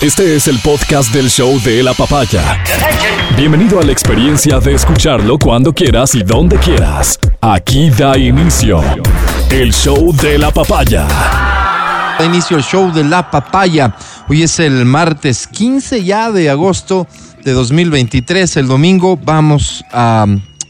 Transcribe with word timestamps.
Este 0.00 0.34
es 0.34 0.48
el 0.48 0.58
podcast 0.60 1.12
del 1.12 1.28
show 1.28 1.60
de 1.60 1.82
la 1.82 1.92
papaya. 1.92 2.64
Bienvenido 3.36 3.78
a 3.80 3.82
la 3.82 3.92
experiencia 3.92 4.58
de 4.58 4.72
escucharlo 4.72 5.38
cuando 5.38 5.74
quieras 5.74 6.14
y 6.14 6.22
donde 6.22 6.56
quieras. 6.56 7.18
Aquí 7.42 7.90
da 7.90 8.16
inicio 8.16 8.80
el 9.50 9.74
show 9.74 10.16
de 10.16 10.38
la 10.38 10.50
papaya. 10.52 11.06
Da 11.06 12.24
inicio 12.24 12.56
el 12.56 12.62
show 12.62 12.90
de 12.90 13.04
la 13.04 13.30
papaya. 13.30 13.94
Hoy 14.26 14.42
es 14.42 14.58
el 14.58 14.86
martes 14.86 15.46
15 15.46 16.02
ya 16.02 16.30
de 16.30 16.48
agosto 16.48 17.06
de 17.44 17.52
2023. 17.52 18.56
El 18.56 18.68
domingo 18.68 19.18
vamos 19.22 19.84
a, 19.92 20.24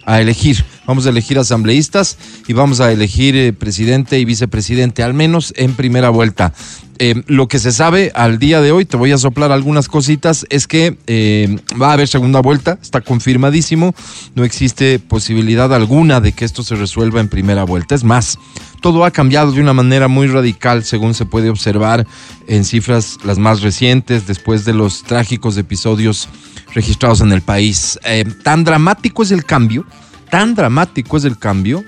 a 0.06 0.20
elegir. 0.20 0.64
Vamos 0.90 1.06
a 1.06 1.10
elegir 1.10 1.38
asambleístas 1.38 2.18
y 2.48 2.52
vamos 2.52 2.80
a 2.80 2.90
elegir 2.90 3.36
eh, 3.36 3.52
presidente 3.52 4.18
y 4.18 4.24
vicepresidente, 4.24 5.04
al 5.04 5.14
menos 5.14 5.54
en 5.56 5.74
primera 5.74 6.10
vuelta. 6.10 6.52
Eh, 6.98 7.22
lo 7.28 7.46
que 7.46 7.60
se 7.60 7.70
sabe 7.70 8.10
al 8.12 8.40
día 8.40 8.60
de 8.60 8.72
hoy, 8.72 8.86
te 8.86 8.96
voy 8.96 9.12
a 9.12 9.18
soplar 9.18 9.52
algunas 9.52 9.86
cositas, 9.86 10.46
es 10.50 10.66
que 10.66 10.98
eh, 11.06 11.58
va 11.80 11.90
a 11.90 11.92
haber 11.92 12.08
segunda 12.08 12.40
vuelta, 12.40 12.76
está 12.82 13.02
confirmadísimo, 13.02 13.94
no 14.34 14.42
existe 14.42 14.98
posibilidad 14.98 15.72
alguna 15.72 16.20
de 16.20 16.32
que 16.32 16.44
esto 16.44 16.64
se 16.64 16.74
resuelva 16.74 17.20
en 17.20 17.28
primera 17.28 17.62
vuelta. 17.62 17.94
Es 17.94 18.02
más, 18.02 18.36
todo 18.80 19.04
ha 19.04 19.12
cambiado 19.12 19.52
de 19.52 19.60
una 19.60 19.72
manera 19.72 20.08
muy 20.08 20.26
radical, 20.26 20.82
según 20.82 21.14
se 21.14 21.24
puede 21.24 21.50
observar 21.50 22.04
en 22.48 22.64
cifras 22.64 23.18
las 23.22 23.38
más 23.38 23.62
recientes, 23.62 24.26
después 24.26 24.64
de 24.64 24.74
los 24.74 25.04
trágicos 25.04 25.56
episodios 25.56 26.28
registrados 26.74 27.20
en 27.20 27.30
el 27.30 27.42
país. 27.42 27.96
Tan 28.42 28.64
dramático 28.64 29.22
es 29.22 29.30
el 29.30 29.44
cambio, 29.44 29.86
tan 30.30 30.54
dramático 30.54 31.16
es 31.16 31.24
el 31.24 31.38
cambio, 31.38 31.84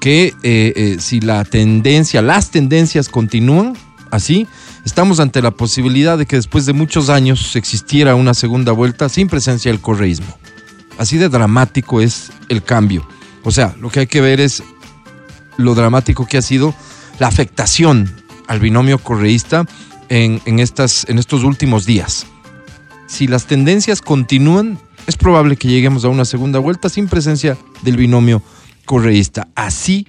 que 0.00 0.96
si 1.00 1.20
la 1.20 1.44
tendencia, 1.44 2.22
las 2.22 2.50
tendencias 2.50 3.08
continúan, 3.08 3.76
así, 4.10 4.48
estamos 4.84 5.20
ante 5.20 5.40
la 5.42 5.52
posibilidad 5.52 6.18
de 6.18 6.26
que 6.26 6.36
después 6.36 6.66
de 6.66 6.72
muchos 6.72 7.08
años 7.08 7.54
existiera 7.56 8.14
una 8.14 8.34
segunda 8.34 8.72
vuelta 8.72 9.08
sin 9.08 9.28
presencia 9.28 9.70
del 9.70 9.80
correísmo. 9.80 10.36
Así 10.98 11.18
de 11.18 11.28
dramático 11.28 12.00
es 12.00 12.30
el 12.48 12.62
cambio. 12.62 13.06
O 13.44 13.50
sea, 13.50 13.74
lo 13.80 13.90
que 13.90 14.00
hay 14.00 14.06
que 14.06 14.20
ver 14.20 14.40
es 14.40 14.62
lo 15.56 15.74
dramático 15.74 16.26
que 16.26 16.38
ha 16.38 16.42
sido 16.42 16.74
la 17.18 17.28
afectación 17.28 18.12
al 18.48 18.60
binomio 18.60 18.98
correísta 18.98 19.66
en, 20.08 20.42
en, 20.44 20.58
estas, 20.58 21.06
en 21.08 21.18
estos 21.18 21.44
últimos 21.44 21.86
días. 21.86 22.26
Si 23.06 23.26
las 23.26 23.46
tendencias 23.46 24.00
continúan, 24.02 24.78
es 25.06 25.16
probable 25.16 25.56
que 25.56 25.68
lleguemos 25.68 26.04
a 26.04 26.08
una 26.08 26.24
segunda 26.24 26.58
vuelta 26.58 26.88
sin 26.88 27.08
presencia 27.08 27.56
del 27.82 27.96
binomio 27.96 28.42
correísta. 28.84 29.48
Así 29.54 30.06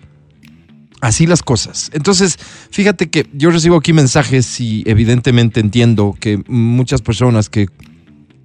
así 1.03 1.27
las 1.27 1.43
cosas. 1.43 1.91
Entonces, 1.93 2.39
fíjate 2.71 3.09
que 3.09 3.27
yo 3.33 3.51
recibo 3.51 3.75
aquí 3.75 3.91
mensajes 3.91 4.61
y 4.61 4.83
evidentemente 4.85 5.59
entiendo 5.59 6.15
que 6.17 6.41
muchas 6.47 7.01
personas 7.01 7.49
que, 7.49 7.67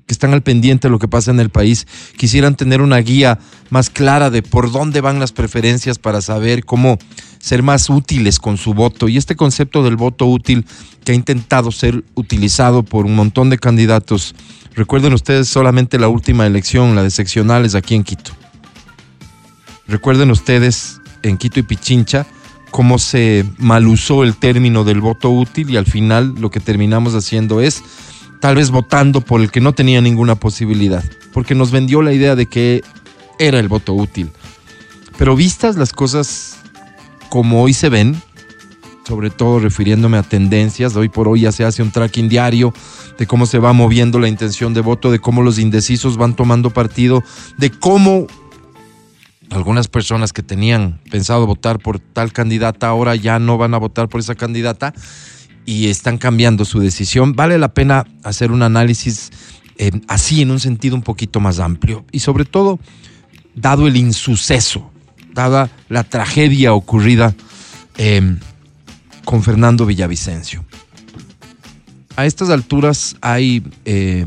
que, 0.08 0.12
están 0.12 0.32
al 0.32 0.42
pendiente 0.42 0.88
de 0.88 0.92
lo 0.92 0.98
que 0.98 1.06
pasa 1.06 1.30
en 1.30 1.38
el 1.38 1.50
país 1.50 1.86
quisieran 2.16 2.56
tener 2.56 2.80
una 2.80 2.98
guía 2.98 3.38
más 3.70 3.90
clara 3.90 4.30
de 4.30 4.42
por 4.42 4.72
dónde 4.72 5.00
van 5.00 5.20
las 5.20 5.32
preferencias 5.32 5.98
para 5.98 6.20
saber 6.20 6.64
cómo 6.64 6.98
ser 7.38 7.62
más 7.62 7.88
útiles 7.88 8.38
con 8.38 8.56
su 8.56 8.74
voto. 8.74 9.08
Y 9.08 9.16
este 9.16 9.36
concepto 9.36 9.82
del 9.84 9.96
voto 9.96 10.26
útil 10.26 10.64
que 11.04 11.12
ha 11.12 11.14
intentado 11.14 11.70
ser 11.70 12.04
utilizado 12.14 12.82
por 12.82 13.06
un 13.06 13.14
montón 13.14 13.50
de 13.50 13.58
candidatos. 13.58 14.34
Recuerden 14.74 15.12
ustedes 15.12 15.48
solamente 15.48 15.98
la 15.98 16.08
última 16.08 16.46
elección, 16.46 16.96
la 16.96 17.02
de 17.02 17.10
seccionales 17.10 17.74
aquí 17.74 17.94
en 17.94 18.04
Quito. 18.04 18.32
Recuerden 19.86 20.30
ustedes 20.30 21.00
en 21.22 21.36
Quito 21.36 21.60
y 21.60 21.62
Pichincha 21.62 22.26
cómo 22.70 22.98
se 22.98 23.44
malusó 23.56 24.24
el 24.24 24.36
término 24.36 24.84
del 24.84 25.00
voto 25.00 25.30
útil 25.30 25.70
y 25.70 25.76
al 25.76 25.86
final 25.86 26.34
lo 26.38 26.50
que 26.50 26.60
terminamos 26.60 27.14
haciendo 27.14 27.60
es 27.60 27.82
tal 28.40 28.56
vez 28.56 28.70
votando 28.70 29.20
por 29.20 29.40
el 29.40 29.50
que 29.50 29.60
no 29.60 29.72
tenía 29.72 30.00
ninguna 30.00 30.34
posibilidad, 30.34 31.04
porque 31.32 31.54
nos 31.54 31.70
vendió 31.70 32.02
la 32.02 32.12
idea 32.12 32.36
de 32.36 32.46
que 32.46 32.82
era 33.38 33.58
el 33.58 33.68
voto 33.68 33.94
útil. 33.94 34.30
Pero 35.16 35.36
vistas 35.36 35.76
las 35.76 35.92
cosas 35.92 36.58
como 37.28 37.62
hoy 37.62 37.74
se 37.74 37.88
ven, 37.88 38.20
sobre 39.06 39.30
todo 39.30 39.58
refiriéndome 39.58 40.18
a 40.18 40.22
tendencias, 40.22 40.94
hoy 40.94 41.08
por 41.08 41.28
hoy 41.28 41.40
ya 41.40 41.52
se 41.52 41.64
hace 41.64 41.82
un 41.82 41.90
tracking 41.90 42.28
diario 42.28 42.72
de 43.18 43.26
cómo 43.26 43.46
se 43.46 43.58
va 43.58 43.72
moviendo 43.72 44.18
la 44.18 44.28
intención 44.28 44.74
de 44.74 44.80
voto, 44.80 45.10
de 45.10 45.18
cómo 45.18 45.42
los 45.42 45.58
indecisos 45.58 46.16
van 46.16 46.36
tomando 46.36 46.70
partido, 46.70 47.24
de 47.56 47.70
cómo 47.70 48.26
algunas 49.50 49.88
personas 49.88 50.32
que 50.32 50.42
tenían 50.42 51.00
pensado 51.10 51.46
votar 51.46 51.78
por 51.78 51.98
tal 51.98 52.32
candidata 52.32 52.88
ahora 52.88 53.16
ya 53.16 53.38
no 53.38 53.56
van 53.56 53.74
a 53.74 53.78
votar 53.78 54.08
por 54.08 54.20
esa 54.20 54.34
candidata 54.34 54.92
y 55.68 55.88
están 55.88 56.16
cambiando 56.16 56.64
su 56.64 56.80
decisión. 56.80 57.34
Vale 57.34 57.58
la 57.58 57.68
pena 57.68 58.06
hacer 58.22 58.52
un 58.52 58.62
análisis 58.62 59.30
eh, 59.76 59.90
así 60.08 60.40
en 60.40 60.50
un 60.50 60.60
sentido 60.60 60.96
un 60.96 61.02
poquito 61.02 61.40
más 61.40 61.58
amplio 61.58 62.06
y 62.10 62.20
sobre 62.20 62.46
todo 62.46 62.80
dado 63.54 63.86
el 63.86 63.98
insuceso, 63.98 64.90
dada 65.34 65.70
la 65.90 66.04
tragedia 66.04 66.72
ocurrida 66.72 67.34
eh, 67.98 68.38
con 69.26 69.42
Fernando 69.42 69.84
Villavicencio. 69.84 70.64
A 72.16 72.24
estas 72.24 72.48
alturas 72.48 73.16
hay, 73.20 73.62
eh, 73.84 74.24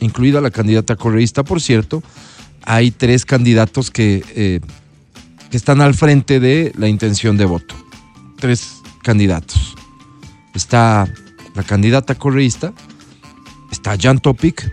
incluida 0.00 0.40
la 0.40 0.50
candidata 0.50 0.96
correísta, 0.96 1.44
por 1.44 1.60
cierto, 1.60 2.02
hay 2.64 2.92
tres 2.92 3.26
candidatos 3.26 3.90
que, 3.90 4.24
eh, 4.34 4.60
que 5.50 5.56
están 5.58 5.82
al 5.82 5.92
frente 5.92 6.40
de 6.40 6.72
la 6.78 6.88
intención 6.88 7.36
de 7.36 7.44
voto. 7.44 7.74
Tres 8.40 8.78
candidatos. 9.02 9.77
Está 10.54 11.08
la 11.54 11.62
candidata 11.62 12.14
correísta, 12.14 12.72
está 13.70 13.96
Jan 13.98 14.18
Topic 14.18 14.72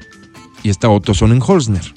y 0.64 0.70
está 0.70 0.90
Otto 0.90 1.14
Sonnenholzner. 1.14 1.94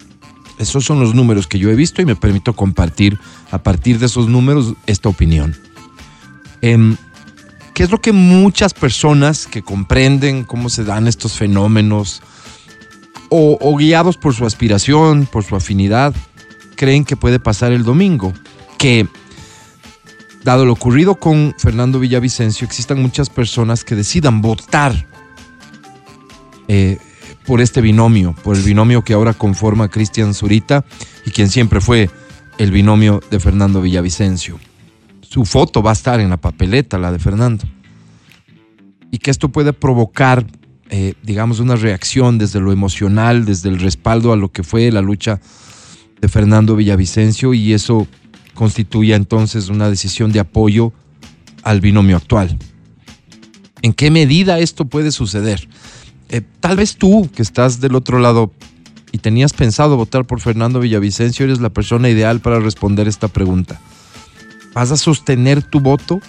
Esos 0.59 0.85
son 0.85 1.01
los 1.01 1.15
números 1.15 1.47
que 1.47 1.59
yo 1.59 1.71
he 1.71 1.75
visto 1.75 2.03
y 2.03 2.05
me 2.05 2.17
permito 2.17 2.53
compartir 2.55 3.19
a 3.51 3.59
partir 3.59 3.99
de 3.99 4.07
esos 4.07 4.29
números 4.29 4.75
esta 4.87 5.09
opinión. 5.09 5.57
Eh, 6.63 6.97
¿Qué 7.79 7.85
es 7.85 7.91
lo 7.93 8.01
que 8.01 8.13
muchas 8.13 8.75
personas 8.75 9.47
que 9.47 9.63
comprenden 9.63 10.43
cómo 10.43 10.69
se 10.69 10.83
dan 10.83 11.07
estos 11.07 11.35
fenómenos, 11.35 12.23
o, 13.29 13.57
o, 13.61 13.77
guiados 13.77 14.17
por 14.17 14.35
su 14.35 14.47
aspiración, 14.47 15.27
por 15.31 15.45
su 15.45 15.55
afinidad, 15.55 16.13
creen 16.75 17.05
que 17.05 17.17
puede 17.17 17.39
pasar 17.39 17.71
el 17.71 17.85
domingo. 17.85 18.33
Que, 18.79 19.07
dado 20.45 20.65
lo 20.65 20.73
ocurrido 20.73 21.17
con 21.17 21.55
Fernando 21.59 21.99
Villavicencio, 21.99 22.67
existan 22.67 23.01
muchas 23.03 23.31
personas 23.31 23.85
que 23.85 23.95
decidan 23.95 24.41
votar 24.41 25.07
eh, 26.69 26.99
por 27.47 27.61
este 27.61 27.81
binomio, 27.81 28.35
por 28.43 28.57
el 28.57 28.63
binomio 28.63 29.03
que 29.03 29.15
ahora 29.15 29.35
conforma 29.35 29.89
Cristian 29.89 30.35
Zurita 30.35 30.85
y 31.25 31.31
quien 31.31 31.49
siempre 31.49 31.81
fue 31.81 32.11
el 32.59 32.71
binomio 32.71 33.21
de 33.31 33.41
Fernando 33.41 33.81
Villavicencio. 33.81 34.59
Su 35.23 35.45
foto 35.45 35.83
va 35.83 35.91
a 35.91 35.95
estar 35.95 36.21
en 36.21 36.31
la 36.31 36.37
papeleta, 36.37 36.99
la 36.99 37.13
de 37.13 37.19
Fernando. 37.19 37.65
Y 39.11 39.19
que 39.19 39.31
esto 39.31 39.49
puede 39.49 39.73
provocar 39.73 40.45
eh, 40.91 41.15
digamos, 41.23 41.61
una 41.61 41.77
reacción 41.77 42.39
desde 42.39 42.61
lo 42.61 42.73
emocional, 42.73 43.45
desde 43.45 43.69
el 43.69 43.79
respaldo 43.79 44.33
a 44.33 44.37
lo 44.37 44.51
que 44.51 44.63
fue 44.63 44.91
la 44.91 45.03
lucha 45.03 45.39
de 46.19 46.29
Fernando 46.29 46.77
Villavicencio 46.77 47.53
y 47.53 47.75
eso 47.75 48.07
constituye 48.59 49.15
entonces 49.15 49.69
una 49.69 49.89
decisión 49.89 50.33
de 50.33 50.41
apoyo 50.41 50.93
al 51.63 51.81
binomio 51.81 52.17
actual. 52.17 52.59
¿En 53.83 53.93
qué 53.93 54.11
medida 54.11 54.59
esto 54.59 54.87
puede 54.87 55.13
suceder? 55.13 55.69
Eh, 56.29 56.43
tal 56.59 56.77
vez 56.77 56.97
tú, 56.97 57.31
que 57.33 57.43
estás 57.43 57.81
del 57.81 57.95
otro 57.95 58.19
lado 58.19 58.53
y 59.13 59.19
tenías 59.19 59.53
pensado 59.53 59.97
votar 59.97 60.25
por 60.25 60.41
Fernando 60.41 60.81
Villavicencio, 60.81 61.45
eres 61.45 61.61
la 61.61 61.69
persona 61.71 62.09
ideal 62.09 62.41
para 62.41 62.59
responder 62.59 63.07
esta 63.07 63.29
pregunta. 63.29 63.81
¿Vas 64.75 64.91
a 64.91 64.97
sostener 64.97 65.63
tu 65.63 65.79
voto? 65.79 66.21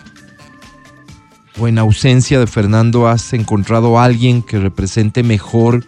o 1.59 1.67
en 1.67 1.77
ausencia 1.77 2.39
de 2.39 2.47
Fernando 2.47 3.09
has 3.09 3.33
encontrado 3.33 3.99
a 3.99 4.05
alguien 4.05 4.41
que 4.41 4.59
represente 4.59 5.23
mejor, 5.23 5.85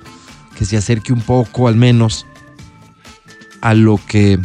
que 0.57 0.66
se 0.66 0.75
acerque 0.75 1.13
un 1.13 1.21
poco 1.21 1.69
al 1.69 1.75
menos 1.75 2.25
a 3.62 3.74
lo 3.74 3.98
que 4.06 4.38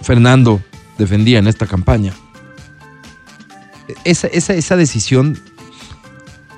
Fernando 0.00 0.62
defendía 0.98 1.38
en 1.38 1.46
esta 1.46 1.66
campaña. 1.66 2.12
Esa, 4.04 4.26
esa, 4.28 4.54
esa 4.54 4.76
decisión 4.76 5.38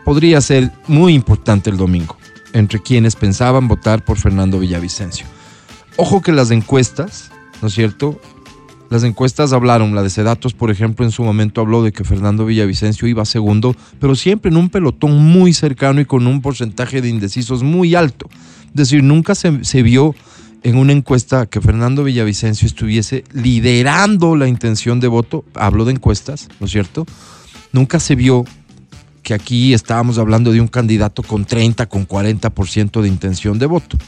podría 0.05 0.41
ser 0.41 0.73
muy 0.87 1.15
importante 1.15 1.71
el 1.71 1.77
domingo 1.77 2.17
entre 2.53 2.81
quienes 2.81 3.15
pensaban 3.17 3.69
votar 3.69 4.05
por 4.05 4.17
Fernando 4.17 4.59
Villavicencio. 4.59 5.27
Ojo 5.97 6.23
que 6.23 6.33
las 6.33 6.51
encuestas, 6.51 7.31
¿no 7.61 7.69
es 7.69 7.75
cierto?, 7.75 8.21
las 8.91 9.05
encuestas 9.05 9.53
hablaron, 9.53 9.95
la 9.95 10.03
de 10.03 10.09
Sedatos, 10.09 10.55
por 10.55 10.71
ejemplo, 10.71 11.05
en 11.05 11.11
su 11.11 11.23
momento 11.23 11.61
habló 11.61 11.83
de 11.83 11.93
que 11.93 12.05
Fernando 12.05 12.47
Villavicencio 12.47 13.07
iba 13.07 13.27
segundo, 13.27 13.77
pero 14.01 14.15
siempre 14.15 14.51
en 14.51 14.57
un 14.57 14.71
pelotón 14.71 15.19
muy 15.19 15.53
cercano 15.53 16.01
y 16.01 16.07
con 16.07 16.27
un 16.27 16.41
porcentaje 16.41 17.03
de 17.03 17.11
indecisos 17.11 17.63
muy 17.63 17.95
alto. 17.95 18.31
Es 18.69 18.75
decir, 18.75 19.03
nunca 19.03 19.35
se, 19.35 19.63
se 19.63 19.83
vio 19.83 20.15
en 20.63 20.77
una 20.77 20.93
encuesta 20.93 21.47
que 21.47 21.61
Fernando 21.61 22.05
Villavicencio 22.05 22.67
estuviese 22.67 23.25
liderando 23.33 24.37
la 24.37 24.49
intención 24.49 25.01
de 25.01 25.09
voto, 25.09 25.45
hablo 25.55 25.85
de 25.85 25.93
encuestas, 25.93 26.49
¿no 26.61 26.67
es 26.67 26.73
cierto? 26.73 27.07
Nunca 27.73 28.01
se 28.01 28.15
vio 28.15 28.45
que 29.23 29.35
aquí 29.35 29.75
estábamos 29.75 30.19
hablando 30.19 30.53
de 30.53 30.61
un 30.61 30.69
candidato 30.69 31.23
con 31.23 31.45
30, 31.45 31.87
con 31.87 32.09
40% 32.09 33.03
de 33.03 33.09
intención 33.09 33.59
de 33.59 33.67
voto. 33.67 33.99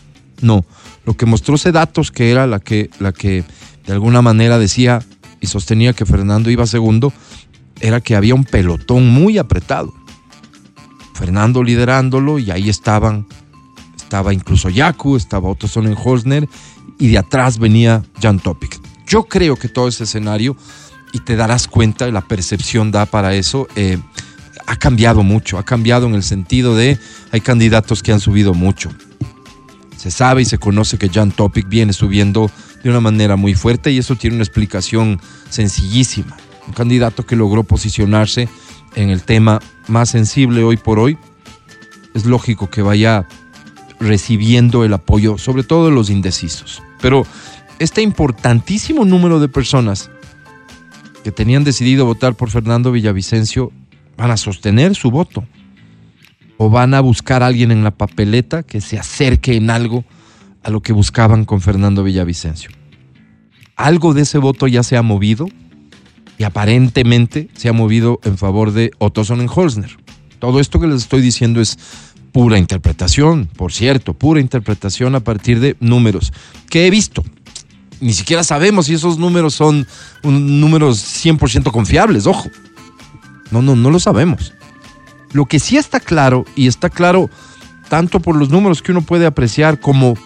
No, 0.41 0.65
lo 1.05 1.15
que 1.15 1.27
mostró 1.27 1.57
datos 1.73 2.11
que 2.11 2.31
era 2.31 2.47
la 2.47 2.59
que, 2.61 2.91
la 2.99 3.13
que 3.13 3.45
de 3.87 3.93
alguna 3.93 4.23
manera 4.23 4.59
decía 4.59 5.01
y 5.41 5.47
sostenía 5.47 5.93
que 5.93 6.07
Fernando 6.07 6.51
iba 6.51 6.67
segundo, 6.67 7.13
era 7.81 8.01
que 8.01 8.17
había 8.17 8.35
un 8.35 8.45
pelotón 8.45 9.09
muy 9.09 9.39
apretado. 9.39 9.93
Fernando 11.15 11.63
liderándolo 11.63 12.39
y 12.39 12.51
ahí 12.51 12.69
estaban, 12.71 13.27
estaba 14.11 14.35
incluso 14.35 14.69
Yaku, 14.69 15.15
estaba 15.15 15.49
Otto 15.49 15.69
Sonnenholzner 15.69 16.49
y 16.99 17.07
de 17.07 17.19
atrás 17.19 17.61
venía 17.61 18.03
Jan 18.21 18.41
Topic. 18.41 18.81
Yo 19.07 19.23
creo 19.23 19.55
que 19.55 19.69
todo 19.69 19.87
ese 19.87 20.03
escenario, 20.03 20.57
y 21.13 21.21
te 21.21 21.37
darás 21.37 21.69
cuenta, 21.69 22.11
la 22.11 22.21
percepción 22.21 22.91
da 22.91 23.07
para 23.07 23.37
eso, 23.37 23.69
eh, 23.77 23.99
ha 24.67 24.75
cambiado 24.75 25.23
mucho, 25.23 25.59
ha 25.59 25.65
cambiado 25.65 26.09
en 26.09 26.17
el 26.17 26.25
sentido 26.25 26.75
de 26.75 26.99
hay 27.31 27.41
candidatos 27.41 28.03
que 28.03 28.11
han 28.11 28.19
subido 28.19 28.53
mucho. 28.53 28.91
Se 29.97 30.11
sabe 30.11 30.43
y 30.43 30.45
se 30.45 30.59
conoce 30.59 30.99
que 30.99 31.09
Jan 31.09 31.31
Topic 31.31 31.69
viene 31.69 31.93
subiendo 31.93 32.51
de 32.83 32.91
una 32.91 33.01
manera 33.01 33.37
muy 33.37 33.55
fuerte 33.55 33.93
y 33.93 33.99
eso 33.99 34.17
tiene 34.17 34.35
una 34.35 34.45
explicación 34.45 35.21
sencillísima. 35.51 36.37
Un 36.67 36.73
candidato 36.73 37.25
que 37.25 37.37
logró 37.37 37.63
posicionarse 37.63 38.49
en 38.97 39.11
el 39.11 39.23
tema 39.23 39.61
más 39.87 40.09
sensible 40.09 40.65
hoy 40.65 40.79
por 40.79 40.99
hoy, 40.99 41.17
es 42.13 42.25
lógico 42.25 42.69
que 42.69 42.83
vaya 42.83 43.29
recibiendo 44.01 44.85
el 44.85 44.95
apoyo, 44.95 45.39
sobre 45.39 45.63
todo 45.63 45.87
de 45.87 45.93
los 45.93 46.11
indecisos. 46.11 46.83
Pero 47.01 47.27
este 47.79 48.03
importantísimo 48.03 49.05
número 49.05 49.39
de 49.39 49.49
personas 49.49 50.11
que 51.23 51.31
tenían 51.31 51.65
decidido 51.65 52.07
votar 52.07 52.35
por 52.35 52.51
Fernando 52.51 52.93
Villavicencio 52.93 53.73
van 54.17 54.31
a 54.31 54.37
sostener 54.37 54.95
su 54.95 55.11
voto 55.11 55.47
o 56.57 56.71
van 56.71 56.95
a 56.95 57.01
buscar 57.01 57.43
a 57.43 57.47
alguien 57.47 57.71
en 57.71 57.85
la 57.85 57.91
papeleta 57.91 58.63
que 58.63 58.81
se 58.81 58.99
acerque 58.99 59.57
en 59.57 59.71
algo 59.71 60.05
a 60.63 60.71
lo 60.71 60.81
que 60.81 60.93
buscaban 60.93 61.45
con 61.45 61.61
Fernando 61.61 62.03
Villavicencio. 62.03 62.71
Algo 63.77 64.13
de 64.13 64.23
ese 64.23 64.39
voto 64.39 64.67
ya 64.67 64.83
se 64.83 64.97
ha 64.97 65.03
movido 65.03 65.49
y 66.37 66.45
aparentemente 66.45 67.49
se 67.55 67.69
ha 67.69 67.73
movido 67.73 68.21
en 68.25 68.37
favor 68.37 68.73
de 68.73 68.91
Otto 68.99 69.25
Sonnenholzner. 69.25 69.97
Todo 70.39 70.61
esto 70.61 70.81
que 70.81 70.87
les 70.87 71.03
estoy 71.03 71.23
diciendo 71.23 71.61
es 71.61 71.79
pura 72.33 72.59
interpretación, 72.59 73.47
por 73.57 73.73
cierto, 73.73 74.15
pura 74.15 74.41
interpretación 74.41 75.15
a 75.15 75.21
partir 75.21 75.61
de 75.61 75.77
números 75.81 76.33
que 76.69 76.87
he 76.87 76.91
visto. 76.91 77.25
Ni 78.01 78.13
siquiera 78.13 78.45
sabemos 78.45 78.87
si 78.87 78.95
esos 78.95 79.19
números 79.19 79.55
son 79.55 79.87
números 80.23 81.05
100% 81.25 81.71
confiables, 81.71 82.27
ojo. 82.27 82.49
No, 83.51 83.63
no, 83.63 83.77
no 83.77 83.91
lo 83.91 83.99
sabemos. 83.99 84.55
Lo 85.33 85.47
que 85.47 85.59
sí 85.59 85.77
está 85.77 86.01
claro, 86.01 86.45
y 86.57 86.67
está 86.67 86.89
claro 86.89 87.31
tanto 87.89 88.21
por 88.21 88.37
los 88.37 88.51
números 88.51 88.83
que 88.83 88.93
uno 88.93 89.03
puede 89.03 89.27
apreciar 89.27 89.81
como 89.81 90.17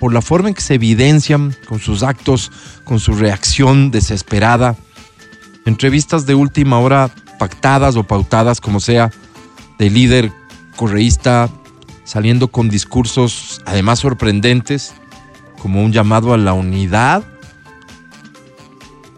por 0.00 0.12
la 0.12 0.20
forma 0.20 0.48
en 0.48 0.54
que 0.54 0.60
se 0.60 0.74
evidencian 0.74 1.56
con 1.68 1.78
sus 1.78 2.02
actos, 2.02 2.50
con 2.84 2.98
su 2.98 3.12
reacción 3.12 3.92
desesperada, 3.92 4.76
entrevistas 5.64 6.26
de 6.26 6.34
última 6.34 6.80
hora 6.80 7.08
pactadas 7.38 7.94
o 7.96 8.02
pautadas, 8.02 8.60
como 8.60 8.80
sea, 8.80 9.12
de 9.82 9.90
líder 9.90 10.32
correísta, 10.76 11.50
saliendo 12.04 12.46
con 12.46 12.68
discursos 12.68 13.60
además 13.66 13.98
sorprendentes, 13.98 14.94
como 15.60 15.82
un 15.82 15.92
llamado 15.92 16.32
a 16.32 16.38
la 16.38 16.52
unidad, 16.52 17.24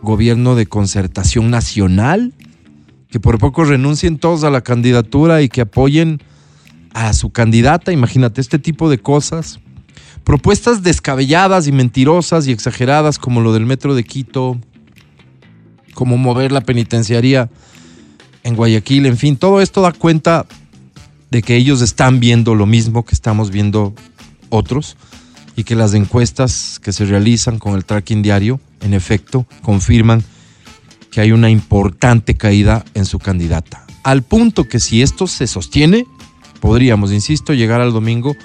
gobierno 0.01 0.55
de 0.55 0.65
concertación 0.65 1.51
nacional, 1.51 2.33
que 3.11 3.21
por 3.21 3.39
poco 3.39 3.65
renuncien 3.65 4.17
todos 4.17 4.43
a 4.43 4.49
la 4.49 4.63
candidatura 4.63 5.43
y 5.43 5.51
que 5.51 5.61
apoyen 5.61 6.23
a 6.95 7.13
su 7.13 7.29
candidata, 7.29 7.93
imagínate 7.93 8.41
este 8.41 8.59
tipo 8.59 8.89
de 8.89 8.97
cosas. 8.97 9.61
Propuestas 10.25 10.83
descabelladas 10.83 11.67
y 11.67 11.73
mentirosas 11.73 12.47
y 12.47 12.53
exageradas 12.53 13.19
como 13.19 13.43
lo 13.43 13.53
del 13.53 13.67
metro 13.67 13.95
de 13.95 14.05
Quito, 14.05 14.59
como 15.93 16.17
mover 16.17 16.53
la 16.53 16.63
penitenciaría 16.63 17.51
en 18.45 18.55
Guayaquil, 18.55 19.07
en 19.07 19.17
fin, 19.17 19.37
todo 19.37 19.61
esto 19.61 19.81
da 19.81 19.93
cuenta 19.93 20.47
de 21.31 21.43
que 21.43 21.57
ellos 21.57 21.81
están 21.81 22.21
viendo 22.21 22.55
lo 22.55 22.67
mismo 22.67 23.05
que 23.05 23.15
estamos 23.15 23.51
viendo 23.51 23.95
otros 24.51 24.97
y 25.57 25.65
que 25.65 25.75
las 25.75 25.95
encuestas 25.95 26.79
que 26.83 26.93
se 26.93 27.07
realizan 27.07 27.59
con 27.59 27.75
el 27.75 27.85
tracking 27.85 28.23
diario, 28.23 28.61
en 28.81 28.95
efecto, 28.95 29.47
confirman 29.63 30.23
que 31.11 31.21
hay 31.21 31.33
una 31.33 31.51
importante 31.51 32.37
caída 32.37 32.85
en 32.95 33.07
su 33.07 33.19
candidata. 33.19 33.85
Al 34.03 34.23
punto 34.23 34.65
que 34.69 34.79
si 34.79 35.01
esto 35.01 35.27
se 35.27 35.47
sostiene, 35.47 36.07
podríamos, 36.61 37.13
insisto, 37.13 37.55
llegar 37.55 37.81
al 37.81 37.93
domingo 37.93 38.37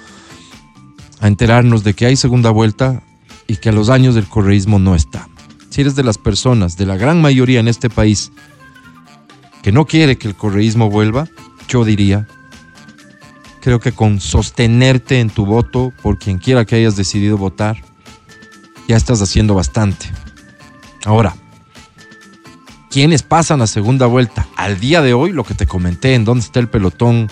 a 1.20 1.28
enterarnos 1.28 1.84
de 1.84 1.94
que 1.94 2.06
hay 2.06 2.16
segunda 2.16 2.50
vuelta 2.50 3.02
y 3.46 3.56
que 3.56 3.68
a 3.68 3.72
los 3.72 3.90
años 3.90 4.14
del 4.14 4.26
correísmo 4.26 4.78
no 4.78 4.94
está. 4.94 5.28
Si 5.68 5.82
eres 5.82 5.94
de 5.94 6.04
las 6.04 6.16
personas, 6.16 6.76
de 6.76 6.86
la 6.86 6.96
gran 6.96 7.20
mayoría 7.20 7.60
en 7.60 7.68
este 7.68 7.90
país, 7.90 8.32
que 9.62 9.72
no 9.72 9.86
quiere 9.86 10.16
que 10.16 10.28
el 10.28 10.34
correísmo 10.34 10.90
vuelva, 10.90 11.28
yo 11.68 11.84
diría, 11.84 12.26
creo 13.60 13.80
que 13.80 13.92
con 13.92 14.20
sostenerte 14.20 15.20
en 15.20 15.30
tu 15.30 15.46
voto 15.46 15.92
por 16.02 16.18
quien 16.18 16.38
quiera 16.38 16.64
que 16.64 16.76
hayas 16.76 16.96
decidido 16.96 17.36
votar, 17.36 17.82
ya 18.88 18.96
estás 18.96 19.22
haciendo 19.22 19.54
bastante. 19.54 20.10
Ahora, 21.04 21.36
¿quiénes 22.90 23.22
pasan 23.22 23.62
a 23.62 23.66
segunda 23.66 24.06
vuelta? 24.06 24.48
Al 24.56 24.80
día 24.80 25.02
de 25.02 25.14
hoy, 25.14 25.32
lo 25.32 25.44
que 25.44 25.54
te 25.54 25.66
comenté, 25.66 26.14
en 26.14 26.24
dónde 26.24 26.44
está 26.44 26.60
el 26.60 26.68
pelotón, 26.68 27.28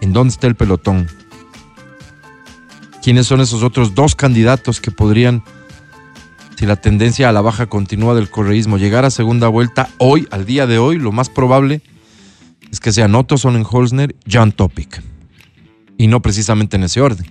en 0.00 0.12
dónde 0.12 0.32
está 0.32 0.46
el 0.46 0.54
pelotón. 0.54 1.08
¿Quiénes 3.02 3.26
son 3.26 3.40
esos 3.40 3.62
otros 3.62 3.94
dos 3.94 4.14
candidatos 4.14 4.80
que 4.80 4.90
podrían 4.90 5.42
si 6.58 6.66
la 6.66 6.74
tendencia 6.74 7.28
a 7.28 7.32
la 7.32 7.40
baja 7.40 7.66
continúa 7.66 8.16
del 8.16 8.30
correísmo, 8.30 8.78
llegar 8.78 9.04
a 9.04 9.10
segunda 9.10 9.46
vuelta 9.46 9.90
hoy, 9.98 10.26
al 10.32 10.44
día 10.44 10.66
de 10.66 10.78
hoy, 10.78 10.98
lo 10.98 11.12
más 11.12 11.28
probable 11.28 11.82
es 12.72 12.80
que 12.80 12.90
sean 12.90 13.14
Otto 13.14 13.38
Sonnenholzner, 13.38 14.16
John 14.28 14.50
Topic. 14.50 15.00
Y 15.98 16.08
no 16.08 16.20
precisamente 16.20 16.74
en 16.74 16.82
ese 16.82 17.00
orden. 17.00 17.26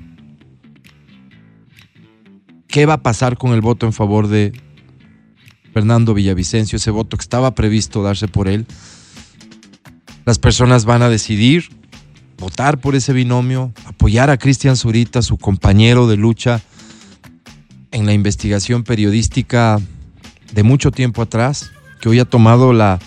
¿Qué 2.69 2.85
va 2.85 2.93
a 2.93 3.03
pasar 3.03 3.37
con 3.37 3.51
el 3.51 3.59
voto 3.59 3.85
en 3.85 3.91
favor 3.91 4.29
de 4.29 4.53
Fernando 5.73 6.13
Villavicencio? 6.13 6.77
Ese 6.77 6.91
voto 6.91 7.17
que 7.17 7.23
estaba 7.23 7.53
previsto 7.53 8.01
darse 8.03 8.29
por 8.29 8.47
él. 8.47 8.65
Las 10.23 10.39
personas 10.39 10.85
van 10.85 11.01
a 11.01 11.09
decidir 11.09 11.65
votar 12.37 12.79
por 12.79 12.95
ese 12.95 13.11
binomio, 13.11 13.73
apoyar 13.83 14.29
a 14.29 14.37
Cristian 14.37 14.77
Zurita, 14.77 15.21
su 15.21 15.37
compañero 15.37 16.07
de 16.07 16.15
lucha 16.15 16.61
en 17.91 18.05
la 18.05 18.13
investigación 18.13 18.83
periodística 18.83 19.79
de 20.53 20.63
mucho 20.63 20.91
tiempo 20.91 21.21
atrás, 21.21 21.71
que 21.99 22.09
hoy 22.09 22.19
ha 22.19 22.25
tomado 22.25 22.73
la 22.73 22.99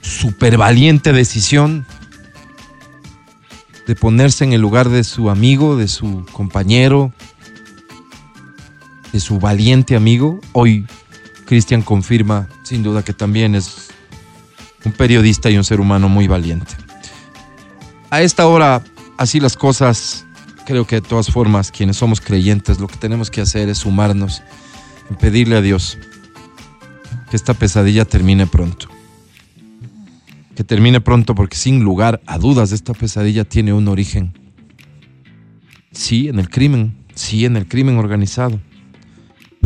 super 0.00 0.56
valiente 0.56 1.12
decisión 1.12 1.86
de 3.86 3.94
ponerse 3.94 4.44
en 4.44 4.52
el 4.52 4.60
lugar 4.60 4.88
de 4.88 5.04
su 5.04 5.30
amigo, 5.30 5.76
de 5.76 5.88
su 5.88 6.26
compañero, 6.32 7.12
de 9.12 9.20
su 9.20 9.38
valiente 9.38 9.96
amigo. 9.96 10.40
Hoy 10.52 10.86
Cristian 11.46 11.82
confirma 11.82 12.48
sin 12.64 12.82
duda 12.82 13.04
que 13.04 13.12
también 13.12 13.54
es 13.54 13.88
un 14.84 14.92
periodista 14.92 15.50
y 15.50 15.56
un 15.56 15.64
ser 15.64 15.80
humano 15.80 16.08
muy 16.08 16.26
valiente. 16.26 16.74
A 18.10 18.22
esta 18.22 18.46
hora, 18.46 18.82
así 19.16 19.40
las 19.40 19.56
cosas, 19.56 20.25
creo 20.66 20.86
que 20.86 20.96
de 20.96 21.00
todas 21.00 21.30
formas, 21.30 21.70
quienes 21.70 21.96
somos 21.96 22.20
creyentes, 22.20 22.78
lo 22.78 22.88
que 22.88 22.96
tenemos 22.96 23.30
que 23.30 23.40
hacer 23.40 23.70
es 23.70 23.78
sumarnos 23.78 24.42
y 25.10 25.14
pedirle 25.14 25.56
a 25.56 25.62
Dios 25.62 25.96
que 27.30 27.36
esta 27.36 27.54
pesadilla 27.54 28.04
termine 28.04 28.46
pronto. 28.46 28.88
Que 30.54 30.64
termine 30.64 31.00
pronto 31.00 31.34
porque 31.34 31.56
sin 31.56 31.82
lugar 31.82 32.20
a 32.26 32.36
dudas 32.36 32.72
esta 32.72 32.92
pesadilla 32.92 33.44
tiene 33.44 33.72
un 33.72 33.88
origen. 33.88 34.32
Sí, 35.92 36.28
en 36.28 36.38
el 36.38 36.50
crimen, 36.50 36.94
sí, 37.14 37.46
en 37.46 37.56
el 37.56 37.66
crimen 37.66 37.96
organizado 37.96 38.60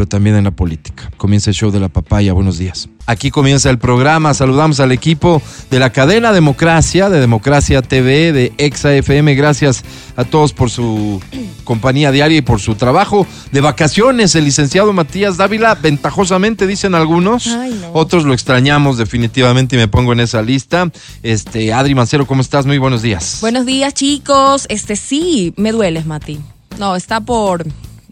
pero 0.01 0.09
también 0.09 0.37
en 0.37 0.45
la 0.45 0.51
política. 0.51 1.11
Comienza 1.19 1.51
el 1.51 1.57
show 1.57 1.71
de 1.71 1.79
la 1.79 1.91
papaya. 1.91 2.33
Buenos 2.33 2.57
días. 2.57 2.89
Aquí 3.05 3.31
comienza 3.31 3.69
el 3.69 3.79
programa. 3.79 4.33
Saludamos 4.33 4.81
al 4.81 4.93
equipo 4.93 5.43
de 5.71 5.79
la 5.79 5.91
cadena 5.91 6.33
Democracia, 6.33 7.11
de 7.11 7.21
Democracia 7.21 7.83
TV, 7.83 8.33
de 8.33 8.51
Exa 8.57 8.95
FM. 8.95 9.35
Gracias 9.35 9.85
a 10.17 10.25
todos 10.25 10.55
por 10.55 10.71
su 10.71 11.21
compañía 11.65 12.13
diaria 12.13 12.39
y 12.39 12.41
por 12.41 12.61
su 12.61 12.77
trabajo. 12.77 13.27
De 13.53 13.61
vacaciones, 13.61 14.35
el 14.35 14.47
licenciado 14.47 14.95
Matías 14.95 15.37
Dávila, 15.37 15.75
ventajosamente 15.75 16.67
dicen 16.67 16.95
algunos. 16.95 17.55
Otros 17.93 18.25
lo 18.25 18.33
extrañamos 18.33 18.97
definitivamente 18.97 19.77
y 19.77 19.79
me 19.79 19.89
pongo 19.89 20.15
en 20.15 20.21
esa 20.21 20.41
lista. 20.41 20.91
Este, 21.23 21.75
Adri 21.75 21.95
Mancero, 21.95 22.27
¿cómo 22.27 22.41
estás? 22.41 22.65
Muy 22.65 22.79
buenos 22.79 23.03
días. 23.03 23.37
Buenos 23.43 23.67
días, 23.67 23.93
chicos. 23.93 24.65
Este 24.71 24.97
sí, 24.97 25.53
me 25.59 25.73
dueles, 25.73 26.07
Mati. 26.07 26.41
No, 26.79 26.97
está 26.97 27.21
por 27.21 27.67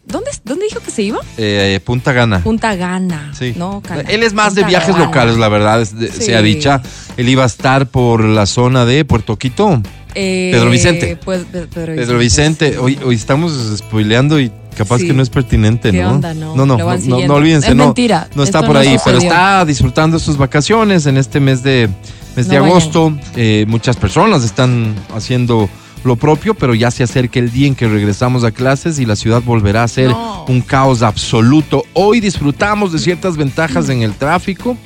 ¿Dónde, 0.08 0.30
¿Dónde 0.44 0.64
dijo 0.68 0.80
que 0.80 0.90
se 0.90 1.02
iba? 1.02 1.18
Eh, 1.36 1.78
Punta 1.84 2.12
Gana. 2.12 2.40
Punta 2.42 2.74
Gana. 2.74 3.32
Sí. 3.38 3.52
No, 3.56 3.82
Cana. 3.86 4.02
Él 4.08 4.22
es 4.22 4.32
más 4.32 4.54
de 4.54 4.64
viajes 4.64 4.94
Gana. 4.94 5.04
locales, 5.06 5.36
la 5.36 5.48
verdad, 5.48 5.86
de- 5.86 6.10
Sí. 6.10 6.22
sea 6.22 6.42
dicha. 6.42 6.82
Él 7.16 7.28
iba 7.28 7.42
a 7.42 7.46
estar 7.46 7.86
por 7.86 8.24
la 8.24 8.46
zona 8.46 8.84
de 8.86 9.04
Puerto 9.04 9.36
Quito. 9.36 9.82
Eh, 10.14 10.50
Pedro 10.52 10.70
Vicente. 10.70 11.18
pues, 11.24 11.42
Pe- 11.44 11.66
Pedro, 11.66 11.94
Pedro 11.94 12.18
Vicente, 12.18 12.78
hoy, 12.78 12.98
hoy 13.04 13.14
estamos 13.14 13.52
spoileando 13.76 14.40
y 14.40 14.50
capaz 14.76 14.98
Sí. 14.98 15.06
que 15.08 15.12
no 15.12 15.22
es 15.22 15.28
pertinente, 15.30 15.90
¿Qué 15.92 16.02
¿no? 16.02 16.10
onda? 16.12 16.32
No, 16.34 16.56
no, 16.56 16.64
no, 16.64 16.76
no, 16.78 17.26
no 17.26 17.34
olvídense, 17.34 17.68
Es 17.68 17.74
no, 17.76 17.84
mentira, 17.86 18.28
no 18.34 18.42
está 18.42 18.58
esto 18.60 18.66
por 18.66 18.76
ahí, 18.78 18.96
pero 19.04 19.18
está 19.18 19.64
disfrutando 19.64 20.18
sus 20.18 20.36
vacaciones 20.38 21.04
en 21.06 21.18
este 21.18 21.40
mes 21.40 21.62
de, 21.62 21.88
mes 22.34 22.48
de 22.48 22.56
agosto. 22.56 23.12
Eh, 23.36 23.64
muchas 23.68 23.96
personas 23.96 24.42
están 24.44 24.94
haciendo 25.14 25.68
lo 26.04 26.16
propio, 26.16 26.54
pero 26.54 26.74
ya 26.74 26.90
se 26.90 27.02
acerca 27.02 27.38
el 27.38 27.50
día 27.50 27.66
en 27.66 27.74
que 27.74 27.88
regresamos 27.88 28.44
a 28.44 28.50
clases 28.50 28.98
y 28.98 29.06
la 29.06 29.16
ciudad 29.16 29.42
volverá 29.42 29.82
a 29.82 29.88
ser 29.88 30.08
No. 30.10 30.44
un 30.48 30.60
caos 30.60 31.02
absoluto. 31.02 31.84
Hoy 31.92 32.20
disfrutamos 32.20 32.92
de 32.92 32.98
ciertas 32.98 33.36
ventajas 33.36 33.88
en 33.88 34.02
el 34.02 34.14
tráfico, 34.14 34.76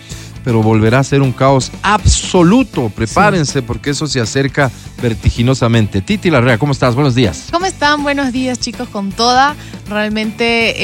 pero 0.44 0.60
volverá 0.62 0.98
a 0.98 1.04
ser 1.04 1.22
un 1.22 1.30
caos 1.32 1.70
absoluto. 1.82 2.88
Prepárense 2.94 3.62
porque 3.62 3.90
eso 3.90 4.06
se 4.08 4.20
acerca 4.20 4.70
vertiginosamente. 5.00 6.00
Titi 6.00 6.30
Larrea, 6.30 6.58
¿cómo 6.58 6.72
estás? 6.72 6.94
Buenos 6.94 7.14
días. 7.14 7.46
¿Cómo 7.52 7.66
están? 7.66 8.02
Buenos 8.02 8.32
días, 8.32 8.58
chicos, 8.58 8.88
con 8.88 9.12
toda. 9.12 9.54
Realmente, 9.88 10.74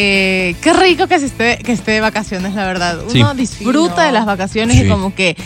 eh, 0.50 0.54
qué 0.60 0.72
rico 0.74 1.06
que, 1.08 1.18
se 1.18 1.26
esté, 1.26 1.58
que 1.58 1.72
esté 1.72 1.92
de 1.92 2.00
vacaciones, 2.00 2.54
la 2.54 2.66
verdad. 2.66 3.00
Uno 3.12 3.30
Sí. 3.32 3.36
disfruta 3.36 3.94
Sí, 3.94 4.00
no. 4.00 4.06
de 4.06 4.12
las 4.12 4.26
vacaciones 4.26 4.76
Sí. 4.76 4.84
y 4.84 4.88
como 4.88 5.14
que 5.14 5.36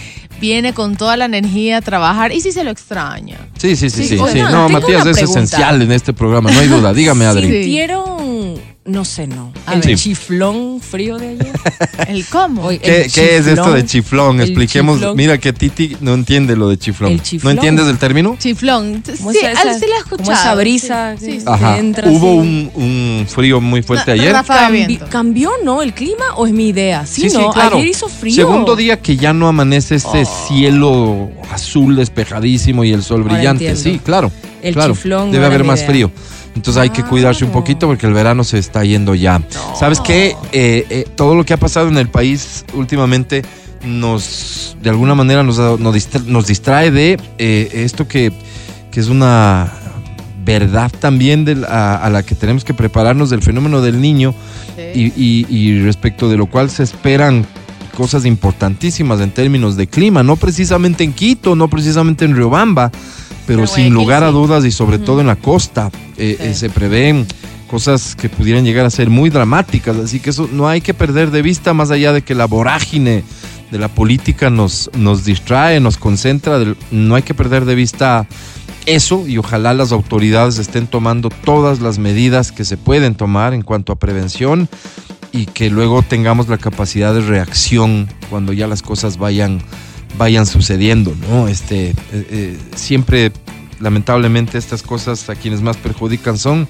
viene 0.43 0.75
con 0.75 0.97
toda 0.97 1.17
la 1.17 1.25
energía 1.25 1.79
a 1.79 1.81
trabajar. 1.81 2.33
Y 2.33 2.41
si 2.43 2.51
se 2.53 2.65
lo 2.65 2.71
extraña. 2.71 3.39
Sí, 3.57 3.77
sí, 3.77 3.89
sí, 3.89 4.03
sí. 4.03 4.09
Sí, 4.09 4.15
sí. 4.17 4.21
oigan, 4.21 4.53
No, 4.53 4.69
Matías 4.69 5.07
es 5.07 5.17
pregunta. 5.17 5.41
esencial 5.41 5.81
en 5.81 5.93
este 5.93 6.13
programa, 6.13 6.51
no 6.51 6.59
hay 6.61 6.67
duda. 6.69 6.93
Dígame, 6.93 7.25
Adri. 7.33 7.49
¿Sintieron, 7.49 8.57
no 8.85 9.05
sé, 9.05 9.29
no, 9.29 9.53
A 9.67 9.75
el 9.75 9.81
ver. 9.81 9.97
chiflón 9.97 10.81
frío 10.81 11.17
de 11.17 11.29
ayer? 11.29 11.53
¿El 12.09 12.27
cómo? 12.27 12.63
Oye, 12.65 12.79
¿Qué, 12.81 13.03
el 13.03 13.13
qué 13.13 13.37
es 13.37 13.47
esto 13.47 13.73
de 13.73 13.85
chiflón? 13.87 14.41
Expliquemos. 14.41 14.97
chiflón. 14.99 15.17
Mira 15.17 15.39
que 15.39 15.53
Titi 15.53 15.97
no 16.01 16.15
entiende 16.15 16.57
lo 16.57 16.69
de 16.69 16.77
chiflón. 16.79 17.13
El 17.13 17.21
¿No 17.45 17.51
entiendes 17.51 17.87
el 17.87 17.99
término? 17.99 18.37
Chiflón. 18.41 19.03
Sí, 19.07 19.13
¿Cómo 19.19 19.31
es 19.31 19.37
esa- 19.37 19.51
ah, 19.51 19.75
sí 19.75 19.87
la 19.89 19.99
he 19.99 20.03
como 20.03 20.23
escuchado. 20.23 20.33
esa 20.33 20.55
brisa 20.57 21.17
Sí, 21.17 21.27
que- 21.27 21.33
sí, 21.33 21.41
sí. 21.41 21.47
Ajá. 21.47 21.79
entra 21.79 22.11
Hubo 22.11 22.35
un, 22.35 22.71
un 22.75 23.27
frío 23.29 23.61
muy 23.61 23.83
fuerte 23.83 24.11
ayer. 24.13 24.33
Cambi-. 24.35 24.99
¿Cambió, 25.09 25.53
no, 25.65 25.81
el 25.83 25.95
clima 25.95 26.35
o 26.37 26.47
es 26.49 26.53
mi 26.53 26.69
idea? 26.71 27.07
Sí, 27.07 27.29
no, 27.33 27.53
claro. 27.53 27.77
ayer 27.77 27.87
hizo 27.89 28.09
frío. 28.09 28.35
Segundo 28.35 28.75
día 28.75 29.01
que 29.01 29.17
ya 29.17 29.33
no 29.33 29.47
amanece 29.47 29.95
este 29.95 30.25
cielo 30.49 31.31
azul 31.53 31.95
despejadísimo 31.97 32.83
y 32.85 32.93
el 32.93 33.03
sol 33.05 33.23
Ahora 33.23 33.35
brillante. 33.35 33.69
entiendo. 33.69 33.99
Sí, 33.99 34.01
claro. 34.05 34.33
El 34.61 34.75
claro. 34.75 34.95
chiflón 34.95 35.31
Debe 35.31 35.47
haber 35.47 35.63
más 35.65 35.81
idea. 35.81 35.89
frío. 35.89 36.11
Entonces 36.55 36.81
hay 36.83 36.91
que 36.91 37.03
cuidarse 37.03 37.45
un 37.45 37.51
poquito 37.51 37.87
porque 37.87 38.07
el 38.07 38.13
verano 38.13 38.45
se 38.45 38.59
está 38.59 38.85
yendo 38.85 39.15
ya. 39.15 39.41
¿Sabes 39.79 40.01
qué? 40.01 40.37
Eh, 40.53 40.87
eh, 40.91 41.07
todo 41.17 41.35
lo 41.35 41.45
que 41.45 41.55
ha 41.55 41.57
pasado 41.57 41.89
en 41.89 41.97
el 41.99 42.09
país 42.09 42.65
últimamente 42.75 43.43
nos, 43.85 44.77
de 44.83 44.91
alguna 44.91 45.15
manera, 45.15 45.43
nos, 45.43 45.59
nos, 45.81 45.95
distra- 45.95 46.23
nos 46.27 46.47
distrae 46.47 46.91
de 46.91 47.19
eh, 47.39 47.71
esto 47.73 48.07
que, 48.07 48.33
que 48.91 49.01
es 49.01 49.09
una 49.09 49.73
verdad 50.45 50.91
también 51.01 51.45
de 51.45 51.55
la- 51.57 51.69
a, 51.69 51.97
a 52.05 52.11
la 52.11 52.23
que 52.23 52.35
tenemos 52.35 52.65
que 52.65 52.75
prepararnos 52.75 53.31
del 53.31 53.43
fenómeno 53.43 53.81
del 53.81 54.01
niño 54.01 54.35
Sí. 54.77 55.13
y, 55.17 55.23
y- 55.23 55.47
y 55.55 55.83
respecto 55.83 56.29
de 56.31 56.37
lo 56.39 56.47
cual 56.47 56.71
se 56.71 56.83
esperan 56.83 57.45
cosas 57.97 58.25
importantísimas 58.25 59.21
en 59.21 59.31
términos 59.31 59.77
de 59.77 59.87
clima, 59.87 60.23
no 60.23 60.37
precisamente 60.37 61.05
en 61.05 61.13
Quito, 61.13 61.55
no 61.55 61.69
precisamente 61.69 62.25
en 62.25 62.35
Riobamba, 62.35 62.91
pero 63.47 63.61
Pero 63.61 63.67
sin 63.67 63.93
lugar 63.93 64.23
a 64.25 64.31
dudas 64.31 64.65
y 64.65 64.71
sobre 64.71 64.99
todo 64.99 65.21
en 65.21 65.27
la 65.27 65.37
costa 65.37 65.91
eh, 66.17 66.37
Sí. 66.39 66.47
eh, 66.49 66.55
se 66.55 66.71
prevén 66.71 67.27
cosas 67.69 68.15
que 68.17 68.29
pudieran 68.29 68.65
llegar 68.65 68.85
a 68.85 68.91
ser 68.91 69.09
muy 69.11 69.31
dramáticas, 69.31 69.97
así 69.97 70.21
que 70.21 70.31
eso 70.31 70.49
no 70.53 70.69
hay 70.69 70.81
que 70.83 70.93
perder 70.95 71.31
de 71.31 71.41
vista 71.43 71.73
más 71.73 71.91
allá 71.91 72.13
de 72.13 72.23
que 72.23 72.35
la 72.35 72.45
vorágine 72.47 73.25
de 73.71 73.79
la 73.79 73.89
política 73.89 74.51
nos, 74.51 74.91
nos 74.95 75.25
distrae, 75.25 75.81
nos 75.81 75.97
concentra, 75.97 76.59
del- 76.59 76.77
no 76.91 77.15
hay 77.15 77.23
que 77.23 77.33
perder 77.33 77.65
de 77.65 77.75
vista 77.75 78.27
eso 78.85 79.27
y 79.27 79.39
ojalá 79.39 79.73
las 79.73 79.93
autoridades 79.93 80.59
estén 80.59 80.87
tomando 80.87 81.31
todas 81.31 81.81
las 81.81 81.99
medidas 81.99 82.53
que 82.53 82.65
se 82.67 82.77
pueden 82.77 83.15
tomar 83.15 83.55
en 83.55 83.63
cuanto 83.63 83.93
a 83.93 83.97
prevención 83.97 84.69
y 85.33 85.47
que 85.47 85.71
luego 85.71 86.03
tengamos 86.03 86.49
la 86.49 86.59
capacidad 86.59 87.15
de 87.15 87.23
reacción 87.23 88.09
cuando 88.29 88.53
ya 88.53 88.67
las 88.67 88.83
cosas 88.83 89.17
vayan 89.17 89.63
vayan 90.19 90.47
sucediendo, 90.47 91.15
¿no? 91.29 91.49
Este 91.49 91.91
eh, 91.91 91.95
eh, 92.13 92.59
siempre 92.75 93.33
lamentablemente 93.81 94.59
estas 94.59 94.83
cosas 94.83 95.29
a 95.29 95.35
quienes 95.35 95.61
más 95.63 95.77
perjudican 95.77 96.39
son 96.39 96.69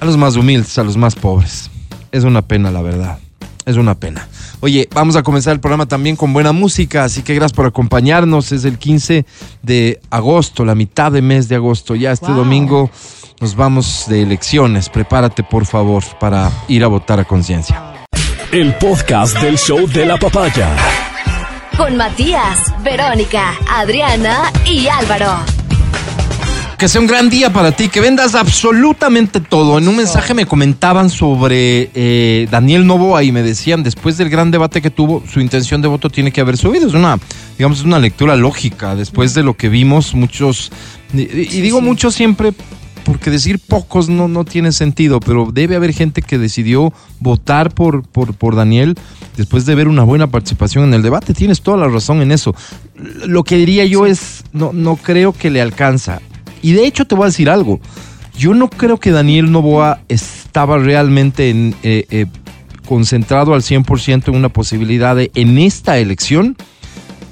a 0.00 0.04
los 0.04 0.16
más 0.16 0.36
humildes, 0.36 0.76
a 0.78 0.84
los 0.84 0.96
más 0.96 1.14
pobres. 1.14 1.70
Es 2.12 2.24
una 2.24 2.42
pena, 2.42 2.70
la 2.70 2.82
verdad. 2.82 3.18
Es 3.64 3.76
una 3.76 3.94
pena. 3.96 4.28
Oye, 4.60 4.88
vamos 4.94 5.16
a 5.16 5.22
comenzar 5.24 5.52
el 5.52 5.60
programa 5.60 5.86
también 5.86 6.14
con 6.14 6.32
buena 6.32 6.52
música, 6.52 7.02
así 7.04 7.22
que 7.22 7.34
gracias 7.34 7.52
por 7.52 7.66
acompañarnos. 7.66 8.52
Es 8.52 8.64
el 8.64 8.78
15 8.78 9.26
de 9.62 10.00
agosto, 10.10 10.64
la 10.64 10.74
mitad 10.76 11.10
de 11.10 11.20
mes 11.20 11.48
de 11.48 11.56
agosto. 11.56 11.94
Ya 11.96 12.12
este 12.12 12.26
Wow. 12.28 12.36
domingo 12.36 12.90
nos 13.40 13.56
vamos 13.56 14.04
de 14.08 14.22
elecciones. 14.22 14.88
Prepárate, 14.88 15.42
por 15.42 15.66
favor, 15.66 16.04
para 16.20 16.50
ir 16.68 16.84
a 16.84 16.86
votar 16.86 17.18
a 17.18 17.24
conciencia. 17.24 18.06
El 18.52 18.74
podcast 18.76 19.36
del 19.40 19.58
show 19.58 19.86
de 19.88 20.06
la 20.06 20.16
papaya. 20.16 21.05
Con 21.76 21.94
Matías, 21.98 22.72
Verónica, 22.82 23.54
Adriana 23.68 24.50
y 24.64 24.88
Álvaro. 24.88 25.36
Que 26.78 26.88
sea 26.88 27.02
un 27.02 27.06
gran 27.06 27.28
día 27.28 27.52
para 27.52 27.72
ti, 27.72 27.88
que 27.88 28.00
vendas 28.00 28.34
absolutamente 28.34 29.40
todo. 29.40 29.76
En 29.76 29.86
un 29.86 29.96
mensaje 29.96 30.32
me 30.32 30.46
comentaban 30.46 31.10
sobre 31.10 31.90
eh, 31.94 32.48
Daniel 32.50 32.86
Novoa 32.86 33.24
y 33.24 33.32
me 33.32 33.42
decían, 33.42 33.82
después 33.82 34.16
del 34.16 34.30
gran 34.30 34.50
debate 34.50 34.80
que 34.80 34.90
tuvo, 34.90 35.22
su 35.30 35.40
intención 35.40 35.82
de 35.82 35.88
voto 35.88 36.08
tiene 36.08 36.32
que 36.32 36.40
haber 36.40 36.56
subido. 36.56 36.88
Es 36.88 36.94
una, 36.94 37.18
digamos, 37.58 37.80
es 37.80 37.84
una 37.84 37.98
lectura 37.98 38.36
lógica. 38.36 38.94
Después 38.94 39.34
de 39.34 39.42
lo 39.42 39.54
que 39.54 39.68
vimos, 39.68 40.14
muchos, 40.14 40.72
y, 41.12 41.20
y 41.20 41.60
digo 41.60 41.82
muchos 41.82 42.14
siempre 42.14 42.54
porque 43.06 43.30
decir 43.30 43.60
pocos 43.60 44.08
no, 44.08 44.26
no 44.26 44.44
tiene 44.44 44.72
sentido, 44.72 45.20
pero 45.20 45.50
debe 45.52 45.76
haber 45.76 45.92
gente 45.92 46.22
que 46.22 46.38
decidió 46.38 46.92
votar 47.20 47.72
por, 47.72 48.02
por, 48.02 48.34
por 48.34 48.56
Daniel 48.56 48.96
después 49.36 49.64
de 49.64 49.76
ver 49.76 49.86
una 49.86 50.02
buena 50.02 50.26
participación 50.26 50.82
en 50.86 50.94
el 50.94 51.02
debate. 51.02 51.32
Tienes 51.32 51.62
toda 51.62 51.76
la 51.76 51.86
razón 51.86 52.20
en 52.20 52.32
eso. 52.32 52.52
Lo 53.24 53.44
que 53.44 53.58
diría 53.58 53.84
yo 53.84 54.06
es, 54.06 54.42
no, 54.52 54.72
no 54.72 54.96
creo 54.96 55.32
que 55.32 55.50
le 55.50 55.60
alcanza. 55.60 56.20
Y 56.62 56.72
de 56.72 56.84
hecho 56.84 57.04
te 57.04 57.14
voy 57.14 57.22
a 57.22 57.26
decir 57.26 57.48
algo. 57.48 57.78
Yo 58.36 58.54
no 58.54 58.68
creo 58.68 58.98
que 58.98 59.12
Daniel 59.12 59.52
Novoa 59.52 60.00
estaba 60.08 60.76
realmente 60.76 61.48
en, 61.50 61.76
eh, 61.84 62.06
eh, 62.10 62.26
concentrado 62.88 63.54
al 63.54 63.62
100% 63.62 64.28
en 64.28 64.34
una 64.34 64.48
posibilidad 64.48 65.14
de 65.14 65.30
en 65.36 65.58
esta 65.58 65.98
elección 65.98 66.56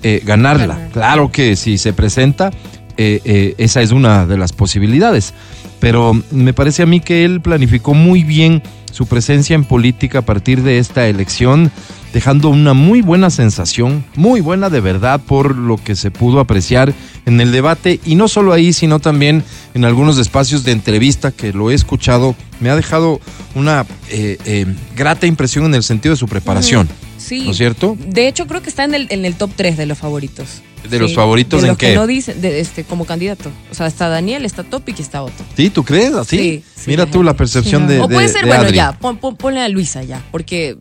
eh, 0.04 0.22
ganarla. 0.24 0.76
Ganar. 0.76 0.90
Claro 0.92 1.32
que 1.32 1.56
si 1.56 1.78
se 1.78 1.92
presenta, 1.92 2.52
esa 2.96 3.82
es 3.82 3.90
una 3.90 4.24
de 4.24 4.38
las 4.38 4.52
posibilidades. 4.52 5.34
Pero 5.80 6.20
me 6.30 6.52
parece 6.52 6.82
a 6.82 6.86
mí 6.86 7.00
que 7.00 7.24
él 7.24 7.40
planificó 7.40 7.94
muy 7.94 8.22
bien 8.24 8.62
su 8.90 9.06
presencia 9.06 9.54
en 9.54 9.64
política 9.64 10.20
a 10.20 10.22
partir 10.22 10.62
de 10.62 10.78
esta 10.78 11.08
elección, 11.08 11.72
dejando 12.12 12.48
una 12.48 12.74
muy 12.74 13.00
buena 13.00 13.28
sensación, 13.28 14.04
muy 14.14 14.40
buena 14.40 14.70
de 14.70 14.80
verdad 14.80 15.20
por 15.20 15.56
lo 15.56 15.76
que 15.78 15.96
se 15.96 16.12
pudo 16.12 16.38
apreciar 16.38 16.94
en 17.26 17.40
el 17.40 17.50
debate 17.50 17.98
y 18.04 18.14
no 18.14 18.28
solo 18.28 18.52
ahí, 18.52 18.72
sino 18.72 19.00
también 19.00 19.42
en 19.74 19.84
algunos 19.84 20.16
espacios 20.18 20.62
de 20.62 20.70
entrevista 20.70 21.32
que 21.32 21.52
lo 21.52 21.72
he 21.72 21.74
escuchado, 21.74 22.36
me 22.60 22.70
ha 22.70 22.76
dejado 22.76 23.20
una 23.56 23.84
eh, 24.10 24.38
eh, 24.44 24.66
grata 24.96 25.26
impresión 25.26 25.64
en 25.64 25.74
el 25.74 25.82
sentido 25.82 26.14
de 26.14 26.18
su 26.18 26.28
preparación, 26.28 26.88
Sí. 27.18 27.42
¿no 27.44 27.50
es 27.50 27.56
cierto? 27.56 27.96
De 28.06 28.28
hecho, 28.28 28.46
creo 28.46 28.62
que 28.62 28.68
está 28.70 28.84
en 28.84 28.94
el, 28.94 29.06
en 29.10 29.24
el 29.24 29.34
top 29.34 29.50
3 29.56 29.76
de 29.76 29.86
los 29.86 29.98
favoritos. 29.98 30.62
¿De 30.88 30.98
los 30.98 31.14
favoritos 31.14 31.62
de 31.62 31.66
en 31.66 31.70
los 31.72 31.78
qué? 31.78 31.88
que 31.88 31.94
no 31.94 32.06
dicen, 32.06 32.40
de, 32.40 32.60
este, 32.60 32.84
como 32.84 33.04
candidato. 33.06 33.50
O 33.70 33.74
sea, 33.74 33.86
está 33.86 34.08
Daniel, 34.08 34.44
está 34.44 34.62
Topic 34.64 34.98
y 34.98 35.02
está 35.02 35.22
otro. 35.22 35.44
¿Sí? 35.56 35.70
¿Tú 35.70 35.82
crees 35.84 36.12
así? 36.14 36.36
Sí, 36.38 36.64
sí, 36.76 36.82
Mira 36.90 37.06
tú 37.06 37.22
la 37.22 37.34
percepción 37.34 37.82
Sí, 37.88 37.94
de, 37.94 38.00
o 38.00 38.08
puede 38.08 38.26
de- 38.26 38.32
ser, 38.32 38.42
de 38.42 38.48
bueno, 38.48 38.62
Adri. 38.64 38.76
ya, 38.76 38.92
pon- 38.98 39.16
pon- 39.18 39.36
ponle 39.36 39.60
a 39.60 39.68
Luisa 39.68 40.02
ya, 40.02 40.22
porque 40.30 40.76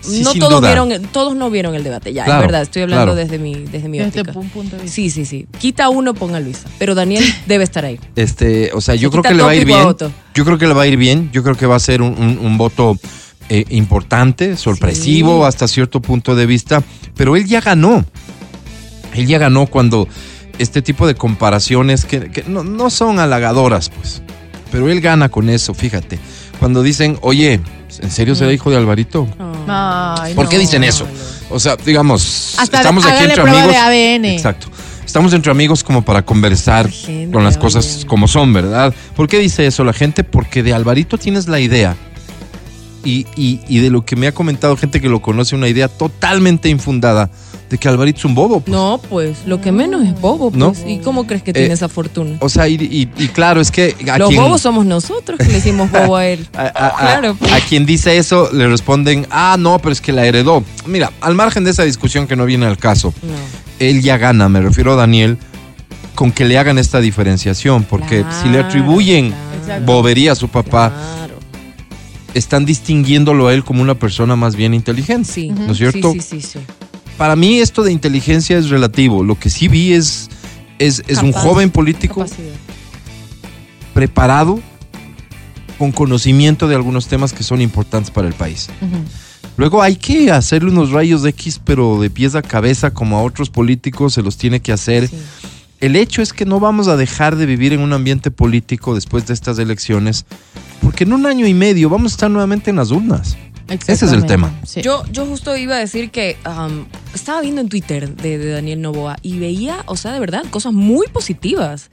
Sí, 0.00 0.20
no 0.22 0.32
todos 0.34 0.60
duda. 0.60 0.68
vieron, 0.68 1.02
todos 1.10 1.34
no 1.34 1.50
vieron 1.50 1.74
el 1.74 1.82
debate, 1.82 2.12
ya, 2.12 2.24
Claro, 2.24 2.42
es 2.42 2.46
verdad, 2.46 2.62
estoy 2.62 2.82
hablando 2.82 3.14
claro. 3.14 3.16
desde 3.16 3.38
mi, 3.38 3.54
desde 3.54 3.88
mi 3.88 3.98
Desde 3.98 4.20
óptica. 4.20 4.38
un 4.38 4.48
punto 4.48 4.76
de 4.76 4.82
vista. 4.82 4.94
Sí, 4.94 5.10
sí, 5.10 5.24
sí. 5.24 5.46
Quita 5.58 5.88
uno, 5.88 6.14
ponga 6.14 6.36
a 6.36 6.40
Luisa. 6.40 6.68
Pero 6.78 6.94
Daniel 6.94 7.24
debe 7.46 7.64
estar 7.64 7.84
ahí. 7.84 7.98
Este, 8.14 8.70
o 8.74 8.80
sea, 8.80 8.94
yo 8.94 9.08
Se 9.08 9.12
creo 9.12 9.22
que 9.24 9.34
le 9.34 9.42
va 9.42 9.50
a 9.50 9.54
ir 9.56 9.62
a 9.62 9.64
bien. 9.64 10.12
Yo 10.34 10.44
creo 10.44 10.56
que 10.58 10.66
le 10.68 10.74
va 10.74 10.82
a 10.82 10.86
ir 10.86 10.96
bien. 10.96 11.30
Yo 11.32 11.42
creo 11.42 11.56
que 11.56 11.66
va 11.66 11.74
a 11.76 11.80
ser 11.80 12.00
un, 12.02 12.12
un- 12.16 12.38
un 12.38 12.58
voto 12.58 12.96
eh, 13.48 13.64
importante, 13.70 14.56
sorpresivo 14.58 15.40
Sí. 15.42 15.48
hasta 15.48 15.66
cierto 15.66 16.00
punto 16.02 16.36
de 16.36 16.44
vista. 16.46 16.82
Pero 17.16 17.34
él 17.34 17.46
ya 17.46 17.60
ganó. 17.60 18.04
Él 19.14 19.26
ya 19.26 19.38
ganó 19.38 19.66
cuando 19.66 20.08
este 20.58 20.82
tipo 20.82 21.06
de 21.06 21.14
comparaciones 21.14 22.04
que, 22.04 22.30
que 22.30 22.44
no, 22.44 22.64
no 22.64 22.90
son 22.90 23.18
halagadoras, 23.18 23.90
pues. 23.90 24.22
Pero 24.70 24.90
él 24.90 25.00
gana 25.00 25.28
con 25.28 25.48
eso, 25.48 25.72
fíjate. 25.74 26.18
Cuando 26.58 26.82
dicen, 26.82 27.18
oye, 27.22 27.60
¿en 28.02 28.10
serio 28.10 28.34
será 28.34 28.52
hijo 28.52 28.70
de 28.70 28.76
Alvarito? 28.76 29.26
Ay, 29.68 30.34
¿Por 30.34 30.48
qué 30.48 30.58
dicen 30.58 30.84
eso? 30.84 31.06
O 31.50 31.58
sea, 31.60 31.76
digamos, 31.76 32.54
Hasta 32.58 32.78
estamos 32.78 33.06
aquí 33.06 33.24
entre 33.24 33.40
amigos. 33.42 33.68
de 33.68 33.76
ADN. 33.76 34.24
Exacto. 34.26 34.66
Estamos 35.06 35.32
entre 35.32 35.50
amigos 35.50 35.82
como 35.82 36.02
para 36.02 36.22
conversar 36.22 36.90
con 37.32 37.42
las 37.44 37.56
cosas 37.56 38.04
como 38.06 38.28
son, 38.28 38.52
¿verdad? 38.52 38.92
¿Por 39.16 39.26
qué 39.26 39.38
dice 39.38 39.66
eso 39.66 39.82
la 39.84 39.94
gente? 39.94 40.22
Porque 40.22 40.62
de 40.62 40.74
Alvarito 40.74 41.16
tienes 41.16 41.48
la 41.48 41.60
idea 41.60 41.96
y, 43.04 43.26
y- 43.36 43.60
y 43.68 43.78
de 43.78 43.88
lo 43.88 44.04
que 44.04 44.16
me 44.16 44.26
ha 44.26 44.32
comentado 44.32 44.76
gente 44.76 45.00
que 45.00 45.08
lo 45.08 45.22
conoce, 45.22 45.54
una 45.54 45.68
idea 45.68 45.88
totalmente 45.88 46.68
infundada 46.68 47.30
de 47.70 47.76
que 47.78 47.86
Alvarito 47.88 48.18
es 48.20 48.24
un 48.24 48.34
bobo. 48.34 48.60
pues. 48.60 48.72
No, 48.72 49.00
pues, 49.10 49.38
lo 49.46 49.60
que 49.60 49.72
menos 49.72 50.02
es 50.06 50.18
bobo, 50.20 50.50
¿No? 50.54 50.72
pues. 50.72 50.84
¿Y 50.86 50.98
cómo 50.98 51.26
crees 51.26 51.42
que 51.42 51.50
Eh, 51.50 51.54
tiene 51.54 51.74
esa 51.74 51.88
fortuna? 51.88 52.36
O 52.40 52.48
sea, 52.48 52.66
y, 52.68 52.74
y- 52.76 53.10
y 53.22 53.28
claro, 53.28 53.60
es 53.60 53.70
que 53.70 53.94
a 54.10 54.18
Los 54.18 54.30
quien, 54.30 54.40
bobos 54.42 54.62
somos 54.62 54.86
nosotros 54.86 55.38
que 55.38 55.44
le 55.46 55.58
hicimos 55.58 55.90
bobo 55.90 56.16
a 56.16 56.26
él. 56.26 56.46
a, 56.54 56.70
Claro, 56.98 57.34
pues. 57.34 57.52
a 57.52 57.60
quien 57.60 57.84
dice 57.84 58.16
eso 58.16 58.50
le 58.52 58.66
responden, 58.68 59.26
ah, 59.30 59.56
no, 59.58 59.78
pero 59.80 59.92
es 59.92 60.00
que 60.00 60.12
la 60.12 60.24
heredó. 60.26 60.64
Mira, 60.86 61.12
al 61.20 61.34
margen 61.34 61.64
de 61.64 61.70
esa 61.72 61.82
discusión 61.84 62.26
que 62.26 62.36
no 62.36 62.46
viene 62.46 62.64
al 62.66 62.78
caso, 62.78 63.12
No. 63.22 63.34
él 63.78 64.00
ya 64.02 64.16
gana, 64.16 64.48
me 64.48 64.60
refiero 64.62 64.92
a 64.94 64.96
Daniel, 64.96 65.36
con 66.14 66.32
que 66.32 66.44
le 66.46 66.58
hagan 66.58 66.78
esta 66.78 67.00
diferenciación, 67.00 67.84
porque 67.84 68.24
si 68.42 68.48
le 68.48 68.60
atribuyen 68.60 69.32
claro, 69.66 69.84
bobería 69.84 70.32
a 70.32 70.34
su 70.34 70.48
papá, 70.48 70.92
están 72.34 72.64
distinguiéndolo 72.64 73.48
a 73.48 73.54
él 73.54 73.64
como 73.64 73.82
una 73.82 73.94
persona 73.94 74.36
más 74.36 74.54
bien 74.56 74.74
inteligente. 74.74 75.30
Sí. 75.30 75.48
¿No 75.50 75.72
es 75.72 75.78
cierto? 75.78 76.12
Sí, 76.12 76.20
sí, 76.20 76.40
sí. 76.40 76.58
Para 77.18 77.36
mí 77.36 77.58
esto 77.58 77.82
de 77.82 77.92
inteligencia 77.92 78.56
es 78.56 78.70
relativo. 78.70 79.22
Lo 79.22 79.38
que 79.38 79.50
sí 79.50 79.68
vi 79.68 79.92
es, 79.92 80.30
es, 80.78 81.02
es 81.08 81.20
un 81.20 81.32
joven 81.32 81.70
político 81.70 82.22
Capacidad. 82.22 82.54
preparado, 83.92 84.60
con 85.78 85.92
conocimiento 85.92 86.68
de 86.68 86.76
algunos 86.76 87.08
temas 87.08 87.32
que 87.32 87.42
son 87.42 87.60
importantes 87.60 88.10
para 88.10 88.28
el 88.28 88.34
país. 88.34 88.68
Luego 89.56 89.82
hay 89.82 89.96
que 89.96 90.30
hacerle 90.30 90.70
unos 90.70 90.92
rayos 90.92 91.24
X, 91.24 91.60
pero 91.64 92.00
de 92.00 92.08
pies 92.08 92.36
a 92.36 92.42
cabeza, 92.42 92.92
como 92.92 93.18
a 93.18 93.22
otros 93.22 93.50
políticos 93.50 94.14
se 94.14 94.22
los 94.22 94.36
tiene 94.36 94.60
que 94.60 94.72
hacer. 94.72 95.08
Sí. 95.08 95.16
El 95.80 95.96
hecho 95.96 96.22
es 96.22 96.32
que 96.32 96.44
no 96.44 96.58
vamos 96.58 96.88
a 96.88 96.96
dejar 96.96 97.36
de 97.36 97.46
vivir 97.46 97.72
en 97.72 97.80
un 97.80 97.92
ambiente 97.92 98.30
político 98.30 98.94
después 98.94 99.26
de 99.26 99.34
estas 99.34 99.58
elecciones, 99.58 100.26
porque 100.80 101.04
en 101.04 101.12
un 101.12 101.26
año 101.26 101.46
y 101.46 101.54
medio 101.54 101.88
vamos 101.88 102.12
a 102.12 102.14
estar 102.14 102.30
nuevamente 102.30 102.70
en 102.70 102.76
las 102.76 102.90
urnas. 102.90 103.36
Ese 103.68 103.92
es 104.06 104.12
el 104.12 104.24
tema. 104.26 104.52
sí. 104.64 104.80
Yo, 104.82 105.04
yo 105.12 105.26
justo 105.26 105.56
iba 105.56 105.76
a 105.76 105.78
decir 105.78 106.10
que 106.10 106.36
am, 106.44 106.86
estaba 107.14 107.40
viendo 107.40 107.60
en 107.60 107.68
Twitter 107.68 108.14
de, 108.16 108.38
de 108.38 108.50
Daniel 108.52 108.80
Novoa 108.80 109.16
y 109.22 109.38
veía, 109.38 109.78
o 109.86 109.96
sea, 109.96 110.12
de 110.12 110.20
verdad, 110.20 110.44
cosas 110.50 110.72
muy 110.72 111.06
positivas. 111.08 111.90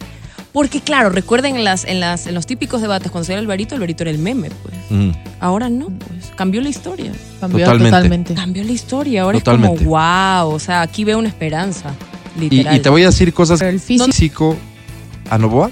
Porque 0.53 0.79
claro, 0.79 1.10
recuerden 1.10 1.58
en, 1.58 1.65
las, 1.65 1.84
en, 1.84 2.00
las, 2.00 2.27
en 2.27 2.34
los 2.34 2.46
típicos 2.46 2.82
debates, 2.82 3.12
cuando 3.12 3.25
salía 3.25 3.39
Alvarito, 3.41 3.75
Alvarito 3.75 4.03
era 4.03 4.12
el 4.12 4.20
meme, 4.20 4.50
pues. 4.63 4.74
Mm. 4.89 5.12
Ahora 5.41 5.70
no, 5.70 5.88
pues. 5.88 6.32
Cambió 6.38 6.62
la 6.62 6.70
historia. 6.70 7.12
Cambió 7.41 7.65
Totalmente. 7.65 7.89
totalmente. 7.91 8.34
Cambió 8.36 8.63
la 8.63 8.72
historia. 8.72 9.24
Ahora 9.24 9.39
Totalmente. 9.39 9.75
es 9.75 9.84
como, 9.84 9.89
wow. 9.98 10.53
O 10.55 10.60
sea, 10.60 10.82
aquí 10.82 11.03
veo 11.03 11.20
una 11.20 11.27
esperanza. 11.27 11.94
Y, 12.38 12.50
Literal. 12.50 12.75
y 12.77 12.79
te 12.79 12.89
voy 12.89 13.03
a 13.03 13.08
decir 13.08 13.34
cosas 13.34 13.60
Pero 13.60 13.72
el 13.72 13.82
físico- 13.82 14.05
físico 14.05 14.58
a 15.29 15.38
Novoa, 15.38 15.72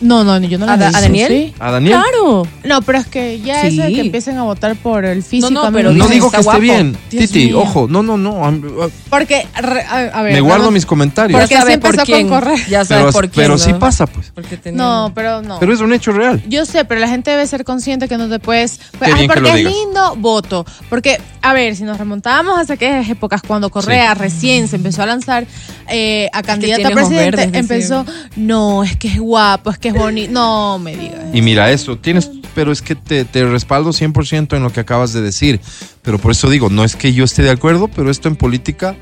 No, 0.00 0.24
no, 0.24 0.38
yo 0.40 0.58
no 0.58 0.64
¿A 0.66 0.76
lo 0.76 0.78
Da- 0.78 0.84
he 0.86 0.88
visto, 0.88 0.98
a 0.98 1.00
Daniel? 1.02 1.28
¿sí? 1.28 1.54
a 1.58 1.70
Daniel. 1.70 1.94
Claro. 2.00 2.46
No, 2.64 2.82
pero 2.82 2.98
es 2.98 3.06
que 3.06 3.40
ya 3.40 3.60
Sí. 3.62 3.66
eso 3.78 3.82
de 3.82 3.92
que 3.92 4.00
empiecen 4.00 4.38
a 4.38 4.42
votar 4.44 4.74
por 4.76 5.04
el 5.04 5.22
físico. 5.22 5.50
No, 5.50 5.60
no, 5.62 5.66
a 5.66 5.70
mí 5.70 5.76
pero 5.76 5.92
me 5.92 5.98
No 5.98 6.08
digo 6.08 6.26
está 6.26 6.38
que 6.38 6.40
esté 6.40 6.44
guapo. 6.44 6.60
bien, 6.60 6.96
Dios 7.10 7.30
Titi, 7.30 7.46
mío. 7.46 7.60
ojo, 7.60 7.86
no, 7.88 8.02
no, 8.02 8.16
no, 8.16 8.44
am- 8.44 8.62
Porque, 9.10 9.46
re- 9.60 9.82
a, 9.82 9.96
a 10.18 10.22
ver. 10.22 10.32
me 10.32 10.40
guardo 10.40 10.58
vamos- 10.64 10.72
mis 10.72 10.86
comentarios. 10.86 11.38
Porque 11.38 11.54
Ya 11.54 11.58
así 11.60 11.66
sabes 11.66 11.78
por 11.78 11.90
empezó 11.90 12.06
con 12.06 12.14
quién. 12.14 12.28
correr. 12.28 12.58
Ya 12.68 12.84
sabes 12.84 13.02
Pero, 13.04 13.12
por 13.12 13.22
quién. 13.28 13.44
pero 13.44 13.54
¿no? 13.54 13.58
sí 13.58 13.72
pasa, 13.74 14.06
pues. 14.06 14.32
Porque 14.34 14.56
tenía- 14.56 14.78
No, 14.82 15.12
pero 15.14 15.42
no. 15.42 15.58
Pero 15.60 15.74
es 15.74 15.80
un 15.80 15.92
hecho 15.92 16.12
real. 16.12 16.42
Yo 16.48 16.64
sé, 16.64 16.84
pero 16.86 17.00
la 17.00 17.08
gente 17.08 17.30
debe 17.30 17.46
ser 17.46 17.64
consciente 17.64 18.08
que 18.08 18.16
no 18.16 18.28
te 18.28 18.38
puedes. 18.38 18.78
Pues, 18.98 19.00
Qué 19.00 19.04
ay, 19.06 19.14
bien 19.14 19.28
que 19.28 19.34
porque 19.34 19.40
lo 19.42 19.48
es 19.48 19.54
digas. 19.56 19.72
lindo, 19.74 20.16
voto. 20.16 20.64
Porque, 20.88 21.20
a 21.42 21.52
ver, 21.52 21.76
si 21.76 21.84
nos 21.84 21.98
remontábamos 21.98 22.58
hace 22.58 22.72
aquellas 22.72 23.08
épocas 23.08 23.42
cuando 23.46 23.68
Correa 23.70 24.14
recién 24.14 24.66
se 24.68 24.76
empezó 24.76 25.02
a 25.02 25.06
lanzar 25.06 25.46
eh, 25.90 26.28
a 26.32 26.42
candidato 26.42 26.82
a 26.82 26.86
tiene 26.86 27.00
ojos 27.00 27.08
presidente, 27.10 27.36
verdes, 27.36 27.60
empezó, 27.60 28.06
no, 28.36 28.82
es 28.84 28.96
que 28.96 29.08
es 29.08 29.18
guapo, 29.58 29.70
es 29.70 29.78
que 29.78 29.88
es 29.88 29.94
bonito. 29.94 30.32
No 30.32 30.78
me 30.78 30.96
digas. 30.96 31.20
Y 31.32 31.42
mira 31.42 31.70
eso, 31.70 31.96
tienes, 31.98 32.30
pero 32.54 32.72
es 32.72 32.82
que 32.82 32.94
te, 32.94 33.24
te 33.24 33.44
respaldo 33.44 33.90
100% 33.90 34.56
en 34.56 34.62
lo 34.62 34.72
que 34.72 34.80
acabas 34.80 35.12
de 35.12 35.20
decir. 35.20 35.60
Pero 36.02 36.18
por 36.18 36.32
eso 36.32 36.48
digo, 36.50 36.70
no 36.70 36.84
es 36.84 36.96
que 36.96 37.12
yo 37.12 37.24
esté 37.24 37.42
de 37.42 37.50
acuerdo, 37.50 37.88
pero 37.88 38.10
esto 38.10 38.28
en 38.28 38.36
política 38.36 38.96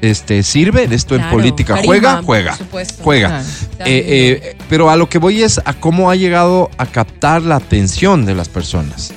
este, 0.00 0.42
sirve, 0.42 0.86
esto 0.90 1.14
en 1.14 1.28
política 1.30 1.74
carisma, 1.74 1.86
juega, 1.88 2.16
por 2.16 2.24
juega, 2.24 2.56
supuesto. 2.56 3.02
juega. 3.02 3.28
Claro. 3.76 3.90
Eh, 3.90 4.04
eh, 4.06 4.56
pero 4.68 4.90
a 4.90 4.96
lo 4.96 5.08
que 5.08 5.18
voy 5.18 5.42
es 5.42 5.60
a 5.64 5.72
cómo 5.74 6.10
ha 6.10 6.16
llegado 6.16 6.70
a 6.78 6.86
captar 6.86 7.42
la 7.42 7.56
atención 7.56 8.26
de 8.26 8.34
las 8.34 8.48
personas. 8.48 9.12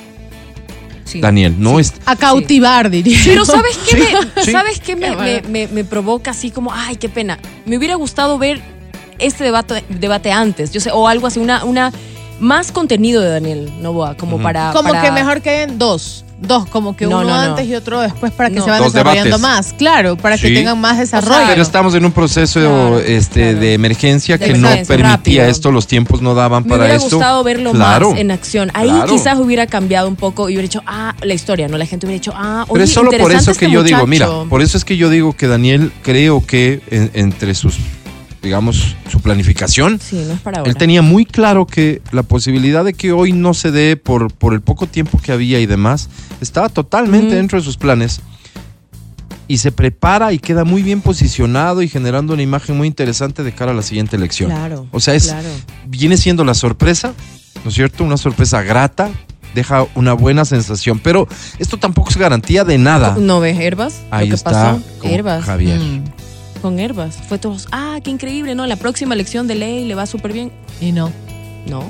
Sí. 1.04 1.20
Daniel, 1.20 1.54
no 1.58 1.80
es... 1.80 1.94
A 2.04 2.16
cautivar, 2.16 2.90
diría. 2.90 3.18
Pero 3.24 3.46
¿sabes 3.46 3.78
qué, 3.88 3.96
me, 3.96 4.42
sí. 4.44 4.52
¿sabes 4.52 4.78
qué 4.78 4.94
me- 4.94 5.66
me 5.68 5.84
provoca 5.84 6.32
así 6.32 6.50
como, 6.50 6.70
ay, 6.72 6.96
qué 6.96 7.08
pena? 7.08 7.38
Me 7.64 7.78
hubiera 7.78 7.94
gustado 7.94 8.38
ver 8.38 8.60
este 9.18 9.44
debate, 9.44 9.84
debate 9.88 10.32
antes, 10.32 10.72
yo 10.72 10.80
sé, 10.80 10.90
o 10.92 11.08
algo 11.08 11.26
así, 11.26 11.38
una, 11.38 11.64
una 11.64 11.92
más 12.40 12.70
contenido 12.72 13.20
de 13.20 13.30
Daniel 13.30 13.72
Novoa, 13.80 14.16
como 14.16 14.38
para... 14.40 14.70
Como 14.72 14.90
para- 14.90 15.02
que 15.02 15.10
mejor 15.10 15.40
queden 15.42 15.78
dos. 15.78 16.24
Dos, 16.40 16.66
como 16.68 16.96
que 16.96 17.04
No, 17.04 17.18
uno 17.18 17.30
no, 17.30 17.34
no. 17.34 17.40
antes 17.50 17.66
y 17.66 17.74
otro 17.74 18.00
después 18.00 18.30
para 18.30 18.48
que 18.48 18.54
No. 18.60 18.64
se 18.64 18.70
van 18.70 18.78
Dos 18.78 18.92
desarrollando 18.92 19.38
debates. 19.38 19.40
más. 19.42 19.72
Claro, 19.76 20.16
para 20.16 20.38
que 20.38 20.48
tengan 20.52 20.80
más 20.80 20.96
desarrollo. 20.96 21.32
Claro. 21.34 21.48
Pero 21.50 21.62
estamos 21.62 21.94
en 21.96 22.04
un 22.04 22.12
proceso 22.12 22.60
Claro, 22.60 23.00
este, 23.00 23.40
claro. 23.42 23.58
de 23.58 23.74
emergencia 23.74 24.38
De 24.38 24.46
que 24.46 24.52
no 24.54 24.68
permitía 24.68 24.98
rápido. 25.16 25.44
esto, 25.46 25.72
los 25.72 25.88
tiempos 25.88 26.22
no 26.22 26.36
daban 26.36 26.62
Me 26.62 26.68
para 26.68 26.82
hubiera 26.84 26.94
esto. 26.94 27.16
gustado 27.16 27.42
verlo 27.42 27.72
Claro. 27.72 28.10
más 28.12 28.20
en 28.20 28.30
acción. 28.30 28.70
Ahí 28.74 28.88
Claro. 28.88 29.12
quizás 29.12 29.36
hubiera 29.40 29.66
cambiado 29.66 30.06
un 30.06 30.14
poco 30.14 30.48
y 30.48 30.52
hubiera 30.52 30.62
dicho, 30.62 30.82
ah, 30.86 31.12
la 31.22 31.34
historia, 31.34 31.66
¿no? 31.66 31.76
La 31.76 31.86
gente 31.86 32.06
hubiera 32.06 32.20
dicho, 32.20 32.32
ah, 32.36 32.62
Pero 32.68 32.74
oye, 32.76 32.84
es 32.84 32.92
solo 32.92 33.10
por 33.10 33.32
eso 33.32 33.50
este 33.50 33.66
que 33.66 33.72
yo 33.72 33.82
digo, 33.82 34.06
mira, 34.06 34.28
por 34.48 34.62
eso 34.62 34.78
es 34.78 34.84
que 34.84 34.96
yo 34.96 35.10
digo 35.10 35.32
que 35.32 35.48
Daniel 35.48 35.90
creo 36.02 36.46
que 36.46 36.80
en- 36.92 37.10
entre 37.14 37.52
sus, 37.56 37.78
digamos, 38.42 38.96
su 39.10 39.20
planificación, 39.20 39.98
Sí, 40.00 40.22
no 40.26 40.34
es 40.34 40.40
para 40.40 40.58
ahora. 40.58 40.70
él 40.70 40.76
tenía 40.76 41.02
muy 41.02 41.24
claro 41.24 41.66
que 41.66 42.00
la 42.12 42.22
posibilidad 42.22 42.84
de 42.84 42.94
que 42.94 43.12
hoy 43.12 43.32
no 43.32 43.52
se 43.54 43.70
dé 43.70 43.96
por, 43.96 44.32
por 44.32 44.54
el 44.54 44.60
poco 44.60 44.86
tiempo 44.86 45.18
que 45.20 45.32
había 45.32 45.58
y 45.60 45.66
demás, 45.66 46.08
estaba 46.40 46.68
totalmente 46.68 47.34
dentro 47.34 47.58
de 47.58 47.64
sus 47.64 47.76
planes. 47.76 48.20
Y 49.50 49.58
se 49.58 49.72
prepara 49.72 50.32
y 50.34 50.38
queda 50.38 50.64
muy 50.64 50.82
bien 50.82 51.00
posicionado 51.00 51.80
y 51.80 51.88
generando 51.88 52.34
una 52.34 52.42
imagen 52.42 52.76
muy 52.76 52.86
interesante 52.86 53.42
de 53.42 53.52
cara 53.52 53.72
a 53.72 53.74
la 53.74 53.80
siguiente 53.82 54.14
elección. 54.16 54.50
Claro. 54.50 54.86
O 54.92 55.00
sea, 55.00 55.14
es, 55.14 55.28
claro. 55.28 55.48
viene 55.86 56.18
siendo 56.18 56.44
la 56.44 56.52
sorpresa, 56.52 57.14
¿no 57.64 57.70
es 57.70 57.74
cierto? 57.74 58.04
Una 58.04 58.18
sorpresa 58.18 58.62
grata, 58.62 59.10
deja 59.54 59.86
una 59.94 60.12
buena 60.12 60.44
sensación, 60.44 60.98
pero 60.98 61.26
esto 61.58 61.78
tampoco 61.78 62.10
es 62.10 62.18
garantía 62.18 62.64
de 62.64 62.76
nada. 62.76 63.16
¿No 63.18 63.40
ves 63.40 63.58
Herbas? 63.58 64.02
Ahí 64.10 64.26
Lo 64.28 64.32
que 64.32 64.36
está 64.36 64.50
pasó. 64.50 64.82
Herbas. 65.02 65.44
Javier. 65.44 65.80
Mm. 65.80 66.04
Con 66.60 66.78
Herbas. 66.78 67.16
Fue 67.28 67.38
todos, 67.38 67.68
ah, 67.72 67.98
qué 68.02 68.10
increíble, 68.10 68.54
¿no? 68.54 68.66
La 68.66 68.76
próxima 68.76 69.14
elección 69.14 69.46
de 69.46 69.54
ley 69.54 69.84
le 69.84 69.94
va 69.94 70.06
súper 70.06 70.32
bien. 70.32 70.50
Y 70.80 70.92
no. 70.92 71.10
No. 71.66 71.82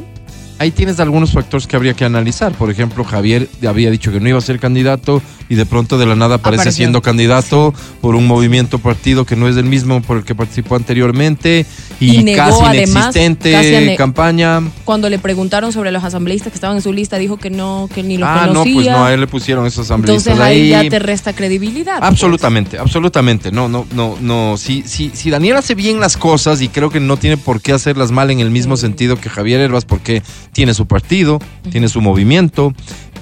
Ahí 0.61 0.73
tienes 0.73 0.99
algunos 0.99 1.31
factores 1.31 1.69
que 1.69 1.77
habría 1.77 1.95
que 1.95 2.05
analizar. 2.05 2.53
Por 2.53 2.69
ejemplo, 2.69 3.05
Javier 3.05 3.49
había 3.67 3.93
dicho 3.93 4.11
que 4.11 4.19
no 4.19 4.29
iba 4.29 4.39
a 4.39 4.41
ser 4.41 4.59
candidato 4.59 5.23
y 5.49 5.55
de 5.55 5.65
pronto 5.67 5.99
de 5.99 6.07
la 6.07 6.17
nada 6.17 6.37
aparece 6.37 6.63
Apareció. 6.63 6.79
siendo 6.79 7.01
candidato 7.01 7.73
por 8.01 8.17
un 8.17 8.27
movimiento 8.27 8.81
partido 8.81 9.25
que 9.25 9.37
no 9.37 9.47
es 9.47 9.57
el 9.57 9.65
mismo 9.67 10.03
por 10.03 10.17
el 10.17 10.25
que 10.25 10.35
participó 10.35 10.75
anteriormente 10.75 11.65
y, 12.01 12.17
Y 12.21 12.23
negó, 12.25 12.39
casi 12.39 12.65
además, 12.65 13.17
inexistente 13.17 13.53
casi 13.53 13.97
campaña. 13.97 14.63
Cuando 14.85 15.09
le 15.11 15.19
preguntaron 15.19 15.73
sobre 15.73 15.91
los 15.91 16.05
asambleístas 16.05 16.53
que 16.53 16.57
estaban 16.57 16.77
en 16.77 16.83
su 16.83 16.93
lista, 16.93 17.19
dijo 17.19 17.37
que 17.39 17.51
no, 17.51 17.89
que 17.93 18.03
ni 18.05 18.17
los 18.19 18.29
Ah, 18.29 18.43
no, 18.47 18.53
conocía. 18.63 18.75
pues 18.75 18.87
no, 18.87 19.05
a 19.05 19.13
él 19.15 19.21
le 19.21 19.27
pusieron 19.27 19.67
esos 19.67 19.87
asambleístas 19.87 20.33
Entonces 20.35 20.45
ahí 20.47 20.73
ahí. 20.73 20.85
ya 20.85 20.89
te 20.91 20.99
resta 21.01 21.33
credibilidad. 21.33 21.99
pues. 21.99 22.09
Absolutamente, 22.11 22.79
absolutamente. 22.79 23.51
No, 23.51 23.69
no, 23.69 23.85
no, 23.95 24.17
no. 24.21 24.57
Si, 24.57 24.83
si, 24.87 25.11
si 25.13 25.31
Daniel 25.31 25.57
hace 25.57 25.75
bien 25.75 25.99
las 25.99 26.17
cosas 26.17 26.63
y 26.63 26.69
creo 26.69 26.91
que 26.91 27.01
no 27.01 27.17
tiene 27.17 27.37
por 27.37 27.61
qué 27.61 27.73
hacerlas 27.73 28.13
mal 28.13 28.31
en 28.31 28.41
el 28.41 28.51
mismo 28.51 28.77
sentido 28.77 29.17
que 29.17 29.29
Javier 29.29 29.61
Herbas, 29.61 29.85
porque 29.85 30.23
tiene 30.53 30.75
su 30.75 30.87
partido, 30.87 31.41
tiene 31.71 31.89
su 31.89 32.01
movimiento. 32.01 32.73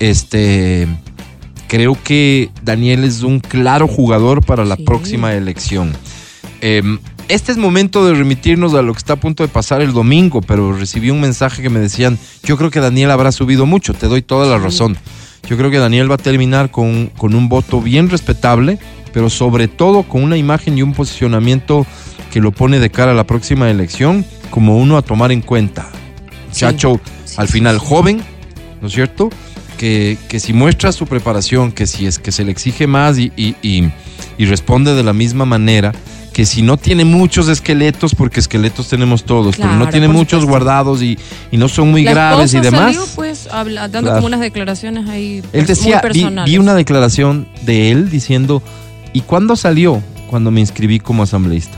Este 0.01 0.87
creo 1.69 1.97
que 2.05 2.51
Daniel 2.63 3.03
es 3.05 3.23
un 3.23 3.41
claro 3.41 3.89
jugador 3.89 4.45
para 4.45 4.65
la 4.65 4.77
Sí. 4.77 4.85
próxima 4.85 5.35
elección. 5.35 5.93
Em, 6.61 6.99
este 7.29 7.53
es 7.53 7.59
momento 7.59 8.07
de 8.07 8.15
remitirnos 8.15 8.75
a 8.75 8.83
lo 8.83 8.93
que 8.93 8.99
está 8.99 9.15
a 9.15 9.17
punto 9.21 9.43
de 9.43 9.49
pasar 9.49 9.81
el 9.83 9.93
domingo, 9.93 10.41
pero 10.41 10.73
recibí 10.73 11.11
un 11.11 11.21
mensaje 11.21 11.63
que 11.63 11.71
me 11.71 11.81
decían, 11.81 12.19
yo 12.45 12.57
creo 12.57 12.71
que 12.71 12.81
Daniel 12.81 13.11
habrá 13.11 13.33
subido 13.33 13.67
mucho, 13.67 13.95
te 13.95 14.07
doy 14.07 14.23
toda 14.23 14.47
la 14.47 14.63
razón. 14.63 14.97
Yo 15.49 15.57
creo 15.57 15.71
que 15.71 15.79
Daniel 15.79 16.11
va 16.11 16.17
a 16.17 16.19
terminar 16.19 16.71
con, 16.71 17.07
con 17.17 17.35
un 17.35 17.49
voto 17.49 17.81
bien 17.81 18.09
respetable, 18.11 18.79
pero 19.13 19.31
sobre 19.31 19.69
todo 19.69 20.03
con 20.03 20.23
una 20.23 20.37
imagen 20.37 20.77
y 20.79 20.83
un 20.83 20.93
posicionamiento 20.93 21.87
que 22.33 22.41
lo 22.41 22.53
pone 22.53 22.79
de 22.81 22.91
cara 22.91 23.13
a 23.13 23.15
la 23.15 23.27
próxima 23.27 23.71
elección 23.71 24.25
como 24.51 24.77
uno 24.79 24.97
a 24.97 25.03
tomar 25.03 25.33
en 25.33 25.41
cuenta. 25.43 25.89
Chacho, 26.53 27.01
Sí, 27.25 27.35
al 27.39 27.49
final 27.49 27.79
joven, 27.79 28.23
¿no 28.81 28.89
es 28.89 28.93
cierto? 28.95 29.31
Que, 29.79 30.17
que 30.29 30.41
si 30.41 30.53
muestra 30.53 30.91
su 30.93 31.07
preparación, 31.07 31.71
que 31.73 31.87
si 31.87 32.07
es 32.07 32.19
que 32.19 32.33
se 32.33 32.45
le 32.45 32.51
exige 32.53 32.87
más 32.87 33.19
y, 33.19 33.33
y- 33.37 33.57
y- 33.63 33.91
y 34.39 34.45
responde 34.47 34.95
de 34.95 35.03
la 35.03 35.13
misma 35.13 35.45
manera, 35.45 35.93
que 36.37 36.45
si 36.45 36.61
no 36.61 36.77
tiene 36.77 37.07
muchos 37.07 37.49
esqueletos, 37.49 38.15
porque 38.15 38.41
esqueletos 38.41 38.89
tenemos 38.91 39.25
todos, 39.25 39.57
pero 39.57 39.73
no 39.75 39.89
tiene 39.89 40.07
muchos 40.07 40.43
supuesto. 40.43 40.49
guardados 40.51 41.01
y, 41.01 41.19
y 41.51 41.57
no 41.57 41.67
son 41.67 41.91
muy 41.91 42.05
La 42.05 42.11
graves 42.11 42.53
y 42.53 42.61
demás. 42.61 42.95
salió, 42.95 43.07
pues, 43.15 43.49
habla- 43.51 43.89
dando 43.89 44.09
Claro. 44.11 44.17
como 44.17 44.27
unas 44.27 44.41
declaraciones 44.41 45.09
ahí 45.09 45.43
Él 45.55 45.65
decía, 45.65 46.03
muy 46.05 46.43
vi, 46.45 46.59
una 46.59 46.75
declaración 46.75 47.49
de 47.63 47.91
él 47.91 48.11
diciendo, 48.11 48.63
¿y 49.15 49.23
cuándo 49.23 49.57
salió? 49.57 50.03
Cuando 50.29 50.51
me 50.51 50.61
inscribí 50.61 51.01
como 51.01 51.23
asambleísta. 51.23 51.75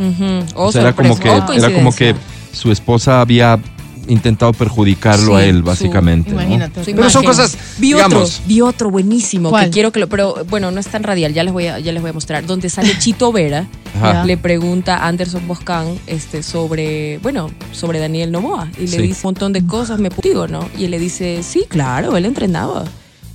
O 0.56 0.64
Oh, 0.66 0.72
sea, 0.72 0.80
era 0.80 0.92
como 0.92 1.16
que. 1.16 1.30
Oh, 1.30 1.52
era 1.52 1.70
como 1.72 1.94
que 1.94 2.16
su 2.50 2.72
esposa 2.72 3.20
había 3.20 3.60
intentado 4.08 4.52
perjudicarlo 4.52 5.36
a 5.36 5.44
él, 5.44 5.58
su- 5.58 5.62
básicamente. 5.64 6.30
¿no? 6.30 6.40
imagínate. 6.40 6.84
Su 6.84 6.90
Pero 6.92 7.10
son 7.10 7.24
cosas, 7.24 7.56
Vi 7.78 7.88
digamos, 7.88 8.36
otro, 8.36 8.44
vi 8.48 8.60
otro 8.60 8.90
buenísimo 8.90 9.50
¿Cuál? 9.50 9.66
que 9.66 9.70
quiero 9.70 9.92
que 9.92 10.00
lo, 10.00 10.08
pero 10.08 10.34
bueno, 10.48 10.70
no 10.70 10.80
es 10.80 10.86
tan 10.88 11.02
radial, 11.02 11.32
ya 11.34 11.44
les 11.44 11.52
voy 11.52 11.66
a, 11.66 11.78
ya 11.78 11.92
les 11.92 12.00
voy 12.02 12.10
a 12.10 12.12
mostrar, 12.14 12.44
donde 12.46 12.68
sale 12.70 12.92
Chito 12.98 13.30
Vera, 13.32 13.66
Ajá. 13.96 14.24
le 14.24 14.36
pregunta 14.36 14.96
a 14.96 15.08
Anderson 15.08 15.46
Boscan 15.46 15.98
este, 16.06 16.42
sobre, 16.42 17.18
bueno, 17.18 17.50
sobre 17.72 17.98
Daniel 18.00 18.32
Novoa 18.32 18.68
y 18.78 18.82
le 18.82 18.88
Sí. 18.88 19.02
dice 19.02 19.20
un 19.26 19.28
montón 19.28 19.52
de 19.52 19.64
cosas, 19.66 19.98
me 20.00 20.08
digo, 20.22 20.48
¿no? 20.48 20.68
Y 20.78 20.84
él 20.84 20.90
le 20.90 20.98
dice, 20.98 21.42
sí, 21.42 21.64
claro, 21.68 22.16
él 22.16 22.24
entrenaba, 22.24 22.84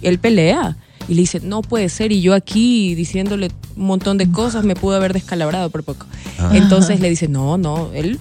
él 0.02 0.20
pelea. 0.20 0.76
Y 1.10 1.16
le 1.16 1.22
dice, 1.22 1.42
no 1.42 1.62
puede 1.62 1.90
ser, 1.90 2.14
y 2.14 2.22
yo 2.22 2.34
aquí 2.34 2.96
diciéndole 2.96 3.52
un 3.76 3.88
montón 3.88 4.18
de 4.18 4.32
cosas 4.32 4.64
me 4.64 4.74
pudo 4.74 4.96
haber 4.96 5.12
descalabrado 5.12 5.70
por 5.70 5.84
poco. 5.84 6.06
Ah. 6.40 6.52
Entonces 6.54 7.02
le 7.02 7.10
dice, 7.10 7.28
no, 7.28 7.58
no, 7.58 7.92
él, 7.94 8.20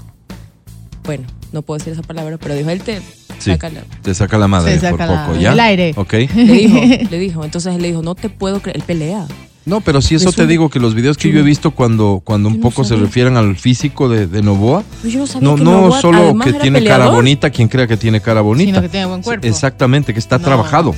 bueno, 1.04 1.24
no 1.52 1.62
puedo 1.62 1.78
decir 1.78 1.92
esa 1.92 2.02
palabra, 2.02 2.38
pero 2.38 2.54
dijo, 2.54 2.70
él 2.70 2.82
te 2.82 3.00
Sí, 3.38 3.50
saca 3.50 3.68
la- 3.70 3.82
te 4.02 4.14
saca 4.14 4.38
la 4.38 4.48
madre 4.48 4.78
Se 4.78 4.90
por 4.90 4.98
la- 5.00 5.26
poco, 5.26 5.38
¿ya? 5.38 5.52
el 5.52 5.60
aire. 5.60 5.92
Ok. 5.96 6.12
le 6.34 6.44
dijo, 6.52 6.78
le 7.10 7.18
dijo. 7.18 7.44
Entonces 7.44 7.74
él 7.74 7.82
le 7.82 7.88
dijo, 7.88 8.02
no 8.02 8.14
te 8.14 8.28
puedo 8.28 8.60
creer. 8.60 8.76
Él 8.76 8.82
pelea. 8.84 9.26
No, 9.64 9.80
pero 9.80 10.02
sí 10.02 10.16
eso 10.16 10.30
Es 10.30 10.34
te 10.34 10.46
digo 10.48 10.70
que 10.70 10.80
los 10.80 10.92
videos 10.94 11.16
que 11.16 11.30
yo 11.30 11.38
he 11.38 11.42
visto 11.42 11.70
cuando, 11.70 12.20
cuando 12.24 12.48
un 12.48 12.56
no 12.56 12.60
poco 12.62 12.82
se 12.82 12.96
refieren 12.96 13.36
al 13.36 13.54
físico 13.56 14.08
de, 14.08 14.26
de 14.26 14.42
Novoa, 14.42 14.82
yo 15.04 15.20
no 15.20 15.26
sabía 15.28 15.48
no, 15.48 15.54
que 15.54 15.62
no 15.62 15.70
Novoa 15.82 16.00
solo 16.00 16.36
que 16.42 16.52
tiene 16.54 16.82
cara 16.82 17.08
bonita, 17.10 17.48
quien 17.50 17.68
crea 17.68 17.86
que 17.86 17.96
tiene 17.96 18.20
cara 18.20 18.40
bonita. 18.40 18.66
Sino 18.70 18.82
que 18.82 18.88
tiene 18.88 19.06
buen 19.06 19.22
cuerpo. 19.22 19.46
Exactamente, 19.46 20.12
que 20.12 20.18
está 20.18 20.38
No. 20.38 20.44
trabajado. 20.44 20.94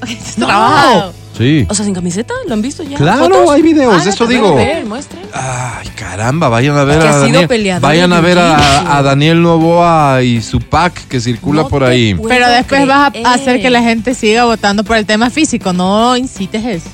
No. 0.36 0.46
Trabajado. 0.46 1.12
Sí. 1.38 1.66
O 1.70 1.74
sea, 1.74 1.84
sin 1.84 1.94
camiseta, 1.94 2.34
¿lo 2.48 2.54
han 2.54 2.60
visto 2.62 2.82
ya? 2.82 2.96
Claro, 2.98 3.26
¿Fotos? 3.26 3.50
hay 3.52 3.62
videos, 3.62 3.94
Ah, 4.04 4.08
eso 4.08 4.26
digo. 4.26 4.52
puedo 4.52 4.56
ver, 4.56 4.84
muestren. 4.84 5.22
Ay, 5.32 5.88
caramba, 5.94 6.48
vayan 6.48 6.76
a 6.76 6.84
ver 6.84 6.98
Que 6.98 7.06
a 7.06 7.10
ha 7.10 7.12
sido 7.14 7.26
Daniel. 7.26 7.48
peleador 7.48 7.82
Vayan 7.82 8.12
a 8.12 8.20
ver 8.20 8.38
a, 8.38 8.98
a 8.98 9.02
Daniel 9.02 9.40
Novoa 9.40 10.22
y 10.24 10.42
su 10.42 10.60
pack 10.60 11.06
que 11.08 11.20
circula 11.20 11.62
No 11.62 11.68
por 11.68 11.84
ahí. 11.84 12.16
Pero 12.28 12.48
después 12.50 12.86
vas 12.86 13.12
a 13.24 13.32
hacer 13.34 13.62
que 13.62 13.70
la 13.70 13.82
gente 13.82 14.14
siga 14.14 14.44
votando 14.44 14.82
por 14.84 14.96
el 14.96 15.06
tema 15.06 15.30
físico. 15.30 15.72
No 15.72 16.16
incites 16.16 16.64
eso. 16.64 16.90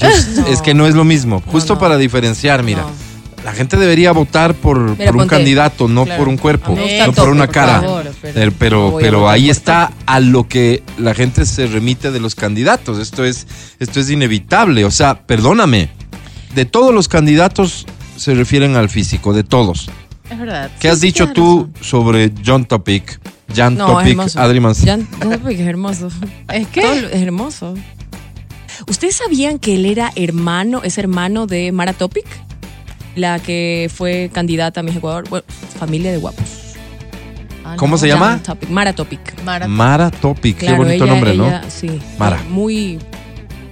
Es 0.48 0.62
que 0.62 0.72
no 0.72 0.86
es 0.86 0.94
lo 0.94 1.04
mismo. 1.04 1.42
Justo 1.46 1.74
no. 1.74 1.78
para 1.80 1.96
diferenciar, 1.98 2.62
mira. 2.62 2.84
La 3.44 3.52
gente 3.52 3.76
debería 3.78 4.12
votar 4.12 4.54
por, 4.54 4.78
Mira, 4.98 5.06
por 5.06 5.14
un 5.16 5.20
ponte. 5.22 5.34
candidato, 5.36 5.88
no 5.88 6.04
Claro. 6.04 6.18
por 6.18 6.28
un 6.28 6.36
cuerpo, 6.36 6.76
no 6.76 7.12
por 7.12 7.28
una 7.30 7.46
por 7.46 7.54
cara. 7.54 7.80
favor, 7.80 8.10
pero 8.58 8.96
pero 9.00 9.28
ahí 9.30 9.44
por 9.44 9.50
está 9.52 9.92
a 10.06 10.20
lo 10.20 10.46
que 10.46 10.82
la 10.98 11.14
gente 11.14 11.46
se 11.46 11.66
remite 11.66 12.10
de 12.10 12.20
los 12.20 12.34
candidatos. 12.34 12.98
Esto 12.98 13.24
es, 13.24 13.46
esto 13.78 13.98
es 14.00 14.10
inevitable. 14.10 14.84
O 14.84 14.90
sea, 14.90 15.22
perdóname. 15.26 15.88
De 16.54 16.64
todos 16.66 16.92
los 16.92 17.08
candidatos 17.08 17.86
se 18.16 18.34
refieren 18.34 18.76
al 18.76 18.90
físico, 18.90 19.32
de 19.32 19.44
todos. 19.44 19.88
Es 20.30 20.38
verdad. 20.38 20.70
¿Qué 20.78 20.88
has 20.88 21.00
dicho 21.00 21.32
tú 21.32 21.70
razón. 21.72 21.84
sobre 21.84 22.32
John 22.44 22.64
Topic? 22.66 23.20
Jan 23.54 23.76
No, 23.76 23.86
Topic. 23.86 24.18
Adri 24.36 24.60
Jan 24.60 25.06
Topic 25.06 25.58
es 25.58 25.66
hermoso. 25.66 26.08
¿Es 26.52 26.68
que? 26.68 26.80
Es 26.82 27.22
hermoso. 27.22 27.74
¿Ustedes 28.86 29.16
sabían 29.16 29.58
que 29.58 29.74
él 29.74 29.86
era 29.86 30.12
hermano, 30.14 30.82
es 30.84 30.98
hermano 30.98 31.46
de 31.46 31.72
Mara 31.72 31.92
Topic? 31.92 32.26
La 33.16 33.38
que 33.40 33.90
fue 33.92 34.30
candidata 34.32 34.80
a 34.80 34.82
Miss 34.82 34.96
Ecuador. 34.96 35.28
Bueno, 35.28 35.44
familia 35.78 36.12
de 36.12 36.18
guapos. 36.18 36.44
Ah, 37.64 37.74
¿Cómo 37.76 37.92
no. 37.94 37.98
se 37.98 38.08
llama? 38.08 38.40
Topic, 38.42 38.68
Mara 38.70 38.92
Topic. 38.92 39.20
Mara- 39.44 39.66
Mara 39.68 40.10
Topic, 40.10 40.56
Claro, 40.58 40.78
qué 40.78 40.84
bonito 40.84 41.04
ella- 41.04 41.12
nombre, 41.12 41.32
ella- 41.32 41.60
¿no? 41.62 41.70
Sí. 41.70 42.00
Mara. 42.18 42.40
Muy, 42.48 42.98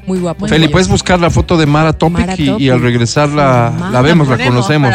muy 0.09 0.19
guapo. 0.19 0.49
Feli, 0.49 0.67
puedes 0.69 0.89
buscar 0.89 1.21
la 1.21 1.31
foto 1.31 1.57
de 1.57 1.67
Mara 1.67 1.93
Topic, 1.93 2.27
Mara 2.27 2.35
y- 2.39 2.69
al 2.71 2.81
regresar 2.81 3.29
la, 3.29 3.91
la 3.93 4.01
vemos, 4.03 4.27
la 4.27 4.39
conocemos. 4.39 4.93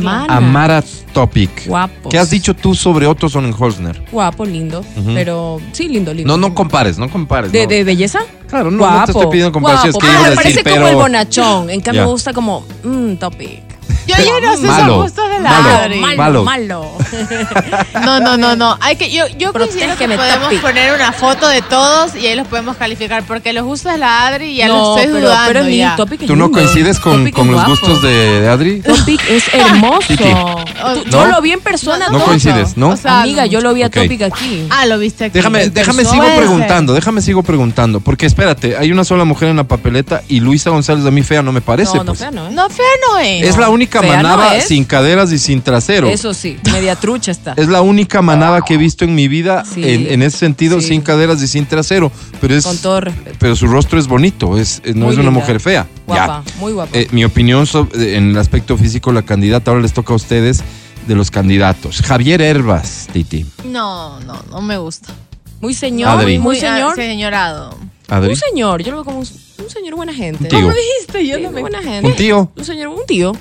La. 0.00 0.24
A 0.24 0.40
Mara 0.40 0.82
Topic. 1.12 1.66
Guapos. 1.66 2.10
¿Qué 2.10 2.18
has 2.18 2.30
dicho 2.30 2.54
tú 2.54 2.74
sobre 2.74 3.06
Otto 3.06 3.28
Sonnenholzner? 3.28 4.00
Guapo, 4.10 4.44
lindo. 4.46 4.82
Pero 5.14 5.60
sí, 5.72 5.88
lindo, 5.88 6.14
lindo. 6.14 6.36
No, 6.36 6.48
no 6.48 6.54
compares, 6.54 6.96
no 6.96 7.10
compares. 7.10 7.52
¿De, 7.52 7.64
no. 7.64 7.68
de 7.68 7.84
belleza? 7.84 8.20
Claro, 8.48 8.70
no, 8.70 8.78
guapo. 8.78 8.98
no 9.00 9.04
te 9.06 9.12
estoy 9.12 9.26
pidiendo 9.30 9.52
comparaciones. 9.52 9.94
Guapo. 9.94 10.06
que 10.06 10.12
Ah, 10.16 10.26
a 10.26 10.30
me 10.30 10.36
parece 10.36 10.62
pero... 10.64 10.76
como 10.76 10.88
el 10.88 10.94
bonachón. 10.94 11.70
En 11.70 11.80
cambio, 11.80 12.02
me 12.04 12.08
gusta 12.10 12.32
como, 12.32 12.64
mmm, 12.84 13.14
topic. 13.16 13.62
Yo, 14.06 14.16
yo 14.18 14.40
no 14.40 14.56
sé, 14.56 14.66
Malo. 14.66 14.92
son 14.94 15.02
gustos 15.02 15.30
de 15.30 15.40
la 15.40 15.50
Malo. 15.50 15.68
Adri. 15.76 15.98
malo, 16.00 16.16
Malo. 16.16 16.44
malo. 16.44 16.92
No, 18.04 18.20
no, 18.20 18.36
no, 18.36 18.56
no. 18.56 18.76
Hay 18.80 18.96
que, 18.96 19.10
yo 19.10 19.24
yo 19.38 19.52
considero 19.52 19.96
que 19.96 20.08
podemos 20.08 20.52
poner 20.60 20.92
una 20.94 21.12
foto 21.12 21.46
de 21.48 21.62
todos 21.62 22.14
y 22.16 22.26
ahí 22.26 22.34
los 22.34 22.46
podemos 22.48 22.76
calificar 22.76 23.22
porque 23.24 23.52
los 23.52 23.64
gustos 23.64 23.92
de 23.92 23.98
la 23.98 24.26
Adri 24.26 24.56
ya 24.56 24.66
no, 24.68 24.78
los 24.78 24.88
estoy 24.98 25.12
pero, 25.12 25.26
dudando 25.26 25.46
pero 25.48 25.60
es 25.60 25.66
mi 25.66 25.76
ya. 25.78 25.96
topic 25.96 26.20
es 26.22 26.26
¿Tú 26.26 26.36
no 26.36 26.44
lindo. 26.46 26.58
coincides 26.58 26.98
con, 27.00 27.18
Topic 27.20 27.34
con 27.34 27.46
es 27.46 27.52
los 27.52 27.64
guapo. 27.64 27.70
gustos 27.86 28.02
de, 28.02 28.40
de 28.40 28.48
Adri? 28.48 28.80
Topic 28.80 29.20
es 29.28 29.54
hermoso. 29.54 30.06
Tú- 30.16 30.24
¿No? 30.24 31.04
Yo 31.04 31.26
lo 31.26 31.40
vi 31.42 31.52
en 31.52 31.60
persona. 31.60 32.08
No 32.08 32.18
coincides, 32.24 32.76
¿no? 32.76 32.90
O 32.90 32.96
sea, 32.96 33.20
Amiga, 33.22 33.46
yo 33.46 33.60
lo 33.60 33.72
vi 33.74 33.82
a 33.82 33.86
Ok. 33.86 33.92
Topic 33.94 34.22
aquí. 34.22 34.66
Ah, 34.70 34.86
lo 34.86 34.98
viste 34.98 35.26
aquí. 35.26 35.34
Déjame, 35.34 35.68
déjame 35.68 36.04
sigo 36.04 36.16
Puede 36.16 36.30
ser. 36.30 36.38
preguntando, 36.38 36.92
déjame 36.94 37.20
sigo 37.22 37.42
preguntando, 37.42 38.00
porque 38.00 38.26
espérate, 38.26 38.76
hay 38.76 38.90
una 38.90 39.04
sola 39.04 39.24
mujer 39.24 39.48
en 39.50 39.56
la 39.56 39.64
papeleta 39.64 40.22
y 40.28 40.40
Luisa 40.40 40.70
González 40.70 41.04
a 41.06 41.10
mí 41.10 41.22
fea 41.22 41.42
no 41.42 41.52
me 41.52 41.60
parece. 41.60 41.96
no, 41.98 42.04
no, 42.04 42.12
pues. 42.12 42.18
fea 42.20 42.30
no, 42.30 42.48
¿eh? 42.48 42.50
No, 42.52 42.68
fea 42.68 42.84
no 43.08 43.18
es. 43.18 43.46
Es 43.48 43.56
la 43.58 43.68
única 43.68 43.91
Fea 44.00 44.22
no 44.22 44.28
manada 44.28 44.56
es. 44.56 44.64
sin 44.64 44.84
caderas 44.84 45.30
y 45.32 45.38
sin 45.38 45.60
trasero. 45.62 46.08
Eso 46.08 46.32
sí, 46.34 46.56
media 46.72 46.96
trucha 46.96 47.30
está. 47.30 47.52
Es 47.56 47.68
la 47.68 47.82
única 47.82 48.22
manada 48.22 48.60
que 48.62 48.74
he 48.74 48.76
visto 48.76 49.04
en 49.04 49.14
mi 49.14 49.28
vida 49.28 49.64
Sí. 49.64 49.82
en, 49.84 50.06
en 50.12 50.22
ese 50.22 50.38
sentido, 50.38 50.80
Sí. 50.80 50.88
sin 50.88 51.00
caderas 51.02 51.42
y 51.42 51.48
sin 51.48 51.66
trasero. 51.66 52.10
Pero 52.40 52.54
es, 52.54 52.64
Con 52.64 52.78
todo 52.78 53.00
respeto. 53.02 53.36
pero 53.38 53.56
su 53.56 53.66
rostro 53.66 53.98
es 53.98 54.06
bonito, 54.06 54.56
es, 54.58 54.80
es- 54.84 54.94
no 54.96 55.06
Muy 55.06 55.12
es 55.14 55.18
una 55.18 55.28
linda. 55.30 55.40
mujer 55.40 55.60
fea. 55.60 55.86
Guapa, 56.06 56.42
Ya. 56.46 56.58
muy 56.58 56.72
guapa. 56.72 56.90
Eh, 56.96 57.08
mi 57.12 57.24
opinión 57.24 57.66
sobre- 57.66 58.16
en 58.16 58.30
el 58.30 58.38
aspecto 58.38 58.76
físico, 58.76 59.12
la 59.12 59.22
candidata, 59.22 59.70
ahora 59.70 59.82
les 59.82 59.92
toca 59.92 60.12
a 60.12 60.16
ustedes 60.16 60.62
de 61.06 61.14
los 61.14 61.30
candidatos. 61.30 62.00
Javier 62.02 62.40
Herbas, 62.42 63.08
Titi. 63.12 63.44
No, 63.64 64.20
no, 64.20 64.40
no 64.50 64.60
me 64.60 64.78
gusta. 64.78 65.12
muy 65.60 65.74
señor, 65.74 66.08
Adri. 66.10 66.38
muy 66.38 66.56
ah, 66.58 66.60
señor. 66.60 66.94
señorado. 66.96 67.76
Adri. 68.08 68.30
Un 68.30 68.36
señor, 68.36 68.82
yo 68.82 68.90
lo 68.90 68.96
veo 68.98 69.04
como 69.04 69.18
un, 69.20 69.26
un 69.58 69.70
señor 69.70 69.94
buena 69.94 70.12
gente. 70.12 70.48
¿Cómo 70.48 70.70
dijiste? 70.72 71.26
Yo 71.26 71.38
no 71.38 71.50
buena 71.52 71.80
gente. 71.82 72.06
Un 72.08 72.16
tío, 72.16 72.50
Un 72.56 72.64
señor, 72.64 72.88
un 72.88 73.06
tío. 73.06 73.32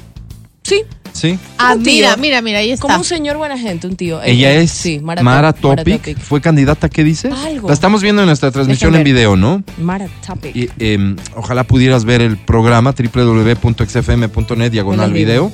Sí, 0.63 0.83
¿sí? 1.11 1.39
Ah, 1.57 1.75
mira, 1.75 2.15
mira, 2.17 2.41
mira, 2.41 2.59
ahí 2.59 2.71
está. 2.71 2.83
como 2.83 2.97
un 2.99 3.03
señor 3.03 3.35
buena 3.37 3.57
gente, 3.57 3.87
un 3.87 3.95
tío. 3.95 4.21
Ella 4.23 4.53
Eh, 4.53 4.61
es 4.63 4.71
sí, 4.71 4.99
Mara, 4.99 5.23
Mara, 5.23 5.53
Top- 5.53 5.77
Topic. 5.77 6.17
Fue 6.19 6.39
candidata, 6.39 6.87
¿qué 6.87 7.03
dice? 7.03 7.29
Algo. 7.31 7.67
La 7.67 7.73
estamos 7.73 8.01
viendo 8.03 8.21
en 8.21 8.27
nuestra 8.27 8.51
transmisión 8.51 8.95
en 8.95 9.03
video, 9.03 9.35
¿no? 9.35 9.63
Mara 9.79 10.07
Topic. 10.25 10.55
Y, 10.55 10.69
em, 10.79 11.15
ojalá 11.35 11.63
pudieras 11.63 12.05
ver 12.05 12.21
el 12.21 12.37
programa 12.37 12.93
www.xfm.net 12.93 14.71
diagonal 14.71 15.11
video. 15.13 15.51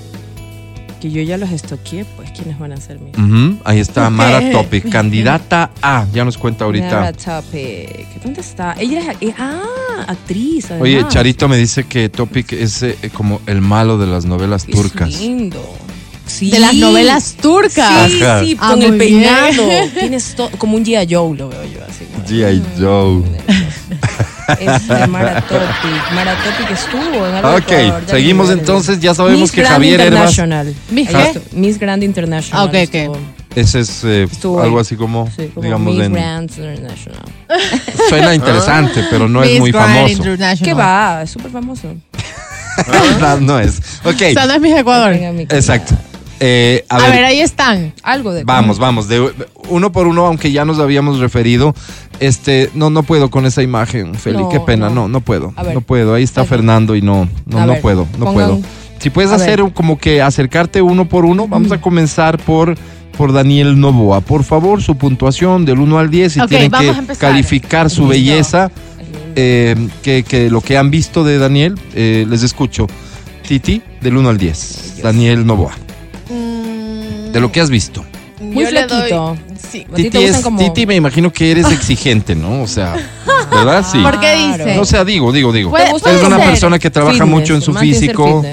Que 1.00 1.12
yo 1.12 1.22
ya 1.22 1.38
los 1.38 1.52
estoqueé, 1.52 2.06
pues, 2.16 2.32
¿quiénes 2.32 2.58
van 2.58 2.72
a 2.72 2.78
ser 2.78 3.00
mis? 3.00 3.16
Ujú, 3.18 3.60
Ahí 3.64 3.80
está 3.80 4.10
Mara 4.10 4.52
Topic, 4.52 4.90
candidata 4.92 5.70
A. 5.82 6.06
Ya 6.14 6.26
nos 6.26 6.38
cuenta 6.40 6.66
ahorita. 6.66 6.90
Mara 6.90 7.14
Topic. 7.14 8.24
¿Dónde 8.24 8.42
está? 8.42 8.74
Ella 8.80 9.12
es, 9.12 9.18
eh, 9.30 9.34
ah, 9.38 10.06
actriz. 10.08 10.72
Oye. 10.80 11.06
Charito 11.08 11.48
me 11.48 11.58
dice 11.58 11.84
que 11.84 12.10
Topic 12.10 12.54
es 12.54 12.82
eh, 12.82 12.98
como 13.14 13.42
el 13.46 13.62
malo 13.62 13.98
de 14.00 14.08
las 14.08 14.26
novelas 14.26 14.66
Es 14.68 14.72
turcas. 14.76 15.10
lindo. 15.10 15.64
Sí. 16.26 16.50
De 16.52 16.60
las 16.60 16.74
novelas 16.76 17.36
turcas. 17.42 18.12
Sí, 18.12 18.22
Ajá. 18.24 18.40
sí, 18.44 18.58
Ah, 18.60 18.72
con 18.72 18.82
el 18.82 18.98
peinado. 18.98 19.64
Tienes 20.00 20.36
como 20.58 20.76
un 20.78 20.84
G.I. 20.84 21.08
Joe, 21.14 21.38
lo 21.38 21.48
veo 21.50 21.64
yo 21.64 21.80
así. 21.88 22.06
G.I. 22.28 22.62
Joe. 22.82 23.24
Es 24.60 24.88
de 24.88 25.08
Mara 25.08 25.42
Topic. 25.42 26.12
Mara 26.14 26.36
Topic 26.36 26.72
estuvo 26.72 27.28
en 27.28 27.36
algo 27.36 27.50
Ok, 27.56 27.72
Ecuador, 27.72 28.06
ya 28.06 28.12
seguimos 28.12 28.50
entonces. 28.50 29.00
Ya 29.00 29.14
sabemos 29.14 29.42
Miss 29.42 29.52
que 29.52 29.62
Grand 29.62 29.74
Javier 29.76 30.00
Herbas. 30.02 30.12
International. 30.32 30.76
¿Miss 30.92 31.10
qué? 31.10 31.22
estuvo. 31.22 31.44
Miss 31.52 31.80
Grand 31.80 32.04
International. 32.04 32.62
Ah, 32.62 32.66
ok, 32.66 32.70
ok. 32.88 32.96
estuvo. 32.96 33.18
Ese 33.56 33.80
es 33.80 34.04
eh, 34.04 34.24
Estuvo 34.32 34.62
algo 34.62 34.78
ahí. 34.78 34.82
así 34.82 34.96
como, 34.96 35.28
Sí, 35.36 35.48
como 35.54 35.64
digamos, 35.64 35.96
Miss 35.96 36.06
en- 36.06 36.14
Grand 36.14 36.50
International. 36.50 37.22
suena 38.10 38.36
interesante, 38.36 39.04
pero 39.10 39.28
no 39.28 39.44
es 39.44 39.50
Miss 39.52 39.60
muy 39.60 39.72
Grand 39.72 39.88
famoso. 39.96 40.14
International. 40.14 40.66
¿Qué 40.66 40.74
va? 40.74 41.22
Es 41.24 41.32
súper 41.32 41.52
famoso. 41.52 41.94
no, 43.20 43.38
no 43.40 43.60
es. 43.60 43.80
Ok, 44.04 44.14
O 44.14 44.34
sea, 44.34 44.46
no 44.46 44.54
es 44.54 44.62
mi 44.62 44.72
Ecuador. 44.72 45.12
Venga, 45.12 45.32
mi 45.32 45.42
exacto. 45.44 45.96
Eh, 46.40 46.86
a, 46.90 46.98
A 46.98 47.00
ver, 47.02 47.12
ver, 47.12 47.26
ahí 47.26 47.40
están. 47.42 47.94
Algo 48.04 48.32
de. 48.34 48.44
vamos, 48.44 48.78
vamos. 48.80 49.08
De, 49.08 49.34
uno 49.70 49.92
por 49.92 50.08
uno, 50.08 50.26
aunque 50.26 50.52
ya 50.52 50.66
nos 50.66 50.80
habíamos 50.80 51.20
referido. 51.20 51.74
Este, 52.20 52.70
no, 52.74 52.90
no 52.90 53.04
puedo 53.04 53.30
con 53.30 53.46
esa 53.46 53.62
imagen, 53.64 54.16
Feli. 54.16 54.38
No, 54.40 54.50
qué 54.50 54.60
pena, 54.60 54.90
no, 54.90 54.96
no. 54.96 55.08
no 55.08 55.22
puedo. 55.22 55.54
Ver. 55.64 55.74
No 55.74 55.82
puedo. 55.82 56.14
Ahí 56.14 56.24
está. 56.24 56.46
Fernando 56.46 56.96
y 56.96 57.02
no, 57.02 57.28
no, 57.46 57.60
no 57.66 57.74
ver, 57.74 57.82
puedo, 57.82 58.08
no 58.18 58.26
pongan- 58.26 58.34
puedo. 58.34 58.60
Si 59.00 59.10
puedes 59.12 59.32
hacer 59.32 59.62
como 59.74 60.00
que 60.00 60.22
acercarte 60.24 60.82
uno 60.82 61.08
por 61.08 61.26
uno, 61.26 61.48
vamos 61.48 61.72
a 61.72 61.80
comenzar 61.80 62.40
por, 62.40 62.76
por 63.16 63.32
Daniel 63.32 63.80
Novoa. 63.80 64.22
Por 64.22 64.44
favor, 64.44 64.82
su 64.82 64.96
puntuación 64.98 65.66
del 65.66 65.80
1 65.80 66.00
al 66.00 66.10
10 66.10 66.38
y 66.38 66.42
tienen 66.48 66.72
que 66.72 67.16
calificar 67.20 67.92
su 67.92 68.08
belleza, 68.08 68.72
eh, 69.36 69.76
que, 70.02 70.24
que 70.24 70.50
lo 70.50 70.62
que 70.62 70.78
han 70.78 70.90
visto 70.90 71.24
de 71.24 71.38
Daniel, 71.38 71.80
eh, 71.94 72.26
les 72.28 72.42
escucho. 72.42 72.88
Titi, 73.48 73.84
del 74.02 74.18
1 74.18 74.30
al 74.30 74.38
10. 74.40 75.02
Daniel 75.04 75.46
Novoa. 75.46 75.74
Mm, 77.30 77.32
De 77.34 77.40
lo 77.40 77.52
que 77.52 77.62
has 77.62 77.70
visto. 77.70 78.04
Muy 78.40 78.66
yo 78.66 78.72
le 78.72 78.88
flaquito. 78.88 79.18
doy- 79.36 79.40
Sí. 79.72 79.86
Te 79.94 80.04
Titi, 80.04 80.18
es, 80.24 80.38
como- 80.42 80.60
Titi 80.60 80.86
me 80.86 80.96
imagino 80.96 81.34
que 81.34 81.50
eres 81.52 81.70
exigente, 81.72 82.36
¿no? 82.36 82.62
O 82.62 82.68
sea, 82.68 82.94
¿verdad? 83.52 83.84
Sí. 83.92 83.98
¿Por 83.98 84.20
qué 84.20 84.36
dice? 84.36 84.76
No, 84.76 84.82
o 84.82 84.86
sea, 84.86 85.04
digo, 85.04 85.32
digo, 85.34 85.52
digo. 85.52 85.72
Puede- 85.72 85.90
Eres 85.90 86.02
puede 86.02 86.26
una 86.26 86.38
persona 86.38 86.78
que 86.80 86.90
trabaja 86.92 87.14
Fitness, 87.16 87.30
mucho 87.32 87.56
en 87.56 87.62
su 87.62 87.74
físico. 87.74 88.46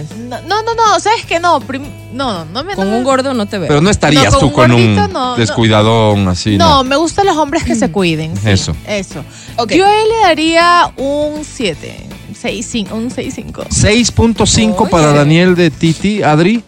No, 0.48 0.62
no, 0.62 0.74
no, 0.74 0.98
¿sabes 1.00 1.24
que 1.26 1.38
No, 1.38 1.60
prim- 1.60 1.87
no, 2.12 2.44
no 2.46 2.64
me... 2.64 2.74
Con 2.74 2.90
no, 2.90 2.96
un 2.96 3.04
gordo 3.04 3.34
no 3.34 3.46
te 3.46 3.58
veo. 3.58 3.68
pero 3.68 3.80
no 3.82 3.90
estarías 3.90 4.32
No, 4.32 4.38
tú 4.38 4.52
con 4.52 4.72
un 4.72 4.96
gordito, 4.96 5.37
descuidadón 5.37 6.26
así, 6.28 6.56
No, 6.56 6.76
¿no? 6.76 6.84
me 6.84 6.96
gustan 6.96 7.26
los 7.26 7.37
hombres 7.37 7.62
que 7.64 7.74
se 7.76 7.90
cuiden. 7.92 8.34
sí, 8.37 8.48
Eso. 8.48 8.74
Eso. 8.88 9.22
Ok. 9.56 9.72
Yo 9.74 9.87
a 9.87 9.90
él 10.02 10.08
le 10.08 10.26
daría 10.26 10.90
un 10.96 11.44
7. 11.44 12.06
6, 12.40 12.66
5, 12.68 12.94
un 12.96 13.10
6, 13.10 13.34
5. 13.37 13.64
6.5 13.70 14.88
para. 14.88 15.12
Daniel 15.12 15.54
de 15.54 15.70
Titi, 15.70 16.22
Adri. 16.22 16.62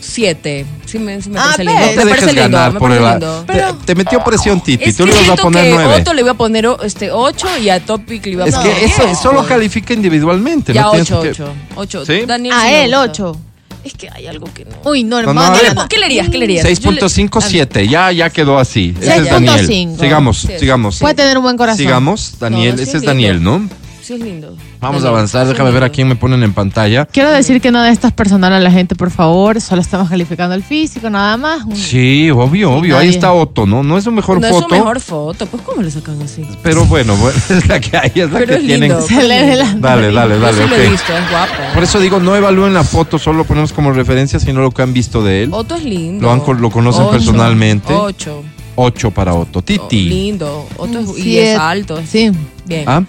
Siete. 0.00 0.66
Sí 0.90 0.98
me, 0.98 1.20
sí 1.22 1.30
me 1.30 1.38
Ah, 1.38 1.52
parece 1.56 1.64
ves. 1.64 1.74
lindo. 1.74 1.80
No 1.80 1.86
Me 1.86 1.88
te 1.90 1.94
parece 1.96 2.26
dejes 2.26 2.26
lindo, 2.42 2.42
ganar 2.58 2.72
me 2.72 2.78
por 2.80 2.92
el... 2.92 2.98
parece 2.98 3.20
lindo. 3.20 3.44
te, 3.46 3.84
te 3.86 3.94
metió 3.94 4.24
presión 4.24 4.60
Titi, 4.60 4.84
Es 4.90 4.96
tú 4.96 5.04
que 5.04 5.12
le 5.12 5.22
ibas 5.24 5.38
a 5.38 5.42
poner 5.42 5.64
que 5.64 5.74
9. 5.74 5.94
Otto 6.00 6.14
le 6.14 6.20
iba 6.22 6.30
a 6.30 6.34
poner 6.34 6.68
este 6.82 7.10
8 7.12 7.46
y 7.62 7.68
a 7.68 7.80
Topic 7.84 8.24
le 8.26 8.32
iba 8.32 8.44
a 8.44 8.48
Es 8.48 8.54
poner 8.56 8.74
que 8.74 8.84
eso, 8.86 9.02
10. 9.06 9.18
eso 9.18 9.32
lo 9.32 9.46
califica 9.46 9.94
individualmente, 9.94 10.72
Ya 10.72 10.82
¿no? 10.82 10.90
Tienes 10.90 11.10
8, 11.12 11.22
que- 11.22 11.28
8. 11.30 11.52
8. 11.76 12.06
¿Sí? 12.06 12.22
Daniel 12.26 12.54
A 12.54 12.60
sí 12.62 12.66
me 12.66 12.84
él, 12.84 12.90
gusta. 12.90 13.02
8. 13.10 13.36
Es 13.82 13.94
que 13.94 14.10
hay 14.10 14.26
algo 14.26 14.46
que 14.52 14.66
no. 14.66 14.72
Uy, 14.90 15.04
no, 15.04 15.22
No, 15.22 15.30
hermano. 15.30 15.86
¿Qué 15.88 15.96
le 15.96 16.04
harías? 16.04 16.28
¿Qué 16.28 16.36
le 16.36 16.44
harías? 16.44 16.64
Yo 16.80 16.90
le- 16.90 17.00
6.57, 17.00 17.88
ya, 17.88 18.12
ya 18.12 18.28
quedó 18.28 18.58
así. 18.58 18.94
Ese 19.00 19.16
es 19.16 19.22
6.5. 19.22 19.30
Daniel. 19.30 19.96
Sigamos, 19.98 20.38
Sí, 20.38 20.48
sigamos. 20.58 20.98
Puede 20.98 21.14
tener 21.14 21.38
un 21.38 21.44
buen 21.44 21.56
corazón. 21.56 21.78
Sigamos, 21.78 22.34
Daniel, 22.38 22.76
No, 22.76 22.82
ese 22.82 22.96
es 22.98 23.02
Daniel. 23.04 23.42
¿no? 23.42 23.66
Sí, 24.10 24.14
es 24.16 24.22
lindo. 24.24 24.56
Vamos 24.80 25.04
a 25.04 25.08
avanzar, 25.08 25.46
déjame 25.46 25.70
ver 25.70 25.84
a 25.84 25.88
quién 25.88 26.08
me 26.08 26.16
ponen 26.16 26.42
en 26.42 26.52
pantalla. 26.52 27.04
Quiero 27.06 27.30
decir 27.30 27.60
que 27.60 27.70
no 27.70 27.80
de 27.80 27.90
estas 27.92 28.10
personal 28.12 28.52
a 28.52 28.58
la 28.58 28.72
gente, 28.72 28.96
por 28.96 29.12
favor. 29.12 29.60
Solo 29.60 29.80
estamos 29.80 30.08
calificando 30.10 30.52
el 30.56 30.64
físico, 30.64 31.08
nada 31.08 31.36
más. 31.36 31.62
Un- 31.64 31.76
Sí, 31.76 32.28
obvio, 32.32 32.72
obvio. 32.72 32.96
Ahí 32.98 33.06
nadie. 33.06 33.10
está 33.10 33.32
Otto, 33.32 33.66
¿no? 33.66 33.84
No 33.84 33.96
es 33.96 34.02
su 34.02 34.10
mejor 34.10 34.40
No 34.40 34.48
foto. 34.48 34.58
es 34.58 34.64
su 34.64 34.74
mejor 34.74 35.00
foto. 35.00 35.46
Pues, 35.46 35.62
¿cómo 35.62 35.80
le 35.82 35.92
sacan 35.92 36.20
así? 36.22 36.44
Pero 36.64 36.86
bueno, 36.86 37.14
bueno, 37.18 37.38
es 37.50 37.68
la 37.68 37.78
que 37.78 37.96
hay, 37.96 38.10
es 38.16 38.32
la 38.32 38.38
Pero 38.40 38.46
que 38.48 38.54
es 38.56 38.66
tienen. 38.66 38.88
lindo. 38.90 39.06
Se 39.06 39.22
le 39.22 39.44
ve 39.46 39.54
la- 39.54 39.74
Dale, 39.78 40.10
dale, 40.10 40.34
Yo 40.34 40.40
dale, 40.40 40.62
sí 40.64 40.68
lo 40.68 40.74
he 40.76 40.84
ok. 40.86 40.90
visto, 40.90 41.16
es 41.16 41.30
guapo. 41.30 41.52
Por 41.74 41.82
eso 41.84 42.00
digo, 42.00 42.18
no 42.18 42.34
evalúen 42.34 42.74
la 42.74 42.82
foto, 42.82 43.16
solo 43.16 43.38
lo 43.38 43.44
ponemos 43.44 43.72
como 43.72 43.92
referencia, 43.92 44.40
sino 44.40 44.60
lo 44.60 44.72
que 44.72 44.82
han 44.82 44.92
visto 44.92 45.22
de 45.22 45.44
él. 45.44 45.50
Otto 45.52 45.76
es 45.76 45.84
lindo. 45.84 46.24
Lo 46.26 46.32
han 46.32 46.40
con- 46.40 46.60
lo 46.60 46.68
conocen 46.70 47.02
Ocho. 47.02 47.12
personalmente. 47.12 47.94
Ocho. 47.94 48.42
8 48.74 49.12
para 49.12 49.34
Otto. 49.34 49.60
Oh, 49.60 49.62
Titi. 49.62 50.08
lindo. 50.08 50.66
Otto 50.78 50.98
es, 50.98 51.08
y 51.10 51.22
Siete. 51.22 51.52
es 51.52 51.58
alto. 51.60 52.00
Sí, 52.04 52.32
Bien. 52.66 52.84
¿Ah? 52.88 53.02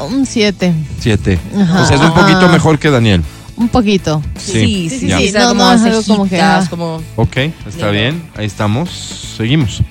Un 0.00 0.26
7. 0.26 0.72
7. 1.00 1.38
Ajá. 1.60 1.82
O 1.82 1.86
sea, 1.86 1.96
es 1.96 2.02
un 2.02 2.14
poquito 2.14 2.48
mejor 2.48 2.78
que 2.78 2.90
Daniel. 2.90 3.22
Un 3.56 3.68
poquito. 3.68 4.22
Sí, 4.38 4.88
sí, 4.88 4.90
sí. 4.90 4.98
sí, 5.00 5.08
Sí, 5.08 5.28
o 5.28 5.32
sea, 5.32 5.42
no, 5.42 5.48
como 5.48 5.64
no, 5.64 5.72
es 5.74 5.82
algo 5.82 6.02
como 6.02 6.24
que, 6.24 6.30
cejitas, 6.30 6.66
ah. 6.66 6.70
como... 6.70 7.02
Ok, 7.16 7.36
está 7.68 7.90
bien. 7.90 8.22
Ahí 8.36 8.46
estamos. 8.46 8.90
Seguimos. 9.36 9.82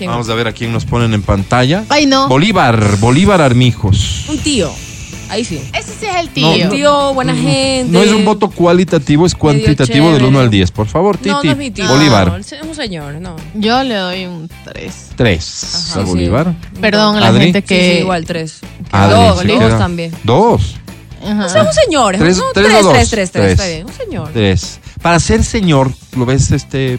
Vamos 0.00 0.28
a 0.28 0.34
ver 0.34 0.48
a 0.48 0.52
quién 0.52 0.72
nos 0.72 0.84
ponen 0.84 1.14
en 1.14 1.22
pantalla. 1.22 1.84
Ay, 1.88 2.06
no. 2.06 2.28
Bolívar, 2.28 2.96
Bolívar 2.98 3.40
Armijos. 3.40 4.24
Un 4.28 4.38
tío. 4.38 4.72
Ahí 5.32 5.44
sí. 5.46 5.62
Ese 5.72 5.92
sí 5.98 6.04
es 6.06 6.16
el 6.16 6.26
No, 6.26 6.32
tío. 6.32 6.64
Un 6.64 6.70
tío, 6.70 7.14
buena 7.14 7.34
gente. 7.34 7.86
No 7.90 8.02
es 8.02 8.10
un 8.12 8.22
voto 8.24 8.50
cualitativo, 8.50 9.24
es 9.24 9.34
cuantitativo 9.34 10.08
del 10.08 10.16
chévere. 10.18 10.28
1 10.28 10.40
al 10.40 10.50
10. 10.50 10.70
Por 10.72 10.86
favor, 10.88 11.16
Titi. 11.16 11.30
No, 11.30 11.42
no 11.42 11.50
es 11.52 11.56
mi 11.56 11.70
tío. 11.70 11.88
Bolívar. 11.88 12.28
No, 12.28 12.36
es 12.36 12.52
un 12.62 12.74
señor, 12.74 13.14
no. 13.14 13.36
Yo 13.54 13.82
le 13.82 13.94
doy 13.94 14.26
un 14.26 14.50
3. 14.64 14.94
3. 15.16 15.64
Ajá, 15.90 16.00
a 16.00 16.04
sí. 16.04 16.10
Bolívar. 16.10 16.54
Perdón 16.80 17.16
a 17.16 17.20
la 17.20 17.26
Adri. 17.28 17.44
gente 17.44 17.60
Sí, 17.62 17.66
que. 17.66 17.92
sí, 17.94 17.98
igual, 18.00 18.24
dos, 18.24 18.50
se 19.40 19.46
dos 19.46 19.58
queda- 19.58 19.78
también. 19.78 20.12
Dos. 20.22 20.74
Ajá. 21.26 21.46
O 21.46 21.48
sea, 21.48 21.62
un 21.62 21.72
señor. 21.72 22.16
Tres- 22.18 22.38
un 22.38 22.44
tres 22.52 22.66
o 22.66 22.70
tres, 22.70 22.82
dos. 22.82 22.92
tres, 22.92 23.10
tres, 23.10 23.30
tres, 23.30 23.30
Tres. 23.30 23.52
está 23.52 23.66
bien. 23.68 23.86
Un 23.86 23.92
señor. 23.94 24.30
Tres. 24.34 24.80
Para 25.00 25.18
ser 25.18 25.42
señor, 25.44 25.92
lo 26.14 26.26
ves 26.26 26.50
este. 26.50 26.98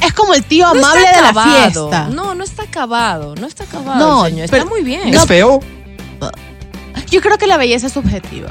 Es 0.00 0.12
como 0.14 0.32
el 0.32 0.42
tío 0.44 0.64
No 0.72 0.78
amable 0.80 1.00
de 1.06 1.20
la 1.20 1.28
acabado. 1.28 1.60
fiesta. 1.90 2.08
No, 2.14 2.34
no 2.34 2.44
está 2.44 2.62
acabado. 2.62 3.34
No 3.34 3.46
está 3.46 3.64
acabado, 3.64 3.98
No, 3.98 4.24
el 4.26 4.32
señor. 4.32 4.48
pero- 4.48 4.62
Está 4.62 4.74
muy 4.74 4.82
bien. 4.84 5.08
¿Es 5.12 5.26
feo? 5.26 5.60
Yo 7.10 7.20
creo 7.20 7.38
que 7.38 7.46
la 7.46 7.56
belleza 7.56 7.86
es 7.86 7.92
subjetiva. 7.92 8.48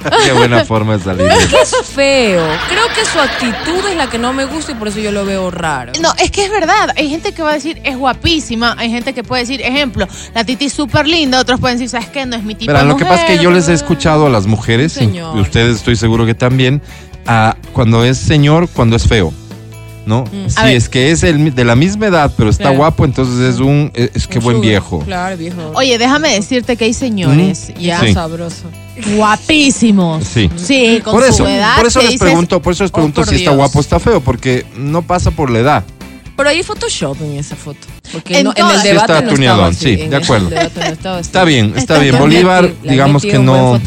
Qué 0.24 0.32
buena 0.32 0.64
forma 0.64 0.96
de 0.96 1.04
salir. 1.04 1.28
que 1.28 1.60
es 1.60 1.74
feo. 1.84 2.46
Creo 2.68 2.86
que 2.94 3.04
su 3.04 3.18
actitud 3.18 3.86
es 3.90 3.96
la 3.96 4.08
que 4.08 4.18
no 4.18 4.32
me 4.32 4.46
gusta 4.46 4.72
y 4.72 4.74
por 4.74 4.88
eso 4.88 4.98
yo 4.98 5.12
lo 5.12 5.26
veo 5.26 5.50
raro. 5.50 5.92
No, 6.00 6.12
es 6.18 6.30
que 6.30 6.44
es 6.44 6.50
verdad. 6.50 6.90
Hay 6.96 7.10
gente 7.10 7.32
que 7.32 7.42
va 7.42 7.50
a 7.50 7.54
decir 7.54 7.80
es 7.84 7.96
guapísima. 7.98 8.74
Hay 8.78 8.90
gente 8.90 9.12
que 9.12 9.22
puede 9.22 9.42
decir, 9.42 9.60
ejemplo, 9.60 10.08
la 10.34 10.44
Titi 10.44 10.66
es 10.66 10.72
súper 10.72 11.06
linda. 11.06 11.38
Otros 11.38 11.60
pueden 11.60 11.76
decir, 11.76 11.90
¿sabes 11.90 12.08
qué? 12.08 12.24
No 12.24 12.36
es 12.36 12.42
mi 12.42 12.54
tipo 12.54 12.72
de 12.72 12.84
lo 12.84 12.96
que 12.96 13.04
pasa 13.04 13.26
es 13.26 13.36
que 13.36 13.44
yo 13.44 13.50
les 13.50 13.64
he 13.68 13.72
mujer". 13.72 13.74
escuchado 13.74 14.26
a 14.26 14.30
las 14.30 14.46
mujeres, 14.46 14.98
y 15.00 15.20
ustedes 15.38 15.76
estoy 15.76 15.96
seguro 15.96 16.24
que 16.24 16.34
también, 16.34 16.80
a 17.26 17.56
cuando 17.74 18.02
es 18.04 18.16
señor, 18.16 18.68
cuando 18.68 18.96
es 18.96 19.06
feo. 19.06 19.34
¿No? 20.06 20.24
Mm. 20.24 20.48
Si 20.48 20.66
es 20.72 20.88
que 20.88 21.10
es 21.10 21.22
el, 21.22 21.54
de 21.54 21.64
la 21.64 21.76
misma 21.76 22.06
edad, 22.06 22.32
pero 22.36 22.48
está 22.50 22.64
Claro. 22.64 22.78
guapo, 22.78 23.04
entonces 23.04 23.54
es 23.54 23.60
un. 23.60 23.90
Es, 23.94 24.10
es 24.14 24.26
que 24.26 24.38
Un 24.38 24.44
buen 24.44 24.56
sugar. 24.56 24.68
viejo. 24.70 24.98
Claro, 25.00 25.36
viejo. 25.36 25.72
Oye, 25.74 25.98
déjame 25.98 26.32
decirte 26.32 26.76
que 26.76 26.86
hay 26.86 26.94
señores 26.94 27.72
Mm, 27.76 27.80
ya 27.80 28.00
Sí. 28.00 28.14
sabroso. 28.14 28.64
guapísimos. 29.16 30.24
Sí. 30.24 30.50
Sí, 30.56 31.00
con 31.04 31.12
Por 31.14 31.24
su 31.24 31.28
eso, 31.34 31.48
edad. 31.48 31.76
por 31.76 31.86
eso 31.86 32.00
les 32.00 32.10
dices, 32.12 32.20
pregunto, 32.26 32.60
por 32.60 32.72
eso 32.72 32.84
les 32.84 32.90
"Oh, 32.90 32.94
pregunto 32.94 33.20
por 33.22 33.28
si 33.28 33.36
está 33.36 33.50
Dios". 33.50 33.56
guapo 33.56 33.78
o 33.78 33.80
está 33.80 33.98
feo, 34.00 34.20
porque 34.20 34.66
no 34.76 35.02
pasa 35.02 35.30
por 35.30 35.50
la 35.50 35.58
edad. 35.60 35.84
Pero 36.36 36.48
hay 36.48 36.62
Photoshop 36.62 37.20
en 37.20 37.38
esa 37.38 37.54
foto. 37.54 37.86
Porque 38.12 38.38
En 38.38 38.44
no- 38.44 38.52
en, 38.56 38.66
el 38.66 38.80
Sí 38.80 38.88
debate 38.88 39.12
está 39.12 39.20
no 39.22 39.28
tuneadón, 39.34 39.70
estaba 39.72 39.92
así. 39.92 40.02
sí, 40.02 40.08
de 40.08 40.16
acuerdo. 40.16 40.50
no. 40.50 41.18
Está 41.18 41.44
bien, 41.44 41.66
está 41.66 41.78
Está 41.80 41.98
bien. 41.98 42.18
Bolívar, 42.18 42.72
digamos 42.82 43.22
que 43.22 43.38
no. 43.38 43.78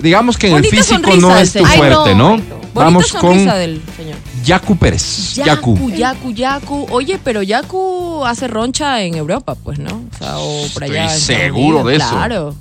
Digamos 0.00 0.36
que 0.36 0.48
en 0.48 0.56
el 0.56 0.64
físico 0.64 0.94
sonrisa 0.94 1.16
no 1.20 1.36
es 1.38 1.52
tu 1.52 1.64
fuerte, 1.64 2.14
no. 2.16 2.40
Vamos 2.74 3.12
Bonita 3.12 3.20
con 3.20 3.36
del 3.58 3.82
señor. 3.96 4.16
Yacu 4.44 4.76
Pérez. 4.76 5.34
Yacu. 5.34 5.76
Yaku, 5.76 5.90
Yaku, 5.90 6.30
Yaku. 6.32 6.86
Oye, 6.90 7.18
pero 7.22 7.42
Yaku 7.42 8.24
hace 8.24 8.48
roncha 8.48 9.02
en 9.02 9.14
Europa, 9.14 9.54
pues, 9.54 9.78
¿no? 9.78 10.02
O 10.14 10.18
sea, 10.18 10.38
o 10.38 10.66
por 10.72 10.84
allá. 10.84 11.04
en 11.04 11.10
Estoy 11.10 11.36
seguro 11.36 11.80
Unidos, 11.80 11.86
de 11.86 11.96
eso. 11.96 12.08
Claro. 12.10 12.54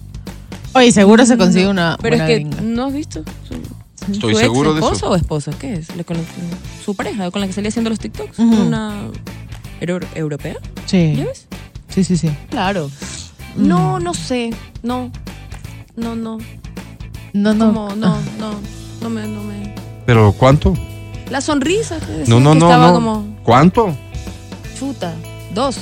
Oye, 0.74 0.92
seguro 0.92 1.26
se 1.26 1.38
consigue 1.38 1.68
una. 1.68 1.98
Pero 2.02 2.16
es 2.18 2.22
que, 2.24 2.36
gringa. 2.36 2.62
¿no 2.62 2.86
has 2.88 2.94
visto? 2.94 3.24
Su, 3.48 4.12
Estoy 4.12 4.34
su 4.34 4.40
seguro 4.40 4.74
de 4.74 4.80
eso. 4.80 4.88
esposo 4.92 5.12
o 5.12 5.16
esposa? 5.16 5.52
¿Qué 5.60 5.74
es? 5.74 5.96
¿Le 5.96 6.04
con- 6.04 6.18
su 6.84 6.96
pareja 6.96 7.30
con 7.32 7.42
la 7.42 7.48
que 7.48 7.54
salía 7.54 7.70
haciendo 7.70 7.90
los 7.90 8.00
TikToks. 8.00 8.40
Ujú. 8.40 8.62
Una 8.64 8.94
euro- 9.80 10.08
europea. 10.16 10.56
Sí. 10.88 11.14
¿Ya 11.18 11.26
ves? 11.26 11.48
Sí, 11.90 12.04
sí, 12.04 12.18
sí. 12.18 12.30
Claro. 12.50 12.90
Mm. 13.56 13.68
No, 13.68 14.00
no 14.00 14.14
sé. 14.14 14.50
No. 14.84 15.12
No, 15.96 16.16
no. 16.16 16.38
No, 17.34 17.54
no. 17.54 17.66
Como, 17.68 17.96
no, 17.96 18.18
no. 18.40 18.56
No 19.02 19.10
me, 19.10 19.28
no 19.28 19.44
me. 19.44 19.76
¿Pero 20.12 20.34
cuánto? 20.34 20.74
La 21.30 21.40
sonrisa 21.40 21.98
No, 22.28 22.42
no, 22.42 22.52
que 22.52 22.60
no, 22.60 22.66
estaba 22.66 22.88
no. 22.90 22.94
como 22.96 23.26
¿Cuánto? 23.44 23.96
chuta. 24.78 25.14
Dos. 25.56 25.78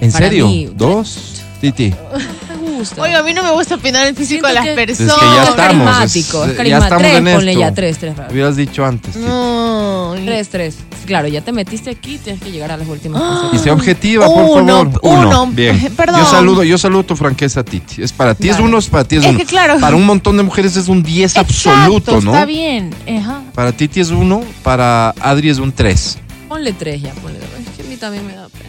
¿En 0.00 0.12
Para 0.12 0.26
serio? 0.26 0.46
mí. 0.46 0.70
¿Dos? 0.76 1.42
Titi. 1.60 1.92
Me 2.62 2.70
gusta. 2.78 3.02
Oye, 3.02 3.16
a 3.16 3.24
mí 3.24 3.32
no 3.32 3.42
me 3.42 3.50
gusta 3.50 3.74
opinar 3.74 4.06
el 4.06 4.14
físico 4.14 4.46
de 4.46 4.52
las 4.52 4.62
que- 4.64 4.70
Es 4.74 4.76
personas. 4.76 5.14
que 5.16 5.24
ya 5.26 5.42
es 5.42 5.48
estamos. 5.48 5.56
carismático, 5.56 6.44
es- 6.44 6.50
es 6.50 6.50
ya 6.50 6.56
carismático. 6.56 6.84
estamos 6.84 7.02
Tres, 7.02 7.16
en 7.16 7.24
ponle 7.34 7.50
esto. 7.50 7.60
ya 7.60 7.74
tres, 7.74 7.98
tres. 7.98 8.16
raro. 8.16 8.32
Hubieras 8.32 8.56
dicho 8.56 8.84
antes. 8.86 9.12
Titi. 9.14 9.24
No. 9.26 10.14
Tres, 10.24 10.48
tres. 10.50 10.76
Claro, 11.06 11.28
ya 11.28 11.40
te 11.40 11.52
metiste 11.52 11.90
aquí, 11.90 12.18
tienes 12.18 12.42
que 12.42 12.50
llegar 12.50 12.72
a 12.72 12.76
las 12.76 12.88
últimas 12.88 13.20
Y 13.20 13.24
consecuencias. 13.24 13.62
sea 13.62 13.72
objetiva, 13.72 14.26
por 14.26 14.62
Uno, 14.62 14.90
favor. 14.92 15.00
uno. 15.02 15.46
Bien. 15.48 15.92
Perdón. 15.96 16.20
Yo 16.20 16.26
saludo, 16.30 16.64
yo 16.64 16.76
saludo 16.78 17.04
tu 17.04 17.16
franqueza, 17.16 17.64
Titi. 17.64 18.02
Es 18.02 18.12
para 18.12 18.34
ti 18.34 18.48
es 18.48 18.58
uno, 18.58 18.78
es 18.78 18.88
para 18.88 19.04
ti 19.04 19.16
es, 19.16 19.22
Es 19.24 19.30
uno. 19.30 19.38
que 19.38 19.44
claro. 19.46 19.78
Para 19.80 19.96
un 19.96 20.04
montón 20.04 20.36
de 20.36 20.42
mujeres 20.42 20.76
es 20.76 20.88
un 20.88 21.02
10 21.02 21.36
Exacto, 21.36 21.52
absoluto, 21.52 22.20
¿no? 22.20 22.32
Está 22.34 22.44
bien. 22.44 22.94
Ajá. 23.18 23.42
Para 23.54 23.72
Titi 23.72 24.00
es 24.00 24.10
uno, 24.10 24.42
para 24.62 25.10
Adri 25.20 25.48
es 25.50 25.58
un 25.58 25.72
3. 25.72 26.18
Ponle 26.48 26.72
tres 26.72 27.02
ya, 27.02 27.12
ponle. 27.14 27.38
Es 27.38 27.76
que 27.76 27.82
a 27.82 27.86
mí 27.86 27.96
también 27.96 28.26
me 28.26 28.34
da 28.34 28.48
pena. 28.48 28.66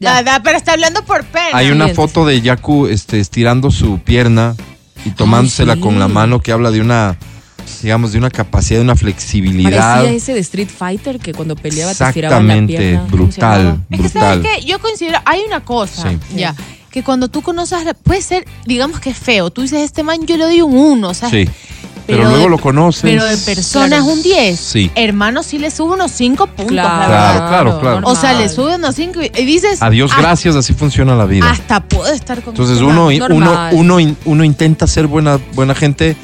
Da, 0.00 0.22
da, 0.22 0.40
pero 0.42 0.56
está 0.56 0.72
hablando 0.74 1.02
por 1.04 1.24
pena. 1.24 1.48
Hay 1.54 1.70
una 1.70 1.88
foto 1.88 2.24
de 2.24 2.40
Yaku 2.40 2.86
este, 2.86 3.18
estirando 3.20 3.70
su 3.70 3.98
pierna 3.98 4.54
y 5.04 5.10
tomándosela 5.10 5.74
sí. 5.74 5.80
con 5.80 5.98
la 5.98 6.06
mano 6.08 6.40
que 6.40 6.52
habla 6.52 6.70
de 6.70 6.80
una, 6.80 7.16
digamos, 7.82 8.12
de 8.12 8.18
una 8.18 8.30
capacidad, 8.30 8.78
de 8.78 8.84
una 8.84 8.96
flexibilidad. 8.96 9.96
Parecía 9.96 10.16
ese 10.16 10.34
de 10.34 10.40
Street 10.40 10.68
Fighter 10.68 11.18
que 11.18 11.32
cuando 11.34 11.56
peleaba 11.56 11.94
te 11.94 12.04
estiraban 12.04 12.46
la 12.46 12.54
Exactamente, 12.54 12.76
pierna. 12.76 13.00
¿Cómo 13.00 13.10
se 13.10 13.16
brutal, 13.40 13.58
llamaba? 13.62 13.80
Es 13.90 14.00
que, 14.00 14.08
¿sabes 14.08 14.38
brutal. 14.38 14.52
qué? 14.60 14.64
Yo 14.66 14.78
considero, 14.78 15.18
hay 15.24 15.40
una 15.46 15.60
cosa, 15.64 16.10
Sí. 16.10 16.18
ya, 16.36 16.54
que 16.90 17.02
cuando 17.02 17.28
tú 17.28 17.42
conoces, 17.42 17.78
puede 18.02 18.22
ser, 18.22 18.44
digamos 18.66 19.00
que 19.00 19.10
es 19.10 19.16
feo. 19.18 19.50
Tú 19.50 19.62
dices, 19.62 19.80
este 19.80 20.02
man, 20.02 20.26
yo 20.26 20.36
le 20.36 20.44
doy 20.44 20.62
un 20.62 20.76
1, 20.76 21.14
¿sabes? 21.14 21.46
Sí. 21.48 21.52
Pero, 22.06 22.22
luego 22.22 22.38
de- 22.44 22.48
lo 22.48 22.58
conoces. 22.58 23.02
Pero 23.02 23.22
de 23.22 23.36
persona 23.36 23.88
Claro. 23.98 24.04
un 24.06 24.22
10. 24.22 24.58
Sí. 24.58 24.90
Hermano, 24.94 25.42
sí 25.42 25.58
le 25.58 25.70
sube 25.70 25.92
unos 25.92 26.10
5 26.10 26.46
puntos, 26.46 26.74
la 26.74 26.82
Claro, 26.82 26.98
verdad. 27.00 27.36
Claro, 27.36 27.48
claro, 27.48 27.80
claro. 27.80 28.08
O 28.08 28.16
sea, 28.16 28.32
le 28.32 28.48
sube 28.48 28.76
unos 28.76 28.94
5 28.94 29.20
y 29.22 29.44
dices. 29.44 29.82
Adiós, 29.82 30.10
"Ah, 30.14 30.22
gracias, 30.22 30.56
así 30.56 30.72
funciona 30.72 31.14
la 31.14 31.26
vida. 31.26 31.50
Hasta 31.50 31.80
puedo 31.84 32.10
estar 32.10 32.40
con 32.40 32.54
Entonces 32.54 32.78
uno, 32.80 33.10
man". 33.10 33.30
uno, 33.32 33.68
uno, 33.72 34.00
in- 34.00 34.16
uno 34.24 34.42
intenta 34.42 34.86
ser 34.86 35.06
buena, 35.06 35.38
buena 35.52 35.74
gente 35.74 36.16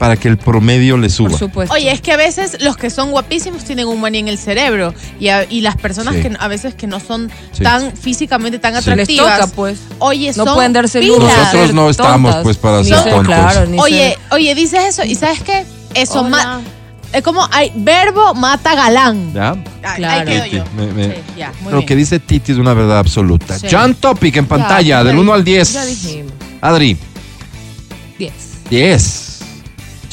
para 0.00 0.16
que 0.16 0.28
el 0.28 0.38
promedio 0.38 0.96
le 0.96 1.08
Por 1.08 1.10
suba. 1.16 1.38
supuesto. 1.38 1.74
Oye, 1.74 1.92
es 1.92 2.00
que 2.00 2.10
a 2.10 2.16
veces 2.16 2.56
los 2.62 2.78
que 2.78 2.88
son 2.88 3.10
guapísimos 3.10 3.64
tienen 3.64 3.86
un 3.86 4.00
maní 4.00 4.16
en 4.18 4.28
el 4.28 4.38
cerebro 4.38 4.94
y, 5.20 5.28
a- 5.28 5.44
y 5.44 5.60
las 5.60 5.76
personas 5.76 6.14
Sí. 6.14 6.22
que 6.22 6.32
a 6.40 6.48
veces 6.48 6.74
que 6.74 6.86
no 6.86 7.00
son 7.00 7.30
Sí. 7.52 7.62
tan 7.62 7.92
físicamente 7.94 8.58
tan 8.58 8.72
Sí. 8.72 8.76
les 8.88 8.88
atractivas. 8.94 9.38
toca, 9.40 9.52
pues. 9.54 9.78
Oye, 9.98 10.28
No 10.36 10.44
son 10.46 10.54
pueden 10.54 10.72
darse 10.72 11.00
pilas. 11.00 11.18
Nosotros 11.20 11.74
no 11.74 11.90
estamos, 11.90 12.30
tontas. 12.30 12.42
pues, 12.44 12.56
para 12.56 12.78
Ni 12.78 12.88
ser 12.88 13.02
ser- 13.02 13.12
tontos. 13.12 13.26
Claro, 13.34 13.66
ni 13.66 13.78
Oye, 13.78 14.08
ser- 14.14 14.18
oye, 14.30 14.54
dices 14.54 14.84
eso 14.86 15.04
y 15.04 15.14
¿sabes 15.16 15.42
qué? 15.42 15.66
Eso 15.92 16.20
Hola. 16.20 16.30
más 16.30 16.60
es 17.12 17.22
como 17.22 17.46
hay 17.52 17.70
verbo 17.76 18.32
mata 18.32 18.74
galán. 18.74 19.34
¿Ya? 19.34 19.54
Claro. 19.82 20.08
Ahí 20.08 20.24
quedo 20.24 20.44
Titi, 20.44 20.56
yo. 20.56 20.64
me- 20.76 20.92
me- 20.94 21.14
Sí, 21.14 21.20
ya, 21.36 21.52
muy 21.60 21.72
Lo 21.72 21.78
bien. 21.80 21.86
que 21.88 21.96
dice 21.96 22.18
Titi 22.20 22.52
es 22.52 22.58
una 22.58 22.72
verdad 22.72 22.98
absoluta. 23.00 23.58
Sí. 23.58 23.66
John 23.70 23.94
Topic 23.96 24.34
en 24.38 24.46
pantalla, 24.46 24.80
Ya, 24.80 25.04
del 25.04 25.16
ya 25.16 25.20
1 25.20 25.34
al 25.34 25.44
10. 25.44 25.74
Ya 25.74 25.84
dijimos. 25.84 26.32
Adri, 26.62 26.96
10. 28.18 28.32
10. 28.70 29.26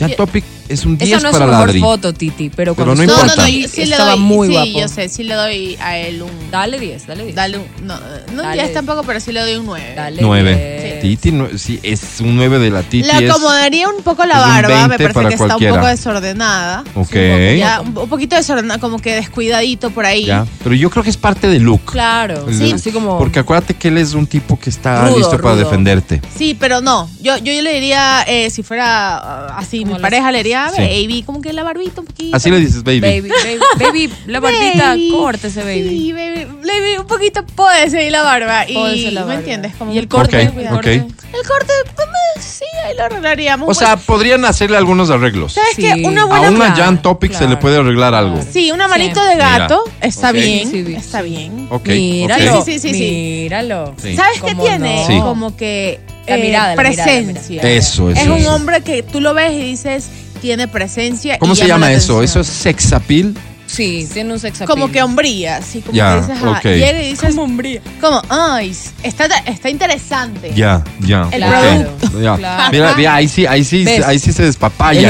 Die- 0.06 0.16
Topic 0.16 0.44
es 0.70 0.86
un 0.86 0.96
Esa 0.96 1.06
10 1.06 1.24
no 1.24 1.30
es 1.30 1.34
para 1.34 1.46
su 1.46 1.52
la 1.52 1.66
mejor 1.74 1.80
foto, 1.80 2.14
Titi, 2.14 2.50
pero 2.50 2.76
Pero 2.76 2.86
cuando 2.94 2.96
no 2.96 3.08
No, 3.08 3.18
no, 3.18 3.24
no, 3.24 3.24
importa. 3.32 3.50
yo 3.50 3.68
sí 3.68 3.86
le 3.86 3.92
estaba 3.92 4.12
doy, 4.12 4.20
muy 4.20 4.48
sí, 4.48 4.54
guapo. 4.54 4.80
yo 4.80 4.88
sé, 4.88 5.10
sí 5.10 5.24
le 5.24 5.34
doy 5.36 5.78
a 5.82 5.98
él 5.98 6.22
un... 6.22 6.30
Dale 6.52 6.80
10, 6.80 7.08
dale 7.08 7.24
10. 7.24 7.36
Dale 7.36 7.58
un... 7.60 7.66
No, 7.86 7.98
no 8.34 8.42
Dale. 8.44 8.62
10 8.64 8.74
tampoco, 8.74 9.04
pero 9.04 9.20
sí 9.20 9.32
le 9.32 9.42
doy 9.42 9.56
un 9.56 9.66
9. 9.66 9.94
Dale 9.96 10.22
9. 10.22 10.80
10. 10.84 11.02
Titi, 11.02 11.32
no- 11.32 11.48
sí, 11.58 11.80
es 11.84 12.02
un 12.22 12.36
9 12.36 12.60
de 12.60 12.70
la 12.70 12.84
Titi. 12.84 13.08
Le 13.08 13.26
es- 13.26 13.32
acomodaría 13.32 13.88
un 13.90 14.02
poco 14.04 14.26
la 14.26 14.36
es 14.36 14.42
un 14.44 14.50
barba, 14.50 14.68
20 14.68 14.88
me 14.90 14.98
parece 14.98 15.14
para 15.14 15.28
que 15.30 15.34
está 15.36 15.48
cualquiera. 15.48 15.74
un 15.74 15.80
poco 15.80 15.88
desordenada. 15.90 16.84
Ok. 16.96 17.14
Ya, 17.58 17.82
un, 17.82 17.98
un 17.98 18.10
poquito 18.10 18.36
desordenada, 18.36 18.80
como 18.80 19.00
que 19.00 19.14
descuidadito 19.16 19.90
por 19.92 20.06
ahí. 20.06 20.26
Ya, 20.26 20.46
Pero 20.64 20.76
yo 20.76 20.90
creo 20.90 21.04
que 21.04 21.10
es 21.10 21.18
parte 21.18 21.48
del 21.48 21.64
look. 21.64 21.86
Claro, 21.86 22.48
El- 22.48 22.58
sí, 22.58 22.72
así 22.72 22.92
como. 22.92 23.18
Porque 23.18 23.40
acuérdate 23.40 23.74
que 23.76 23.88
él 23.90 23.98
es 23.98 24.14
un 24.14 24.28
tipo 24.28 24.60
que 24.60 24.70
está 24.70 25.06
Rudo, 25.08 25.18
listo 25.18 25.38
para 25.42 25.54
rudo. 25.56 25.64
defenderte. 25.66 26.22
Sí, 26.38 26.56
pero 26.60 26.82
no. 26.82 27.10
Yo, 27.22 27.38
yo 27.38 27.54
le 27.62 27.74
diría, 27.74 28.24
eh, 28.28 28.50
si 28.50 28.64
fuera 28.64 29.18
ah, 29.18 29.58
así, 29.58 29.80
Como 29.80 29.94
mi 29.94 29.94
las- 29.94 30.02
pareja 30.02 30.32
le 30.32 30.38
diría, 30.40 30.57
Sí. 30.76 30.82
baby, 30.82 31.24
como 31.26 31.42
que 31.42 31.54
la 31.54 31.64
barbita 31.64 32.02
un 32.02 32.08
poquito. 32.08 32.36
Así 32.36 32.50
le 32.50 32.60
dices, 32.60 32.84
baby. 32.84 33.00
baby, 33.02 33.30
baby, 33.30 33.60
baby, 33.80 34.14
la 34.28 34.40
barbita, 34.40 34.90
Baby. 34.90 35.12
córtese, 35.12 35.62
baby. 35.64 35.90
Sí, 35.90 36.14
baby, 36.14 36.46
baby, 36.46 36.98
un 37.00 37.08
poquito 37.08 37.46
pódese 37.46 38.00
ahí 38.00 38.10
la 38.10 38.24
barba. 38.24 38.68
Y, 38.68 39.12
la 39.12 39.26
¿Me 39.26 39.36
entiendes? 39.36 39.74
Como 39.78 39.94
y 39.94 39.98
el 39.98 40.08
corte, 40.08 40.48
Ok, 40.48 40.58
el 40.58 40.68
ok. 40.68 40.74
corte. 40.74 40.94
El 40.96 41.46
corte, 41.48 41.74
pues, 41.96 42.44
sí, 42.46 42.66
ahí 42.86 42.96
lo 42.96 43.04
arreglaríamos. 43.04 43.70
O 43.70 43.74
sea, 43.74 43.98
podrían 43.98 44.46
hacerle 44.46 44.78
algunos 44.78 45.10
arreglos. 45.10 45.54
¿sabes 45.54 45.76
Sí. 45.76 45.82
qué? 45.84 46.02
Una 46.08 46.24
A 46.24 46.26
buena... 46.26 46.50
una 46.50 46.58
Claro, 46.74 46.76
Jan 46.84 47.02
Topic 47.02 47.34
se 47.34 47.48
le 47.48 47.58
puede 47.58 47.78
arreglar 47.78 48.16
algo. 48.16 48.40
Sí, 48.52 48.72
una 48.72 48.88
manito 48.88 49.22
Sí. 49.22 49.30
de 49.30 49.36
gato 49.36 49.84
está 50.02 50.32
bien, 50.32 50.70
Sí, 50.72 50.86
sí, 50.86 50.94
está 50.96 51.22
bien. 51.22 51.68
Ok. 51.70 51.88
Míralo. 51.90 52.64
Sí, 52.64 52.80
sí, 52.80 52.90
sí, 52.90 52.94
sí. 52.94 53.12
míralo. 53.44 53.94
Sí. 54.02 54.16
¿Sabes 54.16 54.42
qué 54.42 54.52
¿Cómo 54.54 54.64
tiene? 54.64 54.96
no? 55.02 55.08
Sí. 55.08 55.20
Como 55.20 55.58
que 55.58 56.00
La 56.28 56.38
eh, 56.38 56.42
mirada, 56.42 56.76
la 56.76 56.82
mirada, 56.84 56.90
la 56.90 57.04
presencia. 57.14 57.50
mirada. 57.62 57.70
Eso, 57.70 58.10
eso. 58.10 58.22
es 58.22 58.28
un 58.28 58.38
eso. 58.38 58.56
hombre 58.56 58.82
que 58.82 59.04
tú 59.04 59.20
lo 59.22 59.34
ves 59.34 59.52
y 59.54 59.60
dices, 59.62 60.10
tiene 60.38 60.68
presencia. 60.68 61.38
¿Cómo 61.40 61.54
y 61.54 61.56
se 61.56 61.68
llama 61.68 61.88
llama 61.88 61.92
la 61.92 61.98
eso? 61.98 62.24
¿Eso 62.24 62.40
es 62.42 62.48
sex 62.48 62.94
appeal? 62.94 63.36
Sí, 63.68 64.08
tiene 64.14 64.32
un 64.32 64.40
sex 64.40 64.62
appeal. 64.62 64.70
Como 64.80 64.92
que 64.92 65.02
hombría, 65.04 65.58
así 65.58 65.82
como 65.82 65.94
Ya, 65.94 66.16
que 66.16 66.22
dices, 66.22 66.38
ah, 66.42 66.52
ok. 66.52 66.64
llega 66.64 67.04
y 67.04 67.10
dices, 67.10 67.30
Como 67.32 67.44
hombría. 67.44 67.82
como, 68.00 68.22
ay, 68.30 68.74
está, 69.04 69.26
está 69.46 69.70
interesante. 69.70 70.54
Ya, 70.56 70.84
ya. 71.02 71.28
El 71.32 71.44
ok. 71.44 71.50
producto. 71.50 72.22
Ya. 72.22 72.38
Claro. 72.38 72.72
Mira, 72.72 72.94
mira, 72.96 73.16
ahí 73.16 73.28
sí, 73.28 73.46
ahí 73.46 73.66
sí, 73.66 73.84
¿Ves? 73.84 74.06
ahí 74.06 74.20
sí 74.20 74.32
se 74.32 74.44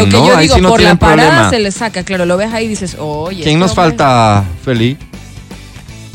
que 0.06 0.12
¿no? 0.12 0.28
yo 0.28 0.36
ahí 0.36 0.44
digo, 0.46 0.56
sí 0.56 0.62
no 0.62 0.70
por 0.70 0.80
tienen 0.80 0.96
la 0.96 1.00
parada 1.00 1.30
problema. 1.30 1.50
se 1.52 1.60
le 1.60 1.72
saca, 1.72 2.04
claro, 2.04 2.26
lo 2.26 2.36
ves 2.36 2.52
ahí 2.52 2.66
y 2.66 2.70
dices, 2.70 2.98
oye. 3.00 3.44
¿Quién 3.44 3.60
nos 3.60 3.76
falta, 3.76 4.44
Feli? 4.66 4.98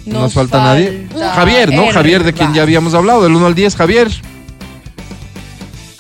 ¿No 0.04 0.22
nos 0.22 0.32
falta, 0.34 0.60
nadie? 0.62 1.06
Javier, 1.36 1.72
¿no? 1.72 1.92
Javier, 1.92 2.24
de 2.24 2.32
quien 2.32 2.52
ya 2.54 2.62
habíamos 2.62 2.92
hablado, 2.94 3.22
del 3.22 3.32
1 3.36 3.46
al 3.46 3.54
10, 3.54 3.76
Javier. 3.76 4.08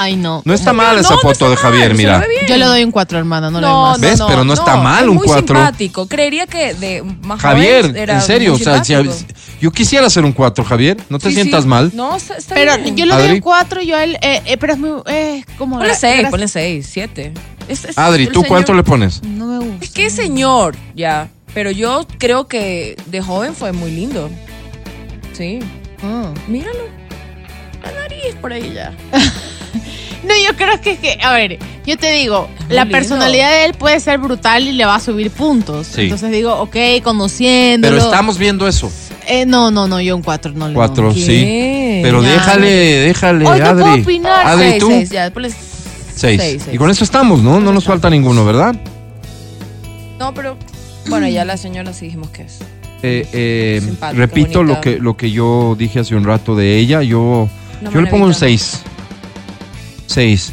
Ay, 0.02 0.16
no. 0.16 0.42
No 0.44 0.52
está 0.54 0.72
mal 0.72 0.96
No, 0.96 1.00
esa 1.00 1.14
no 1.14 1.20
foto 1.20 1.30
está 1.32 1.48
de 1.50 1.56
Javier, 1.56 1.88
mal, 1.90 1.96
mira. 1.96 2.24
Yo 2.48 2.56
le 2.56 2.64
doy 2.64 2.82
un 2.84 2.90
4, 2.90 3.18
hermana, 3.18 3.50
no, 3.50 3.60
le 3.60 3.66
doy 3.66 3.74
No, 3.74 3.82
más. 3.82 3.98
no, 4.00 4.08
¿Ves? 4.08 4.18
no, 4.18 4.26
Pero 4.26 4.44
no 4.44 4.52
está 4.54 4.76
mal 4.76 5.08
un 5.08 5.16
es 5.16 5.18
muy 5.20 5.26
cuatro. 5.28 5.56
simpático. 5.56 6.08
Creería 6.08 6.46
que 6.46 6.74
de 6.74 7.02
más 7.22 7.40
Javier, 7.40 7.82
joven 7.82 7.96
era 7.96 8.14
en 8.14 8.22
serio, 8.22 8.54
o 8.54 8.58
sea, 8.58 8.82
si- 8.84 8.94
yo 9.60 9.70
quisiera 9.70 10.06
hacer 10.06 10.24
un 10.24 10.32
4, 10.32 10.64
Javier. 10.64 10.96
No 11.08 11.18
te 11.18 11.28
Sí, 11.28 11.34
sientas 11.34 11.62
sí. 11.62 11.68
mal. 11.68 11.92
No, 11.94 12.16
está, 12.16 12.34
está 12.36 12.54
Pero 12.54 12.76
bien. 12.78 12.96
yo 12.96 13.06
le 13.06 13.14
doy 13.14 13.30
un 13.32 13.40
4 13.40 13.80
y 13.82 13.86
yo 13.86 13.96
a 13.96 14.02
él, 14.04 14.18
eh, 14.22 14.42
eh, 14.44 14.56
pero 14.56 14.72
es 14.72 14.78
muy, 14.78 14.90
como... 15.56 15.76
Ponle 15.76 15.88
la- 15.92 15.94
6, 15.94 16.22
la- 16.24 16.30
ponle 16.30 16.48
6, 16.48 16.88
7. 16.90 17.32
Es, 17.68 17.84
es 17.84 17.96
Adri, 17.96 18.26
¿tú 18.26 18.40
señor- 18.40 18.48
cuánto 18.48 18.74
le 18.74 18.82
pones? 18.82 19.22
No 19.22 19.46
me 19.46 19.58
gusta. 19.64 19.84
Es 19.84 19.90
que 19.92 20.06
es 20.06 20.12
señor, 20.14 20.74
ya. 20.96 21.28
Pero 21.54 21.70
yo 21.70 22.06
creo 22.18 22.48
que 22.48 22.96
de 23.06 23.20
joven 23.22 23.54
fue 23.54 23.70
muy 23.72 23.90
lindo. 23.92 24.30
Sí. 25.32 25.60
Ah. 26.02 26.32
Míralo. 26.48 26.80
La 27.84 27.92
nariz 27.92 28.34
por 28.40 28.52
ahí 28.52 28.72
ya. 28.74 28.92
No, 30.24 30.34
yo 30.48 30.56
creo 30.56 30.80
que 30.80 30.92
es 30.92 30.98
que, 31.00 31.18
a 31.22 31.32
ver, 31.32 31.58
yo 31.84 31.96
te 31.98 32.12
digo, 32.12 32.48
la 32.68 32.84
lindo. 32.84 32.96
personalidad 32.96 33.50
de 33.50 33.64
él 33.64 33.74
puede 33.74 33.98
ser 33.98 34.18
brutal 34.18 34.66
y 34.66 34.72
le 34.72 34.84
va 34.84 34.94
a 34.96 35.00
subir 35.00 35.30
puntos. 35.30 35.88
Sí. 35.88 36.02
Entonces 36.02 36.30
digo, 36.30 36.54
ok, 36.60 36.76
conociéndolo. 37.02 37.96
Pero 37.96 38.04
estamos 38.08 38.38
viendo 38.38 38.68
eso. 38.68 38.90
Eh, 39.26 39.46
no, 39.46 39.70
no, 39.70 39.88
no, 39.88 40.00
yo 40.00 40.14
un 40.16 40.22
4 40.22 40.52
no 40.52 40.68
le 40.68 40.74
doy. 40.74 40.86
4, 40.86 41.12
sí. 41.14 42.00
Pero 42.02 42.22
Ya. 42.22 42.30
déjale, 42.30 42.70
déjale, 43.00 43.46
Hoy 43.48 43.58
no 43.60 43.66
Adri. 43.66 43.82
puedo 43.82 43.94
opinar. 44.02 44.46
Adri, 44.46 44.68
Seis, 44.70 44.80
tú. 44.80 44.88
seis, 44.90 45.10
ya, 45.10 45.30
ponle 45.32 45.50
6. 45.50 46.40
seis, 46.40 46.62
Y 46.72 46.76
con 46.76 46.90
eso 46.90 47.02
estamos, 47.04 47.42
¿no? 47.42 47.60
No 47.60 47.72
nos 47.72 47.84
falta 47.84 48.08
ninguno, 48.10 48.44
¿verdad? 48.44 48.74
No, 50.18 50.32
pero 50.34 50.56
bueno, 51.08 51.28
ya 51.28 51.44
la 51.44 51.56
señora 51.56 51.92
sí 51.92 52.06
dijimos 52.06 52.30
que 52.30 52.42
es. 52.42 52.58
Eh, 53.04 53.26
eh, 53.32 53.82
repito 54.14 54.60
bonita. 54.60 54.74
lo 54.76 54.80
que, 54.80 54.98
lo 55.00 55.16
que 55.16 55.30
yo 55.32 55.74
dije 55.76 55.98
hace 56.00 56.14
un 56.14 56.24
rato 56.24 56.54
de 56.54 56.78
ella. 56.78 57.02
Yo, 57.02 57.48
yo 57.82 58.00
le 58.00 58.06
pongo 58.08 58.26
un 58.26 58.30
manavita. 58.30 58.38
6. 58.38 58.82
6. 60.12 60.52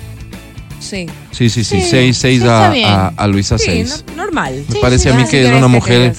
Sí. 0.79 1.05
Sí, 1.31 1.49
sí, 1.49 1.63
sí. 1.63 1.81
Sí, 1.81 1.87
6, 1.89 2.17
6 2.17 2.17
sí, 2.17 2.35
está 2.37 2.71
a, 2.71 3.07
a, 3.07 3.13
a 3.17 3.27
Luisa 3.27 3.57
Sí, 3.57 3.65
6. 3.65 4.05
no- 4.07 4.15
normal. 4.23 4.63
Me 4.67 4.75
Sí, 4.75 4.79
parece 4.81 5.03
sí, 5.03 5.09
a 5.09 5.13
mí 5.13 5.25
que 5.29 5.41
es 5.43 5.49
una 5.51 5.61
que 5.61 5.67
mujer 5.67 6.15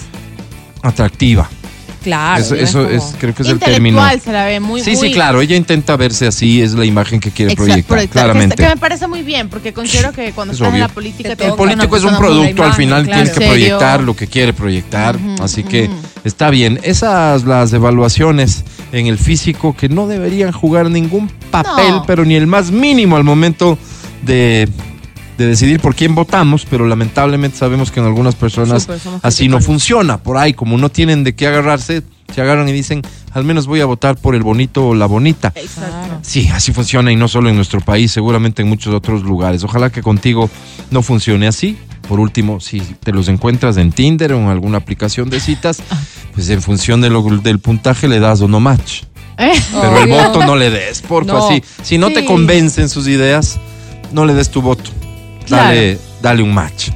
atractiva. 0.83 1.49
Claro. 2.03 2.43
eso 2.43 2.55
es 2.55 2.71
eso 2.71 2.79
como- 2.85 2.91
es, 2.97 3.15
creo 3.21 3.35
que 3.35 3.43
es 3.43 3.49
el 3.51 3.59
término. 3.59 4.03
Se 4.25 4.33
la 4.33 4.47
ve 4.47 4.59
muy 4.59 4.81
Sí, 4.81 4.93
muy- 4.97 5.09
sí, 5.09 5.13
claro. 5.13 5.43
Ella 5.43 5.55
intenta 5.55 5.97
verse 5.97 6.27
así, 6.27 6.63
es 6.63 6.73
la 6.73 6.87
imagen 6.87 7.21
que 7.21 7.31
quiere 7.31 7.53
Exacto, 7.53 7.67
proyectar, 7.67 7.89
proyectar, 7.97 8.23
claramente. 8.25 8.57
Que, 8.57 8.63
que 8.63 8.69
me 8.71 8.77
parece 8.79 9.07
muy 9.07 9.23
bien, 9.23 9.51
porque 9.51 9.75
considero 9.75 10.11
que 10.13 10.33
cuando 10.33 10.53
Es 10.53 10.57
estás 10.61 10.69
en 10.69 10.75
obvio. 10.77 10.87
la 10.89 10.95
política... 10.95 11.37
Te 11.37 11.47
El 11.47 11.53
político 11.55 11.97
es 11.99 12.05
un 12.05 12.17
producto, 12.17 12.41
al 12.63 12.69
imagen, 12.69 12.73
final 12.75 13.05
claro. 13.05 13.23
tienes 13.23 13.39
que 13.39 13.47
proyectar 13.47 14.03
lo 14.03 14.17
que 14.17 14.27
quiere 14.29 14.55
proyectar, 14.55 15.17
Ujú, 15.17 15.43
así 15.43 15.63
que 15.63 15.85
ujú. 15.89 15.95
está 16.25 16.49
bien. 16.49 16.81
Esas 16.83 17.45
las 17.45 17.71
evaluaciones 17.75 18.65
en 18.93 19.07
el 19.07 19.19
físico 19.19 19.75
que 19.77 19.89
no 19.89 20.07
deberían 20.07 20.53
jugar 20.53 20.91
ningún 20.91 21.29
papel, 21.51 21.91
No. 21.91 22.05
pero 22.07 22.25
ni 22.25 22.35
el 22.35 22.47
más 22.47 22.71
mínimo 22.71 23.17
al 23.17 23.25
momento 23.25 23.79
de, 24.23 24.69
de 25.39 25.47
decidir 25.47 25.81
por 25.81 25.95
quién 25.95 26.15
votamos, 26.15 26.67
pero 26.69 26.87
lamentablemente 26.87 27.57
sabemos 27.57 27.91
que 27.91 28.01
en 28.01 28.07
algunas 28.07 28.35
personas 28.35 28.89
así 29.23 29.49
no 29.49 29.61
funciona. 29.61 30.19
Por 30.23 30.37
ahí, 30.37 30.53
como 30.55 30.77
no 30.79 30.89
tienen 30.91 31.25
de 31.25 31.35
qué 31.35 31.47
agarrarse, 31.47 32.03
se 32.35 32.41
agarran 32.43 32.69
y 32.69 32.73
dicen, 32.73 33.03
al 33.33 33.45
menos 33.45 33.67
voy 33.67 33.81
a 33.81 33.87
votar 33.87 34.17
por 34.17 34.35
el 34.35 34.43
bonito 34.43 34.89
o 34.89 34.95
la 34.95 35.07
bonita. 35.07 35.53
Exacto. 35.55 36.19
Sí, 36.23 36.49
así 36.53 36.73
funciona 36.73 37.11
y 37.13 37.17
no 37.17 37.29
solo 37.29 37.49
en 37.49 37.57
nuestro 37.57 37.81
país, 37.81 38.11
seguramente 38.13 38.63
en 38.63 38.69
muchos 38.69 38.93
otros 38.95 39.23
lugares. 39.23 39.65
Ojalá 39.65 39.91
que 39.91 40.03
contigo 40.03 40.51
no 40.91 41.03
funcione 41.03 41.47
así. 41.47 41.79
Por 42.11 42.19
último, 42.19 42.59
si 42.59 42.81
te 42.81 43.13
los 43.13 43.29
encuentras 43.29 43.77
en 43.77 43.93
Tinder 43.93 44.33
o 44.33 44.39
en 44.41 44.49
alguna 44.49 44.79
aplicación 44.79 45.31
de 45.31 45.39
citas, 45.39 45.81
pues 46.35 46.51
en 46.51 46.61
función 46.61 47.01
de 47.01 47.09
lo- 47.09 47.23
del 47.23 47.61
puntaje 47.61 48.09
le 48.09 48.19
das 48.19 48.41
o 48.41 48.49
no 48.49 48.59
match. 48.59 49.05
Eh, 49.39 49.53
Pero 49.81 49.97
el 49.99 50.09
voto 50.11 50.45
no 50.45 50.57
le 50.57 50.71
des, 50.71 51.03
porfa. 51.03 51.33
No. 51.35 51.47
Si, 51.49 51.63
si 51.85 51.99
no 51.99 52.09
te 52.13 52.25
convencen 52.25 52.89
sus 52.89 53.07
ideas, 53.07 53.61
no 54.11 54.27
le 54.27 54.35
des 54.35 54.51
tu 54.51 54.61
voto. 54.61 54.91
Dale, 55.49 55.99
dale 56.21 56.43
un 56.43 56.53
match. 56.53 56.89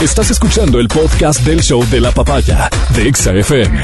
Estás 0.00 0.30
escuchando 0.30 0.80
el 0.80 0.88
podcast 0.88 1.40
del 1.42 1.62
show 1.62 1.84
de 1.90 2.00
la 2.00 2.10
papaya 2.10 2.70
de 2.94 3.08
Exa 3.08 3.34
FM. 3.34 3.78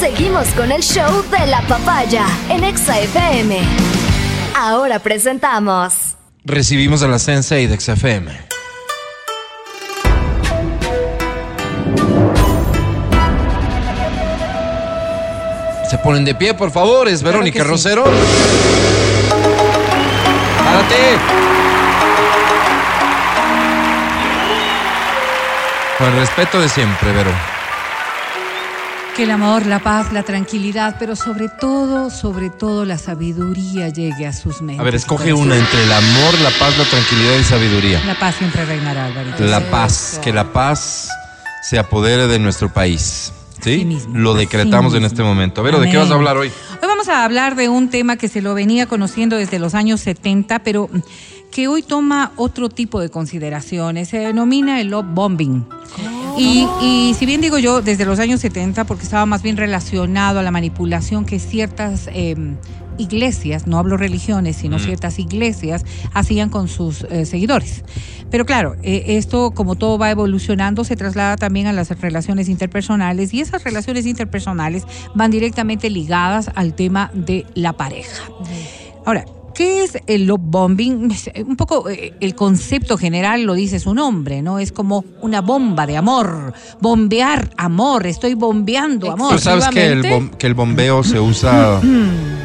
Seguimos 0.00 0.46
con 0.56 0.72
el 0.72 0.82
show 0.82 1.22
de 1.30 1.46
la 1.48 1.60
papaya 1.68 2.24
en 2.48 2.64
Exa 2.64 2.98
FM. 2.98 3.58
Ahora 4.56 4.98
presentamos 5.00 6.13
Recibimos 6.46 7.02
a 7.02 7.08
la 7.08 7.18
Sensei 7.18 7.66
de 7.66 7.80
XFM. 7.80 8.30
Se 15.88 15.98
ponen 15.98 16.26
de 16.26 16.34
pie, 16.34 16.52
por 16.52 16.70
favor. 16.70 17.08
Es 17.08 17.22
Verónica 17.22 17.60
que 17.60 17.64
sí. 17.64 17.70
Rosero. 17.70 18.04
¡Párate! 20.64 21.16
Con 25.96 26.08
el 26.08 26.16
respeto 26.16 26.60
de 26.60 26.68
siempre, 26.68 27.10
Vero. 27.12 27.53
Que 29.16 29.22
el 29.22 29.30
amor, 29.30 29.64
la 29.66 29.78
paz, 29.78 30.12
la 30.12 30.24
tranquilidad, 30.24 30.96
pero 30.98 31.14
sobre 31.14 31.48
todo, 31.48 32.10
sobre 32.10 32.50
todo 32.50 32.84
la 32.84 32.98
sabiduría 32.98 33.88
llegue 33.88 34.26
a 34.26 34.32
sus 34.32 34.60
mentes. 34.60 34.80
A 34.80 34.82
ver, 34.82 34.96
escoge 34.96 35.32
una 35.32 35.56
entre 35.56 35.84
el 35.84 35.92
amor, 35.92 36.40
la 36.42 36.50
paz, 36.58 36.76
la 36.76 36.84
tranquilidad 36.84 37.38
y 37.38 37.44
sabiduría. 37.44 38.02
La 38.04 38.18
paz 38.18 38.34
siempre 38.34 38.64
reinará, 38.64 39.06
Alvarito. 39.06 39.44
La 39.44 39.60
paz, 39.70 40.18
que 40.20 40.32
la 40.32 40.52
paz 40.52 41.10
se 41.62 41.78
apodere 41.78 42.26
de 42.26 42.40
nuestro 42.40 42.72
país. 42.72 43.32
¿Sí? 43.62 43.76
Así 43.76 43.84
mismo, 43.84 44.18
Lo 44.18 44.34
decretamos 44.34 44.94
en 44.94 45.04
este 45.04 45.22
momento. 45.22 45.62
Vero, 45.62 45.78
¿de 45.78 45.90
qué 45.90 45.96
vas 45.96 46.10
a 46.10 46.14
hablar 46.14 46.36
hoy? 46.36 46.48
Hoy 46.48 46.88
vamos 46.88 47.08
a 47.08 47.24
hablar 47.24 47.54
de 47.54 47.68
un 47.68 47.90
tema 47.90 48.16
que 48.16 48.26
se 48.26 48.42
lo 48.42 48.52
venía 48.52 48.86
conociendo 48.86 49.36
desde 49.36 49.60
los 49.60 49.74
años 49.76 50.00
70, 50.00 50.58
pero 50.64 50.90
que 51.54 51.68
hoy 51.68 51.82
toma 51.82 52.32
otro 52.34 52.68
tipo 52.68 53.00
de 53.00 53.10
consideraciones. 53.10 54.08
Se 54.08 54.18
denomina 54.18 54.80
el 54.80 54.88
love 54.88 55.06
bombing. 55.08 55.64
Y, 56.36 56.66
y 56.82 57.14
si 57.16 57.26
bien 57.26 57.40
digo 57.40 57.58
yo, 57.58 57.80
desde 57.80 58.04
los 58.04 58.18
años 58.18 58.40
70, 58.40 58.84
porque 58.86 59.04
estaba 59.04 59.24
más 59.24 59.40
bien 59.40 59.56
relacionado 59.56 60.40
a 60.40 60.42
la 60.42 60.50
manipulación 60.50 61.24
que 61.24 61.38
ciertas 61.38 62.10
eh, 62.12 62.34
iglesias, 62.98 63.68
no 63.68 63.78
hablo 63.78 63.96
religiones, 63.96 64.56
sino 64.56 64.80
ciertas 64.80 65.20
iglesias, 65.20 65.84
hacían 66.12 66.50
con 66.50 66.66
sus 66.66 67.04
eh, 67.04 67.24
seguidores. 67.24 67.84
Pero 68.32 68.46
claro, 68.46 68.74
eh, 68.82 69.04
esto 69.16 69.52
como 69.52 69.76
todo 69.76 69.96
va 69.96 70.10
evolucionando, 70.10 70.82
se 70.82 70.96
traslada 70.96 71.36
también 71.36 71.68
a 71.68 71.72
las 71.72 71.88
relaciones 72.00 72.48
interpersonales 72.48 73.32
y 73.32 73.40
esas 73.40 73.62
relaciones 73.62 74.06
interpersonales 74.06 74.82
van 75.14 75.30
directamente 75.30 75.88
ligadas 75.88 76.50
al 76.56 76.74
tema 76.74 77.12
de 77.14 77.46
la 77.54 77.74
pareja. 77.74 78.24
Ahora, 79.06 79.24
¿Qué 79.54 79.84
es 79.84 79.98
el 80.06 80.26
love 80.26 80.40
bombing? 80.42 81.12
Un 81.46 81.56
poco 81.56 81.88
eh, 81.88 82.12
el 82.20 82.34
concepto 82.34 82.98
general 82.98 83.42
lo 83.44 83.54
dice 83.54 83.78
su 83.78 83.94
nombre, 83.94 84.42
¿no? 84.42 84.58
Es 84.58 84.72
como 84.72 85.04
una 85.20 85.40
bomba 85.40 85.86
de 85.86 85.96
amor, 85.96 86.52
bombear 86.80 87.50
amor, 87.56 88.06
estoy 88.06 88.34
bombeando 88.34 89.10
amor. 89.12 89.32
¿Tú 89.32 89.38
sabes 89.38 89.64
que 89.68 89.86
el, 89.86 90.02
bom- 90.02 90.30
que 90.36 90.46
el 90.46 90.54
bombeo 90.54 91.04
se 91.04 91.20
usa 91.20 91.80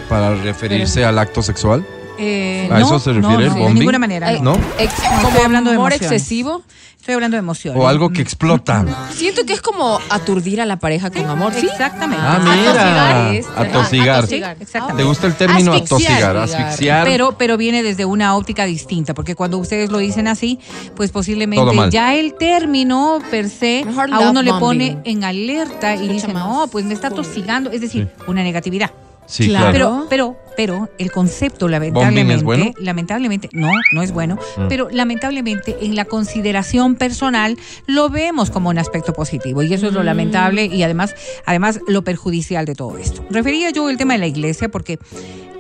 para 0.08 0.36
referirse 0.36 1.04
al 1.04 1.18
acto 1.20 1.42
sexual? 1.42 1.86
Eh, 2.20 2.68
¿A 2.72 2.80
no, 2.80 2.86
eso 2.86 3.00
se 3.00 3.12
no, 3.14 3.22
refiere 3.30 3.44
el 3.46 3.50
no, 3.50 3.56
de 3.56 3.62
bombing? 3.62 3.80
ninguna 3.80 4.00
manera. 4.00 4.34
Eh, 4.34 4.40
no. 4.42 4.58
Ex- 4.78 4.94
como 5.16 5.30
estoy 5.30 5.46
hablando 5.46 5.70
de 5.70 5.78
amor 5.78 5.94
excesivo. 5.94 6.64
Estoy 7.00 7.14
hablando 7.16 7.36
de 7.36 7.40
emociones. 7.40 7.82
O 7.82 7.88
algo 7.88 8.10
que 8.10 8.22
explota. 8.22 8.86
Siento 9.14 9.46
que 9.46 9.54
es 9.54 9.62
como 9.62 10.00
aturdir 10.10 10.60
a 10.60 10.66
la 10.66 10.80
pareja 10.80 11.10
con 11.10 11.26
amor, 11.28 11.54
¿sí? 11.54 11.66
Exactamente. 11.66 12.22
Ah, 12.28 12.36
Atosigar. 12.36 13.32
mira. 13.32 13.48
Ah, 13.56 13.62
Atosigar. 13.62 14.28
Sí, 14.28 14.42
¿Te 14.42 14.64
Exactamente. 14.64 15.04
gusta 15.04 15.28
el 15.28 15.36
término 15.36 15.72
Asfixiar. 15.74 16.36
atosigar? 16.36 16.38
Asfixiar. 16.38 17.06
Pero, 17.06 17.38
pero 17.38 17.56
viene 17.56 17.84
desde 17.84 18.04
una 18.04 18.36
óptica 18.36 18.66
distinta, 18.66 19.14
porque 19.14 19.34
cuando 19.34 19.58
ustedes 19.60 19.90
lo 19.92 19.98
dicen 20.00 20.28
así, 20.28 20.60
pues 20.98 21.10
posiblemente 21.12 21.90
ya 21.90 22.16
el 22.16 22.34
término 22.34 23.20
per 23.32 23.50
se 23.50 23.84
Mejor 23.86 24.14
a 24.14 24.20
uno 24.20 24.42
le 24.42 24.52
bombing. 24.52 24.60
pone 24.96 25.02
en 25.06 25.24
alerta 25.24 25.92
y 25.94 26.00
Escucha 26.02 26.14
dice, 26.14 26.28
más. 26.34 26.46
no, 26.46 26.68
pues 26.68 26.84
me 26.84 26.94
está 26.94 27.10
tosigando, 27.10 27.72
es 27.72 27.80
decir, 27.80 28.10
una 28.28 28.44
negatividad. 28.44 28.92
sí, 29.26 29.48
Claro. 29.48 29.70
claro. 29.72 30.06
Pero, 30.10 30.38
pero, 30.42 30.49
pero 30.60 30.90
el 30.98 31.10
concepto 31.10 31.70
lamentablemente, 31.70 32.20
¿Bombing 32.22 32.36
es 32.36 32.44
bueno? 32.44 32.74
lamentablemente, 32.82 33.50
no, 33.54 33.72
no 33.94 34.02
es 34.02 34.12
bueno, 34.12 34.38
Mm. 34.58 34.68
pero 34.68 34.90
lamentablemente 34.92 35.78
en 35.80 35.96
la 35.96 36.04
consideración 36.04 36.96
personal 36.96 37.58
lo 37.88 38.10
vemos 38.10 38.52
como 38.52 38.68
un 38.70 38.78
aspecto 38.78 39.14
positivo 39.14 39.64
y 39.64 39.74
eso 39.74 39.88
es 39.88 39.94
lo 39.94 40.04
lamentable 40.04 40.66
y 40.66 40.84
además, 40.84 41.16
además 41.46 41.80
lo 41.88 42.04
perjudicial 42.04 42.66
de 42.66 42.76
todo 42.76 42.98
esto. 42.98 43.24
Refería 43.30 43.70
yo 43.70 43.90
el 43.90 43.96
tema 43.96 44.16
de 44.16 44.20
la 44.20 44.28
iglesia 44.28 44.68
porque 44.68 45.00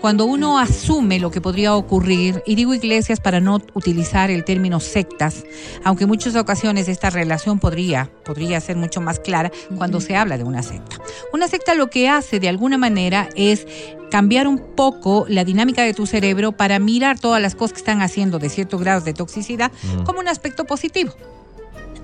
cuando 0.01 0.25
uno 0.25 0.59
asume 0.59 1.19
lo 1.19 1.29
que 1.29 1.41
podría 1.41 1.75
ocurrir, 1.75 2.41
y 2.45 2.55
digo 2.55 2.73
iglesias 2.73 3.19
para 3.19 3.41
no 3.41 3.61
utilizar 3.73 4.31
el 4.31 4.45
término 4.45 4.79
sectas, 4.79 5.43
aunque 5.83 6.05
en 6.05 6.09
muchas 6.09 6.35
ocasiones 6.37 6.87
esta 6.87 7.09
relación 7.09 7.59
podría, 7.59 8.09
podría 8.23 8.61
ser 8.61 8.77
mucho 8.77 9.01
más 9.01 9.19
clara 9.19 9.51
cuando 9.77 9.99
se 9.99 10.15
habla 10.15 10.37
de 10.37 10.45
una 10.45 10.63
secta. 10.63 10.97
Una 11.33 11.49
secta 11.49 11.75
lo 11.75 11.89
que 11.89 12.07
hace 12.07 12.39
de 12.39 12.47
alguna 12.47 12.77
manera 12.77 13.27
es 13.35 13.67
cambiar 14.09 14.47
un 14.47 14.59
poco 14.75 15.25
la 15.27 15.43
dinámica 15.43 15.83
de 15.83 15.93
tu 15.93 16.05
cerebro 16.05 16.51
para 16.51 16.79
mirar 16.79 17.19
todas 17.19 17.41
las 17.41 17.55
cosas 17.55 17.73
que 17.73 17.79
están 17.79 18.01
haciendo 18.01 18.39
de 18.39 18.49
ciertos 18.49 18.79
grados 18.79 19.05
de 19.05 19.13
toxicidad 19.13 19.71
como 20.05 20.19
un 20.19 20.27
aspecto 20.27 20.65
positivo. 20.65 21.13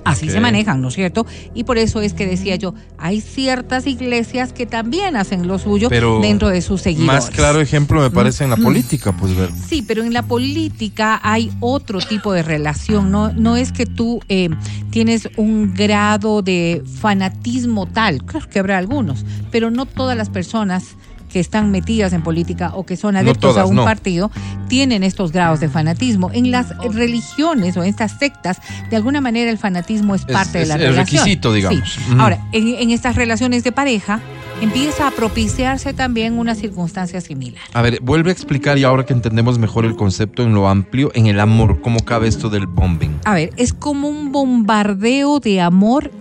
Así 0.05 0.29
se 0.29 0.39
manejan, 0.39 0.81
¿no 0.81 0.89
es 0.89 0.93
cierto? 0.93 1.25
Y 1.55 1.63
por 1.63 1.79
eso 1.79 1.99
es 1.99 2.13
que 2.13 2.27
decía 2.27 2.55
yo, 2.57 2.75
hay 2.99 3.21
ciertas 3.21 3.87
iglesias 3.87 4.53
que 4.53 4.67
también 4.67 5.15
hacen 5.15 5.47
lo 5.47 5.57
suyo 5.57 5.89
Pero 5.89 6.19
dentro 6.21 6.49
de 6.49 6.61
sus 6.61 6.83
seguidores. 6.83 7.07
Más 7.07 7.29
claro 7.31 7.59
ejemplo 7.59 7.99
me 7.99 8.11
parece 8.11 8.43
en 8.43 8.51
la 8.51 8.57
política, 8.57 9.13
pues 9.13 9.35
ver. 9.35 9.49
Sí, 9.67 9.81
pero 9.81 10.03
en 10.03 10.13
la 10.13 10.21
política 10.21 11.19
hay 11.23 11.51
otro 11.59 11.97
tipo 11.99 12.33
de 12.33 12.43
relación. 12.43 13.09
No, 13.09 13.33
no 13.33 13.57
es 13.57 13.71
que 13.71 13.87
tú 13.87 14.19
eh, 14.29 14.49
tienes 14.91 15.27
un 15.37 15.73
grado 15.73 16.43
de 16.43 16.83
fanatismo 17.01 17.87
tal. 17.87 18.23
Claro 18.23 18.47
que 18.47 18.59
habrá 18.59 18.77
algunos, 18.77 19.25
pero 19.49 19.71
no 19.71 19.87
todas 19.87 20.15
las 20.15 20.29
personas 20.29 20.95
que 21.35 21.41
están 21.41 21.69
metidas 21.69 22.13
en 22.13 22.21
política 22.21 22.71
o 22.75 22.85
que 22.85 22.95
son 22.95 23.17
adeptos 23.17 23.51
todas, 23.51 23.65
a 23.65 23.67
un 23.67 23.75
no. 23.75 23.83
partido 23.83 24.31
tienen 24.69 25.03
estos 25.03 25.33
grados 25.33 25.59
de 25.59 25.67
fanatismo. 25.67 26.31
En 26.31 26.49
las 26.49 26.69
religiones 26.93 27.75
o 27.75 27.83
en 27.83 27.89
estas 27.89 28.17
sectas, 28.17 28.61
de 28.89 28.95
alguna 28.95 29.19
manera 29.19 29.51
el 29.51 29.57
fanatismo 29.57 30.15
es 30.15 30.21
Es- 30.21 30.27
parte 30.31 30.59
de 30.59 30.61
es 30.63 30.69
la 30.69 30.75
el 30.75 30.81
relación. 30.91 31.23
requisito, 31.23 31.51
digamos. 31.51 31.89
Sí. 31.91 31.99
Ahora, 32.17 32.39
en, 32.53 32.69
en 32.69 32.89
estas 32.91 33.17
relaciones 33.17 33.65
de 33.65 33.73
pareja 33.73 34.21
empieza 34.61 35.09
a 35.09 35.11
propiciarse 35.11 35.93
también 35.93 36.39
una 36.39 36.55
circunstancia 36.55 37.19
similar. 37.19 37.61
A 37.73 37.81
ver, 37.81 37.99
vuelve 38.01 38.29
a 38.29 38.33
explicar 38.33 38.77
y 38.77 38.85
ahora 38.85 39.05
que 39.05 39.11
entendemos 39.11 39.59
mejor 39.59 39.83
el 39.83 39.97
concepto 39.97 40.41
en 40.41 40.53
lo 40.53 40.69
amplio, 40.69 41.11
en 41.15 41.27
el 41.27 41.41
amor, 41.41 41.81
cómo 41.81 41.99
cabe 41.99 42.29
esto 42.29 42.49
del 42.49 42.65
bombing. 42.65 43.11
A 43.25 43.33
ver, 43.33 43.49
es 43.57 43.73
como 43.73 44.07
un 44.07 44.31
bombardeo 44.31 45.41
de 45.41 45.59
amor, 45.59 46.11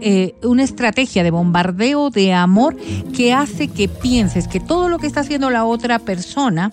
eh, 0.00 0.34
una 0.42 0.62
estrategia 0.62 1.22
de 1.22 1.30
bombardeo 1.30 2.10
de 2.10 2.32
amor 2.32 2.76
que 3.16 3.32
hace 3.32 3.68
que 3.68 3.88
pienses 3.88 4.48
que 4.48 4.60
todo 4.60 4.88
lo 4.88 4.98
que 4.98 5.06
está 5.06 5.20
haciendo 5.20 5.50
la 5.50 5.64
otra 5.64 5.98
persona 5.98 6.72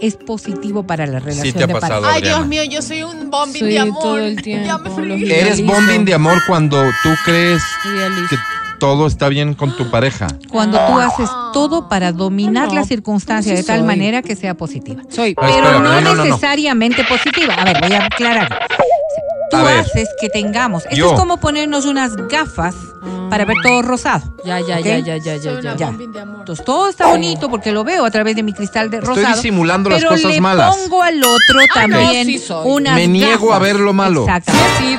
es 0.00 0.16
positivo 0.16 0.84
para 0.84 1.06
la 1.06 1.18
relación 1.18 1.54
te 1.54 1.64
ha 1.64 1.66
de 1.66 1.74
pasado. 1.74 2.02
pareja. 2.02 2.14
Ay. 2.16 2.22
Dios 2.22 2.46
mío, 2.46 2.62
yo 2.64 2.80
soy 2.82 3.02
un 3.02 3.30
bombing 3.30 3.54
Sí, 3.60 3.64
de 3.66 3.78
amor. 3.78 4.02
todo 4.02 4.18
el 4.18 4.42
tiempo, 4.42 4.66
Ya 4.66 4.78
me 4.78 5.38
Eres 5.40 5.64
bombing 5.64 6.04
de 6.04 6.14
amor 6.14 6.38
cuando 6.46 6.82
tú 7.02 7.10
crees 7.24 7.62
que 8.30 8.36
todo 8.78 9.08
está 9.08 9.28
bien 9.28 9.54
con 9.54 9.76
tu 9.76 9.90
pareja. 9.90 10.28
Cuando 10.50 10.78
tú 10.86 10.98
haces 11.00 11.28
todo 11.52 11.88
para 11.88 12.12
dominar 12.12 12.68
No, 12.68 12.74
la 12.74 12.84
circunstancia 12.84 13.50
sí 13.52 13.56
de 13.56 13.64
tal 13.64 13.78
soy. 13.80 13.86
manera 13.88 14.22
que 14.22 14.36
sea 14.36 14.54
positiva. 14.54 15.02
Soy. 15.08 15.34
Ah, 15.36 15.40
Pero 15.40 15.52
espera, 15.56 15.72
no, 15.72 15.80
no, 15.80 16.00
no, 16.00 16.14
no. 16.14 16.24
necesariamente 16.24 17.02
positiva. 17.04 17.54
A 17.54 17.64
ver, 17.64 17.80
voy 17.80 17.92
a 17.92 18.04
aclarar. 18.06 18.66
Tú 19.50 19.56
ver. 19.58 19.78
haces 19.78 20.08
que 20.20 20.28
tengamos. 20.28 20.84
Esto 20.84 20.96
Yo. 20.96 21.12
es 21.14 21.18
como 21.20 21.38
ponernos 21.38 21.84
unas 21.86 22.16
gafas 22.28 22.74
para 23.30 23.44
ver 23.44 23.56
todo 23.62 23.82
rosado. 23.82 24.34
Ya, 24.44 24.60
ya, 24.60 24.80
ya, 24.80 24.98
ya, 24.98 25.16
ya, 25.16 25.36
ya, 25.36 25.76
ya. 25.76 25.88
Entonces 25.88 26.64
todo 26.64 26.88
está 26.88 27.06
bonito 27.08 27.48
porque 27.50 27.72
lo 27.72 27.84
veo 27.84 28.04
a 28.04 28.10
través 28.10 28.36
de 28.36 28.42
mi 28.42 28.52
cristal 28.52 28.90
de 28.90 28.98
Estoy 28.98 29.16
rosado. 29.16 29.36
disimulando 29.36 29.90
las 29.90 30.00
pero 30.00 30.10
cosas 30.10 30.32
le 30.32 30.40
malas. 30.40 30.76
pongo 30.76 31.02
al 31.02 31.18
otro 31.22 31.60
Ah, 31.76 31.86
no, 31.86 31.96
también 31.98 32.26
sí 32.26 32.38
soy. 32.38 32.66
unas 32.70 32.94
Me 32.94 33.06
niego 33.08 33.52
a 33.52 33.58
ver 33.58 33.76
lo 33.80 33.92
malo. 33.92 34.22
Exacto. 34.22 34.52
Sí. 34.78 34.96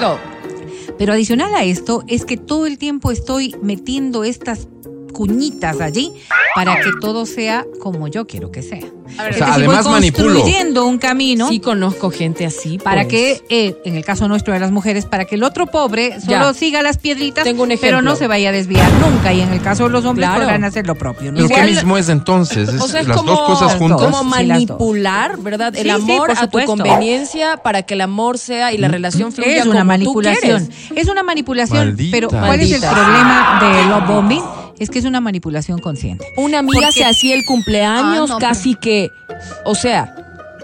Pero 0.97 1.13
adicional 1.13 1.53
a 1.55 1.63
esto 1.63 2.03
es 2.07 2.25
que 2.25 2.35
todo 2.37 2.65
el 2.65 2.77
tiempo 2.77 3.11
estoy 3.11 3.55
metiendo 3.61 4.23
estas 4.23 4.67
cuñitas 5.13 5.81
allí 5.81 6.13
para 6.55 6.79
que 6.81 6.91
todo 7.01 7.25
sea 7.25 7.65
como 7.79 8.07
yo 8.07 8.25
quiero 8.27 8.51
que 8.51 8.61
sea. 8.61 8.79
Ver, 8.79 8.89
O 9.09 9.15
sea, 9.15 9.25
Es 9.29 9.35
decir, 9.39 9.53
además 9.53 9.83
voy 9.85 9.93
manipulo. 9.93 10.33
construyendo 10.35 10.85
un 10.85 10.99
camino 10.99 11.49
Sí 11.49 11.59
conozco 11.59 12.11
gente 12.11 12.45
así. 12.45 12.77
para 12.77 13.01
pues. 13.03 13.41
que, 13.41 13.43
eh, 13.49 13.75
en 13.83 13.95
el 13.95 14.05
caso 14.05 14.27
nuestro 14.27 14.53
de 14.53 14.59
las 14.59 14.69
mujeres, 14.71 15.05
para 15.05 15.25
que 15.25 15.33
el 15.35 15.43
otro 15.43 15.65
pobre 15.65 16.19
solo 16.21 16.51
Ya. 16.51 16.53
siga 16.53 16.83
las 16.83 16.97
piedritas, 16.99 17.43
Tengo 17.43 17.63
un 17.63 17.73
pero 17.81 18.01
no 18.03 18.15
se 18.15 18.27
vaya 18.27 18.49
a 18.49 18.51
desviar 18.51 18.91
nunca. 18.93 19.33
Y 19.33 19.41
en 19.41 19.51
el 19.51 19.61
caso 19.61 19.85
de 19.85 19.89
los 19.89 20.05
hombres 20.05 20.27
Claro. 20.27 20.41
podrán 20.43 20.63
hacer 20.63 20.85
lo 20.85 20.93
propio. 20.95 21.31
¿no? 21.31 21.37
¿Pero 21.37 21.49
qué 21.49 21.63
mismo 21.63 21.97
es 21.97 22.07
entonces? 22.09 22.69
Es 22.69 22.81
O 22.81 22.87
sea, 22.87 23.01
es 23.01 23.07
las 23.07 23.17
como, 23.17 23.31
dos 23.31 23.39
cosas 23.41 23.75
juntas. 23.77 23.99
como 24.01 24.23
manipular, 24.23 25.37
¿verdad? 25.39 25.75
El 25.75 25.83
Sí, 25.85 25.89
amor 25.89 26.31
a 26.37 26.47
tu 26.47 26.59
conveniencia 26.65 27.57
para 27.57 27.83
que 27.83 27.95
el 27.95 28.01
amor 28.01 28.37
sea 28.37 28.73
y 28.73 28.77
la 28.77 28.87
relación 28.89 29.31
fluya 29.31 29.57
Es 29.57 29.65
una 29.65 29.83
manipulación. 29.83 30.69
Es 30.95 31.07
una 31.07 31.23
manipulación. 31.23 31.87
Maldita. 31.87 32.15
Pero 32.15 32.29
¿cuál 32.29 32.59
es 32.61 32.71
el 32.71 32.81
problema 32.81 33.59
de 33.61 33.85
love 33.89 34.07
bombing? 34.07 34.43
Es 34.79 34.89
que 34.89 34.99
es 34.99 35.05
una 35.05 35.19
manipulación 35.21 35.79
consciente. 35.79 36.25
Una 36.37 36.59
amiga 36.59 36.79
Porque- 36.87 36.99
se 36.99 37.05
hacía 37.05 37.35
el 37.35 37.45
cumpleaños 37.45 38.29
Ah, 38.31 38.33
no, 38.33 38.39
casi 38.39 38.75
que, 38.75 39.11
o 39.65 39.75
sea, 39.75 40.15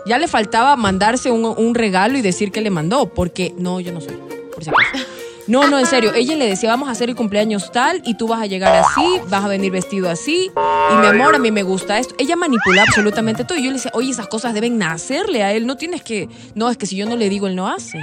ya 0.06 0.18
le 0.18 0.28
faltaba 0.28 0.76
mandarse 0.76 1.32
un, 1.32 1.46
un 1.46 1.76
regalo 1.76 2.18
y 2.18 2.22
decir 2.22 2.52
que 2.52 2.62
le 2.62 2.70
mandó, 2.70 3.14
porque 3.14 3.54
no, 3.58 3.80
yo 3.80 3.92
no 3.92 4.02
soy, 4.02 4.16
por 4.54 4.64
si 4.64 4.70
acaso. 4.70 5.06
No, 5.48 5.68
no, 5.68 5.78
en 5.78 5.86
serio, 5.86 6.12
ella 6.16 6.36
le 6.36 6.48
decía, 6.48 6.70
vamos 6.70 6.90
a 6.90 6.94
hacer 6.94 7.08
el 7.10 7.16
cumpleaños 7.16 7.72
tal 7.72 8.02
y 8.04 8.16
tú 8.16 8.28
vas 8.28 8.42
a 8.42 8.48
llegar 8.48 8.74
así, 8.84 9.06
vas 9.30 9.44
a 9.46 9.48
venir 9.48 9.72
vestido 9.72 10.10
así 10.10 10.50
y 10.92 10.96
mi 10.96 11.06
amor, 11.06 11.36
a 11.36 11.38
mí 11.40 11.52
me 11.52 11.62
gusta 11.62 12.00
esto. 12.00 12.16
Ella 12.18 12.36
manipula 12.36 12.82
absolutamente 12.82 13.44
todo 13.44 13.56
y 13.60 13.62
yo 13.64 13.68
le 13.70 13.76
decía, 13.76 13.92
oye, 13.94 14.10
esas 14.10 14.28
cosas 14.28 14.56
deben 14.56 14.80
nacerle 14.80 15.44
a 15.44 15.52
él, 15.54 15.68
no 15.68 15.78
tienes 15.78 16.02
que, 16.02 16.30
no, 16.56 16.68
es 16.72 16.78
que 16.78 16.88
si 16.88 16.96
yo 16.96 17.06
no 17.06 17.16
le 17.16 17.30
digo, 17.30 17.46
él 17.46 17.56
no 17.56 17.68
hace. 17.68 18.00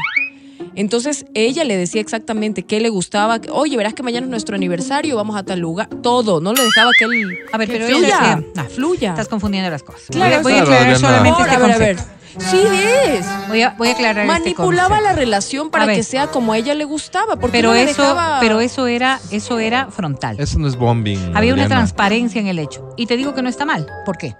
Entonces 0.74 1.26
ella 1.34 1.64
le 1.64 1.76
decía 1.76 2.00
exactamente 2.00 2.62
qué 2.64 2.80
le 2.80 2.88
gustaba. 2.88 3.40
que, 3.40 3.50
Oye, 3.50 3.76
verás 3.76 3.94
que 3.94 4.02
mañana 4.02 4.26
es 4.26 4.30
nuestro 4.30 4.56
aniversario, 4.56 5.16
vamos 5.16 5.36
a 5.36 5.42
tal 5.42 5.58
lugar. 5.60 5.88
Todo, 6.02 6.40
no 6.40 6.52
le 6.52 6.62
dejaba 6.62 6.90
que 6.98 7.04
él. 7.04 7.38
A 7.52 7.58
ver, 7.58 7.68
que 7.68 7.74
pero 7.74 7.86
ella 7.86 7.96
fluya. 7.98 8.16
decía, 8.18 8.44
no, 8.54 8.64
fluya. 8.68 9.10
Estás 9.10 9.28
confundiendo 9.28 9.70
las 9.70 9.82
cosas. 9.82 10.04
Claro, 10.10 10.42
voy 10.42 10.52
a 10.54 10.62
aclarar 10.62 10.96
solamente 10.98 11.38
Por, 11.38 11.46
este 11.48 11.56
a 11.56 11.58
ver, 11.58 11.72
a 11.72 11.78
ver. 11.78 11.96
concepto. 11.96 12.22
Sí 12.38 12.62
es. 13.06 13.26
Voy 13.48 13.60
a, 13.60 13.74
voy 13.76 13.88
a 13.88 13.92
aclarar 13.92 14.24
este 14.24 14.40
Manipulaba 14.40 15.02
la 15.02 15.12
relación 15.12 15.68
para 15.70 15.84
ver. 15.84 15.96
que 15.96 16.02
sea 16.02 16.28
como 16.28 16.54
a 16.54 16.58
ella 16.58 16.74
le 16.74 16.84
gustaba. 16.84 17.36
Porque 17.36 17.58
Pero 17.58 17.68
no 17.70 17.74
eso, 17.74 18.00
dejaba- 18.02 18.38
pero 18.40 18.60
eso 18.62 18.86
era, 18.86 19.20
eso 19.30 19.58
era 19.58 19.88
frontal. 19.90 20.36
Eso 20.40 20.58
no 20.58 20.66
es 20.66 20.76
bombing. 20.76 21.36
Había 21.36 21.52
una 21.52 21.68
transparencia 21.68 22.40
en 22.40 22.46
el 22.46 22.58
hecho. 22.58 22.94
Y 22.96 23.04
te 23.04 23.18
digo 23.18 23.34
que 23.34 23.42
no 23.42 23.50
está 23.50 23.66
mal. 23.66 23.86
¿Por 24.06 24.16
qué? 24.16 24.34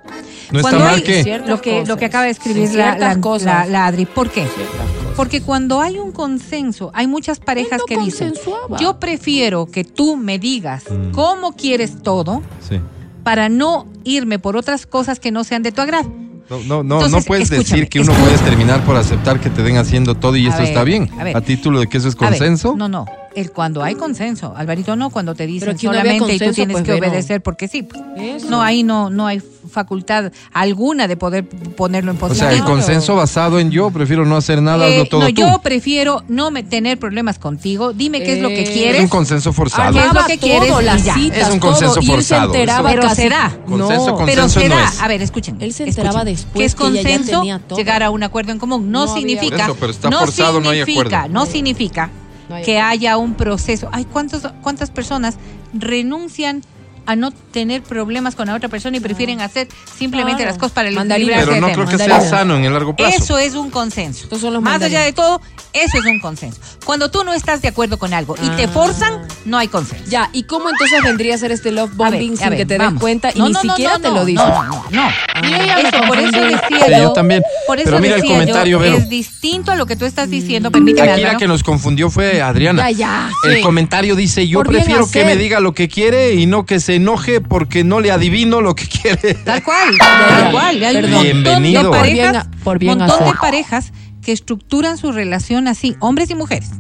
¿No 0.51 0.61
está 0.61 0.63
Cuando 0.63 0.79
mal 0.87 0.95
hay 0.95 1.03
qué? 1.03 1.43
Lo 1.47 1.61
que, 1.61 1.85
lo 1.85 1.99
que 1.99 2.07
acaba 2.07 2.25
de 2.25 2.31
escribir 2.31 2.69
Sí, 2.69 2.77
la, 2.77 2.97
la- 2.97 3.21
cosas. 3.21 3.45
la- 3.45 3.67
la 3.67 3.87
Adri. 3.89 4.07
¿Por 4.07 4.31
qué? 4.31 4.47
Ciertas. 4.47 5.02
Porque 5.17 5.43
cuando 5.43 5.81
hay 5.81 5.99
un 5.99 6.11
consenso, 6.13 6.91
hay 6.95 7.07
muchas 7.07 7.39
parejas 7.39 7.81
no 7.81 7.85
que 7.87 7.99
dicen, 7.99 8.33
yo 8.81 8.99
prefiero 8.99 9.67
que 9.67 9.85
tú 9.85 10.17
me 10.17 10.39
digas 10.39 10.85
Mm. 10.91 11.11
cómo 11.13 11.53
quieres 11.55 12.03
todo 12.03 12.43
Sí. 12.67 12.81
para 13.23 13.49
no 13.49 13.87
irme 14.05 14.39
por 14.39 14.57
otras 14.57 14.87
cosas 14.87 15.21
que 15.21 15.31
no 15.31 15.45
sean 15.45 15.63
de 15.63 15.73
tu 15.73 15.81
agrado. 15.81 16.11
No, 16.51 16.59
no, 16.59 16.83
no, 16.83 16.97
Entonces, 16.97 17.11
no 17.13 17.23
puedes 17.23 17.51
decir 17.51 17.89
que 17.89 18.01
uno 18.01 18.13
puede 18.13 18.37
terminar 18.39 18.85
por 18.85 18.97
aceptar 18.97 19.41
que 19.41 19.49
te 19.49 19.63
den 19.63 19.77
haciendo 19.79 20.15
todo 20.17 20.37
y 20.37 20.47
A 20.47 20.51
esto 20.51 20.61
ver, 20.63 20.69
está 20.71 20.85
bien. 20.85 21.09
a 21.19 21.25
ver. 21.25 21.37
A 21.37 21.41
título 21.41 21.81
de 21.81 21.87
que 21.87 21.97
eso 21.99 22.09
es 22.09 22.17
ver, 22.17 22.29
consenso. 22.31 22.75
no, 22.77 22.89
no. 22.89 23.07
El 23.35 23.51
cuando 23.53 23.83
hay 23.83 23.95
consenso. 23.95 24.55
Alvarito, 24.57 24.97
no 24.97 25.11
cuando 25.11 25.35
te 25.35 25.47
dicen 25.47 25.73
no 25.75 25.79
solamente 25.79 26.35
y 26.35 26.39
tú 26.39 26.53
tienes 26.53 26.75
pues, 26.75 26.85
que 26.85 26.93
obedecer 26.95 27.43
porque 27.43 27.69
sí. 27.69 27.87
Eso. 28.17 28.49
No, 28.51 28.63
ahí 28.63 28.83
no, 28.83 29.11
no 29.11 29.27
hay 29.27 29.41
facultad 29.71 30.33
alguna 30.53 31.09
de 31.09 31.17
poder 31.17 31.49
ponerlo 31.49 32.11
en 32.11 32.17
O 32.17 32.21
positivo. 32.21 32.49
sea, 32.51 32.57
el 32.59 32.65
consenso 32.65 33.15
basado 33.17 33.59
en 33.59 33.71
yo 33.71 33.91
prefiero 33.91 34.25
no 34.27 34.37
hacer 34.37 34.61
nada, 34.61 34.87
Eh, 34.89 34.93
hazlo 34.93 35.05
todo 35.09 35.21
no, 35.23 35.27
tú. 35.29 35.33
yo 35.35 35.61
prefiero 35.63 36.23
no 36.29 36.51
me- 36.51 36.63
tener 36.63 36.99
problemas 36.99 37.39
contigo. 37.39 37.93
Dime 37.93 38.23
qué 38.23 38.35
es 38.35 38.43
lo 38.43 38.49
que 38.49 38.61
Eh, 38.61 38.63
Es 38.65 38.71
quieres. 38.71 39.01
un 39.03 39.09
consenso 39.09 39.53
forzado. 39.53 39.93
¿Qué 39.93 40.01
es 40.07 40.13
lo 40.13 40.25
que 40.27 40.39
todo, 40.39 40.47
quieres? 40.69 40.85
las 40.85 41.03
citas, 41.03 41.49
Es 41.49 41.55
un 41.55 41.59
consenso 41.61 41.95
todo, 41.95 42.05
y 42.05 42.11
él 42.13 42.23
se 42.25 42.35
forzado. 42.35 42.53
Pero 42.53 43.03
casi- 43.03 43.23
se 43.23 43.29
da. 43.29 43.57
Consenso, 43.67 44.07
No, 44.09 44.17
Pero 44.27 44.43
Consenso 44.43 44.61
se 44.61 44.69
no 44.69 44.79
es. 44.79 45.01
a 45.01 45.09
ver, 45.09 45.23
escuchen. 45.23 45.57
Él 45.61 45.73
se 45.73 45.85
escuchen. 45.85 45.89
enteraba 46.07 46.25
después 46.25 46.53
¿Qué 46.55 46.65
es 46.65 46.75
que 46.75 46.83
ya 46.85 46.91
consenso? 47.03 47.39
tenía 47.41 47.59
todo. 47.61 47.79
Llegar 47.79 48.03
a 48.03 48.11
un 48.11 48.23
acuerdo 48.23 48.53
en 48.53 48.59
común. 48.59 48.91
No, 48.91 49.07
No 49.07 49.15
significa. 49.15 49.65
Eso, 49.65 49.77
pero 49.79 49.93
está 49.93 50.11
forzado, 50.11 50.61
no 50.61 50.71
hay 50.71 50.81
acuerdo. 50.81 51.29
No 51.31 51.47
significa 51.47 52.11
No 52.53 52.57
hay 52.57 52.65
que 52.65 52.79
haya 52.79 53.17
un 53.17 53.33
proceso. 53.33 53.89
Ay, 53.93 54.05
¿cuántos, 54.05 54.43
¿cuántas 54.61 54.91
personas 54.91 55.39
renuncian 55.73 56.61
a 57.07 57.17
no 57.17 57.31
tener 57.31 57.83
problemas 57.83 58.35
con 58.35 58.47
la 58.49 58.55
otra 58.55 58.69
persona 58.69 58.97
y 58.97 59.01
prefieren 59.01 59.41
hacer 59.41 59.69
simplemente 59.99 60.39
Claro. 60.43 60.51
las 60.53 60.59
cosas 60.59 60.73
para 60.73 60.91
Mandarina. 60.91 61.19
librarse 61.39 61.45
Pero 61.47 61.55
de 61.55 61.61
no 61.61 61.73
creo 61.75 61.87
que 61.87 61.99
sea 61.99 62.09
mandarina. 62.09 62.39
sano 62.39 62.57
en 62.57 62.65
el 62.65 62.73
largo 62.73 62.95
plazo. 62.97 63.17
Eso 63.17 63.39
es 63.39 63.55
un 63.55 63.71
consenso. 63.71 64.25
Estos 64.25 64.41
son 64.41 64.53
los 64.55 64.63
Más 64.63 64.81
allá 64.83 65.01
de 65.01 65.13
todo, 65.13 65.41
eso 65.73 65.99
es 65.99 66.05
un 66.05 66.21
consenso. 66.21 66.61
Cuando 66.85 67.11
tú 67.11 67.25
no 67.25 67.33
estás 67.33 67.63
de 67.63 67.69
acuerdo 67.69 67.99
con 67.99 68.13
algo 68.15 68.35
y 68.43 68.49
te 68.57 68.65
Ah. 68.65 68.69
forzan, 68.69 69.21
no 69.45 69.59
hay 69.59 69.69
consenso. 69.69 70.05
Ya, 70.09 70.31
¿y 70.33 70.45
cómo 70.45 70.69
entonces 70.71 71.03
vendría 71.03 71.35
a 71.35 71.39
ser 71.39 71.53
este 71.53 71.73
love 71.73 71.91
ver, 71.91 71.97
bombing 72.13 72.37
sin 72.37 72.49
ver, 72.51 72.59
que 72.59 72.67
te 72.67 72.79
vamos. 72.79 72.95
des 72.95 73.01
cuenta 73.01 73.31
y 73.35 73.39
No, 73.39 73.47
ni 73.49 73.53
no, 73.53 73.61
siquiera 73.61 73.93
no, 73.95 74.01
te 74.01 74.09
no, 74.09 74.15
lo 74.15 74.25
dice? 74.25 74.43
No, 74.43 74.63
no, 74.65 74.85
no. 74.91 75.11
me 75.43 75.83
Eso, 75.83 76.07
por 76.07 76.19
eso 76.19 76.31
decía 76.41 76.61
Sí, 76.69 76.91
yo, 76.93 76.99
yo 76.99 77.13
también. 77.13 77.43
Por 77.67 77.79
eso 77.79 77.87
Pero 77.91 78.01
mira 78.01 78.17
el 78.17 78.25
comentario, 78.25 78.79
yo, 78.79 78.83
Vero. 78.83 78.97
es 78.97 79.09
distinto 79.09 79.73
a 79.73 79.77
lo 79.77 79.87
que 79.87 79.97
tú 79.97 80.05
estás 80.05 80.31
diciendo. 80.31 80.71
Permíteme, 80.71 81.11
Aquí 81.11 81.23
la 81.23 81.37
que 81.37 81.47
nos 81.49 81.63
confundió 81.63 82.11
fue 82.11 82.41
Adriana. 82.43 82.91
Ya, 82.91 82.97
ya, 82.99 83.31
El 83.49 83.57
sí. 83.57 83.61
comentario 83.63 84.15
dice, 84.17 84.47
yo 84.49 84.63
prefiero 84.63 85.11
que 85.11 85.25
me 85.25 85.37
diga 85.37 85.61
lo 85.61 85.73
que 85.75 85.89
quiere 85.89 86.35
y 86.35 86.47
no 86.47 86.65
que 86.67 86.81
se 86.81 86.92
enoje 86.97 87.41
porque 87.41 87.85
no 87.85 88.01
le 88.01 88.11
adivino 88.11 88.61
lo 88.61 88.75
que 88.75 88.87
quiere. 89.03 89.35
Tal 89.35 89.63
cual, 89.63 89.97
tal 89.99 90.45
ya. 90.45 90.51
cual. 90.51 90.83
Hay 90.85 90.97
un 90.97 91.03
Perdón. 91.03 91.13
montón 91.13 91.43
Bienvenido. 91.63 91.83
de 91.83 91.89
Por 91.99 92.07
bien 92.07 92.17
parejas, 92.33 92.47
a- 92.47 92.65
por 92.65 92.79
bien 92.79 92.99
montón 92.99 93.25
de 93.25 93.33
parejas 93.35 93.93
que 94.23 94.33
estructuran 94.33 94.99
su 94.99 95.11
relación 95.13 95.69
así, 95.69 95.97
hombres 96.01 96.31
y 96.31 96.35
mujeres. 96.35 96.71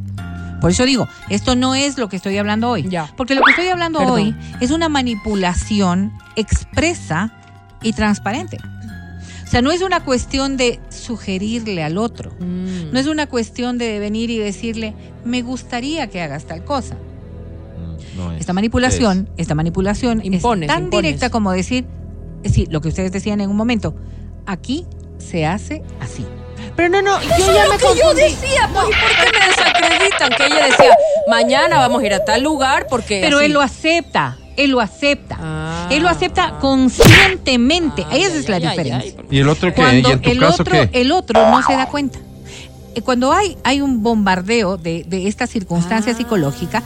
Por 0.60 0.70
eso 0.70 0.84
digo, 0.84 1.08
esto 1.28 1.56
no 1.56 1.74
es 1.74 1.98
lo 1.98 2.08
que 2.08 2.14
estoy 2.14 2.38
hablando 2.38 2.68
hoy. 2.70 2.86
Ya. 2.88 3.12
Porque 3.16 3.34
lo 3.34 3.42
que 3.42 3.50
estoy 3.50 3.66
hablando 3.66 3.98
Perdón. 3.98 4.14
hoy 4.14 4.36
es 4.60 4.70
una 4.70 4.88
manipulación 4.88 6.12
expresa 6.36 7.32
y 7.82 7.92
transparente. 7.94 8.58
O 9.44 9.50
sea, 9.52 9.60
no 9.60 9.72
es 9.72 9.82
una 9.82 10.00
cuestión 10.04 10.56
de 10.56 10.78
sugerirle 10.88 11.82
al 11.82 11.98
otro. 11.98 12.30
Mm. 12.38 12.92
No 12.92 12.98
es 12.98 13.06
una 13.06 13.26
cuestión 13.26 13.76
de 13.76 13.98
venir 13.98 14.30
y 14.30 14.38
decirle, 14.38 14.94
me 15.24 15.42
gustaría 15.42 16.06
que 16.06 16.22
hagas 16.22 16.44
tal 16.46 16.64
cosa. 16.64 16.96
No 18.22 18.32
es. 18.32 18.40
Esta 18.40 18.52
manipulación, 18.52 19.28
esta 19.36 19.54
manipulación 19.54 20.20
Impones, 20.24 20.68
es 20.68 20.74
tan 20.74 20.84
impones. 20.84 21.02
directa 21.04 21.30
como 21.30 21.52
decir, 21.52 21.84
sí, 22.44 22.66
lo 22.70 22.80
que 22.80 22.88
ustedes 22.88 23.12
decían 23.12 23.40
en 23.40 23.50
un 23.50 23.56
momento, 23.56 23.94
aquí 24.46 24.86
se 25.18 25.46
hace 25.46 25.82
así. 26.00 26.24
Pero 26.76 26.88
no, 26.88 27.02
no, 27.02 27.20
yo 27.22 27.28
Eso 27.36 27.52
ya 27.54 27.64
es 27.64 27.68
me 27.68 27.74
lo 27.74 27.78
que 27.92 27.98
yo 28.00 28.14
decía, 28.14 28.70
pues, 28.72 28.86
¿y 28.86 28.90
por 28.90 29.32
qué 29.32 29.38
me 29.38 29.46
desacreditan? 29.46 30.30
Que 30.36 30.46
ella 30.46 30.66
decía, 30.66 30.94
mañana 31.28 31.78
vamos 31.78 32.02
a 32.02 32.06
ir 32.06 32.14
a 32.14 32.24
tal 32.24 32.42
lugar 32.42 32.86
porque. 32.88 33.20
Pero 33.22 33.38
así. 33.38 33.46
él 33.46 33.52
lo 33.52 33.60
acepta, 33.60 34.38
él 34.56 34.70
lo 34.70 34.80
acepta. 34.80 35.36
Ah. 35.40 35.88
él 35.90 36.02
lo 36.02 36.08
acepta 36.08 36.58
conscientemente. 36.60 38.06
Ay, 38.10 38.22
Esa 38.22 38.32
ay, 38.34 38.38
es 38.40 38.48
la 38.48 38.58
diferencia. 38.58 38.98
ay. 39.18 39.26
¿Y 39.30 39.38
el 39.40 39.48
otro 39.48 39.72
qué? 39.74 39.80
¿Y 39.80 39.84
Cuando 39.84 40.10
en 40.12 40.22
tu 40.22 40.30
el 40.30 40.38
caso 40.38 40.62
otro, 40.62 40.72
qué? 40.90 41.00
el 41.00 41.12
otro 41.12 41.50
no 41.50 41.62
se 41.62 41.72
da 41.74 41.86
cuenta. 41.86 42.18
Eh, 42.94 43.00
Cuando 43.02 43.32
hay, 43.32 43.56
hay 43.64 43.80
un 43.80 44.02
bombardeo 44.02 44.76
de, 44.76 45.04
de 45.06 45.26
esta 45.26 45.46
circunstancia 45.46 46.12
Ah. 46.12 46.16
psicológica, 46.16 46.82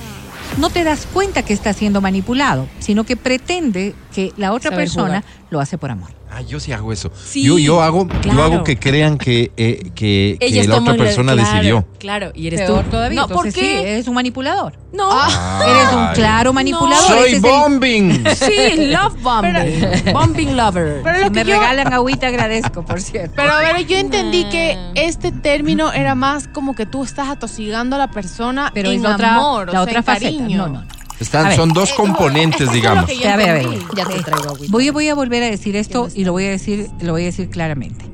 no 0.59 0.71
te 0.71 0.85
das 0.85 1.07
cuenta 1.07 1.43
que 1.43 1.53
está 1.53 1.73
siendo 1.73 2.01
manipulado, 2.01 2.69
sino 2.79 3.05
que 3.05 3.17
pretende 3.17 3.95
que 4.15 4.33
la 4.37 4.53
otra 4.53 4.71
Saber 4.71 4.85
persona 4.85 5.21
jugar. 5.23 5.25
lo 5.51 5.61
hace 5.61 5.79
por 5.79 5.91
amor. 5.91 6.26
Ah, 6.37 6.43
yo 6.43 6.61
sí 6.61 6.71
hago 6.71 6.93
eso. 6.93 7.11
Sí, 7.25 7.43
yo, 7.45 7.59
yo 7.59 7.81
hago, 7.81 8.07
yo 8.23 8.43
hago 8.43 8.63
que 8.63 8.79
crean 8.79 9.17
que, 9.17 9.53
eh, 9.57 9.91
que, 9.95 10.37
la 10.69 10.77
otra 10.77 10.95
persona 10.95 11.33
claro, 11.33 11.51
decidió. 11.51 11.87
Claro, 11.99 12.31
y 12.35 12.49
eres 12.49 12.61
Peor 12.61 12.85
tú. 12.85 12.91
todavía. 12.91 13.23
No, 13.23 13.27
¿por 13.29 13.45
qué? 13.47 13.53
sí, 13.53 13.67
eres 13.67 14.07
un 14.07 14.13
manipulador. 14.17 14.75
No. 14.93 15.11
Eres 15.19 15.93
un 15.95 16.09
claro 16.13 16.53
manipulador. 16.53 17.07
Soy 17.09 17.19
ese 17.21 17.29
es 17.29 17.35
el- 17.37 17.51
bombing. 17.51 18.25
Sí, 18.37 18.87
love 18.93 19.15
bombing. 19.23 19.55
bombing 20.13 20.57
lover. 20.59 21.01
Pero 21.03 21.31
me 21.31 21.33
que 21.33 21.49
yo, 21.51 21.57
regalan 21.59 21.91
agüita, 21.95 22.27
agradezco, 22.27 22.85
por 22.85 23.01
cierto. 23.01 23.33
pero 23.35 23.53
a 23.55 23.61
ver, 23.61 23.87
yo 23.87 23.97
entendí 23.97 24.45
que 24.51 24.77
este 24.95 25.33
término 25.33 25.91
era 25.91 26.15
más 26.15 26.49
como 26.49 26.75
que 26.75 26.85
tú 26.85 27.03
estás 27.03 27.31
atosigando 27.31 27.97
a 27.97 27.99
la 27.99 28.11
persona 28.11 28.71
Pero 28.75 28.91
en 28.91 28.97
es 28.97 29.03
la 29.03 29.15
otra, 29.15 29.37
amor, 29.37 29.73
la 29.73 29.81
o 29.81 29.83
otra 29.85 29.93
sea, 29.93 29.99
en 30.01 30.05
faceta. 30.05 30.25
cariño. 30.39 30.59
No, 30.59 30.69
no, 30.69 30.81
no. 30.83 31.06
Están, 31.21 31.57
son 31.57 31.73
dos 31.73 31.93
componentes, 31.93 32.63
Eso 32.63 32.65
es 32.65 32.69
lo 32.69 32.75
digamos. 32.75 33.05
A 33.05 33.37
ver, 33.37 33.51
a 33.51 33.53
ver. 33.55 33.67
Ya 33.97 34.05
te 34.05 34.23
traigo 34.23 34.51
agüita. 34.51 34.73
Voy, 34.73 34.91
voy 34.91 35.09
a 35.09 35.15
volver 35.15 35.43
a 35.43 35.47
decir 35.47 35.77
esto 35.77 36.09
y 36.15 36.25
lo 36.25 36.33
voy 36.33 36.45
a 36.45 36.51
decir, 36.51 36.91
lo 37.01 37.13
voy 37.13 37.23
a 37.23 37.27
decir 37.27 37.49
claramente. 37.49 38.05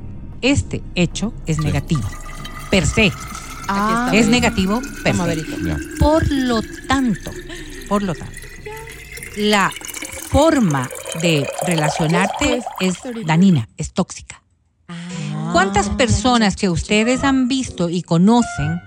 Este 0.41 0.83
hecho 0.95 1.33
es 1.47 1.59
negativo. 1.59 2.03
Per 2.71 2.87
se. 2.87 3.13
Ah, 3.69 4.11
Es 4.13 4.29
negativo 4.29 4.81
per 5.03 5.15
se. 5.15 5.77
Por 5.99 6.31
lo 6.31 6.61
tanto, 6.89 7.31
por 7.89 8.03
lo 8.03 8.15
tanto, 8.15 8.35
la 9.37 9.71
forma 10.31 10.89
de 11.21 11.47
relacionarte 11.67 12.63
es 12.81 12.97
danina, 13.27 13.69
es 13.77 13.93
tóxica. 13.93 14.43
¿Cuántas 15.53 15.91
personas 15.91 16.57
que 16.57 16.71
ustedes 16.71 17.25
han 17.25 17.47
visto 17.49 17.91
y 17.91 18.03
conocen 18.03 18.81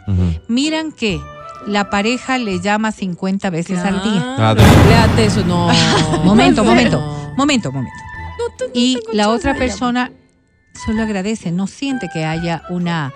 miran 0.48 0.92
que 0.92 1.22
la 1.68 1.90
pareja 1.90 2.38
le 2.38 2.60
llama 2.62 2.92
50 2.92 3.50
veces 3.50 3.80
al 3.80 4.02
día? 4.04 4.36
Ah, 4.38 5.08
eso, 5.18 5.44
no. 5.46 5.70
Momento, 6.24 6.64
momento, 6.64 7.00
momento, 7.38 7.72
momento. 7.72 7.98
No, 8.38 8.56
tú- 8.58 8.66
no 8.66 8.72
Y 8.74 9.00
la 9.14 9.30
otra 9.30 9.56
persona 9.56 10.12
solo 10.86 11.02
agradece, 11.04 11.52
no 11.52 11.68
siente 11.68 12.10
que 12.14 12.26
haya 12.26 12.64
una 12.70 13.14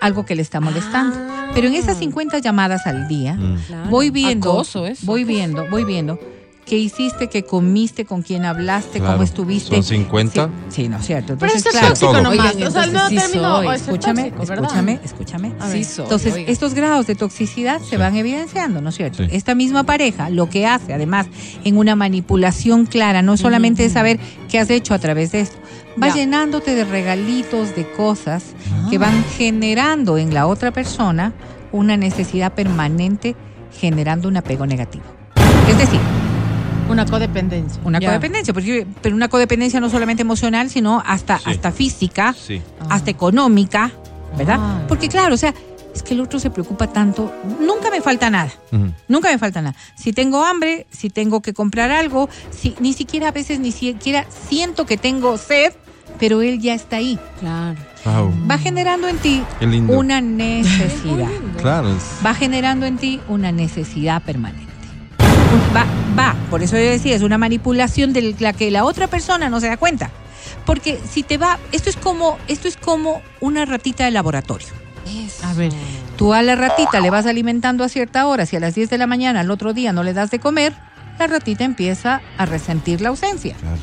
algo 0.00 0.24
que 0.24 0.34
le 0.34 0.42
está 0.42 0.60
molestando. 0.60 1.16
Ah. 1.18 1.50
Pero 1.54 1.68
en 1.68 1.74
esas 1.74 1.98
50 1.98 2.38
llamadas 2.38 2.86
al 2.86 3.06
día, 3.08 3.34
Mm. 3.34 3.56
Claro. 3.66 3.90
voy 3.90 4.10
viendo, 4.10 4.50
Acoso 4.52 4.86
eso. 4.86 5.04
voy 5.06 5.22
viendo, 5.24 5.68
voy 5.68 5.84
viendo 5.84 6.18
qué 6.64 6.76
hiciste, 6.78 7.28
qué 7.28 7.42
comiste, 7.42 8.04
con 8.04 8.22
quién 8.22 8.44
hablaste, 8.44 8.98
Claro. 8.98 9.14
cómo 9.14 9.24
estuviste. 9.24 9.74
Son 9.74 9.82
50. 9.82 10.46
Sí, 10.68 10.82
sí, 10.82 10.88
no 10.88 10.98
es 10.98 11.06
cierto. 11.06 11.36
Pero 11.38 11.52
Entonces, 11.52 11.74
eso 11.82 11.92
es 11.92 11.98
claro, 11.98 12.22
nomás. 12.22 12.54
Oigan, 12.54 12.66
o 12.68 12.70
sea, 12.70 12.84
el 12.84 12.92
nuevo 12.92 13.08
sí 13.08 13.16
término 13.16 13.56
soy. 13.62 13.76
escúchame, 13.76 14.32
escúchame, 14.40 15.00
escúchame. 15.04 15.52
Sí 15.72 15.84
soy, 15.84 16.04
Entonces, 16.04 16.34
oiga. 16.34 16.50
estos 16.52 16.74
grados 16.74 17.06
de 17.06 17.14
toxicidad 17.14 17.80
se 17.82 17.96
van 17.96 18.16
evidenciando, 18.16 18.80
¿no 18.80 18.90
es 18.90 18.94
cierto? 18.96 19.24
Sí. 19.24 19.28
Esta 19.32 19.54
misma 19.54 19.84
pareja 19.84 20.30
lo 20.30 20.48
que 20.48 20.66
hace, 20.66 20.92
además, 20.94 21.26
en 21.64 21.76
una 21.76 21.96
manipulación 21.96 22.86
clara, 22.86 23.22
no 23.22 23.36
solamente 23.36 23.84
es 23.84 23.92
saber 23.92 24.18
qué 24.48 24.58
has 24.60 24.70
hecho 24.70 24.94
a 24.94 24.98
través 24.98 25.32
de 25.32 25.40
esto, 25.40 25.56
va 26.00 26.08
Ya. 26.08 26.14
llenándote 26.14 26.74
de 26.74 26.84
regalitos, 26.84 27.74
de 27.74 27.90
cosas 27.92 28.44
que 28.88 28.98
van 28.98 29.24
generando 29.36 30.16
en 30.16 30.32
la 30.32 30.46
otra 30.46 30.70
persona 30.70 31.32
una 31.72 31.96
necesidad 31.96 32.52
permanente, 32.52 33.34
generando 33.78 34.28
un 34.28 34.36
apego 34.36 34.64
negativo. 34.66 35.04
Es 35.68 35.78
decir, 35.78 36.00
Una 36.88 37.06
codependencia. 37.06 37.80
una 37.84 38.00
codependencia, 38.00 38.52
porque, 38.52 38.86
pero 39.00 39.14
una 39.14 39.28
codependencia 39.28 39.80
no 39.80 39.88
solamente 39.90 40.22
emocional, 40.22 40.68
sino 40.70 41.02
hasta, 41.06 41.38
Sí. 41.38 41.44
hasta 41.50 41.72
física, 41.72 42.34
Sí. 42.34 42.60
hasta 42.90 43.10
económica, 43.10 43.90
¿verdad? 44.36 44.56
Ah. 44.60 44.80
Porque 44.88 45.08
claro, 45.08 45.34
o 45.34 45.38
sea, 45.38 45.54
es 45.94 46.02
que 46.02 46.14
el 46.14 46.20
otro 46.20 46.38
se 46.38 46.50
preocupa 46.50 46.86
tanto, 46.86 47.32
nunca 47.60 47.90
me 47.90 48.00
falta 48.00 48.30
nada. 48.30 48.50
Nunca 49.08 49.30
me 49.30 49.38
falta 49.38 49.60
nada. 49.62 49.76
Si 49.94 50.12
tengo 50.12 50.44
hambre, 50.44 50.86
si 50.90 51.10
tengo 51.10 51.40
que 51.42 51.52
comprar 51.52 51.90
algo, 51.90 52.28
si 52.50 52.74
ni 52.80 52.92
siquiera 52.94 53.28
a 53.28 53.32
veces 53.32 53.60
ni 53.60 53.72
siquiera 53.72 54.26
siento 54.48 54.86
que 54.86 54.96
tengo 54.96 55.36
sed, 55.38 55.72
pero 56.18 56.40
él 56.42 56.60
ya 56.60 56.74
está 56.74 56.96
ahí. 56.96 57.18
Claro. 57.40 57.76
Wow. 58.04 58.32
Va 58.50 58.58
generando 58.58 59.06
en 59.08 59.18
ti 59.18 59.42
una 59.88 60.20
necesidad. 60.20 61.28
Claro. 61.58 61.88
Va 62.24 62.34
generando 62.34 62.86
en 62.86 62.96
ti 62.96 63.20
una 63.28 63.52
necesidad 63.52 64.22
permanente. 64.22 64.71
Va, 65.74 65.86
va, 66.18 66.36
por 66.50 66.62
eso 66.62 66.76
yo 66.76 66.82
decía, 66.82 67.14
es 67.14 67.22
una 67.22 67.38
manipulación 67.38 68.12
de 68.12 68.34
la 68.38 68.52
que 68.52 68.70
la 68.70 68.84
otra 68.84 69.06
persona 69.06 69.48
no 69.48 69.60
se 69.60 69.68
da 69.68 69.76
cuenta. 69.76 70.10
Porque 70.64 70.98
si 71.10 71.22
te 71.22 71.38
va, 71.38 71.58
esto 71.72 71.90
es 71.90 71.96
como, 71.96 72.38
esto 72.48 72.68
es 72.68 72.76
como 72.76 73.22
una 73.40 73.64
ratita 73.64 74.04
de 74.04 74.10
laboratorio. 74.12 74.68
A 75.44 75.52
ver. 75.54 75.72
Tú 76.16 76.32
a 76.32 76.42
la 76.42 76.54
ratita 76.54 77.00
le 77.00 77.10
vas 77.10 77.26
alimentando 77.26 77.84
a 77.84 77.88
cierta 77.88 78.26
hora, 78.26 78.46
si 78.46 78.56
a 78.56 78.60
las 78.60 78.74
10 78.74 78.90
de 78.90 78.98
la 78.98 79.06
mañana 79.06 79.40
al 79.40 79.50
otro 79.50 79.72
día 79.72 79.92
no 79.92 80.02
le 80.02 80.12
das 80.12 80.30
de 80.30 80.38
comer, 80.38 80.72
la 81.18 81.26
ratita 81.26 81.64
empieza 81.64 82.22
a 82.38 82.46
resentir 82.46 83.00
la 83.00 83.08
ausencia. 83.08 83.54
Claro. 83.56 83.78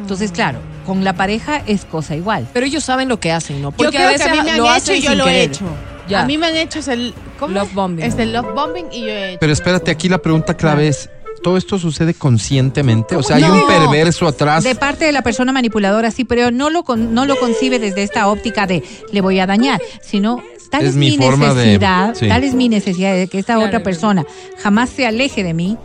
Entonces, 0.00 0.32
claro, 0.32 0.60
con 0.86 1.04
la 1.04 1.12
pareja 1.12 1.62
es 1.66 1.84
cosa 1.84 2.16
igual. 2.16 2.48
Pero 2.52 2.66
ellos 2.66 2.84
saben 2.84 3.08
lo 3.08 3.20
que 3.20 3.32
hacen, 3.32 3.60
¿no? 3.60 3.70
Yo 3.70 3.76
Porque 3.76 3.96
creo 3.96 4.08
a 4.08 4.12
veces 4.12 4.26
que 4.26 4.38
a 4.38 4.42
mí 4.42 4.50
me 4.50 4.56
lo 4.56 4.68
han 4.68 4.76
hecho 4.76 4.82
hacen 4.82 4.96
y 4.96 5.00
yo 5.02 5.14
lo 5.14 5.28
he 5.28 5.42
hecho. 5.42 5.64
Ya. 6.08 6.22
A 6.22 6.26
mí 6.26 6.36
me 6.38 6.46
han 6.46 6.56
hecho 6.56 6.78
es 6.80 6.88
el 6.88 7.14
¿cómo? 7.38 7.54
Love 7.54 7.72
bombing. 7.74 8.04
Es 8.04 8.18
el 8.18 8.32
love 8.32 8.54
bombing 8.54 8.86
y 8.92 9.00
yo 9.02 9.06
he 9.08 9.28
hecho. 9.30 9.38
Pero 9.40 9.52
espérate, 9.52 9.90
aquí 9.90 10.08
la 10.08 10.18
pregunta 10.18 10.54
clave 10.56 10.88
es, 10.88 11.08
¿todo 11.42 11.56
esto 11.56 11.78
sucede 11.78 12.14
conscientemente? 12.14 13.16
O 13.16 13.22
sea, 13.22 13.36
¿hay 13.36 13.42
No. 13.42 13.54
un 13.54 13.66
perverso 13.66 14.26
atrás? 14.26 14.64
De 14.64 14.74
parte 14.74 15.04
de 15.04 15.12
la 15.12 15.22
persona 15.22 15.52
manipuladora, 15.52 16.10
sí, 16.10 16.24
pero 16.24 16.50
no 16.50 16.70
lo, 16.70 16.82
con- 16.84 17.14
no 17.14 17.24
lo 17.24 17.36
concibe 17.38 17.78
desde 17.78 18.02
esta 18.02 18.28
óptica 18.28 18.66
de 18.66 18.82
le 19.12 19.20
voy 19.20 19.38
a 19.38 19.46
dañar, 19.46 19.80
sino 20.00 20.42
tal 20.70 20.82
Es 20.82 20.88
es, 20.90 20.94
mi 20.96 21.10
mi, 21.10 21.16
forma 21.18 21.48
de- 21.54 21.64
necesidad, 21.66 22.14
sí. 22.14 22.28
tal 22.28 22.44
es 22.44 22.54
mi 22.54 22.68
necesidad 22.68 23.14
de 23.14 23.28
que 23.28 23.38
esta 23.38 23.54
Claro, 23.54 23.68
otra 23.68 23.78
es 23.78 23.84
persona 23.84 24.24
jamás 24.62 24.90
se 24.90 25.06
aleje 25.06 25.42
de 25.44 25.54
mí, 25.54 25.76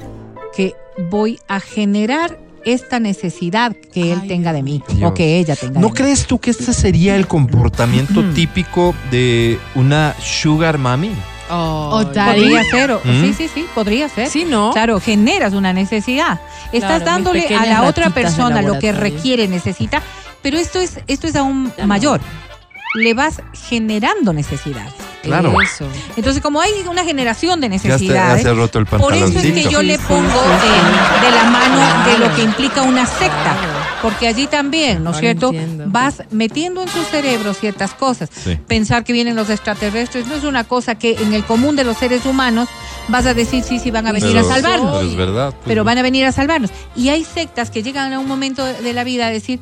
que 0.55 0.73
voy 1.09 1.39
a 1.47 1.59
generar 1.59 2.39
esta 2.65 2.99
necesidad 2.99 3.75
que 3.93 4.11
él 4.13 4.19
Ay, 4.23 4.27
tenga 4.27 4.53
de 4.53 4.63
mí 4.63 4.83
Dios. 4.89 5.11
o 5.11 5.13
que 5.13 5.37
ella 5.39 5.55
tenga 5.55 5.79
¿No 5.79 5.87
de 5.87 5.93
mí. 5.93 5.97
crees 5.97 6.25
tú 6.27 6.39
que 6.39 6.51
este 6.51 6.73
sería 6.73 7.15
el 7.15 7.27
comportamiento 7.27 8.19
Ujú. 8.21 8.33
típico 8.33 8.95
de 9.11 9.59
una 9.75 10.15
sugar 10.21 10.77
mami? 10.77 11.11
O 11.49 12.03
daddy. 12.13 12.41
Podría 12.41 12.63
ser, 12.65 12.91
o- 12.91 13.01
¿Mm? 13.03 13.21
sí, 13.21 13.33
sí, 13.33 13.47
sí, 13.53 13.65
podría 13.73 14.09
ser. 14.09 14.29
Sí, 14.29 14.43
¿no? 14.43 14.71
Claro, 14.73 14.99
generas 14.99 15.53
una 15.53 15.71
necesidad. 15.71 16.41
Estás 16.73 17.05
dándole 17.05 17.47
a 17.55 17.65
la 17.65 17.83
otra 17.83 18.09
persona 18.09 18.61
lo 18.61 18.79
que 18.79 18.91
requiere, 18.91 19.47
necesita, 19.47 20.01
pero 20.41 20.57
esto 20.57 20.79
es, 20.79 20.99
esto 21.07 21.25
es 21.27 21.35
aún 21.37 21.71
Ya 21.77 21.83
no. 21.83 21.87
mayor. 21.87 22.19
Le 22.95 23.13
vas 23.13 23.41
generando 23.69 24.33
necesidades. 24.33 24.93
Claro. 25.23 25.59
Eso. 25.61 25.85
Entonces, 26.15 26.41
como 26.41 26.61
hay 26.61 26.71
una 26.89 27.03
generación 27.03 27.59
de 27.59 27.69
Ya 27.69 27.79
se, 27.79 27.87
ya 27.87 27.93
necesidades, 27.95 28.41
se 28.43 28.49
ha 28.49 28.53
roto 28.53 28.79
el 28.79 28.85
por 28.85 29.13
eso 29.13 29.25
es 29.25 29.33
que 29.51 29.63
yo 29.69 29.81
le 29.83 29.97
pongo 29.99 30.21
eh, 30.23 31.25
de 31.25 31.31
la 31.31 31.43
mano 31.45 32.09
de 32.09 32.17
lo 32.19 32.35
que 32.35 32.43
implica 32.43 32.81
una 32.83 33.05
secta. 33.05 33.55
Porque 34.01 34.27
allí 34.27 34.45
también, 34.47 35.03
¿no 35.03 35.09
es 35.11 35.17
cierto? 35.17 35.47
entiendo. 35.47 35.85
Vas 35.87 36.21
metiendo 36.29 36.83
en 36.83 36.87
su 36.87 37.01
cerebro 37.03 37.53
ciertas 37.53 37.93
cosas. 37.93 38.29
Sí. 38.31 38.57
Pensar 38.67 39.03
que 39.03 39.11
vienen 39.11 39.35
los 39.35 39.49
extraterrestres 39.49 40.27
no 40.27 40.35
es 40.35 40.43
una 40.43 40.63
cosa 40.63 40.95
que 40.95 41.13
en 41.19 41.33
el 41.33 41.43
común 41.43 41.75
de 41.75 41.83
los 41.83 41.97
seres 41.97 42.25
humanos 42.25 42.69
vas 43.07 43.25
a 43.25 43.33
decir, 43.33 43.63
sí, 43.63 43.79
sí, 43.79 43.89
van 43.91 44.05
a 44.07 44.11
venir 44.11 44.29
Pero- 44.33 44.39
a 44.47 44.53
salvarnos 44.53 44.97
pero 44.97 45.09
es 45.09 45.15
verdad. 45.15 45.49
pues, 45.51 45.63
pero 45.65 45.83
van 45.83 45.97
a 45.97 46.03
venir 46.03 46.25
a 46.25 46.31
salvarnos. 46.31 46.69
Y 46.95 47.09
hay 47.09 47.23
sectas 47.23 47.71
que 47.71 47.81
llegan 47.81 48.13
a 48.13 48.19
un 48.19 48.27
momento 48.27 48.63
de 48.65 48.93
la 48.93 49.03
vida 49.03 49.27
a 49.27 49.31
decir, 49.31 49.59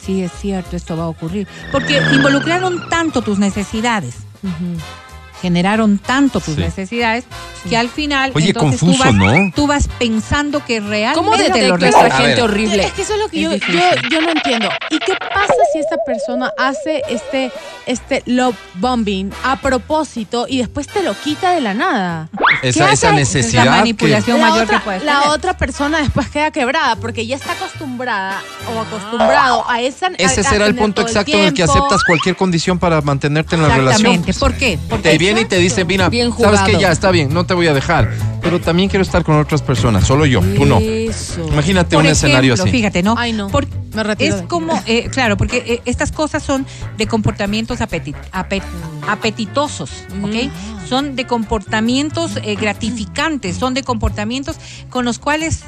sí, 0.00 0.22
es 0.22 0.30
cierto, 0.40 0.76
esto 0.76 0.96
va 0.96 1.04
a 1.04 1.08
ocurrir. 1.08 1.48
Porque 1.72 2.00
involucraron 2.14 2.88
tanto 2.88 3.20
tus 3.22 3.38
necesidades, 3.40 4.14
Mm-hmm. 4.44 5.11
Generaron 5.42 5.98
tanto 5.98 6.40
tus 6.40 6.54
Sí. 6.54 6.60
necesidades, 6.60 7.24
que 7.68 7.76
al 7.76 7.88
final, 7.88 8.30
Oye, 8.34 8.48
entonces 8.50 8.80
tú, 8.80 8.86
confuso, 8.86 9.04
vas, 9.04 9.14
¿no? 9.14 9.52
tú 9.54 9.66
vas 9.66 9.88
pensando 9.98 10.64
que 10.64 10.80
realmente 10.80 11.14
¿Cómo 11.18 11.30
lo 11.32 11.36
a 11.36 11.38
requiere. 11.48 11.88
esa 11.88 12.06
A 12.06 12.10
gente 12.10 12.34
ver. 12.36 12.42
horrible? 12.42 12.84
Es 12.84 12.92
que 12.92 13.02
eso 13.02 13.14
es 13.14 13.20
lo 13.20 13.28
que 13.28 13.36
Es 13.38 13.42
yo, 13.42 13.50
difícil. 13.50 13.74
yo, 14.02 14.08
yo 14.10 14.20
no 14.22 14.30
entiendo. 14.30 14.68
¿Y 14.90 14.98
qué 15.00 15.14
pasa 15.34 15.52
si 15.72 15.80
esta 15.80 15.96
persona 16.06 16.50
hace 16.56 17.02
este, 17.10 17.50
este 17.86 18.22
love 18.26 18.56
bombing 18.74 19.30
a 19.44 19.56
propósito 19.60 20.46
y 20.48 20.58
después 20.58 20.86
te 20.86 21.02
lo 21.02 21.14
quita 21.20 21.52
de 21.52 21.60
la 21.60 21.74
nada? 21.74 22.28
Esa, 22.62 22.86
¿Qué 22.86 22.92
esa? 22.92 22.92
Esa 22.92 23.08
es 23.08 23.14
necesidad 23.14 23.64
la 23.64 23.70
que- 23.72 23.78
manipulación 23.78 24.40
La, 24.40 24.48
mayor 24.48 24.64
otra, 24.64 24.78
que 24.78 24.84
puedes 24.84 25.04
la 25.04 25.12
tener. 25.20 25.28
otra 25.28 25.56
persona 25.56 25.98
después 25.98 26.28
queda 26.28 26.50
quebrada 26.52 26.96
porque 26.96 27.26
ya 27.26 27.36
está 27.36 27.52
acostumbrada 27.52 28.40
o 28.74 28.80
acostumbrado 28.80 29.64
a 29.68 29.80
esa. 29.80 30.08
Ese 30.18 30.40
a- 30.40 30.44
a 30.44 30.50
será 30.50 30.66
el 30.66 30.74
punto 30.76 31.02
exacto 31.02 31.32
en 31.32 31.40
el 31.48 31.54
que 31.54 31.62
acertas 31.64 32.04
cualquier 32.04 32.36
condición 32.36 32.78
para 32.78 33.00
mantenerte 33.00 33.56
en 33.56 33.62
la 33.62 33.68
relación. 33.68 34.12
Exactamente. 34.12 34.38
¿Por 34.38 34.54
qué? 34.54 34.78
Porque 34.88 35.10
Te 35.10 35.18
viene 35.34 35.46
y 35.46 35.48
te 35.48 35.58
dice, 35.58 35.84
mira, 35.84 36.10
sabes 36.38 36.60
que 36.62 36.78
ya 36.78 36.90
está 36.92 37.10
bien, 37.10 37.32
no 37.32 37.44
te 37.44 37.54
voy 37.54 37.66
a 37.66 37.74
dejar, 37.74 38.10
pero 38.40 38.60
también 38.60 38.88
quiero 38.88 39.02
estar 39.02 39.22
con 39.24 39.38
otras 39.38 39.62
personas, 39.62 40.06
solo 40.06 40.26
yo, 40.26 40.40
tú 40.56 40.64
no. 40.66 40.78
Eso. 40.80 41.46
Imagínate 41.48 41.96
Por 41.96 42.04
un 42.04 42.10
escenario 42.10 42.54
así. 42.54 42.70
Fíjate, 42.70 43.02
¿no? 43.02 43.14
Ay, 43.18 43.32
no. 43.32 43.48
Por- 43.48 43.66
Me 43.94 44.02
retiro 44.02 44.34
es 44.34 44.40
de 44.42 44.46
como, 44.48 44.80
eh, 44.86 45.08
claro, 45.10 45.36
porque 45.36 45.58
eh, 45.66 45.82
estas 45.84 46.12
cosas 46.12 46.42
son 46.42 46.64
de 46.96 47.06
comportamientos 47.06 47.80
apeti- 47.80 48.14
apet- 48.32 48.62
apetitosos, 49.06 49.90
¿ok? 50.22 50.50
Son 50.88 51.14
de 51.16 51.26
comportamientos 51.26 52.32
eh, 52.42 52.54
gratificantes, 52.56 53.56
son 53.56 53.74
de 53.74 53.82
comportamientos 53.82 54.56
con 54.90 55.04
los 55.04 55.18
cuales 55.18 55.60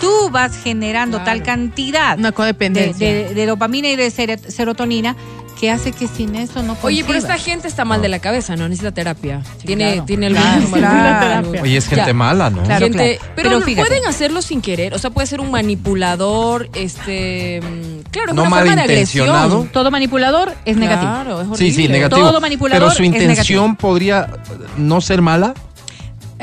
tú 0.00 0.30
vas 0.30 0.56
generando 0.62 1.18
tal 1.22 1.42
cantidad 1.42 2.18
Una 2.18 2.28
de, 2.30 2.34
codependencia. 2.34 3.06
de- 3.06 3.34
de 3.34 3.46
dopamina 3.46 3.88
y 3.88 3.96
de 3.96 4.10
serotonina 4.10 5.16
que 5.60 5.70
hace 5.70 5.92
que 5.92 6.08
sin 6.08 6.34
eso 6.34 6.62
no 6.62 6.76
Oye, 6.82 7.04
pero 7.06 7.18
esta 7.18 7.38
gente 7.38 7.68
está 7.68 7.84
mal 7.84 8.02
de 8.02 8.08
la 8.08 8.18
cabeza, 8.18 8.56
¿no? 8.56 8.68
Necesita 8.68 8.92
terapia. 8.92 9.42
tiene, 9.64 9.92
claro. 9.92 10.04
tiene 10.06 10.28
Claro, 10.30 10.68
mal- 10.68 10.80
claro. 10.80 11.52
Oye, 11.62 11.76
es 11.76 11.86
gente 11.88 12.06
Ya. 12.06 12.14
mala, 12.14 12.50
¿no? 12.50 12.62
Claro. 12.64 12.86
Gente- 12.86 13.20
pero, 13.36 13.50
Pero 13.50 13.60
fíjate. 13.62 13.88
pueden 13.88 14.06
hacerlo 14.06 14.42
sin 14.42 14.60
querer. 14.60 14.94
O 14.94 14.98
sea, 14.98 15.10
puede 15.10 15.26
ser 15.26 15.40
un 15.40 15.50
manipulador, 15.50 16.68
este. 16.74 17.60
Claro, 18.10 18.30
es 18.30 18.34
No 18.34 18.42
una 18.42 18.50
forma 18.50 18.74
de 18.76 18.82
agresión. 18.82 19.68
Todo 19.72 19.90
manipulador 19.90 20.54
es 20.64 20.76
negativo. 20.76 21.10
Claro, 21.12 21.40
es 21.42 21.58
Sí, 21.58 21.70
sí, 21.70 21.72
horrible. 21.74 21.92
negativo. 21.94 22.20
Todo 22.28 22.40
manipulador 22.40 22.82
pero 22.88 22.94
su 22.94 23.02
es 23.02 23.08
intención 23.08 23.76
podría 23.76 24.28
no 24.76 25.00
ser 25.00 25.22
mala. 25.22 25.54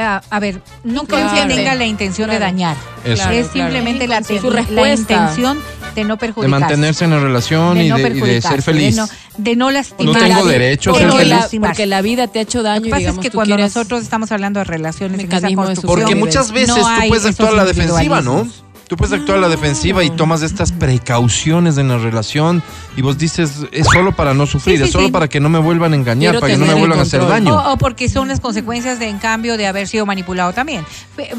Ah, 0.01 0.21
a 0.29 0.39
ver, 0.39 0.61
no 0.85 1.03
creo 1.03 1.29
que 1.33 1.53
tenga 1.53 1.75
la 1.75 1.85
intención 1.85 2.29
de 2.29 2.39
dañar. 2.39 2.77
Eso. 3.03 3.15
Claro, 3.15 3.31
es 3.33 3.47
claro. 3.49 3.67
simplemente 3.69 4.07
la, 4.07 4.23
Su 4.23 4.49
la 4.49 4.91
intención 4.93 5.59
de 5.95 6.03
no 6.05 6.13
De 6.15 6.19
perjudicar. 6.19 6.59
mantenerse 6.59 7.03
en 7.05 7.11
la 7.11 7.19
relación 7.19 7.81
y, 7.81 7.89
no 7.89 7.97
de, 7.97 8.01
y 8.01 8.03
de 8.05 8.09
ser 8.09 8.19
perjudicarse, 8.19 8.61
feliz. 8.61 8.95
De 8.95 9.01
no, 9.01 9.07
de 9.37 9.55
no 9.57 9.71
lastimar. 9.71 10.15
No 10.15 10.19
tengo 10.27 10.45
derecho 10.45 10.91
a 10.91 10.93
porque 10.93 11.09
ser 11.11 11.27
la- 11.27 11.41
feliz. 11.43 11.61
Porque 11.67 11.85
la 11.85 12.01
vida 12.01 12.27
te 12.27 12.39
ha 12.39 12.41
hecho 12.43 12.63
daño 12.63 12.75
Lo 12.79 12.81
que 12.83 12.87
y 12.87 12.91
pasa 12.91 12.99
digamos, 12.99 13.25
es 13.25 13.29
que 13.29 13.35
cuando 13.35 13.55
quieres- 13.55 13.75
nosotros 13.75 14.01
estamos 14.03 14.31
hablando 14.31 14.59
de 14.59 14.63
relaciones 14.65 15.19
en 15.19 15.27
esa 15.27 15.47
de 15.47 15.55
construcción, 15.55 15.99
Porque 15.99 16.15
muchas 16.15 16.51
veces 16.51 16.69
no 16.69 16.75
tú 16.75 17.07
puedes 17.09 17.25
actuar 17.25 17.49
a 17.53 17.55
la 17.57 17.65
defensiva, 17.65 18.21
¿no? 18.21 18.47
Tú 18.89 18.97
puedes 18.97 19.13
actuar 19.13 19.37
a 19.37 19.41
la 19.41 19.49
defensiva 19.49 20.03
y 20.03 20.09
tomas 20.09 20.41
estas 20.41 20.71
precauciones 20.71 21.77
en 21.77 21.89
la 21.89 21.99
relación 21.99 22.63
y 22.97 23.03
vos 23.03 23.19
dices, 23.19 23.59
es 23.71 23.85
solo 23.93 24.15
para 24.15 24.33
no 24.33 24.47
sufrir, 24.47 24.77
Sí, 24.77 24.83
sí, 24.83 24.87
es 24.87 24.91
solo 24.91 25.05
sí. 25.05 25.11
para 25.11 25.27
que 25.27 25.39
no 25.39 25.47
me 25.47 25.59
vuelvan 25.59 25.93
a 25.93 25.95
engañar, 25.95 26.31
Quiero 26.31 26.39
para 26.41 26.53
que 26.53 26.57
no 26.57 26.65
me 26.65 26.73
vuelvan 26.73 26.97
a 26.97 27.03
hacer 27.03 27.23
daño. 27.27 27.53
O, 27.55 27.73
o 27.73 27.77
porque 27.77 28.09
son 28.09 28.27
las 28.27 28.39
consecuencias 28.39 28.97
de, 28.97 29.07
en 29.07 29.19
cambio, 29.19 29.57
de 29.57 29.67
haber 29.67 29.87
sido 29.87 30.07
manipulado 30.07 30.53
también. 30.53 30.83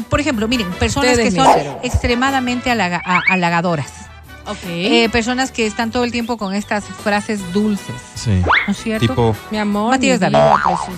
Por 0.09 0.21
ejemplo, 0.21 0.47
miren, 0.47 0.71
personas 0.79 1.11
Ustedes, 1.11 1.33
que 1.33 1.39
son 1.41 1.47
misero. 1.47 1.79
extremadamente 1.83 2.71
halaga- 2.71 3.01
a- 3.05 3.19
halagadoras. 3.29 3.91
Ok. 4.47 4.57
Eh, 4.67 5.09
personas 5.11 5.51
que 5.51 5.67
están 5.67 5.91
todo 5.91 6.05
el 6.05 6.11
tiempo 6.13 6.37
con 6.37 6.53
estas 6.55 6.85
frases 6.85 7.41
dulces, 7.51 7.95
Sí. 8.15 8.31
¿no 8.65 8.71
es 8.71 8.77
cierto? 8.81 9.07
Tipo, 9.07 9.35
Mi 9.51 9.57
amor. 9.57 9.91
Matías 9.91 10.21
mi 10.21 10.29
David. 10.29 10.53
precioso. 10.63 10.91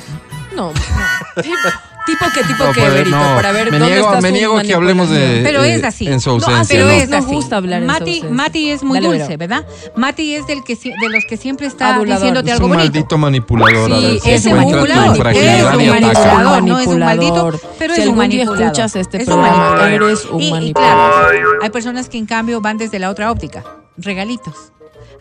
No, 0.55 0.71
no. 0.71 0.73
tipo, 2.05 2.25
que, 2.33 2.43
tipo 2.43 2.63
No, 2.65 2.71
que, 2.73 2.81
pues, 2.81 2.93
Berito, 2.93 3.15
no. 3.17 3.35
para 3.35 3.51
ver 3.51 3.71
Me 3.71 3.79
dónde 3.79 3.95
niego- 3.95 4.07
está 4.09 4.21
me 4.21 4.27
su 4.29 4.33
niego 4.33 4.61
que 4.61 4.73
hablemos 4.73 5.09
de-. 5.09 5.41
Pero 5.43 5.63
es 5.63 5.83
así. 5.83 6.07
en 6.07 6.19
su 6.21 6.29
No, 6.29 6.35
ausencia, 6.35 6.65
pero 6.75 6.85
¿no? 6.85 6.91
es 6.91 7.09
Nos 7.09 7.25
así. 7.25 7.33
gusta 7.35 7.55
hablar 7.57 7.81
en 7.83 7.87
su 7.87 7.93
Mati, 7.93 8.11
ausencia. 8.11 8.29
Mati 8.31 8.69
es 8.71 8.83
muy 8.83 8.99
Dale, 8.99 9.17
dulce. 9.17 9.37
¿verdad? 9.37 9.65
Mati 9.95 10.35
es 10.35 10.47
del 10.47 10.63
que 10.63 10.75
de 10.75 11.09
los 11.09 11.23
que 11.29 11.37
siempre 11.37 11.67
está 11.67 11.95
Adulador. 11.95 12.19
diciéndote 12.19 12.49
es 12.49 12.53
algo 12.55 12.65
un 12.67 12.71
bonito. 12.73 12.91
maldito 12.93 13.17
manipulador. 13.17 13.89
Sí, 13.89 14.05
encuentra 14.23 14.49
tu 14.51 14.55
manipulador, 14.55 15.27
es 15.35 15.47
un 15.55 15.89
manipulador, 15.89 16.63
no 16.63 16.79
es 16.79 16.87
un 16.87 16.99
maldito, 16.99 17.59
pero 17.79 17.95
si 17.95 18.01
es 18.01 18.07
un 18.07 18.15
manipulador. 18.17 18.61
escuchas 18.63 18.95
este 18.95 19.17
Es 19.21 19.27
un 19.27 19.33
programa, 19.35 19.57
manipulador. 19.75 20.03
eres 20.09 20.25
un 20.25 20.41
Y- 20.41 20.47
y 20.47 20.51
manipulador. 20.51 21.31
claro, 21.31 21.49
hay 21.61 21.69
personas 21.69 22.09
que 22.09 22.17
en 22.17 22.25
cambio 22.25 22.61
van 22.61 22.77
desde 22.77 22.99
la 22.99 23.09
otra 23.09 23.31
óptica, 23.31 23.63
regalitos. 23.97 24.55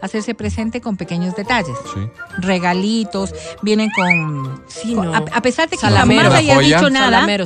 Hacerse 0.03 0.35
presente 0.35 0.81
con 0.81 0.97
pequeños 0.97 1.35
detalles. 1.37 1.77
Sí. 1.95 2.01
Regalitos, 2.39 3.33
vienen 3.63 3.89
con. 3.95 4.63
Sí, 4.67 4.95
con- 4.95 5.07
no. 5.07 5.15
a, 5.15 5.19
a 5.33 5.41
pesar 5.43 5.69
de 5.71 5.77
que 5.77 5.81
Salameros. 5.81 6.25
jamás 6.25 6.39
haya 6.41 6.59
dicho 6.59 6.91
nada. 6.91 7.25
Una 7.25 7.45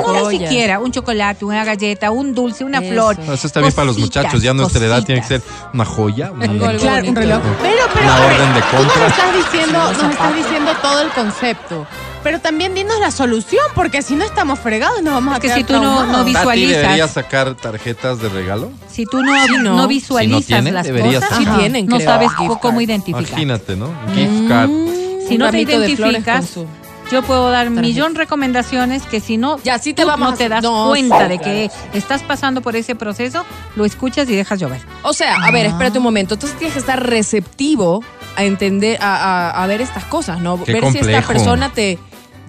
una 0.00 0.20
Joyas. 0.20 0.30
siquiera, 0.48 0.78
un 0.80 0.90
chocolate, 0.92 1.44
una 1.44 1.64
galleta, 1.64 2.10
un 2.10 2.34
dulce, 2.34 2.64
una 2.64 2.78
Eso. 2.78 2.90
flor. 2.92 3.18
No, 3.18 3.32
Eso 3.34 3.46
está 3.46 3.60
bien 3.60 3.72
para 3.72 3.84
los 3.86 3.96
Cositas, 3.96 4.22
muchachos, 4.24 4.42
ya 4.42 4.54
nuestra 4.54 4.84
edad 4.86 5.04
tiene 5.04 5.20
que 5.20 5.26
ser 5.28 5.40
cositas. 5.42 5.68
una 5.74 5.84
joya, 5.84 6.32
un- 6.32 6.42
Algo, 6.42 6.66
algo 6.66 6.80
Claro, 6.80 7.08
un 7.08 7.16
reloj. 7.16 7.40
Pero, 7.62 7.84
pero, 7.92 8.06
Una 8.06 8.16
orden 8.26 8.54
de 8.54 8.60
tú 8.60 8.66
nos 8.76 8.84
compra. 8.92 9.06
estás 9.06 9.34
diciendo, 9.36 9.80
Sí, 9.94 10.02
nos 10.02 10.12
estás 10.12 10.34
diciendo 10.36 10.70
todo 10.82 11.00
el 11.02 11.08
concepto. 11.10 11.86
Pero 12.22 12.38
también 12.40 12.74
dinos 12.74 13.00
la 13.00 13.10
solución, 13.10 13.64
porque 13.74 14.02
si 14.02 14.14
no 14.14 14.24
estamos 14.24 14.58
fregados 14.58 15.02
nos 15.02 15.14
vamos 15.14 15.36
a 15.36 15.40
que 15.40 15.46
quedar 15.46 15.58
si 15.58 15.64
tú 15.64 15.72
no- 15.74 16.04
no 16.06 16.18
Tati 16.18 16.32
visualizas. 16.32 16.82
debería 16.82 17.08
sacar 17.08 17.54
tarjetas 17.54 18.20
de 18.20 18.28
regalo. 18.28 18.70
Si 18.90 19.06
tú 19.06 19.22
no, 19.22 19.46
no. 19.62 19.76
no 19.76 19.88
visualizas 19.88 20.44
Si 20.44 20.52
no 20.64 20.70
las 20.70 20.86
cosas, 20.86 21.32
ajá, 21.46 21.58
tienen, 21.58 21.86
no 21.86 21.96
creo, 21.96 22.08
sabes 22.08 22.30
cómo 22.60 22.80
identificar. 22.82 23.22
Imagínate, 23.26 23.74
¿no? 23.76 23.88
Gift 24.14 24.48
card. 24.48 24.68
Si 25.26 25.34
Un 25.34 25.38
no 25.38 25.50
te 25.50 25.56
de 25.56 25.62
identificas, 25.62 26.54
yo 27.10 27.22
puedo 27.22 27.50
dar 27.50 27.64
tarjeta. 27.66 27.80
millón 27.80 28.14
recomendaciones 28.14 29.02
que 29.04 29.20
si 29.20 29.36
no, 29.36 29.58
Ya, 29.64 29.78
sí 29.78 29.94
te 29.94 30.02
tú 30.02 30.08
vamos 30.08 30.28
no 30.28 30.34
a- 30.34 30.38
te 30.38 30.48
das 30.48 30.62
no, 30.62 30.88
cuenta 30.88 31.22
sí, 31.22 31.28
de 31.28 31.38
que 31.38 31.70
estás 31.94 32.22
pasando 32.22 32.60
por 32.60 32.76
ese 32.76 32.94
proceso, 32.94 33.44
lo 33.76 33.84
escuchas 33.84 34.28
y 34.28 34.36
dejas 34.36 34.60
llover. 34.60 34.80
O 35.02 35.12
sea, 35.12 35.36
a 35.36 35.50
ver, 35.50 35.66
espérate 35.66 35.98
un 35.98 36.04
momento. 36.04 36.34
Entonces 36.34 36.56
tienes 36.58 36.74
que 36.74 36.80
estar 36.80 37.04
receptivo 37.04 38.04
a 38.36 38.44
entender, 38.44 38.98
a, 39.00 39.16
a- 39.50 39.62
a 39.64 39.66
ver 39.66 39.80
estas 39.80 40.04
cosas, 40.04 40.40
¿no? 40.40 40.62
Qué 40.62 40.72
ver 40.72 40.90
si 40.92 40.98
esta 40.98 41.22
persona 41.22 41.70
te, 41.70 41.98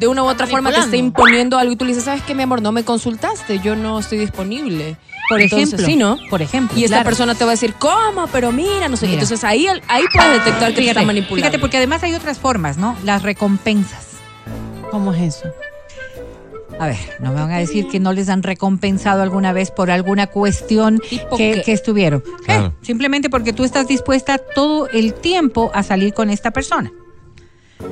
de 0.01 0.07
una 0.07 0.23
u 0.23 0.25
otra 0.25 0.47
forma, 0.47 0.69
te 0.71 0.77
está 0.79 0.87
Manipulando. 0.87 1.07
imponiendo 1.21 1.57
algo 1.59 1.71
y 1.73 1.75
tú 1.77 1.85
le 1.85 1.89
dices, 1.91 2.03
¿sabes 2.03 2.23
qué, 2.23 2.35
mi 2.35 2.43
amor? 2.43 2.61
No 2.61 2.71
me 2.73 2.83
consultaste, 2.83 3.59
yo 3.59 3.75
no 3.75 3.99
estoy 3.99 4.17
disponible. 4.17 4.97
Por 5.29 5.39
Entonces, 5.39 5.69
ejemplo, 5.69 5.85
Sí, 5.87 5.95
¿no? 5.95 6.17
Por 6.29 6.41
ejemplo. 6.41 6.77
Y 6.77 6.83
esta 6.83 6.97
claro. 6.97 7.09
persona 7.09 7.35
te 7.35 7.45
va 7.45 7.51
a 7.51 7.53
decir, 7.53 7.75
¿cómo? 7.75 8.27
Pero 8.33 8.51
mira, 8.51 8.89
no 8.89 8.97
sé. 8.97 9.05
Mira. 9.05 9.21
Entonces 9.21 9.43
ahí, 9.45 9.67
ahí 9.87 10.03
puedes 10.13 10.43
detectar 10.43 10.69
que 10.69 10.75
te 10.75 10.81
está 10.81 10.81
Fíjate, 10.81 11.05
manipulando. 11.05 11.35
fíjate, 11.35 11.59
porque 11.59 11.77
además 11.77 12.03
hay 12.03 12.13
otras 12.15 12.39
formas, 12.39 12.77
¿no? 12.77 12.97
Las 13.05 13.21
recompensas. 13.23 14.07
¿Cómo 14.89 15.13
es 15.13 15.35
eso? 15.35 15.47
A 16.79 16.87
ver, 16.87 16.97
no 17.19 17.29
me 17.31 17.35
van 17.41 17.51
a 17.51 17.59
decir 17.59 17.87
que 17.87 17.99
no 17.99 18.11
les 18.11 18.27
han 18.27 18.41
recompensado 18.41 19.21
alguna 19.21 19.53
vez 19.53 19.69
por 19.69 19.91
alguna 19.91 20.25
cuestión 20.27 20.99
¿Tipo 21.09 21.37
que, 21.37 21.61
estuvieron. 21.67 22.23
Claro. 22.43 22.67
Eh, 22.67 22.71
simplemente 22.81 23.29
porque 23.29 23.53
tú 23.53 23.63
estás 23.63 23.87
dispuesta 23.87 24.39
todo 24.39 24.89
el 24.89 25.13
tiempo 25.13 25.69
a 25.75 25.83
salir 25.83 26.13
con 26.15 26.31
esta 26.31 26.49
persona. 26.49 26.91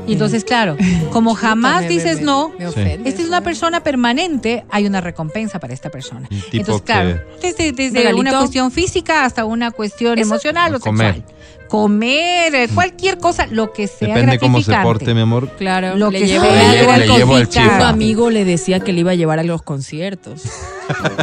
Y 0.08 0.14
entonces, 0.14 0.44
claro, 0.44 0.76
como 1.12 1.36
jamás 1.36 1.82
Me- 1.84 1.90
dices 1.90 2.20
me- 2.20 2.24
no, 2.26 2.52
me 2.58 2.68
ofende 2.68 3.10
esta 3.10 3.22
es 3.22 3.28
una 3.28 3.42
persona 3.42 3.82
permanente, 3.84 4.66
hay 4.70 4.86
una 4.88 5.02
recompensa 5.02 5.60
para 5.60 5.74
esta 5.74 5.90
persona. 5.90 6.28
Entonces, 6.52 6.82
claro, 6.84 7.20
desde, 7.42 7.72
desde 7.72 8.00
Regalito. 8.00 8.20
una 8.22 8.38
cuestión 8.40 8.72
física 8.72 9.26
hasta 9.26 9.46
una 9.46 9.72
cuestión 9.72 10.18
Eso. 10.18 10.28
emocional 10.30 10.76
o 10.76 10.80
Comer. 10.80 11.16
sexual. 11.16 11.36
Comer, 11.70 12.56
eh, 12.56 12.68
cualquier 12.74 13.20
cosa, 13.20 13.46
lo 13.46 13.72
que 13.74 13.86
sea 13.86 14.08
Depende 14.16 14.40
cómo 14.40 14.60
se 14.60 14.74
porte, 14.82 15.14
mi 15.14 15.22
amor. 15.22 15.50
Claro, 15.56 15.96
Lo 15.96 16.10
le 16.10 16.18
que 16.20 16.28
sea 16.28 16.42
al 16.42 17.00
le 17.00 17.06
llevo 17.08 17.36
al. 17.36 17.48
Un 17.76 17.82
amigo 17.84 18.30
le 18.32 18.44
decía 18.44 18.80
que 18.80 18.92
le 18.92 19.02
iba 19.02 19.12
a 19.12 19.16
llevar 19.16 19.38
a 19.38 19.44
los 19.44 19.62
conciertos. 19.62 20.42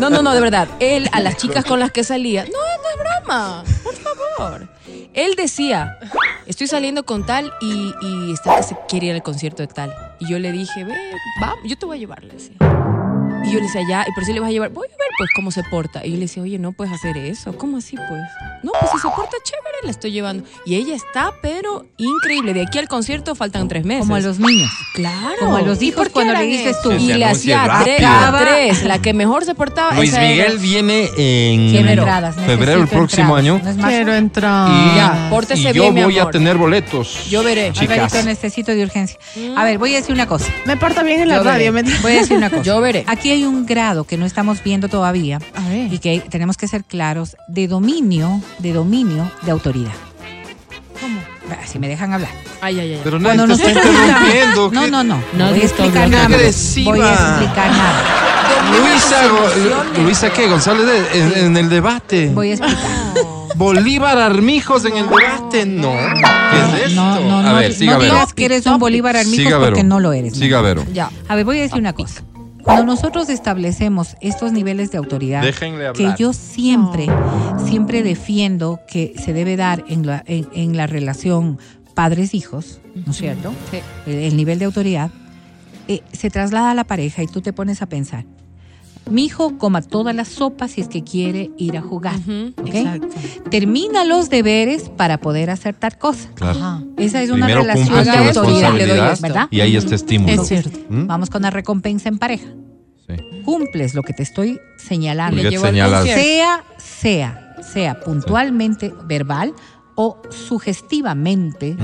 No, 0.01 0.09
no, 0.09 0.23
no, 0.23 0.33
de 0.35 0.41
verdad. 0.41 0.69
Él, 0.79 1.09
a 1.11 1.19
las 1.19 1.37
chicas 1.37 1.65
con 1.65 1.81
las 1.81 1.91
que 1.91 2.05
salía, 2.05 2.45
no, 2.45 2.51
no 2.53 2.59
es 2.93 3.21
broma, 3.21 3.65
por 3.83 3.95
favor. 3.95 4.69
Él 5.17 5.35
decía, 5.35 5.99
estoy 6.45 6.67
saliendo 6.67 7.07
con 7.07 7.25
tal 7.25 7.51
y, 7.63 8.33
está 8.35 8.57
que 8.57 8.63
se 8.63 8.77
quiere 8.87 9.07
ir 9.07 9.15
al 9.15 9.23
concierto 9.23 9.63
de 9.63 9.67
tal. 9.67 9.91
Y 10.21 10.29
yo 10.29 10.39
le 10.39 10.53
dije, 10.53 10.85
ve, 10.85 10.95
vamos, 11.41 11.61
yo 11.65 11.77
te 11.79 11.87
voy 11.87 11.97
a 11.97 12.01
llevar, 12.01 12.23
le 12.23 12.35
decía. 12.35 12.57
Y 13.47 13.53
yo 13.53 13.59
le 13.61 13.67
decía, 13.67 13.83
ya, 13.89 14.05
¿y 14.09 14.13
por 14.13 14.25
si 14.25 14.33
le 14.33 14.41
vas 14.41 14.49
a 14.49 14.53
llevar? 14.53 14.71
Voy 14.71 14.87
a 14.89 14.91
ver, 14.91 15.09
pues, 15.19 15.31
cómo 15.37 15.51
se 15.51 15.63
porta. 15.65 16.05
Y 16.05 16.11
yo 16.11 16.15
le 16.17 16.23
decía, 16.23 16.43
oye, 16.43 16.59
no 16.59 16.73
puedes 16.73 16.93
hacer 16.93 17.17
eso. 17.17 17.57
¿Cómo 17.57 17.79
así, 17.79 17.97
pues? 17.97 18.21
No, 18.63 18.73
pues 18.81 18.91
si 18.93 18.99
se 18.99 19.09
porta 19.09 19.37
chévere, 19.45 19.77
la 19.85 19.91
estoy 19.91 20.11
llevando. 20.13 20.45
Y 20.65 20.75
ella 20.75 20.95
está, 20.97 21.33
pero 21.43 21.87
increíble. 21.97 22.55
De 22.55 22.63
aquí 22.63 22.79
al 22.79 22.89
concierto 22.89 23.35
faltan 23.35 23.69
tres 23.69 23.85
meses. 23.85 24.01
Como 24.03 24.17
a 24.17 24.21
los 24.21 24.39
niños. 24.41 24.71
Claro. 24.95 25.37
Como 25.41 25.57
a 25.57 25.63
los 25.63 25.81
¿Y 25.81 25.89
hijos 25.89 26.09
cuando 26.09 26.33
le 26.35 26.43
dices 26.45 26.77
eso? 26.79 26.91
tú. 26.91 26.93
Y 26.93 27.13
le 27.15 27.25
hacía 27.25 27.81
tres. 27.85 28.83
La 28.85 28.99
que 29.01 29.15
mejor 29.15 29.45
se 29.45 29.55
portaba. 29.55 29.95
Luis 29.95 30.11
esa 30.11 30.25
era. 30.25 30.45
Miguel 30.45 30.59
viene 30.59 31.11
en 31.17 31.71
Quiero 31.71 31.89
entradas, 31.91 32.35
febrero 32.37 32.83
el 32.83 32.89
próximo 32.89 33.39
entradas. 33.39 33.45
año. 33.45 33.61
¿No 33.63 33.71
es 33.71 33.77
marzo? 33.77 33.89
Quiero 33.97 34.15
entrar. 34.15 34.69
Y, 34.71 34.97
Ya, 34.97 35.27
pórtese 35.31 35.61
y 35.61 35.65
yo 35.73 35.83
bien, 35.83 35.95
mi 35.95 36.03
voy 36.03 36.19
a 36.19 36.31
tener 36.31 36.57
boletos. 36.57 37.29
Yo 37.31 37.43
veré. 37.43 37.73
Chicas. 37.73 37.97
Alvarito, 37.99 38.23
necesito 38.25 38.73
de 38.73 38.83
urgencia. 38.83 39.19
A 39.57 39.65
ver, 39.65 39.79
voy 39.79 39.93
a 39.95 39.97
decir 39.99 40.15
una 40.15 40.27
cosa. 40.27 40.51
Me 40.65 40.77
porta 40.77 41.03
bien 41.03 41.21
en 41.21 41.29
la 41.29 41.37
Yo 41.37 41.43
radio. 41.45 41.73
Voy 42.03 42.13
a 42.13 42.17
decir 42.17 42.37
una 42.37 42.51
cosa. 42.51 42.63
Yo 42.63 42.81
veré. 42.81 43.05
Aquí 43.07 43.31
hay 43.37 43.45
un 43.45 43.67
grado 43.67 44.05
que 44.05 44.17
no 44.17 44.25
estamos 44.27 44.63
viendo 44.63 44.89
todavía 44.89 45.39
A 45.55 45.69
ver. 45.69 45.93
y 45.93 45.99
que 45.99 46.21
tenemos 46.21 46.57
que 46.57 46.67
ser 46.69 46.85
claros 46.85 47.37
de 47.49 47.69
dominio, 47.69 48.41
de 48.59 48.73
dominio 48.73 49.31
de 49.43 49.51
autoridad. 49.51 49.93
¿Cómo? 51.01 51.21
Si 51.67 51.79
me 51.79 51.87
dejan 51.89 52.13
hablar. 52.15 52.31
Ay, 52.61 52.81
ay, 52.81 52.95
ay. 52.95 53.01
Pero 53.05 53.19
interrumpiendo. 53.19 54.71
No, 54.73 54.81
¿qué? 54.83 54.91
no, 54.91 55.05
no. 55.05 55.17
No 55.17 55.23
Nadie 55.35 55.53
voy 55.53 55.61
a 55.61 55.65
explicar 55.65 56.09
nada. 56.09 56.29
Voy 56.29 56.41
a 56.41 56.49
explicar 56.49 57.71
nada. 57.71 58.05
Luisa, 58.81 60.03
Luisa, 60.03 60.31
¿qué? 60.31 60.49
González, 60.49 61.07
en, 61.15 61.33
en 61.47 61.57
el 61.57 61.69
debate. 61.69 62.31
Voy 62.31 62.53
a 62.53 62.55
explicar. 62.55 62.87
Bolívar 63.57 64.19
Armijos 64.19 64.85
en 64.87 64.97
el 64.97 65.09
debate. 65.09 65.67
No. 65.67 65.91
¿Qué 65.93 66.59
es 66.81 66.87
esto? 66.91 67.01
No, 67.01 67.21
no, 67.21 67.39
a 67.39 67.43
no, 67.43 67.55
ver, 67.55 67.71
no 67.71 67.77
siga, 67.77 67.99
Vero. 67.99 68.15
digas 68.15 68.35
que 68.35 68.45
eres 68.47 68.67
un 68.67 68.79
Bolívar 68.79 69.17
Armijos 69.17 69.37
Siga, 69.45 69.59
porque 69.61 69.83
no 69.85 70.01
lo 70.01 70.13
eres. 70.13 70.37
Siga, 70.37 70.61
Vero. 70.63 70.85
Ya. 70.93 71.11
A 71.29 71.35
ver, 71.37 71.45
voy 71.45 71.59
a 71.59 71.63
decir 71.63 71.79
una 71.79 71.93
cosa. 71.93 72.23
Cuando 72.67 72.85
nosotros 72.85 73.29
establecemos 73.29 74.17
estos 74.21 74.53
niveles 74.53 74.91
de 74.91 74.99
autoridad, 74.99 75.43
que 75.95 76.15
yo 76.19 76.33
siempre, 76.33 77.07
siempre 77.65 78.03
defiendo 78.03 78.81
que 78.89 79.15
se 79.17 79.33
debe 79.33 79.57
dar 79.57 79.85
en 79.89 80.05
la, 80.05 80.25
en, 80.27 80.49
en 80.53 80.77
la 80.77 80.89
relación 80.89 81.59
padres-hijos, 81.95 82.81
¿no 83.07 83.13
es 83.13 83.19
cierto? 83.19 83.53
El, 84.07 84.15
el 84.15 84.37
nivel 84.37 84.59
de 84.59 84.65
autoridad, 84.65 85.11
eh, 85.87 86.03
se 86.13 86.29
traslada 86.29 86.73
a 86.73 86.75
la 86.75 86.83
pareja 86.83 87.23
y 87.23 87.29
tú 87.29 87.41
te 87.41 87.53
pones 87.53 87.83
a 87.83 87.87
pensar. 87.87 88.25
Mi 89.11 89.27
hijo 89.27 89.57
coma 89.57 89.83
todas 89.83 90.15
las 90.17 90.29
sopas 90.29 90.73
si 90.73 90.81
es 90.81 90.89
que 90.89 91.05
quiere 91.05 91.51
ir 91.57 91.77
a 91.77 91.81
jugar. 91.81 92.17
Termina 93.51 94.05
los 94.05 94.31
deberes 94.31 94.89
para 94.89 95.19
poder 95.19 95.51
hacer 95.51 95.75
tal 95.75 95.97
cosa. 95.97 96.29
Claro. 96.35 96.59
Ajá. 96.59 96.83
Esa 96.97 97.23
es 97.23 97.31
una 97.31 97.47
relación 97.47 98.05
de 98.05 98.11
autoridad, 98.11 98.73
le 98.75 98.87
doy. 98.87 98.99
¿verdad? 99.21 99.49
y 99.51 99.61
ahí 99.61 99.77
está 99.77 99.95
estímulo. 99.95 100.43
Es 100.43 100.49
cierto. 100.49 100.79
¿Mm? 100.89 101.07
Vamos 101.07 101.31
con 101.31 101.43
la 101.43 101.51
recompensa 101.51 102.09
en 102.09 102.19
pareja. 102.19 102.49
Sí. 103.07 103.15
Cumples 103.45 103.95
lo 103.95 104.03
que 104.03 104.13
te 104.13 104.25
estoy 104.25 104.59
señalando. 104.77 105.41
Le. 105.41 105.57
Sea, 105.57 106.65
sea, 106.77 107.57
sea 107.63 108.01
puntualmente 108.01 108.93
verbal 109.05 109.55
o 109.95 110.21
sugestivamente. 110.31 111.77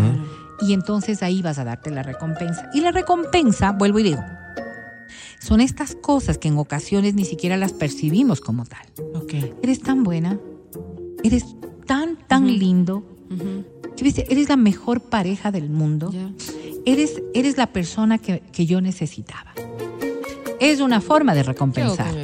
Y 0.61 0.73
entonces 0.75 1.23
ahí 1.23 1.41
vas 1.43 1.59
a 1.59 1.64
darte 1.64 1.91
la 1.91 2.03
recompensa. 2.03 2.68
Y 2.75 2.81
la 2.81 2.91
recompensa, 2.91 3.73
vuelvo 3.73 4.01
y 4.01 4.05
digo, 4.05 4.23
son 5.43 5.61
estas 5.61 5.97
cosas 5.97 6.38
que 6.38 6.49
en 6.49 6.57
ocasiones 6.57 7.14
ni 7.14 7.24
siquiera 7.24 7.57
las 7.57 7.72
percibimos 7.72 8.40
como 8.40 8.64
tal. 8.64 8.86
Ok. 9.14 9.34
Eres 9.62 9.80
tan 9.80 10.05
buena, 10.05 10.38
eres 11.24 11.45
tan, 11.84 12.16
tan 12.28 12.47
lindo, 12.47 13.05
viste, 14.01 14.26
eres 14.30 14.49
la 14.49 14.57
mejor 14.57 15.01
pareja 15.01 15.51
del 15.51 15.68
mundo. 15.68 16.12
Eres, 16.84 17.22
eres 17.34 17.57
la 17.57 17.68
persona 17.72 18.18
que, 18.18 18.40
que 18.53 18.66
yo 18.66 18.80
necesitaba. 18.80 19.53
Es 20.61 20.80
una 20.80 21.01
forma 21.01 21.34
de 21.34 21.40
¿Qué 21.40 21.51
hago 21.51 21.53
recompensar. 21.53 22.14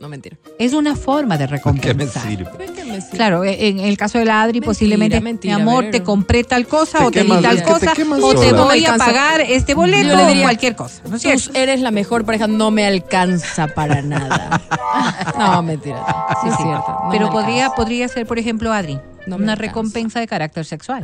No, 0.00 0.08
mentira. 0.08 0.36
Es 0.60 0.74
una 0.74 0.94
forma 0.94 1.36
de 1.36 1.46
¿Qué 1.46 1.50
me 1.50 1.56
recompensar. 1.56 2.22
sirve? 2.22 2.50
¿Qué 2.56 2.84
me 2.84 3.00
sirve? 3.00 3.16
Claro, 3.16 3.42
e, 3.42 3.68
en 3.68 3.80
el 3.80 3.96
caso 3.96 4.18
de 4.18 4.24
la 4.24 4.42
Adri, 4.42 4.60
Mentira, 4.60 4.66
posiblemente, 4.70 5.20
mentira, 5.20 5.56
mi 5.56 5.62
amor, 5.62 5.86
te 5.90 6.04
compré 6.04 6.44
tal 6.44 6.66
cosa 6.68 6.98
Te 6.98 7.04
o 7.04 7.10
te 7.10 7.24
di 7.24 7.28
tal 7.42 7.56
te 7.56 7.62
cosa 7.64 7.92
o 8.22 8.34
te 8.34 8.50
sola. 8.50 8.62
voy 8.64 8.84
a 8.86 8.96
pagar 8.96 9.40
este 9.40 9.74
boleto 9.74 10.14
o 10.16 10.42
cualquier 10.42 10.76
cosa. 10.76 11.02
¿No 11.08 11.16
es 11.16 11.22
Tú 11.22 11.28
cierto? 11.28 11.50
eres 11.58 11.80
la 11.80 11.90
mejor 11.90 12.24
pareja, 12.24 12.46
no 12.46 12.70
me 12.70 12.86
alcanza 12.86 13.66
para 13.68 14.00
nada. 14.02 14.60
no, 15.36 15.62
mentira. 15.62 16.04
Sí, 16.06 16.36
Sí, 16.42 16.48
es 16.50 16.56
cierto. 16.58 16.86
no 17.04 17.08
Pero 17.10 17.30
podría, 17.30 17.64
alcanza. 17.64 17.74
podría 17.76 18.08
ser, 18.08 18.26
por 18.26 18.38
ejemplo, 18.38 18.72
Adri, 18.72 19.00
No 19.26 19.34
una 19.36 19.52
alcanza. 19.54 19.56
recompensa 19.56 20.20
de 20.20 20.28
carácter 20.28 20.64
sexual. 20.64 21.02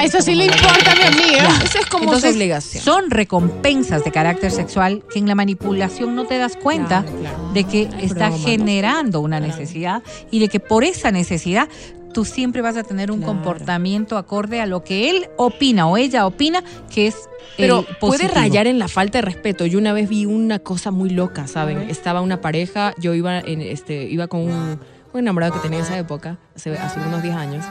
Ah, 0.00 0.04
Eso 0.04 0.20
sí 0.22 0.34
le 0.34 0.46
importa 0.46 0.92
a 0.92 0.94
mi 0.94 1.02
amiga. 1.02 1.48
Eso 1.64 1.78
es 1.78 1.86
como 1.86 2.04
Entonces, 2.04 2.34
obligación. 2.34 2.82
Son 2.84 3.10
recompensas 3.10 4.04
de 4.04 4.10
carácter 4.10 4.50
sexual 4.50 5.02
que 5.12 5.18
en 5.18 5.26
la 5.26 5.34
manipulación 5.34 6.14
no 6.14 6.26
te 6.26 6.38
das 6.38 6.56
cuenta 6.56 7.02
Claro, 7.02 7.18
claro. 7.18 7.52
de 7.52 7.64
que 7.64 7.88
Ay, 7.94 8.04
está 8.06 8.28
broma, 8.28 8.38
¿no? 8.38 8.44
generando 8.44 9.20
una 9.20 9.38
Claro. 9.38 9.52
necesidad 9.56 10.02
y 10.30 10.38
de 10.40 10.48
que 10.48 10.60
por 10.60 10.84
esa 10.84 11.10
necesidad 11.10 11.68
tú 12.14 12.24
siempre 12.24 12.60
vas 12.62 12.76
a 12.76 12.82
tener 12.82 13.10
un 13.12 13.18
Claro. 13.18 13.34
comportamiento 13.34 14.16
acorde 14.16 14.60
a 14.60 14.66
lo 14.66 14.82
que 14.82 15.10
él 15.10 15.28
opina 15.36 15.86
o 15.86 15.96
ella 15.96 16.26
opina 16.26 16.64
que 16.92 17.06
es 17.06 17.16
Pero 17.56 17.80
el 17.80 17.84
puede 17.96 18.24
positivo. 18.24 18.32
rayar 18.34 18.66
en 18.66 18.78
la 18.78 18.88
falta 18.88 19.18
de 19.18 19.22
respeto. 19.22 19.64
Yo 19.66 19.78
una 19.78 19.92
vez 19.92 20.08
vi 20.08 20.24
una 20.26 20.58
cosa 20.58 20.90
muy 20.90 21.10
loca, 21.10 21.46
¿saben? 21.46 21.88
Estaba 21.90 22.20
una 22.20 22.40
pareja, 22.40 22.94
yo 22.98 23.14
iba 23.14 23.38
en 23.38 23.60
este 23.60 24.04
iba 24.04 24.26
con 24.28 24.40
un, 24.40 24.80
un 25.12 25.20
enamorado 25.20 25.52
que 25.52 25.60
tenía 25.60 25.78
en 25.80 25.84
esa 25.84 25.98
época, 25.98 26.38
hace, 26.56 26.76
hace 26.76 26.98
unos 27.00 27.22
10 27.22 27.34
años, 27.36 27.64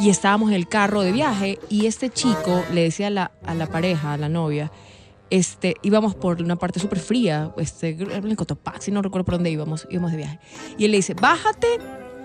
y 0.00 0.10
estábamos 0.10 0.50
en 0.50 0.56
el 0.56 0.68
carro 0.68 1.02
de 1.02 1.12
viaje 1.12 1.58
y 1.68 1.86
este 1.86 2.10
chico 2.10 2.64
le 2.72 2.82
decía 2.82 3.08
a 3.08 3.10
la, 3.10 3.32
a 3.44 3.54
la 3.54 3.66
pareja, 3.66 4.12
a 4.12 4.16
la 4.16 4.28
novia, 4.28 4.70
este, 5.30 5.76
íbamos 5.82 6.14
por 6.14 6.42
una 6.42 6.56
parte 6.56 6.80
súper 6.80 6.98
fría, 6.98 7.52
este, 7.56 7.90
en 7.90 8.36
Cotopaxi, 8.36 8.90
no 8.90 9.02
recuerdo 9.02 9.24
por 9.24 9.34
dónde 9.34 9.50
íbamos, 9.50 9.86
íbamos 9.90 10.10
de 10.12 10.18
viaje. 10.18 10.38
Y 10.78 10.84
él 10.84 10.90
le 10.90 10.98
dice, 10.98 11.14
bájate, 11.14 11.78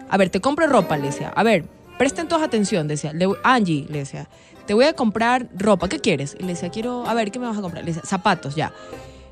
a 0.09 0.17
ver, 0.17 0.29
te 0.29 0.41
compro 0.41 0.67
ropa, 0.67 0.97
le 0.97 1.07
decía, 1.07 1.29
a 1.29 1.43
ver, 1.43 1.65
presten 1.97 2.27
todos 2.27 2.41
atención, 2.41 2.87
decía, 2.87 3.13
Angie, 3.43 3.85
le 3.89 3.99
decía, 3.99 4.29
te 4.65 4.73
voy 4.73 4.85
a 4.85 4.93
comprar 4.93 5.49
ropa, 5.55 5.89
¿qué 5.89 5.99
quieres? 5.99 6.35
Y 6.39 6.43
le 6.43 6.49
decía, 6.49 6.69
quiero, 6.69 7.07
a 7.07 7.13
ver, 7.13 7.31
¿qué 7.31 7.39
me 7.39 7.47
vas 7.47 7.57
a 7.57 7.61
comprar? 7.61 7.83
Le 7.83 7.93
decía, 7.93 8.03
zapatos, 8.05 8.55
ya. 8.55 8.73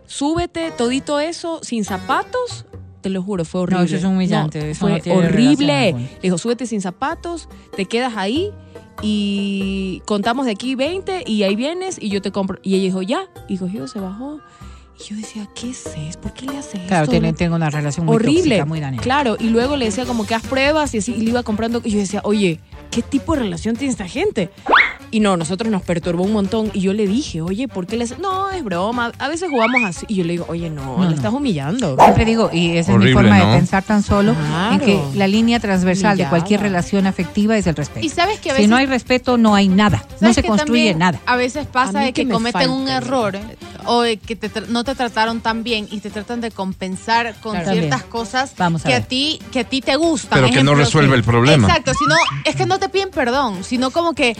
Súbete 0.06 0.72
todito 0.72 1.20
eso 1.20 1.60
sin 1.64 1.84
zapatos, 1.84 2.66
te 3.08 3.14
lo 3.14 3.24
juro, 3.24 3.46
fue 3.46 3.62
horrible. 3.62 3.86
eso 3.86 3.96
es 3.96 4.04
humillante, 4.04 4.60
No, 4.60 4.66
eso 4.66 4.80
fue 4.82 4.92
no 4.92 5.00
tiene 5.00 5.20
horrible. 5.20 5.94
Le 5.94 6.20
dijo, 6.22 6.38
súbete 6.38 6.66
sin 6.66 6.82
zapatos, 6.82 7.48
te 7.76 7.86
quedas 7.86 8.14
ahí 8.18 8.52
y 9.02 10.02
contamos 10.06 10.46
de 10.46 10.52
aquí 10.52 10.76
20 10.76 11.24
y 11.26 11.44
ahí 11.44 11.56
vienes 11.56 11.98
y 12.02 12.10
yo 12.10 12.22
te 12.22 12.32
compro. 12.32 12.60
Y 12.64 12.76
ella 12.76 12.84
dijo, 12.84 13.02
ya. 13.02 13.22
Y 13.48 13.58
cogió, 13.58 13.88
se 13.88 14.00
bajó. 14.00 14.40
Y 15.00 15.04
yo 15.10 15.16
decía, 15.16 15.48
¿qué 15.54 15.70
es 15.70 15.86
eso? 15.86 16.20
¿Por 16.22 16.34
qué 16.34 16.48
le 16.48 16.58
hace 16.58 16.80
Claro, 16.88 17.04
esto? 17.04 17.12
tiene- 17.12 17.32
tengo 17.34 17.56
una 17.56 17.70
relación 17.70 18.06
muy 18.08 18.16
horrible. 18.16 18.42
tóxica, 18.42 18.66
muy 18.66 18.80
dañada. 18.80 19.04
Claro, 19.04 19.38
y 19.40 19.50
luego 19.50 19.78
le 19.78 19.86
decía 19.86 20.06
como 20.06 20.26
que 20.26 20.34
haz 20.34 20.42
pruebas 20.48 20.94
y 20.96 20.98
así, 20.98 21.14
y 21.14 21.22
le 21.22 21.30
iba 21.30 21.44
comprando. 21.44 21.82
Y 21.84 21.92
yo 21.92 22.00
decía, 22.00 22.22
oye, 22.24 22.60
¿qué 22.90 23.04
tipo 23.04 23.34
de 23.36 23.42
relación 23.44 23.76
tiene 23.76 23.92
esta 23.92 24.08
gente? 24.08 24.50
Y 25.12 25.20
no, 25.22 25.38
nosotros 25.38 25.72
nos 25.72 25.82
perturbó 25.84 26.24
un 26.24 26.34
montón. 26.34 26.70
Y 26.74 26.82
yo 26.82 26.94
le 26.94 27.08
dije, 27.08 27.42
oye, 27.42 27.68
¿por 27.68 27.88
qué 27.88 27.96
le 27.98 28.04
haces? 28.04 28.20
No, 28.20 28.52
es 28.52 28.64
broma. 28.64 29.12
A 29.20 29.28
veces 29.30 29.50
jugamos 29.50 29.84
así. 29.86 30.06
Y 30.10 30.16
yo 30.16 30.24
le 30.24 30.34
digo, 30.34 30.46
oye, 30.50 30.70
no, 30.70 30.98
No, 30.98 31.10
le 31.10 31.16
estás 31.16 31.34
humillando. 31.34 31.96
Siempre 31.98 32.26
digo, 32.26 32.50
y 32.52 32.78
esa 32.78 32.92
es 32.94 32.98
mi 32.98 33.14
forma 33.14 33.38
¿no? 33.40 33.52
de 33.52 33.58
pensar 33.58 33.84
tan 33.84 34.04
solo, 34.04 34.32
en 34.34 34.38
Claro. 34.38 34.86
que 34.86 35.02
la 35.16 35.28
línea 35.28 35.60
transversal 35.60 36.18
de 36.18 36.26
cualquier 36.28 36.62
relación 36.62 37.08
afectiva 37.08 37.58
es 37.58 37.68
el 37.68 37.76
respeto. 37.76 38.06
Y 38.06 38.10
sabes 38.10 38.40
que 38.40 38.50
a 38.50 38.54
si 38.54 38.58
veces 38.58 38.70
no 38.70 38.76
hay 38.78 38.86
respeto, 38.86 39.38
no 39.38 39.56
hay 39.56 39.68
nada. 39.70 40.04
No 40.14 40.20
¿Sabes 40.20 40.36
se 40.36 40.44
construye 40.44 40.94
nada. 40.96 41.20
A 41.26 41.36
veces 41.36 41.66
pasa 41.68 42.00
de 42.00 42.08
que 42.14 42.22
que 42.22 42.26
me 42.26 42.34
cometen 42.34 42.70
un 42.70 42.88
error 42.90 43.38
o 43.86 44.02
de 44.02 44.18
que 44.18 44.36
te 44.36 44.50
no 44.70 44.84
te 44.84 44.96
trataron 44.96 45.40
tan 45.40 45.64
bien 45.64 45.88
y 45.92 46.00
te 46.00 46.10
tratan 46.10 46.42
de 46.42 46.52
compensar 46.52 47.36
con 47.42 47.54
Claro. 47.54 47.72
ciertas 47.72 47.90
También. 48.02 48.12
cosas 48.12 48.54
Vamos 48.58 48.86
a 48.86 48.90
que 48.90 48.96
a 48.96 49.02
ti 49.02 49.40
que 49.52 49.62
a 49.62 49.64
ti 49.64 49.82
te 49.82 49.96
gustan. 49.96 50.40
Pero 50.42 50.54
que 50.54 50.64
no 50.64 50.76
resuelve 50.76 51.16
el 51.16 51.24
problema. 51.24 51.68
Exacto, 51.68 51.94
sino 51.98 52.16
es 52.44 52.56
que 52.56 52.66
no 52.66 52.80
te 52.80 52.90
piden 52.90 53.10
perdón, 53.12 53.64
sino 53.64 53.92
como 53.92 54.14
que 54.14 54.36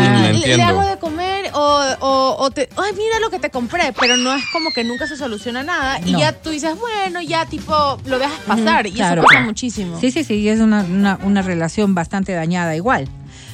Ah, 0.00 0.30
le- 0.32 0.56
le, 0.56 0.62
hago 0.62 0.82
de 0.82 0.98
comer 0.98 1.50
o, 1.54 1.82
o, 2.00 2.36
o 2.38 2.50
te 2.50 2.68
ay, 2.76 2.92
mira 2.96 3.18
lo 3.20 3.30
que 3.30 3.38
te 3.38 3.50
compré, 3.50 3.92
pero 3.98 4.16
no 4.16 4.34
es 4.34 4.42
como 4.52 4.70
que 4.72 4.84
nunca 4.84 5.06
se 5.06 5.16
soluciona 5.16 5.62
nada 5.62 6.00
y 6.04 6.12
No. 6.12 6.18
ya 6.20 6.32
tú 6.32 6.50
dices, 6.50 6.72
bueno, 6.78 7.20
ya 7.20 7.46
tipo 7.46 7.98
lo 8.06 8.18
dejas 8.18 8.38
pasar 8.46 8.86
y 8.86 8.92
claro, 8.92 9.22
eso 9.22 9.28
pasa 9.28 9.44
muchísimo. 9.44 9.98
Sí, 10.00 10.10
sí, 10.10 10.24
sí, 10.24 10.48
es 10.48 10.60
una, 10.60 10.82
una, 10.82 11.18
una 11.22 11.42
relación 11.42 11.94
bastante 11.94 12.32
dañada 12.32 12.74
igual. 12.76 13.08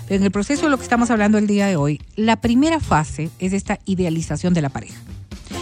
Pero 0.09 0.19
en 0.21 0.25
el 0.25 0.31
proceso 0.31 0.63
de 0.65 0.71
lo 0.71 0.77
que 0.77 0.85
estamos 0.85 1.11
hablando 1.11 1.37
el 1.39 1.47
día 1.49 1.67
de 1.67 1.75
hoy, 1.77 2.01
la 2.15 2.37
primera 2.37 2.79
fase 2.79 3.29
es 3.41 3.53
esta 3.53 3.79
idealización 3.87 4.55
de 4.55 4.63
la 4.63 4.69
pareja. 4.69 4.95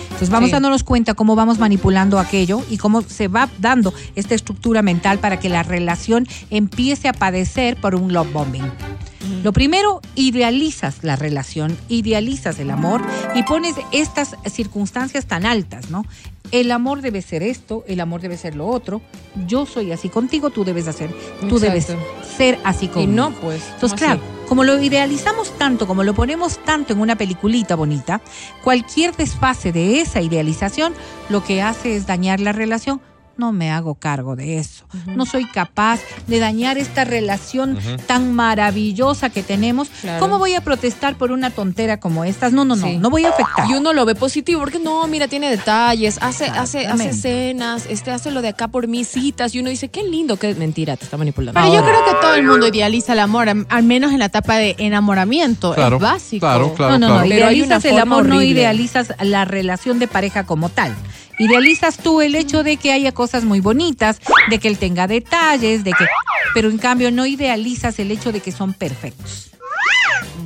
Entonces 0.04 0.28
vamos 0.30 0.48
Sí. 0.50 0.52
dándonos 0.52 0.84
cuenta 0.84 1.14
cómo 1.14 1.34
vamos 1.34 1.58
manipulando 1.58 2.18
aquello 2.20 2.62
y 2.70 2.76
cómo 2.76 3.02
se 3.02 3.26
va 3.28 3.48
dando 3.58 3.92
esta 4.14 4.34
estructura 4.34 4.80
mental 4.82 5.18
para 5.18 5.40
que 5.40 5.48
la 5.48 5.62
relación 5.62 6.28
empiece 6.50 7.08
a 7.08 7.12
padecer 7.14 7.76
por 7.76 7.94
un 7.94 8.12
love 8.12 8.32
bombing. 8.32 8.70
Lo 9.42 9.52
primero, 9.52 10.00
idealizas 10.14 10.96
la 11.02 11.16
relación, 11.16 11.76
idealizas 11.88 12.58
el 12.58 12.70
amor 12.70 13.02
y 13.34 13.42
pones 13.42 13.76
estas 13.92 14.36
circunstancias 14.50 15.26
tan 15.26 15.46
altas, 15.46 15.90
¿no? 15.90 16.04
El 16.50 16.70
amor 16.70 17.00
debe 17.00 17.22
ser 17.22 17.42
esto, 17.42 17.84
el 17.88 18.00
amor 18.00 18.20
debe 18.20 18.36
ser 18.36 18.54
lo 18.54 18.66
otro. 18.66 19.00
Yo 19.46 19.66
soy 19.66 19.92
así 19.92 20.08
contigo, 20.08 20.50
tú 20.50 20.64
debes 20.64 20.86
hacer, 20.88 21.10
tú 21.40 21.56
Exacto. 21.56 21.60
debes 21.60 21.86
ser 22.36 22.58
así 22.64 22.84
Y 22.86 22.88
conmigo. 22.88 23.12
no, 23.12 23.30
pues. 23.40 23.62
Entonces, 23.74 23.80
¿cómo 23.80 23.96
claro, 23.96 24.20
así? 24.20 24.48
como 24.48 24.64
lo 24.64 24.80
idealizamos 24.80 25.56
tanto, 25.58 25.86
como 25.86 26.04
lo 26.04 26.14
ponemos 26.14 26.58
tanto 26.64 26.92
en 26.92 27.00
una 27.00 27.16
peliculita 27.16 27.74
bonita, 27.76 28.20
cualquier 28.62 29.16
desfase 29.16 29.72
de 29.72 30.00
esa 30.00 30.20
idealización 30.20 30.92
lo 31.28 31.42
que 31.42 31.62
hace 31.62 31.96
es 31.96 32.06
dañar 32.06 32.40
la 32.40 32.52
relación. 32.52 33.00
No 33.36 33.52
me 33.52 33.70
hago 33.70 33.94
cargo 33.94 34.36
de 34.36 34.58
eso. 34.58 34.84
No 35.06 35.26
soy 35.26 35.44
capaz 35.46 36.00
de 36.26 36.38
dañar 36.38 36.78
esta 36.78 37.04
relación 37.04 37.78
tan 38.06 38.32
maravillosa 38.34 39.30
que 39.30 39.42
tenemos. 39.42 39.88
Claro. 40.00 40.20
¿Cómo 40.20 40.38
voy 40.38 40.54
a 40.54 40.60
protestar 40.60 41.16
por 41.16 41.32
una 41.32 41.50
tontera 41.50 41.98
como 41.98 42.24
estas? 42.24 42.52
No, 42.52 42.64
no, 42.64 42.76
no, 42.76 42.86
Sí. 42.86 42.96
no 42.98 43.10
voy 43.10 43.24
a 43.24 43.30
afectar. 43.30 43.68
Y 43.68 43.74
uno 43.74 43.92
lo 43.92 44.04
ve 44.04 44.14
positivo 44.14 44.60
porque 44.60 44.78
no, 44.78 45.06
mira, 45.06 45.28
tiene 45.28 45.50
detalles, 45.50 46.18
hace, 46.20 46.46
hace, 46.46 46.86
hace 46.86 47.08
escenas, 47.10 47.86
este 47.88 48.10
hace 48.10 48.30
lo 48.30 48.42
de 48.42 48.48
acá 48.48 48.68
por 48.68 48.86
mis 48.88 49.08
citas 49.08 49.54
y 49.54 49.60
uno 49.60 49.70
dice, 49.70 49.88
qué 49.88 50.02
lindo, 50.04 50.36
qué 50.36 50.54
mentira, 50.54 50.96
te 50.96 51.04
está 51.04 51.16
manipulando. 51.16 51.60
Pero 51.60 51.74
yo 51.74 51.82
creo 51.84 52.04
que 52.04 52.12
todo 52.20 52.34
el 52.34 52.44
mundo 52.44 52.68
idealiza 52.68 53.12
el 53.14 53.18
amor, 53.20 53.48
am- 53.48 53.66
al 53.68 53.82
menos 53.82 54.12
en 54.12 54.18
la 54.20 54.26
etapa 54.26 54.56
de 54.56 54.76
enamoramiento. 54.78 55.74
Claro, 55.74 55.96
es 55.96 56.02
básico. 56.02 56.46
claro, 56.46 56.74
claro. 56.74 56.98
no, 56.98 57.08
no, 57.08 57.14
no. 57.20 57.28
Pero 57.28 57.46
hay 57.46 57.62
una 57.62 57.76
Idealizas 57.78 57.84
el 57.92 57.98
amor, 57.98 58.26
no 58.26 58.42
idealizas 58.42 59.14
la 59.20 59.44
relación 59.44 59.98
de 59.98 60.06
pareja 60.08 60.44
como 60.44 60.68
tal. 60.68 60.94
Idealizas 61.38 61.96
tú 61.96 62.20
el 62.20 62.34
hecho 62.34 62.62
de 62.62 62.76
que 62.76 62.92
haya 62.92 63.12
cosas 63.12 63.44
muy 63.44 63.60
bonitas, 63.60 64.20
de 64.50 64.58
que 64.58 64.68
él 64.68 64.78
tenga 64.78 65.06
detalles, 65.06 65.84
de 65.84 65.92
que. 65.92 66.06
Pero 66.54 66.70
en 66.70 66.78
cambio 66.78 67.10
no 67.10 67.26
idealizas 67.26 67.98
el 67.98 68.10
hecho 68.10 68.32
de 68.32 68.40
que 68.40 68.52
son 68.52 68.72
perfectos. 68.72 69.50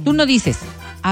Tú 0.04 0.12
no 0.12 0.24
dices, 0.24 0.58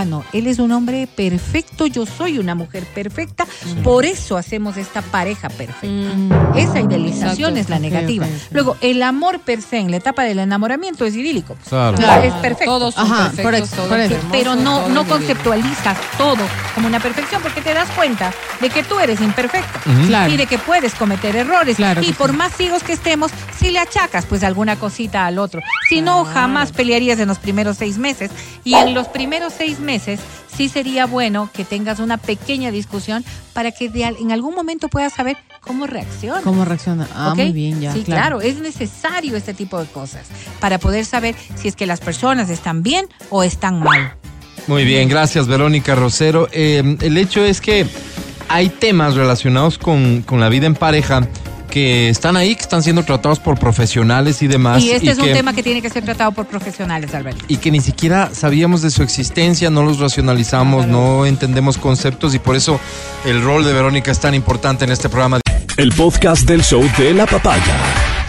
ah, 0.00 0.04
no, 0.04 0.24
él 0.32 0.46
es 0.46 0.58
un 0.58 0.72
hombre 0.72 1.06
perfecto, 1.06 1.86
yo 1.86 2.06
soy 2.06 2.38
una 2.38 2.54
mujer 2.54 2.84
perfecta, 2.94 3.46
por 3.82 4.04
eso 4.04 4.36
hacemos 4.36 4.76
esta 4.76 5.02
pareja 5.02 5.48
perfecta. 5.48 5.86
Mm. 5.86 6.56
Esa 6.56 6.80
idealización 6.80 7.56
Exacto. 7.56 7.60
es 7.60 7.68
la 7.70 7.78
negativa. 7.78 8.26
ok, 8.26 8.32
ok. 8.32 8.52
Luego, 8.52 8.76
el 8.80 9.02
amor 9.02 9.40
per 9.40 9.62
se 9.62 9.78
en 9.78 9.90
la 9.90 9.96
etapa 9.96 10.22
del 10.24 10.38
enamoramiento 10.38 11.04
es 11.04 11.14
idílico. 11.16 11.56
Claro. 11.68 11.96
Claro. 11.96 12.22
Es 12.22 12.34
perfecto. 12.34 12.72
Todos 12.78 12.94
son 12.94 13.10
Ajá, 13.10 13.30
perfectos, 13.34 13.70
todos 13.70 13.92
hermosos, 13.92 14.26
pero 14.32 14.54
no, 14.54 14.78
todos 14.80 14.90
no 14.90 15.04
conceptualizas 15.06 15.98
todo 16.18 16.42
como 16.74 16.86
una 16.88 17.00
perfección 17.00 17.40
porque 17.42 17.60
te 17.62 17.72
das 17.74 17.88
cuenta 17.90 18.32
de 18.60 18.70
que 18.70 18.82
tú 18.82 18.98
eres 18.98 19.20
imperfecto 19.20 19.78
Claro. 20.06 20.32
y 20.32 20.36
de 20.36 20.46
que 20.46 20.58
puedes 20.58 20.94
cometer 20.94 21.36
errores 21.36 21.76
Claro 21.76 22.02
y 22.02 22.12
por 22.12 22.30
sí. 22.30 22.36
más 22.36 22.54
ciegos 22.56 22.82
que 22.82 22.92
estemos, 22.92 23.30
si 23.58 23.70
le 23.70 23.78
achacas 23.78 24.26
pues 24.26 24.42
alguna 24.42 24.76
cosita 24.76 25.26
al 25.26 25.38
otro, 25.38 25.60
si 25.88 26.00
no 26.02 26.24
jamás 26.24 26.72
pelearías 26.72 27.18
en 27.18 27.28
los 27.28 27.38
primeros 27.38 27.78
seis 27.78 27.98
meses 27.98 28.30
y 28.64 28.74
en 28.74 28.94
los 28.94 29.08
primeros 29.08 29.52
seis 29.56 29.78
meses 29.80 29.85
sí 30.56 30.68
sería 30.68 31.06
bueno 31.06 31.48
que 31.52 31.64
tengas 31.64 31.98
una 31.98 32.16
pequeña 32.18 32.70
discusión 32.70 33.24
para 33.52 33.70
que 33.72 33.88
de 33.88 34.04
al- 34.04 34.16
en 34.18 34.32
algún 34.32 34.54
momento 34.54 34.88
puedas 34.88 35.12
saber 35.14 35.36
cómo 35.60 35.86
reacciona. 35.86 36.40
¿Cómo 36.42 36.64
reacciona? 36.64 37.06
Ah, 37.14 37.34
muy 37.36 37.52
bien, 37.52 37.80
ya. 37.80 37.92
Sí, 37.92 38.02
claro. 38.04 38.40
es 38.40 38.58
necesario 38.58 39.36
este 39.36 39.54
tipo 39.54 39.78
de 39.80 39.86
cosas 39.86 40.26
para 40.60 40.78
poder 40.78 41.04
saber 41.04 41.34
si 41.56 41.68
es 41.68 41.76
que 41.76 41.86
las 41.86 42.00
personas 42.00 42.50
están 42.50 42.82
bien 42.82 43.06
o 43.30 43.42
están 43.42 43.80
mal. 43.80 44.14
Muy 44.68 44.84
bien, 44.84 45.08
gracias 45.08 45.46
Verónica 45.46 45.94
Rosero. 45.94 46.48
Eh, 46.52 46.96
el 47.00 47.16
hecho 47.16 47.44
es 47.44 47.60
que 47.60 47.86
hay 48.48 48.68
temas 48.68 49.14
relacionados 49.14 49.78
con, 49.78 50.22
con 50.22 50.40
la 50.40 50.48
vida 50.48 50.66
en 50.66 50.74
pareja 50.74 51.26
que 51.76 52.08
están 52.08 52.38
ahí, 52.38 52.54
que 52.54 52.62
están 52.62 52.82
siendo 52.82 53.02
tratados 53.02 53.38
por 53.38 53.58
profesionales 53.58 54.40
y 54.40 54.46
demás. 54.46 54.82
Y 54.82 54.92
este 54.92 55.10
es 55.10 55.18
un 55.18 55.26
tema 55.26 55.52
que 55.52 55.62
tiene 55.62 55.82
que 55.82 55.90
ser 55.90 56.06
tratado 56.06 56.32
por 56.32 56.46
profesionales, 56.46 57.14
Alberto. 57.14 57.44
y 57.48 57.58
que 57.58 57.70
ni 57.70 57.82
siquiera 57.82 58.30
sabíamos 58.32 58.80
de 58.80 58.90
su 58.90 59.02
existencia, 59.02 59.68
no 59.68 59.82
los 59.82 59.98
racionalizamos, 59.98 60.86
no 60.86 61.26
entendemos 61.26 61.76
conceptos 61.76 62.34
y 62.34 62.38
por 62.38 62.56
eso 62.56 62.80
el 63.26 63.42
rol 63.42 63.62
de 63.62 63.74
Verónica 63.74 64.10
es 64.10 64.20
tan 64.20 64.34
importante 64.34 64.86
en 64.86 64.90
este 64.90 65.10
programa. 65.10 65.38
El 65.76 65.92
podcast 65.92 66.48
del 66.48 66.62
show 66.62 66.82
de 66.96 67.12
la 67.12 67.26
papaya. 67.26 68.25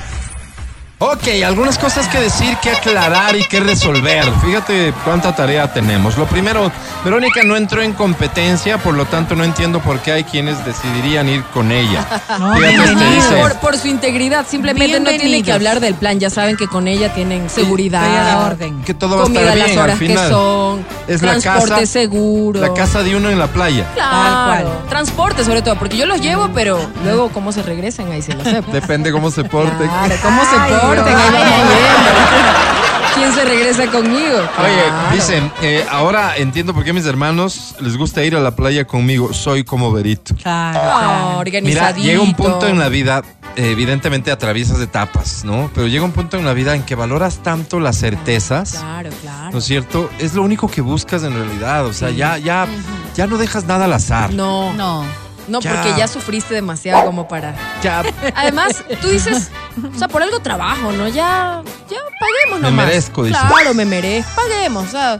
Ok, 0.99 1.27
algunas 1.45 1.77
cosas 1.77 2.07
que 2.07 2.19
decir, 2.19 2.57
que 2.57 2.71
aclarar 2.71 3.35
y 3.35 3.43
que 3.43 3.59
resolver. 3.59 4.23
Fíjate 4.43 4.91
cuánta 5.05 5.35
tarea 5.35 5.71
tenemos. 5.71 6.17
Lo 6.17 6.25
primero, 6.25 6.71
Verónica 7.05 7.43
no 7.43 7.55
entró 7.55 7.83
en 7.83 7.93
competencia, 7.93 8.79
por 8.79 8.95
lo 8.95 9.05
tanto 9.05 9.35
no 9.35 9.43
entiendo 9.43 9.79
por 9.79 9.99
qué 9.99 10.13
hay 10.13 10.23
quienes 10.23 10.65
decidirían 10.65 11.29
ir 11.29 11.43
con 11.53 11.71
ella. 11.71 12.03
No, 12.39 12.55
Fíjate, 12.55 12.91
este 12.91 13.11
dice, 13.11 13.35
Por, 13.41 13.55
por 13.59 13.77
su 13.77 13.87
integridad, 13.87 14.45
simplemente 14.47 14.99
no 14.99 15.09
tienen 15.11 15.43
que 15.43 15.51
hablar 15.51 15.79
del 15.79 15.93
plan, 15.95 16.19
ya 16.19 16.29
saben 16.31 16.55
que 16.57 16.67
con 16.67 16.87
ella 16.87 17.13
tienen 17.13 17.47
seguridad. 17.49 18.01
La 18.07 18.47
orden. 18.47 18.81
que 18.83 18.93
todo 18.95 19.17
va 19.17 19.23
a 19.23 19.27
estar 19.27 19.43
bien 19.43 19.59
las 19.59 19.71
al 19.71 19.77
horas 19.77 19.99
que 19.99 20.07
final. 20.07 20.29
son, 20.29 20.85
Es 21.07 21.21
la 21.21 21.31
transporte 21.39 21.69
casa- 21.81 21.85
seguro. 21.85 22.59
La 22.59 22.73
casa 22.73 23.03
de 23.03 23.15
uno 23.15 23.29
en 23.29 23.37
la 23.39 23.47
playa. 23.47 23.85
Claro, 23.93 24.11
Tal 24.11 24.63
cual. 24.63 24.89
transporte 24.89 25.43
sobre 25.43 25.61
todo, 25.61 25.75
porque 25.77 25.95
yo 25.97 26.05
los 26.07 26.21
llevo, 26.21 26.49
pero 26.53 26.79
luego 27.03 27.29
cómo 27.29 27.51
se 27.51 27.61
regresan 27.63 28.11
ahí 28.11 28.21
se 28.23 28.33
lo 28.33 28.43
sé. 28.43 28.61
Depende 28.71 29.11
cómo 29.11 29.29
se 29.31 29.43
porte. 29.43 29.85
Claro, 29.85 30.15
cómo 30.23 30.41
se 30.43 30.57
Ay, 30.59 30.71
porten, 30.95 31.05
Dios. 31.05 31.19
ahí 31.21 31.31
vamos 31.33 31.67
viendo. 31.67 32.67
¿Quién 33.15 33.33
se 33.33 33.45
regresa 33.45 33.87
conmigo? 33.87 34.37
Oye, 34.37 34.83
Claro. 34.87 35.11
dicen, 35.11 35.51
eh, 35.63 35.83
ahora 35.89 36.37
entiendo 36.37 36.73
por 36.75 36.83
qué 36.83 36.91
a 36.91 36.93
mis 36.93 37.05
hermanos 37.07 37.73
les 37.79 37.97
gusta 37.97 38.23
ir 38.23 38.35
a 38.35 38.39
la 38.39 38.51
playa 38.55 38.85
conmigo. 38.85 39.33
Soy 39.33 39.63
como 39.63 39.91
Berito. 39.91 40.35
Claro, 40.35 40.79
Ah, 40.79 40.99
claro. 40.99 41.17
Mira, 41.27 41.37
organizadito. 41.39 42.05
llega 42.07 42.21
un 42.21 42.35
punto 42.35 42.67
en 42.67 42.77
la 42.77 42.89
vida, 42.89 43.23
eh, 43.55 43.71
evidentemente 43.71 44.29
atraviesas 44.31 44.79
etapas, 44.81 45.43
¿no? 45.43 45.71
Pero 45.73 45.87
llega 45.87 46.05
un 46.05 46.11
punto 46.11 46.37
en 46.37 46.45
la 46.45 46.53
vida 46.53 46.75
en 46.75 46.83
que 46.83 46.93
valoras 46.93 47.37
tanto 47.41 47.79
las 47.79 47.97
certezas, 47.97 48.73
Claro, 48.73 49.09
claro. 49.23 49.49
¿no 49.51 49.57
es 49.57 49.65
cierto? 49.65 50.11
Es 50.19 50.35
lo 50.35 50.43
único 50.43 50.67
que 50.67 50.81
buscas 50.81 51.23
en 51.23 51.33
realidad, 51.33 51.87
o 51.87 51.93
sea, 51.93 52.11
ya, 52.11 52.37
ya, 52.37 52.67
ya 53.15 53.25
no 53.25 53.37
dejas 53.39 53.65
nada 53.65 53.85
al 53.85 53.93
azar. 53.93 54.31
No, 54.31 54.73
no, 54.73 55.03
No. 55.47 55.59
Ya. 55.61 55.73
porque 55.73 55.93
ya 55.97 56.07
sufriste 56.07 56.53
demasiado 56.53 57.05
como 57.05 57.27
para. 57.27 57.55
Ya 57.81 58.03
Además, 58.35 58.83
tú 59.01 59.07
dices, 59.09 59.49
o 59.95 59.97
sea, 59.97 60.07
por 60.07 60.21
algo 60.21 60.39
trabajo, 60.41 60.91
¿no? 60.91 61.07
Ya, 61.07 61.61
ya 61.89 61.97
paguemos 62.19 62.61
Me 62.61 62.69
nomás. 62.71 62.85
merezco, 62.87 63.23
dices. 63.23 63.41
Claro, 63.47 63.73
me 63.73 63.85
merezco, 63.85 64.31
paguemos, 64.35 64.87
o 64.87 64.91
sea. 64.91 65.19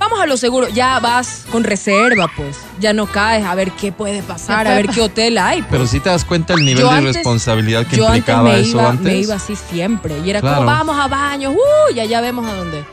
Vamos 0.00 0.20
a 0.20 0.26
lo 0.26 0.36
seguro, 0.36 0.68
ya 0.68 1.00
vas 1.00 1.44
con 1.50 1.64
reserva, 1.64 2.30
pues. 2.36 2.56
Ya 2.78 2.92
no 2.92 3.06
caes 3.06 3.44
a 3.44 3.54
ver 3.56 3.72
qué 3.72 3.90
puede 3.90 4.22
pasar, 4.22 4.68
a 4.68 4.74
ver 4.76 4.88
qué 4.88 5.00
hotel 5.02 5.36
hay. 5.38 5.58
pues. 5.62 5.70
pero 5.72 5.86
si 5.88 5.98
te 5.98 6.08
das 6.08 6.24
cuenta 6.24 6.54
el 6.54 6.64
nivel 6.64 6.84
Yo 6.84 6.90
de 6.90 6.98
antes- 6.98 7.14
responsabilidad 7.16 7.84
que 7.84 7.96
Yo 7.96 8.06
antes 8.06 8.18
implicaba 8.18 8.48
me 8.50 8.60
eso 8.60 8.70
iba, 8.78 8.88
antes. 8.90 9.04
me 9.04 9.16
iba 9.18 9.34
así 9.34 9.56
siempre. 9.56 10.16
Y 10.24 10.30
era 10.30 10.40
Claro. 10.40 10.58
como, 10.58 10.66
vamos 10.70 10.96
a 10.98 11.08
baños, 11.08 11.52
uh, 11.52 11.92
y 11.94 11.98
allá 12.00 12.20
vemos 12.20 12.46
a 12.46 12.54
dónde. 12.54 12.84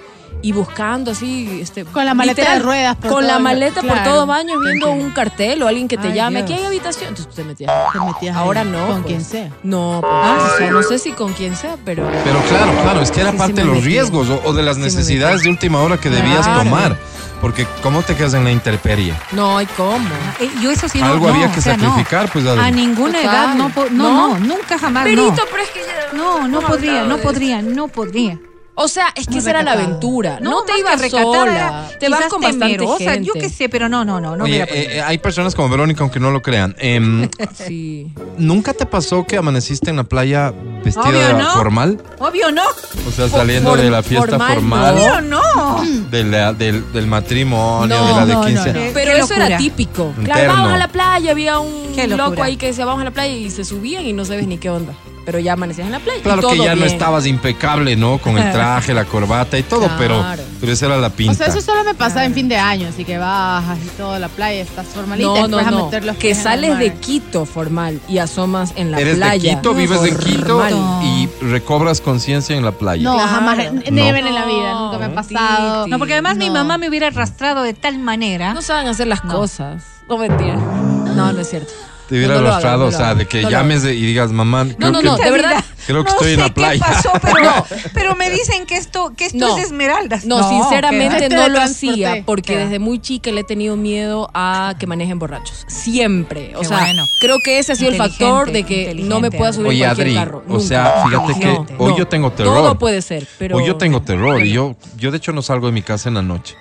Y 0.46 0.52
buscando 0.52 1.10
así, 1.10 1.60
este, 1.60 1.86
Con 1.86 2.06
la 2.06 2.14
maleta 2.14 2.54
de 2.54 2.60
ruedas 2.60 2.96
por 2.98 3.10
Con 3.10 3.26
la 3.26 3.40
maleta 3.40 3.82
por 3.82 4.04
todo 4.04 4.28
baños, 4.28 4.58
te 4.64 4.70
viendo 4.70 4.92
un 4.92 5.10
cartel 5.10 5.64
o 5.64 5.68
alguien 5.68 5.88
que 5.88 5.98
te 5.98 6.10
Ay, 6.10 6.14
llame. 6.14 6.44
Dios. 6.44 6.52
Aquí 6.52 6.54
hay 6.62 6.66
habitación. 6.68 7.10
Entonces 7.10 7.30
tú 7.30 7.36
te 7.42 7.44
metías. 7.44 7.72
Te 7.92 8.00
metías 8.00 8.36
ahí, 8.38 8.44
Ahora 8.44 8.64
no. 8.64 8.86
Con 8.86 9.02
pues. 9.02 9.06
quien 9.08 9.26
sea. 9.26 9.50
No, 9.64 9.98
pues, 10.02 10.14
Ah, 10.14 10.38
o 10.54 10.58
sea, 10.60 10.68
sí. 10.68 10.72
no 10.74 10.84
sé 10.84 11.00
si 11.00 11.12
con 11.14 11.34
quien 11.34 11.56
sea, 11.56 11.78
pero. 11.84 12.08
Pero 12.24 12.40
claro, 12.44 12.72
claro, 12.84 13.02
es 13.02 13.10
que 13.10 13.22
era 13.22 13.32
Sí, 13.32 13.38
parte 13.38 13.54
sí 13.54 13.60
de 13.60 13.66
los 13.66 13.76
metí. 13.78 13.86
riesgos 13.88 14.30
o, 14.30 14.40
o 14.44 14.54
de 14.54 14.62
las 14.62 14.76
Sí 14.76 14.84
necesidades 14.84 15.42
de 15.42 15.50
última 15.50 15.82
hora 15.82 15.98
que 15.98 16.12
debías 16.12 16.46
Claro. 16.46 16.60
tomar. 16.64 16.96
Porque 17.42 17.66
¿cómo 17.82 18.04
te 18.04 18.16
quedas 18.16 18.36
en 18.36 18.44
la 18.44 18.52
intemperie? 18.52 19.16
No 19.32 19.58
hay 19.58 19.66
cómo. 19.76 20.08
Eh, 20.40 20.48
yo 20.62 20.70
eso 20.70 20.88
sí 20.88 21.00
no- 21.00 21.08
Algo 21.08 21.28
no, 21.28 21.34
había 21.34 21.52
que 21.52 21.60
o 21.60 21.64
sea, 21.64 21.76
no. 21.76 21.90
sacrificar, 21.90 22.32
pues, 22.32 22.46
Adel. 22.46 22.60
A 22.60 22.70
ninguna 22.70 23.20
Total. 23.20 23.34
edad 23.36 23.56
no, 23.56 23.70
no, 23.70 23.90
¿No? 23.90 24.38
no, 24.38 24.40
nunca 24.40 24.78
jamás 24.78 25.06
Perito, 25.06 25.24
no. 25.32 25.44
pero 25.50 25.64
es 25.64 25.70
que 25.72 25.80
ya. 25.80 26.16
No, 26.16 26.48
no 26.48 26.62
podría, 26.62 27.04
no 27.06 27.18
podría, 27.18 27.62
no 27.64 27.88
podría. 27.88 28.38
O 28.78 28.88
sea, 28.90 29.08
es 29.16 29.28
que 29.28 29.38
esa 29.38 29.52
era 29.52 29.64
la 29.64 29.72
aventura. 29.72 30.40
No, 30.42 30.64
te 30.64 30.74
más 30.84 31.00
ibas 31.02 31.12
sola. 31.12 31.90
Te 32.00 32.10
vas 32.10 32.26
con 32.26 32.42
bastante 32.42 32.86
gente. 32.98 33.24
Yo 33.24 33.34
qué 33.34 33.50
sé, 33.50 33.70
pero 33.70 33.88
no, 33.88 34.04
no, 34.04 34.20
no, 34.20 34.36
no. 34.36 34.44
Oye, 34.44 34.64
eh, 34.64 34.98
eh, 34.98 35.02
hay 35.02 35.18
personas 35.18 35.56
como 35.56 35.70
Verónica, 35.70 36.02
aunque 36.02 36.20
no 36.20 36.30
lo 36.32 36.42
crean. 36.42 36.76
em, 36.80 37.30
Sí. 37.54 38.12
¿Nunca 38.38 38.74
te 38.74 38.86
pasó 38.86 39.24
que 39.26 39.38
amaneciste 39.38 39.90
en 39.90 39.96
la 39.96 40.04
playa 40.04 40.54
vestida 40.84 41.08
Obvio, 41.08 41.38
¿no? 41.38 41.52
formal? 41.54 42.02
Obvio 42.20 42.52
no, 42.52 42.64
O 43.08 43.12
sea, 43.12 43.30
saliendo 43.30 43.70
For- 43.72 43.80
de 43.82 43.90
la 43.90 44.04
fiesta 44.04 44.28
formal, 44.38 44.54
formal, 44.56 44.94
obvio 44.96 45.22
no. 45.22 45.84
de 46.12 46.24
la- 46.26 46.54
del, 46.54 46.92
del 46.92 47.08
matrimonio, 47.08 47.88
No, 47.98 48.08
de 48.08 48.14
la 48.14 48.26
de 48.26 48.34
no, 48.34 48.46
15 48.46 48.74
no, 48.74 48.80
no. 48.86 48.92
Pero 48.94 49.12
Qué 49.14 49.20
eso 49.20 49.34
era 49.36 49.58
típico. 49.58 50.04
Interno. 50.18 50.24
Claro, 50.26 50.48
vamos 50.54 50.72
a 50.74 50.78
la 50.78 50.88
playa, 50.90 51.32
había 51.32 51.60
un 51.60 51.94
loco 52.18 52.44
ahí 52.44 52.58
que 52.58 52.68
decía 52.68 52.86
vamos 52.86 53.02
a 53.02 53.06
la 53.06 53.12
playa 53.12 53.34
y 53.34 53.50
se 53.52 53.64
subían 53.64 54.06
y 54.06 54.12
no 54.14 54.26
sabes 54.26 54.48
ni 54.48 54.58
qué 54.58 54.70
onda. 54.70 54.94
Pero 55.26 55.40
ya 55.40 55.54
amanecías 55.54 55.88
en 55.88 55.92
la 55.92 56.00
playa. 56.00 56.20
y 56.20 56.22
Claro 56.22 56.48
que 56.50 56.58
ya 56.58 56.76
no 56.76 56.86
estabas 56.86 57.26
impecable, 57.26 57.96
¿no? 57.96 58.20
Con 58.20 58.38
el 58.38 58.52
traje, 58.52 58.94
la 58.94 59.06
corbata 59.06 59.58
y 59.58 59.64
todo, 59.64 59.90
pero, 59.98 60.20
Claro. 60.20 60.44
pero 60.60 60.72
esa 60.72 60.86
era 60.86 60.98
la 60.98 61.10
pinta. 61.10 61.34
O 61.34 61.36
sea, 61.36 61.48
eso 61.48 61.62
solo 61.62 61.84
me 61.84 61.94
pasa 61.96 62.24
en 62.26 62.34
fin 62.34 62.48
de 62.48 62.58
año, 62.58 62.88
así 62.88 63.04
que 63.04 63.18
bajas 63.18 63.78
y 63.84 63.90
todo, 63.98 64.18
la 64.20 64.30
playa, 64.30 64.62
estás 64.62 64.86
formalita. 64.88 65.28
No, 65.28 65.46
y 65.48 65.50
no, 65.50 65.58
a 65.58 65.64
no. 65.72 65.86
meter 65.86 66.06
los 66.06 66.16
Que 66.18 66.36
sales 66.36 66.78
de. 66.80 66.94
Quito 66.96 67.46
formal 67.46 68.00
y 68.08 68.20
asomas 68.20 68.74
en 68.76 68.92
la 68.92 69.00
Eres 69.00 69.18
playa. 69.18 69.50
de 69.52 69.56
Quito, 69.58 69.74
vives 69.74 70.02
en 70.04 70.18
Quito 70.18 70.62
y 71.04 71.28
recobras 71.46 72.00
conciencia 72.02 72.56
en 72.56 72.64
la 72.64 72.72
playa. 72.72 73.04
No, 73.04 73.16
Claro. 73.16 73.30
jamás. 73.30 73.58
No. 73.74 73.82
Never 73.92 74.26
en 74.26 74.34
la 74.36 74.46
vida, 74.46 74.74
nunca 74.74 74.98
me 75.00 75.06
ha 75.06 75.16
pasado. 75.16 75.88
No, 75.88 75.98
porque 76.00 76.14
además 76.14 76.38
mi 76.38 76.50
mamá 76.50 76.78
me 76.78 76.88
hubiera 76.90 77.08
arrastrado 77.08 77.64
de 77.64 77.74
tal 77.74 77.98
manera. 78.00 78.54
No 78.54 78.62
saben 78.62 78.88
hacer 78.88 79.08
las 79.08 79.24
No. 79.26 79.34
cosas. 79.36 79.84
No 80.08 80.18
mentira. 80.18 80.56
No, 80.56 81.32
no 81.34 81.40
es 81.42 81.50
cierto. 81.50 81.72
Te 82.08 82.16
hubiera 82.18 82.36
No, 82.36 82.42
no 82.42 82.48
arrastrado, 82.50 82.76
hagan, 82.86 82.92
no 82.92 82.96
o 82.96 83.00
sea, 83.00 83.16
de 83.16 83.28
que 83.28 83.42
No 83.42 83.50
llames 83.50 83.82
de- 83.82 83.96
y 83.96 84.02
digas, 84.06 84.32
mamá, 84.32 84.64
creo 84.66 84.76
No, 84.78 84.92
no, 84.92 85.00
que, 85.00 85.06
no, 85.08 85.18
de 85.18 85.32
verdad. 85.32 85.66
creo 85.88 86.04
que 86.04 86.12
no 86.12 86.16
estoy 86.18 86.34
en 86.34 86.40
la 86.40 86.54
playa. 86.54 86.86
qué 86.86 86.94
pasó, 86.94 87.10
pero, 87.20 87.44
No. 87.44 87.66
pero 87.96 88.16
me 88.16 88.30
dicen 88.30 88.68
que 88.68 88.78
esto, 88.78 89.12
que 89.18 89.26
esto 89.26 89.38
No. 89.40 89.58
es 89.58 89.66
esmeraldas. 89.66 90.24
No, 90.26 90.48
sinceramente 90.48 91.30
Te 91.30 91.36
no 91.36 91.48
lo 91.50 91.60
hacía 91.62 92.22
porque 92.24 92.54
Queda. 92.54 92.66
desde 92.66 92.78
muy 92.78 93.00
chica 93.00 93.32
le 93.32 93.42
he 93.42 93.44
tenido 93.44 93.76
miedo 93.76 94.30
a 94.36 94.76
que 94.78 94.86
manejen 94.86 95.18
borrachos. 95.18 95.66
Siempre. 95.68 96.56
O 96.56 96.60
Qué 96.60 96.66
sea, 96.68 96.80
bueno. 96.82 97.04
creo 97.22 97.38
que 97.44 97.58
ese 97.58 97.72
ha 97.72 97.76
sido 97.76 97.90
el 97.90 97.98
factor 97.98 98.52
de 98.52 98.64
que 98.64 98.94
no 98.96 99.20
me 99.20 99.32
pueda 99.32 99.52
subir 99.54 99.68
Oye, 99.70 99.80
cualquier 99.80 100.08
Adri, 100.08 100.16
carro. 100.16 100.44
o 100.48 100.52
Nunca. 100.54 100.64
sea, 100.68 101.04
fíjate 101.08 101.40
que 101.40 101.46
No, 101.48 101.66
hoy 101.80 101.94
yo 101.98 102.08
tengo 102.08 102.32
terror. 102.34 102.54
Todo 102.56 102.78
puede 102.78 103.02
ser, 103.02 103.28
pero. 103.40 103.58
Hoy 103.58 103.66
yo 103.66 103.78
tengo 103.78 104.02
terror 104.04 104.44
y 104.44 104.52
yo, 104.52 104.76
yo 104.98 105.10
de 105.10 105.18
hecho 105.18 105.32
no 105.32 105.42
salgo 105.42 105.66
de 105.66 105.74
mi 105.74 105.82
casa 105.82 106.08
en 106.10 106.16
la 106.16 106.22
noche. 106.22 106.56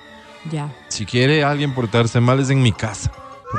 Ya. 0.51 0.69
Si 0.89 1.05
quiere 1.07 1.45
alguien 1.45 1.75
portarse 1.75 2.21
mal 2.21 2.41
es 2.41 2.51
en 2.51 2.63
mi 2.63 2.73
casa. 2.73 3.11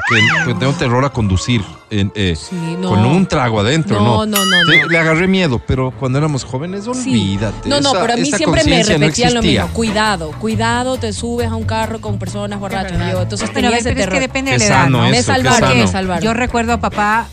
Porque 0.08 0.22
pues, 0.46 0.60
tengo 0.60 0.74
terror 0.74 1.06
a 1.06 1.10
conducir 1.10 1.64
en, 1.90 2.12
eh, 2.16 2.36
Sí, 2.38 2.56
no. 2.80 2.90
con 2.90 3.06
un 3.06 3.26
trago 3.28 3.60
adentro, 3.62 3.98
¿no? 4.00 4.26
No, 4.26 4.26
no, 4.26 4.38
no, 4.38 4.72
Te- 4.72 4.82
no. 4.82 4.88
Le 4.88 5.00
agarré 5.00 5.28
miedo, 5.28 5.62
pero 5.66 5.92
cuando 5.92 6.18
éramos 6.18 6.44
jóvenes, 6.44 6.84
Sí. 6.84 6.90
olvídate. 6.90 7.70
No, 7.70 7.80
no, 7.82 7.90
esa- 7.92 8.02
pero 8.02 8.14
a 8.14 8.18
mí 8.18 8.32
siempre 8.32 8.64
me 8.66 8.84
no 8.84 8.90
repetían 8.90 9.34
lo 9.34 9.42
mismo. 9.42 9.68
Cuidado, 9.74 10.32
cuidado, 10.40 10.98
te 10.98 11.14
subes 11.14 11.48
a 11.48 11.56
un 11.56 11.64
carro 11.64 12.02
con 12.02 12.20
personas 12.20 12.60
borrachas. 12.60 12.94
Y 13.08 13.12
yo, 13.12 13.22
entonces 13.22 13.50
Pero, 13.54 13.68
tenía 13.70 13.78
ese 13.78 13.90
pero 13.90 14.00
es 14.02 14.06
que 14.06 14.12
terror. 14.12 14.20
depende 14.22 14.52
Qué 14.52 14.58
de 14.58 14.70
la 14.70 14.76
edad, 14.76 14.90
¿no? 14.90 14.98
eso, 15.06 15.12
me 15.12 15.18
qué 15.18 15.24
salvaron, 15.24 15.88
salvaron. 15.88 16.24
Yo 16.24 16.34
recuerdo 16.34 16.74
a 16.74 16.78
papá 16.80 17.28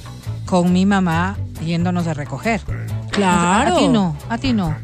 con 0.47 0.73
mi 0.73 0.87
mamá 0.87 1.37
yéndonos 1.65 2.07
a 2.07 2.15
recoger. 2.15 2.61
Claro. 3.11 3.77
A 3.77 3.79
ti 3.79 3.89
no, 3.89 4.17
a 4.29 4.39
ti 4.39 4.53
no. 4.53 4.75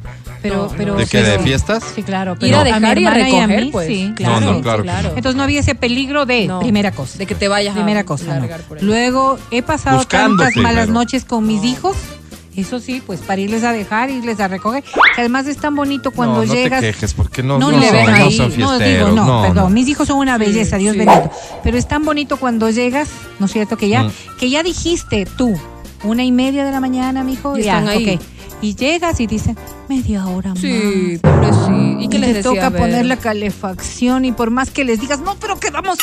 Pero, 0.51 0.63
No, 0.69 0.75
pero, 0.77 0.95
¿De 0.97 1.07
qué? 1.07 1.23
¿De 1.23 1.39
fiestas? 1.39 1.85
Sí, 1.95 2.03
claro. 2.03 2.33
Ir 2.33 2.39
Pero 2.39 2.57
a 2.59 2.61
a 2.61 2.65
dejar 2.65 2.99
y 2.99 3.05
a 3.07 3.11
y 3.11 3.21
a 3.21 3.25
recoger, 3.47 3.65
mí, 3.65 3.71
pues. 3.71 3.87
sí. 3.87 4.13
Claro, 4.17 4.41
No, 4.41 4.53
no, 4.55 4.61
claro. 4.63 4.83
sí, 4.83 4.89
claro. 4.89 5.09
Entonces 5.17 5.37
no 5.37 5.43
había 5.43 5.61
ese 5.61 5.75
peligro 5.75 6.27
de 6.27 6.47
No. 6.47 6.61
primera 6.61 6.93
cosa. 6.93 7.19
De 7.19 7.27
que 7.27 7.35
te 7.35 7.49
vayas 7.49 7.73
a 7.73 7.75
Primera 7.75 8.05
cosa. 8.05 8.39
no. 8.41 8.47
por 8.69 8.79
ahí. 8.79 8.85
Luego 8.85 9.39
he 9.51 9.63
pasado 9.63 10.05
tantas 10.05 10.57
malas 10.57 10.89
noches 10.89 11.25
con 11.25 11.47
mis 11.47 11.63
hijos. 11.65 11.97
Eso 12.57 12.81
sí, 12.81 13.01
pues 13.07 13.21
para 13.21 13.41
irles 13.41 13.63
a 13.63 13.73
dejar, 13.73 14.11
irles 14.11 14.41
a 14.41 14.49
recoger. 14.49 14.83
Que 15.15 15.21
además 15.21 15.47
es 15.47 15.59
tan 15.59 15.77
bonito 15.77 16.11
cuando 16.11 16.41
no, 16.41 16.45
no 16.45 16.53
llegas. 16.55 16.81
te 16.81 16.89
quejes, 16.89 17.15
porque 17.15 17.41
no, 17.41 17.57
no, 17.57 17.71
no, 17.71 17.79
le 17.79 17.89
son, 17.89 18.09
ahí. 18.09 18.37
son 18.37 18.59
no, 18.59 18.79
digo, 18.81 19.09
no, 19.11 19.25
no, 19.25 19.43
perdón. 19.43 19.55
no. 19.65 19.71
Mis 19.71 19.87
hijos 19.87 20.09
son 20.09 20.19
una 20.19 20.39
belleza, 20.39 20.77
Dios 20.77 20.95
sí. 20.95 20.99
bendito. 20.99 21.31
Pero 21.63 21.79
es 21.79 21.87
tan 21.87 22.05
bonito 22.05 22.37
cuando 22.37 22.69
llegas, 22.71 23.09
¿no 23.39 23.47
es 23.47 23.53
cierto? 23.53 23.77
Que 23.77 23.89
ya, 23.89 24.03
Mm. 24.03 24.11
que 24.41 24.51
ya 24.51 24.65
dijiste 24.65 25.25
tú, 25.37 25.57
una 26.03 26.25
y 26.25 26.33
media 26.33 26.65
de 26.65 26.73
la 26.73 26.81
mañana, 26.81 27.23
mijo, 27.23 27.57
Y 27.57 27.63
ya, 27.63 27.79
están 27.79 27.89
ahí. 27.97 28.15
ok. 28.17 28.23
Y 28.61 28.75
llegas 28.75 29.21
y 29.21 29.27
dicen, 29.29 29.57
media 29.89 30.27
hora 30.27 30.51
más. 30.51 30.59
Sí, 30.61 31.19
pobre 31.23 31.53
sí. 31.53 31.97
¿Y 32.01 32.09
qué 32.09 32.17
Y 32.17 32.21
les 32.21 32.31
te 32.31 32.37
decía? 32.43 32.51
toca 32.51 32.71
poner 32.77 33.07
la 33.07 33.17
calefacción 33.17 34.25
y 34.25 34.33
por 34.33 34.51
más 34.51 34.71
que 34.71 34.85
les 34.85 35.01
digas, 35.01 35.21
no, 35.21 35.37
pero 35.37 35.61
quedamos 35.61 35.97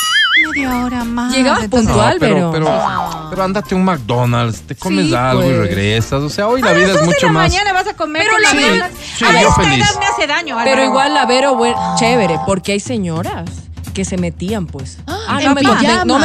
media 0.54 0.84
hora 0.84 1.04
más. 1.04 1.34
Llegabas 1.34 1.68
puntual. 1.68 2.14
No, 2.14 2.20
pero, 2.20 2.34
pero- 2.52 2.64
pero, 2.66 3.26
pero 3.30 3.42
ándate 3.44 3.74
a 3.74 3.78
un 3.78 3.84
McDonald's, 3.84 4.62
te 4.62 4.74
comes 4.74 5.08
Sí, 5.08 5.14
algo 5.14 5.42
y 5.42 5.46
pues. 5.48 5.58
regresas. 5.58 6.22
O 6.22 6.30
sea, 6.30 6.48
hoy 6.48 6.62
la 6.62 6.72
vida 6.72 6.92
es 6.94 7.02
mucho 7.04 7.26
la 7.26 7.32
más. 7.32 7.52
mañana 7.52 7.72
vas 7.74 7.88
a 7.88 7.94
comer 7.94 8.22
Pero 8.22 8.34
con 8.34 8.42
la 8.42 8.48
la 8.48 8.54
verdad- 8.60 8.72
verdad. 8.90 8.90
Sí, 9.18 9.24
a 9.26 9.32
yo 9.42 9.48
esta 9.48 9.62
feliz. 9.62 9.78
edad 9.90 10.00
me 10.00 10.06
hace 10.06 10.26
daño. 10.26 10.56
Pero 10.64 10.70
Álvaro. 10.70 10.84
igual 10.84 11.14
la 11.14 11.26
Vero, 11.26 11.56
buen- 11.56 11.74
chévere, 11.98 12.38
porque 12.46 12.72
hay 12.72 12.80
señoras 12.80 13.50
que 13.96 14.04
se 14.04 14.18
metían, 14.18 14.66
pues. 14.66 14.98
Ah, 15.06 15.38
¿en 15.40 15.48
no, 15.48 15.54
me 15.54 15.62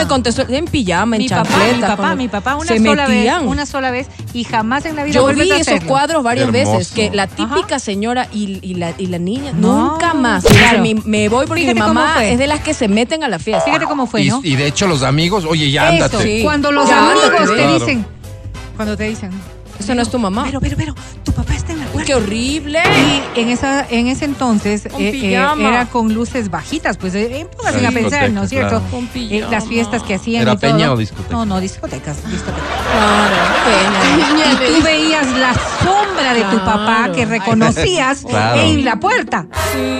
no 0.03 0.07
contestó. 0.09 0.41
En 0.49 0.65
pijama, 0.65 1.15
en 1.15 1.21
mi 1.23 1.29
papá, 1.29 1.47
mi 1.73 1.79
papá, 1.81 1.95
con- 2.09 2.17
mi 2.17 2.27
papá, 2.27 2.55
una 2.57 2.65
se 2.65 2.77
sola 2.79 3.07
metían. 3.07 3.39
vez, 3.43 3.49
una 3.49 3.65
sola 3.65 3.91
vez 3.91 4.07
y 4.33 4.43
jamás 4.43 4.85
en 4.85 4.97
la 4.97 5.05
vida 5.05 5.15
Yo 5.15 5.27
vi 5.27 5.49
a 5.51 5.57
esos 5.57 5.79
cuadros 5.85 6.21
varias 6.21 6.49
Hermoso. 6.53 6.77
veces, 6.79 6.91
que 6.91 7.09
la 7.11 7.27
típica 7.27 7.79
señora 7.79 8.27
y, 8.33 8.59
y 8.61 8.73
la, 8.75 8.93
y 8.97 9.05
la 9.07 9.19
niña, 9.19 9.53
No, 9.53 9.91
nunca 9.93 10.13
más. 10.13 10.43
claro. 10.43 10.83
Dice, 10.83 10.95
"Mi- 10.95 11.01
me 11.05 11.29
voy 11.29 11.47
porque 11.47 11.61
Fíjate 11.61 11.73
mi 11.75 11.79
mamá 11.79 12.25
es 12.25 12.37
de 12.37 12.47
las 12.47 12.59
que 12.59 12.73
se 12.73 12.89
meten 12.89 13.23
a 13.23 13.29
la 13.29 13.39
fiesta. 13.39 13.63
Fíjate 13.63 13.85
cómo 13.85 14.05
fue, 14.05 14.23
Y, 14.23 14.27
¿no? 14.29 14.41
y 14.43 14.57
de 14.57 14.67
hecho, 14.67 14.85
los 14.87 15.01
amigos, 15.01 15.45
oye, 15.47 15.71
ya 15.71 15.93
Eso, 15.93 16.03
ándate. 16.05 16.23
sí. 16.23 16.43
cuando 16.43 16.71
los 16.73 16.89
Ya, 16.89 16.99
amigos 17.09 17.23
te 17.31 17.53
claro. 17.55 17.79
dicen, 17.79 18.05
cuando 18.75 18.97
te 18.97 19.05
dicen, 19.05 19.31
Eso 19.79 19.95
no 19.95 20.01
es 20.01 20.09
tu 20.11 20.19
mamá. 20.19 20.43
pero, 20.45 20.59
pero, 20.59 20.75
pero, 20.77 20.95
tu 21.23 21.31
papá 21.31 21.55
está 21.55 21.70
qué 22.05 22.15
horrible. 22.15 22.79
Y 23.35 23.39
en 23.39 23.49
esa 23.49 23.85
en 23.89 24.07
ese 24.07 24.25
entonces 24.25 24.87
Con 24.91 25.01
eh, 25.01 25.09
eh, 25.13 25.33
era 25.33 25.85
con 25.91 26.13
luces 26.13 26.49
bajitas, 26.49 26.97
pues 26.97 27.15
eh, 27.15 27.45
pónganse 27.57 27.85
a 27.87 27.91
pensar, 27.91 28.29
¿no 28.31 28.43
es 28.43 28.49
cierto? 28.49 28.79
claro. 28.79 28.85
Con 28.91 29.09
Eh, 29.15 29.45
las 29.49 29.67
fiestas 29.67 30.03
que 30.03 30.15
hacían 30.15 30.41
¿Era 30.43 30.53
y 30.53 30.57
todo. 30.57 30.71
peña 30.71 30.91
o 30.91 30.97
discoteca? 30.97 31.33
No, 31.33 31.45
no, 31.45 31.59
discotecas, 31.59 32.17
discotecas. 32.29 32.63
Claro, 32.91 33.35
qué 33.65 33.71
pena. 33.71 34.69
Y 34.69 34.73
tú 34.77 34.83
veías 34.83 35.27
la 35.37 35.53
sombra 35.83 36.33
de 36.33 36.41
tu 36.43 36.49
Claro. 36.61 36.65
papá 36.65 37.09
que 37.13 37.25
reconocías 37.25 38.21
Claro. 38.27 38.61
en 38.61 38.85
la 38.85 38.95
puerta. 38.97 39.45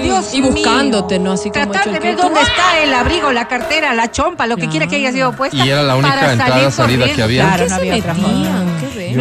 Dios 0.04 0.34
Y 0.34 0.42
buscándote, 0.42 1.18
mío. 1.20 1.30
¿no? 1.30 1.34
Así 1.34 1.50
como 1.50 1.72
Tratar 1.72 1.94
de 1.94 2.00
ver 2.00 2.18
dónde 2.18 2.42
está 2.42 2.80
el 2.84 2.94
abrigo, 2.94 3.32
la 3.32 3.48
cartera, 3.48 3.94
la 3.94 4.12
chompa, 4.12 4.48
lo 4.48 4.58
que 4.58 4.68
quiera 4.68 4.88
que 4.88 4.98
haya 4.98 5.12
sido 5.12 5.32
puesta. 5.34 5.58
Y 5.64 5.70
era 5.70 5.84
la 5.84 5.96
única 5.96 6.14
para 6.16 6.32
entrada, 6.34 6.56
salir 6.56 6.72
salida 6.72 7.14
que 7.16 7.24
había. 7.24 7.44
Claro, 7.44 7.64
¿Qué 7.64 7.70
no 7.70 7.76
se 7.76 7.82
había 7.82 7.96
otra 7.98 8.16
forma. 8.16 8.62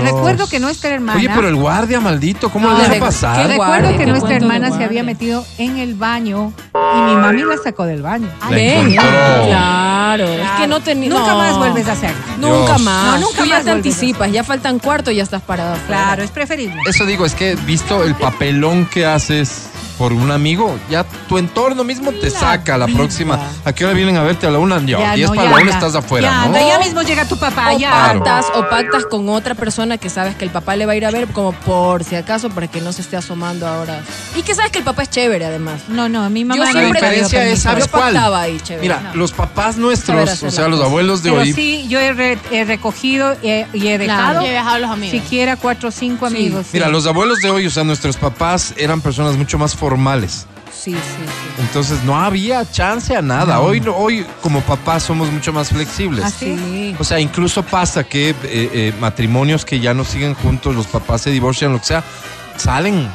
Recuerdo 0.02 0.48
que 0.48 0.60
nuestra 0.60 0.90
hermana. 0.90 1.18
Oye, 1.18 1.30
pero 1.34 1.48
el 1.48 1.56
guardia, 1.56 2.00
maldito, 2.00 2.50
¿cómo 2.50 2.69
No, 2.70 2.78
deja 2.78 2.94
recu- 2.94 3.00
pasar? 3.00 3.36
qué 3.46 3.52
Recuerdo 3.52 3.96
que 3.96 4.06
nuestra 4.06 4.36
hermana 4.36 4.76
se 4.76 4.84
había 4.84 5.02
metido 5.02 5.44
en 5.58 5.78
el 5.78 5.94
baño 5.94 6.52
y 6.74 7.00
mi 7.02 7.14
mami 7.16 7.42
la 7.42 7.56
sacó 7.62 7.84
del 7.84 8.02
baño. 8.02 8.28
Encontró. 8.50 9.02
Claro, 9.46 10.24
es 10.24 10.50
que 10.58 10.66
no 10.66 10.80
tenía. 10.80 11.08
Nunca 11.10 11.32
no. 11.32 11.38
más 11.38 11.58
vuelves 11.58 11.88
a 11.88 11.92
hacerlo. 11.92 12.16
Nunca 12.38 12.78
más. 12.78 13.20
No, 13.20 13.26
nunca 13.26 13.42
Tú 13.42 13.48
ya 13.48 13.56
más 13.56 13.64
te 13.64 13.70
anticipas, 13.70 14.32
ya 14.32 14.44
faltan 14.44 14.78
cuarto 14.78 15.10
y 15.10 15.16
ya 15.16 15.22
estás 15.22 15.42
parado. 15.42 15.76
Claro, 15.86 16.22
es 16.22 16.30
preferible. 16.30 16.76
Eso 16.86 17.06
digo, 17.06 17.24
es 17.26 17.34
que 17.34 17.54
visto 17.54 18.02
el 18.04 18.14
papelón 18.14 18.86
que 18.86 19.06
haces 19.06 19.69
por 20.00 20.14
un 20.14 20.30
amigo, 20.30 20.78
ya 20.88 21.04
tu 21.28 21.36
entorno 21.36 21.84
mismo 21.84 22.10
te 22.10 22.30
La 22.30 22.38
saca 22.40 22.76
a 22.76 22.78
la 22.78 22.86
vida. 22.86 22.96
próxima. 22.96 23.38
¿A 23.66 23.72
qué 23.74 23.84
hora 23.84 23.92
vienen 23.92 24.16
a 24.16 24.22
verte? 24.22 24.46
A 24.46 24.50
la 24.50 24.58
una, 24.58 24.78
ya, 24.80 24.98
Ya, 24.98 25.12
10 25.14 25.28
no, 25.28 25.34
para 25.36 25.50
ya 25.50 25.56
la 25.56 25.62
una 25.62 25.70
estás 25.72 25.94
afuera, 25.94 26.28
ya, 26.30 26.36
¿no? 26.38 26.42
anda, 26.46 26.66
ya 26.66 26.78
mismo 26.78 27.02
llega 27.02 27.26
tu 27.26 27.36
papá, 27.36 27.72
O 27.74 27.78
ya. 27.78 27.90
Pactas, 27.90 28.46
o 28.54 28.66
pactas 28.70 29.04
con 29.04 29.28
otra 29.28 29.54
persona 29.54 29.98
que 29.98 30.08
sabes 30.08 30.36
que 30.36 30.44
el 30.46 30.50
papá 30.50 30.74
le 30.76 30.86
va 30.86 30.92
a 30.92 30.96
ir 30.96 31.04
a 31.04 31.10
ver, 31.10 31.26
como 31.28 31.52
por 31.52 32.02
si 32.02 32.16
acaso, 32.16 32.48
para 32.48 32.66
que 32.68 32.80
no 32.80 32.94
se 32.94 33.02
esté 33.02 33.18
asomando 33.18 33.66
ahora. 33.68 34.00
Y 34.34 34.40
que 34.42 34.54
sabes 34.54 34.70
que 34.72 34.78
el 34.78 34.84
papá 34.84 35.02
es 35.02 35.10
chévere, 35.10 35.44
además. 35.44 35.82
No, 35.88 36.08
no, 36.08 36.30
mi 36.30 36.46
mamá 36.46 36.56
Yo 36.56 36.64
no 36.64 36.70
siempre- 36.72 36.92
me 37.02 37.06
La 37.06 37.12
diferencia 37.12 37.44
es. 37.44 37.60
¿sabes 37.60 37.84
Yo 37.84 37.90
cuál? 37.90 38.14
pactaba 38.14 38.40
ahí, 38.40 38.58
chévere. 38.58 38.80
Mira, 38.80 39.00
No. 39.02 39.14
los 39.16 39.32
papás 39.32 39.76
nuestros, 39.76 40.42
o 40.42 40.50
sea, 40.50 40.66
los 40.68 40.80
abuelos 40.80 41.22
de 41.22 41.28
Pero 41.28 41.42
hoy, 41.42 41.52
sí, 41.52 41.84
yo 41.90 42.00
he, 42.00 42.14
re- 42.14 42.38
he 42.50 42.64
recogido 42.64 43.36
y 43.42 43.48
he 43.50 43.98
dejado 43.98 44.40
Y 44.42 44.46
he 44.46 44.52
dejado 44.52 44.76
a 44.76 44.78
los 44.78 44.90
amigos. 44.92 45.10
siquiera 45.20 45.56
cuatro 45.58 45.90
o 45.90 45.92
cinco 45.92 46.30
Sí. 46.30 46.36
amigos. 46.36 46.62
sí. 46.62 46.70
mira, 46.78 46.88
los 46.88 47.06
abuelos 47.06 47.36
de 47.42 47.50
hoy, 47.50 47.66
o 47.66 47.70
sea, 47.70 47.84
nuestros 47.84 48.16
papás 48.16 48.72
eran 48.78 49.02
personas 49.02 49.36
mucho 49.36 49.58
más 49.58 49.76
formales. 49.90 50.46
Sí, 50.72 50.92
sí, 50.92 50.98
sí. 51.26 51.62
Entonces 51.62 52.04
no 52.04 52.18
había 52.18 52.64
chance 52.70 53.14
a 53.16 53.20
nada. 53.20 53.58
Hoy, 53.60 53.80
no- 53.80 53.96
hoy 53.96 54.24
como 54.40 54.60
papás 54.60 55.02
somos 55.02 55.28
mucho 55.32 55.52
más 55.52 55.68
flexibles. 55.70 56.24
¿Ah, 56.24 56.30
sí? 56.30 56.56
Sí. 56.56 56.96
O 56.98 57.02
sea, 57.04 57.18
incluso 57.18 57.64
pasa 57.64 58.04
que 58.04 58.30
eh, 58.30 58.34
eh, 58.44 58.94
matrimonios 59.00 59.64
que 59.64 59.80
ya 59.80 59.92
no 59.92 60.04
siguen 60.04 60.34
juntos, 60.34 60.76
los 60.76 60.86
papás 60.86 61.22
se 61.22 61.30
divorcian, 61.30 61.72
lo 61.72 61.80
que 61.80 61.86
sea, 61.86 62.04
salen 62.56 63.08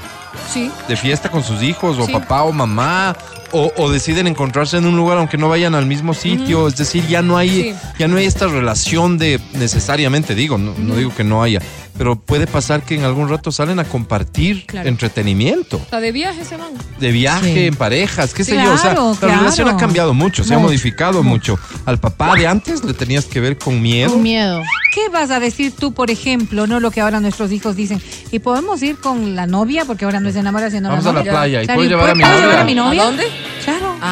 Sí. 0.54 0.70
de 0.90 0.98
fiesta 0.98 1.30
con 1.32 1.44
sus 1.44 1.64
hijos, 1.64 1.98
o 1.98 2.06
Sí. 2.06 2.12
papá 2.12 2.44
o 2.44 2.52
mamá, 2.52 3.16
o, 3.56 3.72
o 3.78 3.90
deciden 3.90 4.28
encontrarse 4.28 4.78
en 4.78 4.86
un 4.86 4.96
lugar 4.98 5.18
aunque 5.18 5.38
no 5.38 5.48
vayan 5.50 5.76
al 5.76 5.86
mismo 5.86 6.14
sitio. 6.14 6.68
Es 6.68 6.76
decir, 6.76 7.08
ya 7.08 7.22
no 7.22 7.38
hay, 7.38 7.50
Sí. 7.50 7.74
ya 8.00 8.08
no 8.08 8.18
hay 8.18 8.26
esta 8.26 8.48
relación 8.48 9.18
de 9.18 9.40
necesariamente, 9.54 10.36
digo, 10.36 10.58
no, 10.58 10.74
no 10.78 10.96
digo 10.96 11.14
que 11.16 11.24
no 11.24 11.42
haya, 11.42 11.60
pero 11.98 12.16
puede 12.18 12.48
pasar 12.48 12.84
que 12.84 12.96
en 12.96 13.04
algún 13.04 13.30
rato 13.30 13.52
salen 13.52 13.80
a 13.80 13.86
compartir 13.86 14.66
Claro. 14.66 14.90
entretenimiento. 14.90 15.78
O 15.78 15.90
sea, 15.90 16.00
de 16.02 16.12
viaje 16.12 16.44
se 16.44 16.58
van. 16.58 16.72
De 17.00 17.12
viaje, 17.12 17.54
Sí. 17.54 17.66
en 17.68 17.76
parejas, 17.76 18.34
qué 18.34 18.44
sé 18.44 18.56
yo. 18.56 18.74
O 18.74 18.78
sea, 18.78 18.94
la 18.94 19.16
claro. 19.18 19.40
relación 19.40 19.70
ha 19.70 19.78
cambiado 19.78 20.14
mucho, 20.14 20.44
se 20.44 20.54
ha 20.54 20.60
modificado 20.60 21.24
mucho. 21.24 21.58
Al 21.86 21.98
papá 22.00 22.36
de 22.36 22.48
antes 22.48 22.84
le 22.84 22.94
tenías 22.94 23.26
que 23.26 23.40
ver 23.40 23.58
con 23.58 23.82
miedo. 23.82 24.12
Con 24.12 24.24
miedo. 24.24 24.62
¿Qué 24.94 25.10
vas 25.10 25.30
a 25.32 25.40
decir 25.40 25.74
tú, 25.78 25.94
por 25.94 26.10
ejemplo, 26.10 26.68
no 26.68 26.80
lo 26.80 26.90
que 26.92 27.02
ahora 27.02 27.20
nuestros 27.20 27.52
hijos 27.52 27.76
dicen? 27.76 28.02
¿Y 28.32 28.40
podemos 28.40 28.82
ir 28.82 28.98
con 28.98 29.36
la 29.36 29.46
novia? 29.46 29.84
Porque 29.86 30.06
ahora 30.06 30.20
no 30.22 30.30
es 30.30 30.36
enamora, 30.38 30.70
sino 30.72 30.88
Vamos 30.90 31.04
la 31.04 31.10
a 31.10 31.14
la 31.14 31.20
novia. 31.20 31.32
playa 31.34 31.64
y 31.64 31.68
puedo 31.68 31.84
llevar 31.84 32.10
a 32.12 32.16
mi 32.16 32.22
¿puedo 32.22 32.34
novia. 32.34 32.46
llevar 32.48 32.62
a 32.62 32.66
mi 32.66 32.76
novia? 32.76 33.02
¿A 33.02 33.06
dónde? 33.06 33.24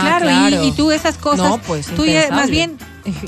Claro, 0.01 0.15
Ah, 0.15 0.19
claro, 0.21 0.45
y- 0.47 0.49
claro. 0.49 0.63
Y, 0.65 0.71
tú 0.73 0.91
esas 0.91 1.17
cosas, 1.17 1.49
No, 1.49 1.57
pues, 1.59 1.87
tú 1.87 2.05
ya- 2.05 2.29
más 2.31 2.49
bien 2.49 2.77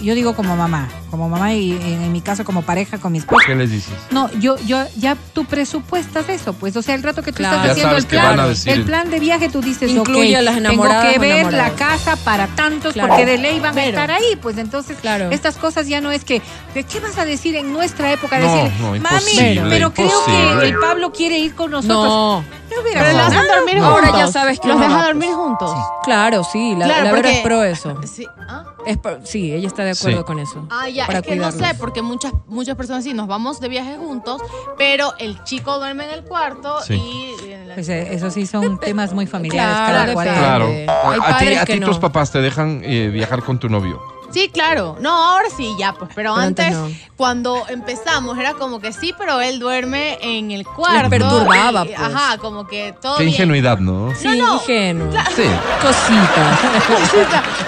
yo 0.02 0.16
digo 0.16 0.36
como 0.36 0.56
mamá, 0.56 0.88
como 1.16 1.30
mamá 1.30 1.54
y 1.54 1.72
en, 1.72 2.04
en 2.04 2.12
mi 2.12 2.20
caso 2.22 2.44
como 2.44 2.62
pareja 2.62 2.98
con 2.98 3.12
mi 3.14 3.20
esposo. 3.20 3.42
¿Qué 3.48 3.56
les 3.56 3.72
dices? 3.72 3.94
No, 4.12 4.30
yo, 4.34 4.58
yo, 4.66 4.84
ya 4.98 5.16
tú 5.34 5.46
presupuestas 5.46 6.28
eso, 6.30 6.52
pues, 6.54 6.76
o 6.76 6.82
sea, 6.82 6.94
el 6.96 7.04
rato 7.04 7.24
que 7.24 7.32
tú 7.32 7.38
Claro. 7.38 7.56
estás 7.56 7.68
Ya 7.68 7.72
haciendo 7.72 7.90
sabes 7.92 8.04
el 8.04 8.10
que 8.10 8.18
van 8.18 8.26
a 8.26 8.34
plan, 8.34 8.50
decir- 8.50 8.74
el 8.74 8.84
plan 8.84 9.10
de 9.10 9.20
viaje, 9.20 9.50
tú 9.50 9.62
dices, 9.62 9.90
Incluye 9.92 10.34
ok, 10.36 10.40
a 10.40 10.42
las 10.42 10.56
tengo 10.56 10.68
enamoradas 10.70 11.12
que 11.14 11.18
o 11.18 11.22
ver 11.22 11.54
la 11.54 11.70
casa 11.72 12.18
para 12.18 12.48
tantos, 12.48 12.94
Claro. 12.94 13.10
porque 13.10 13.26
de 13.26 13.38
ley 13.38 13.60
van 13.62 13.78
a 13.78 13.86
estar 13.86 14.12
ahí, 14.12 14.36
pues, 14.42 14.58
entonces, 14.58 14.98
Claro. 15.00 15.30
estas 15.32 15.56
cosas 15.56 15.88
ya 15.88 16.02
no 16.02 16.12
es 16.12 16.26
que, 16.26 16.42
¿de 16.74 16.84
¿qué 16.84 17.00
vas 17.00 17.18
a 17.18 17.24
decir 17.26 17.56
en 17.56 17.72
nuestra 17.72 18.12
época? 18.12 18.40
No, 18.40 18.54
Decir, 18.54 18.72
no, 18.82 18.88
mami, 19.00 19.60
pero 19.70 19.94
creo 19.94 20.10
imposible. 20.10 20.60
que 20.60 20.68
el 20.68 20.78
Pablo 20.80 21.12
quiere 21.14 21.38
ir 21.40 21.56
con 21.56 21.72
nosotros. 21.72 22.04
No, 22.06 22.44
No 22.76 22.82
hubiera 22.82 23.04
Pero 23.04 23.18
los 23.20 23.48
dormir 23.56 23.78
Ahora 23.78 24.08
juntos. 24.08 24.20
ya 24.20 24.28
sabes 24.28 24.60
que 24.60 24.68
Los 24.68 24.80
deja 24.80 24.98
va, 24.98 25.06
dormir 25.06 25.30
juntos. 25.32 25.72
claro, 26.04 26.44
sí, 26.44 26.76
la, 26.76 26.86
Claro, 26.88 27.04
la 27.06 27.12
verdad 27.14 27.32
es 27.32 27.40
pro 27.42 27.64
eso. 27.64 27.98
Sí. 28.12 28.26
¿Ah? 28.50 28.64
Es 28.86 28.98
pro- 28.98 29.20
sí, 29.24 29.54
ella 29.54 29.68
está 29.68 29.84
de 29.84 29.92
acuerdo 29.92 30.20
Sí. 30.20 30.24
con 30.26 30.40
eso. 30.40 30.68
Ah, 30.72 30.90
ya, 30.90 31.05
para 31.08 31.20
es 31.20 31.26
que 31.26 31.36
no 31.36 31.52
sé, 31.52 31.76
porque 31.80 32.02
muchas 32.02 32.34
muchas 32.48 32.76
personas 32.76 33.04
sí, 33.04 33.14
nos 33.14 33.28
vamos 33.28 33.60
de 33.60 33.70
viaje 33.70 33.98
juntos, 33.98 34.42
pero 34.78 35.14
el 35.20 35.44
chico 35.44 35.78
duerme 35.78 36.06
en 36.06 36.12
el 36.12 36.24
cuarto 36.24 36.82
Sí. 36.82 36.94
y... 36.94 37.52
en 37.52 37.68
la- 37.70 37.76
Pues 37.76 37.90
eh, 37.90 38.14
eso 38.14 38.30
sí 38.32 38.46
son 38.46 38.80
temas 38.80 39.14
muy 39.14 39.26
familiares, 39.28 39.76
Claro, 39.76 39.94
cada 39.94 40.14
cual. 40.14 40.28
Claro. 40.28 40.66
Hay 40.68 41.20
a 41.22 41.38
ti, 41.38 41.56
a 41.56 41.66
que 41.66 41.74
ti 41.74 41.80
no. 41.80 41.88
tus 41.88 41.98
papás 42.00 42.32
te 42.32 42.40
dejan 42.42 42.82
eh, 42.84 43.10
viajar 43.10 43.44
con 43.44 43.60
tu 43.60 43.70
novio. 43.70 44.02
Sí, 44.36 44.50
claro. 44.50 44.98
No, 45.00 45.12
ahora 45.32 45.46
sí, 45.56 45.74
ya, 45.80 45.94
pues. 45.94 46.12
Pero, 46.14 46.34
Pero 46.34 46.36
antes 46.36 46.76
antes, 46.76 46.78
no. 47.00 47.08
cuando 47.16 47.64
empezamos, 47.70 48.38
era 48.38 48.54
como 48.54 48.82
que 48.82 48.92
sí, 48.92 49.14
pero 49.18 49.40
él 49.40 49.60
duerme 49.60 50.18
en 50.22 50.52
el 50.52 50.66
cuarto. 50.66 51.10
perturbaba, 51.10 51.86
y- 51.86 51.96
pues. 51.96 52.00
Ajá, 52.00 52.38
como 52.40 52.68
que 52.68 52.94
todo 53.02 53.16
Qué 53.16 53.24
bien. 53.24 53.34
ingenuidad, 53.34 53.78
¿no? 53.80 54.14
Sí, 54.14 54.28
No, 54.28 54.36
no. 54.36 54.54
ingenuo. 54.56 55.10
Sí. 55.34 55.44
Cositas. 55.82 56.60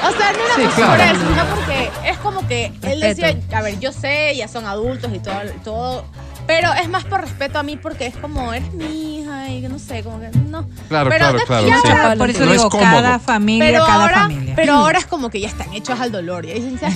O 0.03 0.11
sea, 0.11 0.33
no 0.33 0.39
era 0.43 0.55
Sí, 0.75 0.81
por 0.81 0.99
eso, 0.99 1.27
sino 1.29 1.45
porque 1.55 1.89
es 2.05 2.17
como 2.17 2.45
que 2.49 2.73
él 2.81 2.99
decía, 2.99 3.33
a 3.55 3.61
ver, 3.61 3.79
yo 3.79 3.93
sé, 3.93 4.35
ya 4.35 4.49
son 4.49 4.65
adultos 4.65 5.09
y 5.13 5.19
todo, 5.19 5.35
todo, 5.63 6.05
pero 6.47 6.73
es 6.73 6.89
más 6.89 7.03
por 7.03 7.21
respeto 7.21 7.59
a 7.59 7.63
mí 7.63 7.77
porque 7.77 8.07
es 8.07 8.15
como, 8.15 8.53
eres 8.53 8.73
mi 8.73 9.19
hija 9.19 9.49
y 9.49 9.61
que 9.61 9.69
no 9.69 9.77
sé, 9.79 10.01
como 10.03 10.19
que 10.19 10.29
no. 10.49 10.65
Claro, 10.87 11.09
Pero 11.09 11.19
claro, 11.29 11.39
claro. 11.45 11.67
ya 11.67 11.81
sí. 11.81 11.87
ahora- 11.89 12.15
Por 12.15 12.29
eso 12.29 12.39
No 12.39 12.45
es 12.51 12.57
digo, 12.57 12.69
cómodo. 12.69 12.87
cada 12.89 13.19
familia, 13.19 13.65
Pero 13.67 13.85
cada 13.85 14.01
ahora, 14.03 14.15
familia. 14.21 14.53
pero 14.55 14.73
ahora 14.73 14.97
es 14.99 15.05
como 15.05 15.29
que 15.29 15.39
ya 15.41 15.47
están 15.49 15.73
hechos 15.73 15.99
al 15.99 16.11
dolor. 16.11 16.45
Y. 16.45 16.49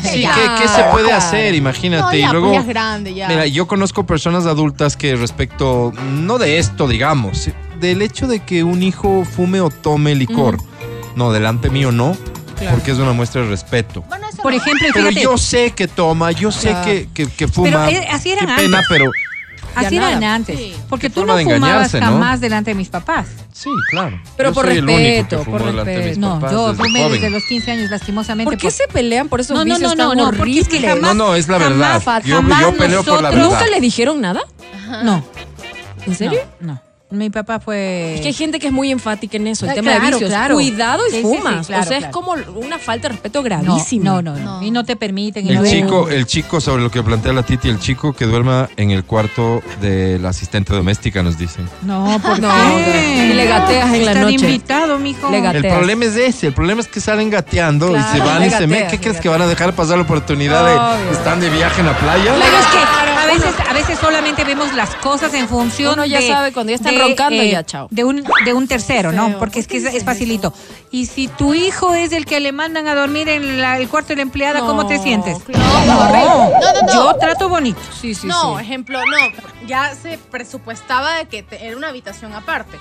Sí, 0.03 0.21
Ya. 0.21 0.33
¿qué, 0.33 0.41
qué 0.63 0.67
se 0.67 0.83
puede 0.91 1.11
hacer? 1.11 1.53
Imagínate. 1.53 2.01
No, 2.03 2.13
y 2.13 2.19
ya, 2.21 2.31
luego, 2.31 2.47
pues 2.47 2.57
ya 2.57 2.61
es 2.61 2.67
grande, 2.67 3.13
ya. 3.13 3.27
mira, 3.27 3.45
yo 3.45 3.67
conozco 3.67 4.05
personas 4.05 4.45
adultas 4.45 4.95
que 4.97 5.15
respecto, 5.15 5.91
no 6.13 6.37
de 6.37 6.57
esto, 6.57 6.87
digamos, 6.87 7.49
del 7.79 8.01
hecho 8.01 8.27
de 8.27 8.39
que 8.39 8.63
un 8.63 8.81
hijo 8.83 9.25
fume 9.25 9.59
o 9.61 9.69
tome 9.69 10.15
licor, 10.15 10.57
no, 11.15 11.31
delante 11.33 11.69
mío 11.69 11.91
no, 11.91 12.15
Claro. 12.57 12.75
porque 12.77 12.91
es 12.91 12.97
una 12.99 13.11
muestra 13.13 13.41
de 13.41 13.47
respeto. 13.49 14.03
Bueno, 14.07 14.27
eso 14.31 14.41
Por 14.43 14.53
ejemplo, 14.53 14.87
Pero 14.93 15.07
fíjate, 15.09 15.23
yo 15.23 15.37
sé 15.37 15.71
que 15.71 15.87
toma, 15.87 16.31
yo 16.31 16.51
sé 16.51 16.69
Claro. 16.69 16.85
que, 16.85 17.09
que, 17.13 17.25
que 17.27 17.47
fuma. 17.47 17.85
Pero, 17.87 18.01
eh, 18.01 18.07
así 18.11 18.31
eran 18.31 18.47
Qué 18.55 18.63
pena, 18.63 18.77
antes. 18.77 18.87
pero 18.89 19.11
así 19.75 19.95
Ya 19.95 20.07
eran 20.09 20.19
nada. 20.21 20.35
antes. 20.35 20.57
Sí. 20.59 20.73
Porque 20.89 21.07
Qué 21.09 21.13
tú 21.15 21.21
no 21.25 21.37
fumabas 21.37 21.55
engañarse, 21.57 21.99
¿no? 21.99 22.05
jamás 22.07 22.39
delante 22.41 22.71
de 22.71 22.75
mis 22.75 22.89
papás. 22.89 23.27
sí, 23.53 23.69
claro. 23.89 24.19
Pero 24.37 24.49
Yo 24.49 24.53
por 24.53 24.65
respeto, 24.65 25.43
por 25.43 25.61
respeto. 25.61 26.19
No, 26.19 26.35
papás 26.39 26.51
yo 26.51 26.73
fumé 26.75 27.09
desde 27.09 27.29
los 27.29 27.43
15 27.45 27.71
años, 27.71 27.89
lastimosamente. 27.91 28.51
¿Por 28.51 28.57
qué 28.57 28.67
por- 28.67 28.71
se 28.71 28.87
pelean 28.87 29.29
por 29.29 29.39
esos 29.41 29.55
No, 29.57 29.63
no, 29.65 29.73
vicios 29.75 29.95
no, 29.95 29.97
tan 30.09 30.17
no, 30.17 30.31
no, 30.31 30.37
porque 30.37 30.59
es 30.59 30.67
que 30.67 30.77
horribles? 30.77 30.95
jamás- 31.01 31.15
No, 31.15 31.27
no, 31.27 31.35
es 31.35 31.47
la 31.47 31.59
jamás, 31.59 31.69
verdad. 32.05 32.23
Yo, 32.25 32.35
jamás 32.37 32.61
yo 32.61 32.73
peleo 32.77 33.03
por 33.03 33.13
la 33.21 33.21
nosotros- 33.21 33.31
verdad. 33.31 33.43
¿Nunca 33.49 33.67
le 33.67 33.81
dijeron 33.81 34.21
nada? 34.21 34.41
No, 35.03 35.23
¿En 36.05 36.15
serio? 36.15 36.41
no, 36.59 36.73
no. 36.73 36.81
Mi 37.11 37.29
papá 37.29 37.59
fue... 37.59 38.15
Es 38.15 38.21
que 38.21 38.27
hay 38.27 38.33
gente 38.33 38.57
que 38.59 38.67
es 38.67 38.73
muy 38.73 38.89
enfática 38.91 39.35
en 39.37 39.47
eso, 39.47 39.65
el 39.65 39.71
Ah, 39.71 39.73
tema 39.75 39.91
de 39.91 39.97
claro, 39.99 40.11
vicios. 40.17 40.29
claro. 40.29 40.55
Cuidado 40.55 41.03
y 41.07 41.11
Sí, 41.11 41.17
sí, 41.17 41.21
sí, 41.21 41.37
fumas. 41.37 41.67
claro, 41.67 41.83
o 41.83 41.85
sea, 41.85 41.97
claro. 41.99 42.05
es 42.05 42.11
como 42.13 42.35
una 42.59 42.79
falta 42.79 43.07
de 43.07 43.13
respeto 43.13 43.39
no, 43.39 43.43
gravísima. 43.43 44.03
no, 44.05 44.21
no, 44.21 44.35
no. 44.37 44.59
No. 44.59 44.63
Y 44.63 44.71
no 44.71 44.83
te 44.85 44.95
permiten. 44.95 45.47
El 45.47 45.55
no 45.55 45.65
chico, 45.65 46.09
el 46.09 46.25
chico 46.25 46.61
sobre 46.61 46.81
lo 46.83 46.89
que 46.89 47.03
plantea 47.03 47.33
la 47.33 47.43
Titi, 47.43 47.67
el 47.69 47.79
chico 47.79 48.13
que 48.13 48.25
duerma 48.25 48.69
en 48.77 48.91
el 48.91 49.03
cuarto 49.03 49.61
de 49.81 50.19
la 50.19 50.29
asistente 50.29 50.73
doméstica, 50.73 51.21
nos 51.21 51.37
dicen. 51.37 51.67
No, 51.81 52.17
¿por 52.23 52.39
No, 52.39 52.49
qué? 52.85 53.29
y 53.31 53.33
le 53.33 53.45
gateas 53.45 53.93
en 53.93 54.05
la 54.05 54.13
noche. 54.13 54.35
invitado, 54.35 54.97
mijo. 54.97 55.29
Le 55.29 55.41
gateas. 55.41 55.65
El 55.65 55.71
problema 55.73 56.05
es 56.05 56.15
ese, 56.15 56.47
el 56.47 56.53
problema 56.53 56.79
es 56.81 56.87
que 56.87 57.01
salen 57.01 57.29
gateando 57.29 57.89
y 57.89 57.93
Claro, 57.93 58.11
se 58.13 58.19
van 58.19 58.39
le 58.41 58.47
y 58.47 58.49
se 58.51 58.67
me. 58.67 58.73
gateas, 58.75 58.91
¿Qué 58.91 58.99
crees 58.99 59.19
que 59.19 59.27
van 59.29 59.41
a 59.41 59.47
dejar 59.47 59.73
pasar 59.73 59.97
la 59.97 60.03
oportunidad 60.03 60.65
de 60.65 61.11
están 61.11 61.39
de 61.41 61.49
viaje 61.49 61.81
en 61.81 61.87
la 61.87 61.97
playa? 61.97 62.33
Pero 62.33 62.57
es 62.57 62.65
que 62.67 63.10
veces, 63.33 63.53
a 63.69 63.73
veces 63.73 63.99
solamente 63.99 64.43
vemos 64.43 64.73
las 64.73 64.95
cosas 64.95 65.33
en 65.33 65.47
función 65.47 65.93
Uno 65.93 66.05
ya 66.05 66.19
de- 66.19 66.27
sabe, 66.27 66.51
cuando 66.53 66.71
ya 66.71 66.75
están 66.75 66.93
de, 66.95 67.01
roncando, 67.01 67.43
ya, 67.43 67.63
chao. 67.65 67.87
De 67.91 68.03
un, 68.03 68.23
de 68.45 68.53
un 68.53 68.67
tercero, 68.67 69.11
¿no? 69.11 69.37
Porque 69.39 69.59
es 69.59 69.67
que 69.67 69.77
es, 69.77 69.83
¿Por 69.83 69.91
qué 69.91 69.97
es 69.97 70.03
facilito. 70.03 70.53
Y 70.91 71.05
si 71.05 71.27
tu 71.27 71.53
hijo 71.53 71.93
es 71.93 72.11
el 72.11 72.25
que 72.25 72.39
le 72.39 72.51
mandan 72.51 72.87
a 72.87 72.95
dormir 72.95 73.29
en 73.29 73.61
la- 73.61 73.77
el 73.77 73.87
cuarto 73.89 74.09
de 74.09 74.17
la 74.17 74.21
empleada, 74.23 74.59
¿cómo 74.61 74.85
te 74.87 74.99
sientes? 74.99 75.37
claro. 75.43 75.85
No, 75.85 76.09
no, 76.09 76.81
no. 76.87 76.93
Yo 76.93 77.15
trato 77.19 77.49
bonito. 77.49 77.79
Sí, 77.99 78.13
sí, 78.13 78.27
no, 78.27 78.57
sí. 78.57 78.63
ejemplo, 78.63 78.99
no. 78.99 79.67
Ya 79.67 79.93
se 79.95 80.17
presupuestaba 80.17 81.15
de 81.15 81.25
que 81.27 81.43
te- 81.43 81.65
era 81.65 81.77
una 81.77 81.89
habitación 81.89 82.33
aparte. 82.33 82.77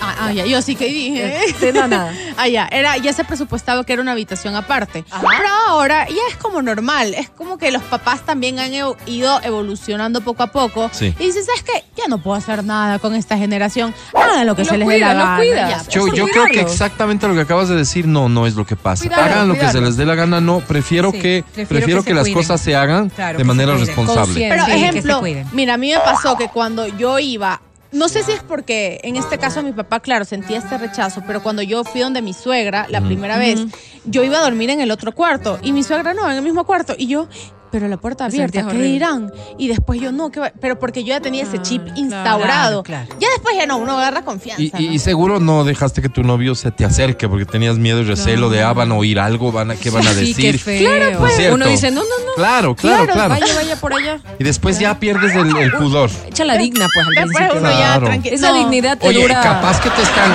Ah, 0.00 0.14
ah, 0.20 0.32
ya, 0.32 0.44
yo 0.46 0.60
sí 0.62 0.76
que 0.76 0.86
dije. 0.86 1.38
Sí, 1.58 1.66
no, 1.74 1.88
nada. 1.88 2.12
Ah, 2.36 2.48
ya, 2.48 2.66
era, 2.72 2.96
ya 2.96 3.12
se 3.12 3.22
presupuestaba 3.24 3.84
que 3.84 3.92
era 3.92 4.02
una 4.02 4.10
habitación 4.12 4.56
aparte. 4.56 5.04
Ajá. 5.08 5.22
Pero 5.36 5.48
ahora 5.68 6.04
ya 6.08 6.20
es 6.28 6.36
como 6.36 6.60
normal. 6.62 7.14
Es 7.14 7.30
como 7.30 7.58
que 7.58 7.70
los 7.70 7.82
papás 7.84 8.22
también 8.26 8.58
han 8.58 8.72
evo- 8.72 8.96
ido 9.06 9.40
evolucionando 9.44 10.20
poco 10.20 10.42
a 10.42 10.48
poco. 10.48 10.90
Sí. 10.92 11.14
Y 11.20 11.26
dices, 11.26 11.46
¿sabes 11.46 11.62
qué? 11.62 11.84
Ya 11.96 12.08
no 12.08 12.18
puedo 12.18 12.36
hacer 12.36 12.64
nada 12.64 12.98
con 12.98 13.14
esta 13.14 13.38
generación. 13.38 13.94
Hagan 14.12 14.46
lo 14.48 14.56
que 14.56 14.64
Lo 14.64 14.68
se 14.70 14.78
les 14.78 14.88
dé 14.88 14.98
la 14.98 15.14
gana. 15.14 15.44
Ya, 15.44 15.82
Yo, 15.88 16.06
creo 16.26 16.46
que 16.46 16.60
exactamente 16.60 17.28
lo 17.28 17.34
que 17.34 17.42
acabas 17.42 17.68
de 17.68 17.76
decir, 17.76 18.08
no, 18.08 18.28
no 18.28 18.46
es 18.48 18.56
lo 18.56 18.66
que 18.66 18.74
pasa. 18.74 19.06
Hagan 19.14 19.46
lo 19.48 19.54
que 19.54 19.68
se 19.68 19.80
les 19.80 19.96
dé 19.96 20.04
la 20.04 20.16
gana, 20.16 20.40
no. 20.40 20.58
Prefiero 20.60 21.12
Sí, 21.12 21.20
que, 21.20 21.44
prefiero 21.44 21.68
prefiero 21.68 22.02
que 22.04 22.14
las 22.14 22.22
cuiden. 22.24 22.34
cosas 22.38 22.60
se 22.60 22.74
hagan 22.74 23.10
Claro, 23.10 23.38
de 23.38 23.44
manera 23.44 23.74
responsable. 23.76 24.48
Pero 24.48 24.64
ejemplo, 24.66 25.22
mira, 25.52 25.74
a 25.74 25.76
mí 25.76 25.92
me 25.92 26.00
pasó 26.00 26.36
que 26.36 26.48
cuando 26.48 26.86
yo 26.88 27.18
iba, 27.20 27.60
no 27.94 28.08
sé 28.08 28.24
si 28.24 28.32
es 28.32 28.42
porque 28.42 29.00
en 29.04 29.16
este 29.16 29.38
caso 29.38 29.62
mi 29.62 29.72
papá, 29.72 30.00
claro, 30.00 30.24
sentía 30.24 30.58
este 30.58 30.76
rechazo, 30.76 31.22
pero 31.26 31.42
cuando 31.42 31.62
yo 31.62 31.84
fui 31.84 32.00
donde 32.00 32.22
mi 32.22 32.34
suegra 32.34 32.86
la 32.90 33.00
primera 33.00 33.38
vez, 33.38 33.64
yo 34.04 34.24
iba 34.24 34.38
a 34.38 34.42
dormir 34.42 34.68
en 34.70 34.80
el 34.80 34.90
otro 34.90 35.12
cuarto 35.12 35.60
y 35.62 35.72
mi 35.72 35.84
suegra 35.84 36.12
no, 36.12 36.28
en 36.28 36.36
el 36.36 36.42
mismo 36.42 36.64
cuarto. 36.64 36.94
Y 36.98 37.06
yo, 37.06 37.28
pero 37.74 37.88
la 37.88 37.96
puerta 37.96 38.26
abierta, 38.26 38.60
¿qué 38.60 38.66
horrible. 38.68 38.86
dirán? 38.86 39.32
Y 39.58 39.66
después 39.66 40.00
yo, 40.00 40.12
no, 40.12 40.30
¿qué 40.30 40.38
va? 40.38 40.52
pero 40.60 40.78
porque 40.78 41.02
yo 41.02 41.08
ya 41.08 41.20
tenía 41.20 41.42
ese 41.42 41.56
Ah, 41.56 41.62
chip 41.62 41.82
claro. 41.82 41.98
instaurado. 42.00 42.82
Claro, 42.84 43.06
claro. 43.08 43.20
Ya 43.20 43.28
después 43.30 43.56
ya 43.58 43.66
no, 43.66 43.78
uno 43.78 43.98
agarra 43.98 44.22
confianza. 44.24 44.62
Y, 44.62 44.70
y- 44.78 44.86
¿no? 44.88 44.92
y 44.94 44.98
seguro 45.00 45.40
no 45.40 45.64
dejaste 45.64 46.00
que 46.00 46.08
tu 46.08 46.22
novio 46.22 46.54
se 46.54 46.70
te 46.70 46.84
acerque 46.84 47.28
porque 47.28 47.44
tenías 47.46 47.76
miedo 47.78 47.98
y 48.00 48.04
recelo 48.04 48.48
de, 48.48 48.62
ah, 48.62 48.72
van 48.72 48.92
a 48.92 48.94
oír 48.94 49.18
algo, 49.18 49.50
van 49.50 49.72
a, 49.72 49.74
¿qué 49.74 49.90
van 49.90 50.06
a 50.06 50.12
Sí, 50.14 50.34
qué 50.34 50.52
decir? 50.52 50.60
feo. 50.60 50.88
Claro, 50.88 51.18
pues. 51.18 51.50
Uno 51.52 51.66
dice, 51.66 51.90
no, 51.90 52.02
no, 52.02 52.06
no. 52.06 52.32
Claro, 52.36 52.76
claro, 52.76 53.06
claro. 53.12 53.30
Vaya, 53.30 53.54
vaya 53.56 53.74
por 53.80 53.92
allá. 53.92 54.20
Y 54.38 54.44
después 54.44 54.78
ya 54.78 55.00
pierdes 55.00 55.34
el, 55.34 55.56
el 55.56 55.72
pudor. 55.72 56.10
Echa 56.28 56.44
la 56.44 56.56
digna, 56.56 56.86
pues, 56.94 57.06
al 57.08 57.14
Después 57.14 57.36
principio. 57.48 57.60
uno 57.60 57.70
ya 57.70 57.76
Claro. 57.86 58.06
tranquilo. 58.06 58.36
Esa 58.36 58.52
dignidad 58.52 58.98
te 58.98 59.08
Oye, 59.08 59.20
dura. 59.22 59.40
capaz 59.40 59.80
que 59.80 59.90
te 59.90 60.02
están. 60.02 60.30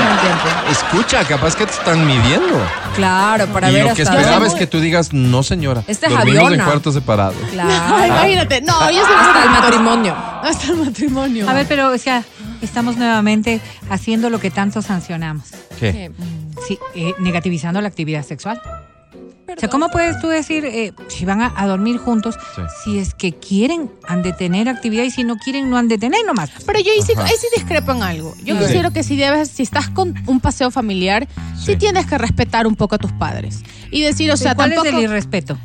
Escucha, 0.71 1.23
capaz 1.25 1.55
que 1.55 1.65
te 1.65 1.71
están 1.71 2.05
midiendo. 2.05 2.59
Claro, 2.95 3.45
para 3.47 3.69
y 3.69 3.75
ver 3.75 3.85
lo 3.85 3.93
que 3.93 4.01
hasta 4.01 4.13
esperaba 4.15 4.39
dónde. 4.39 4.49
es 4.49 4.55
que 4.55 4.67
tú 4.67 4.79
digas, 4.81 5.13
no, 5.13 5.41
señora. 5.43 5.83
Esta 5.87 6.07
es 6.07 6.13
dormimos 6.13 6.51
en 6.51 6.59
cuartos 6.61 6.93
separados. 6.93 7.28
Claro. 7.51 7.69
Ay, 7.95 8.09
imagínate, 8.09 8.61
no, 8.61 8.91
yo 8.91 9.05
soy 9.05 9.15
Hasta 9.15 9.43
el 9.43 9.49
matrimonio. 9.51 10.15
Hasta 10.43 10.71
el 10.71 10.77
matrimonio. 10.77 11.49
A 11.49 11.53
ver, 11.53 11.65
pero, 11.67 11.91
o 11.91 11.97
sea, 11.97 12.23
estamos 12.61 12.97
nuevamente 12.97 13.61
haciendo 13.89 14.29
lo 14.29 14.39
que 14.39 14.51
tanto 14.51 14.81
sancionamos. 14.81 15.45
¿Qué? 15.79 16.11
Sí, 16.67 16.77
eh, 16.95 17.13
negativizando 17.19 17.81
la 17.81 17.87
actividad 17.87 18.25
sexual. 18.25 18.61
O 19.57 19.59
sea, 19.59 19.67
¿cómo 19.67 19.89
puedes 19.89 20.19
tú 20.21 20.27
decir 20.27 20.63
eh, 20.63 20.93
si 21.07 21.25
van 21.25 21.41
a, 21.41 21.51
a 21.57 21.65
dormir 21.65 21.97
juntos, 21.97 22.35
Sí. 22.55 22.61
si 22.83 22.99
es 22.99 23.15
que 23.15 23.33
quieren, 23.33 23.89
han 24.07 24.21
de 24.21 24.31
tener 24.31 24.69
actividad 24.69 25.03
y 25.03 25.09
si 25.09 25.23
no 25.23 25.37
quieren, 25.37 25.69
no 25.71 25.77
han 25.77 25.87
de 25.87 25.97
tener 25.97 26.23
nomás? 26.23 26.51
Pero 26.67 26.79
yo 26.79 26.91
ahí 26.91 27.01
sí, 27.01 27.13
ahí 27.17 27.33
sí 27.39 27.47
discrepo 27.55 27.91
en 27.91 28.03
algo. 28.03 28.35
Yo 28.43 28.53
Sí. 28.55 28.59
considero 28.61 28.91
que 28.91 29.01
si 29.03 29.15
debes, 29.15 29.49
si 29.49 29.63
estás 29.63 29.89
con 29.89 30.13
un 30.27 30.39
paseo 30.39 30.69
familiar, 30.69 31.27
sí. 31.57 31.65
Sí. 31.73 31.75
tienes 31.77 32.05
que 32.05 32.17
respetar 32.19 32.67
un 32.67 32.75
poco 32.75 32.95
a 32.95 32.97
tus 32.99 33.11
padres. 33.13 33.63
Y 33.89 34.01
decir, 34.01 34.31
o 34.31 34.37
sea, 34.37 34.53
¿Cuál 34.53 34.69
tampoco. 34.69 34.87
es 34.89 34.93
el 34.93 35.01
irrespeto? 35.01 35.57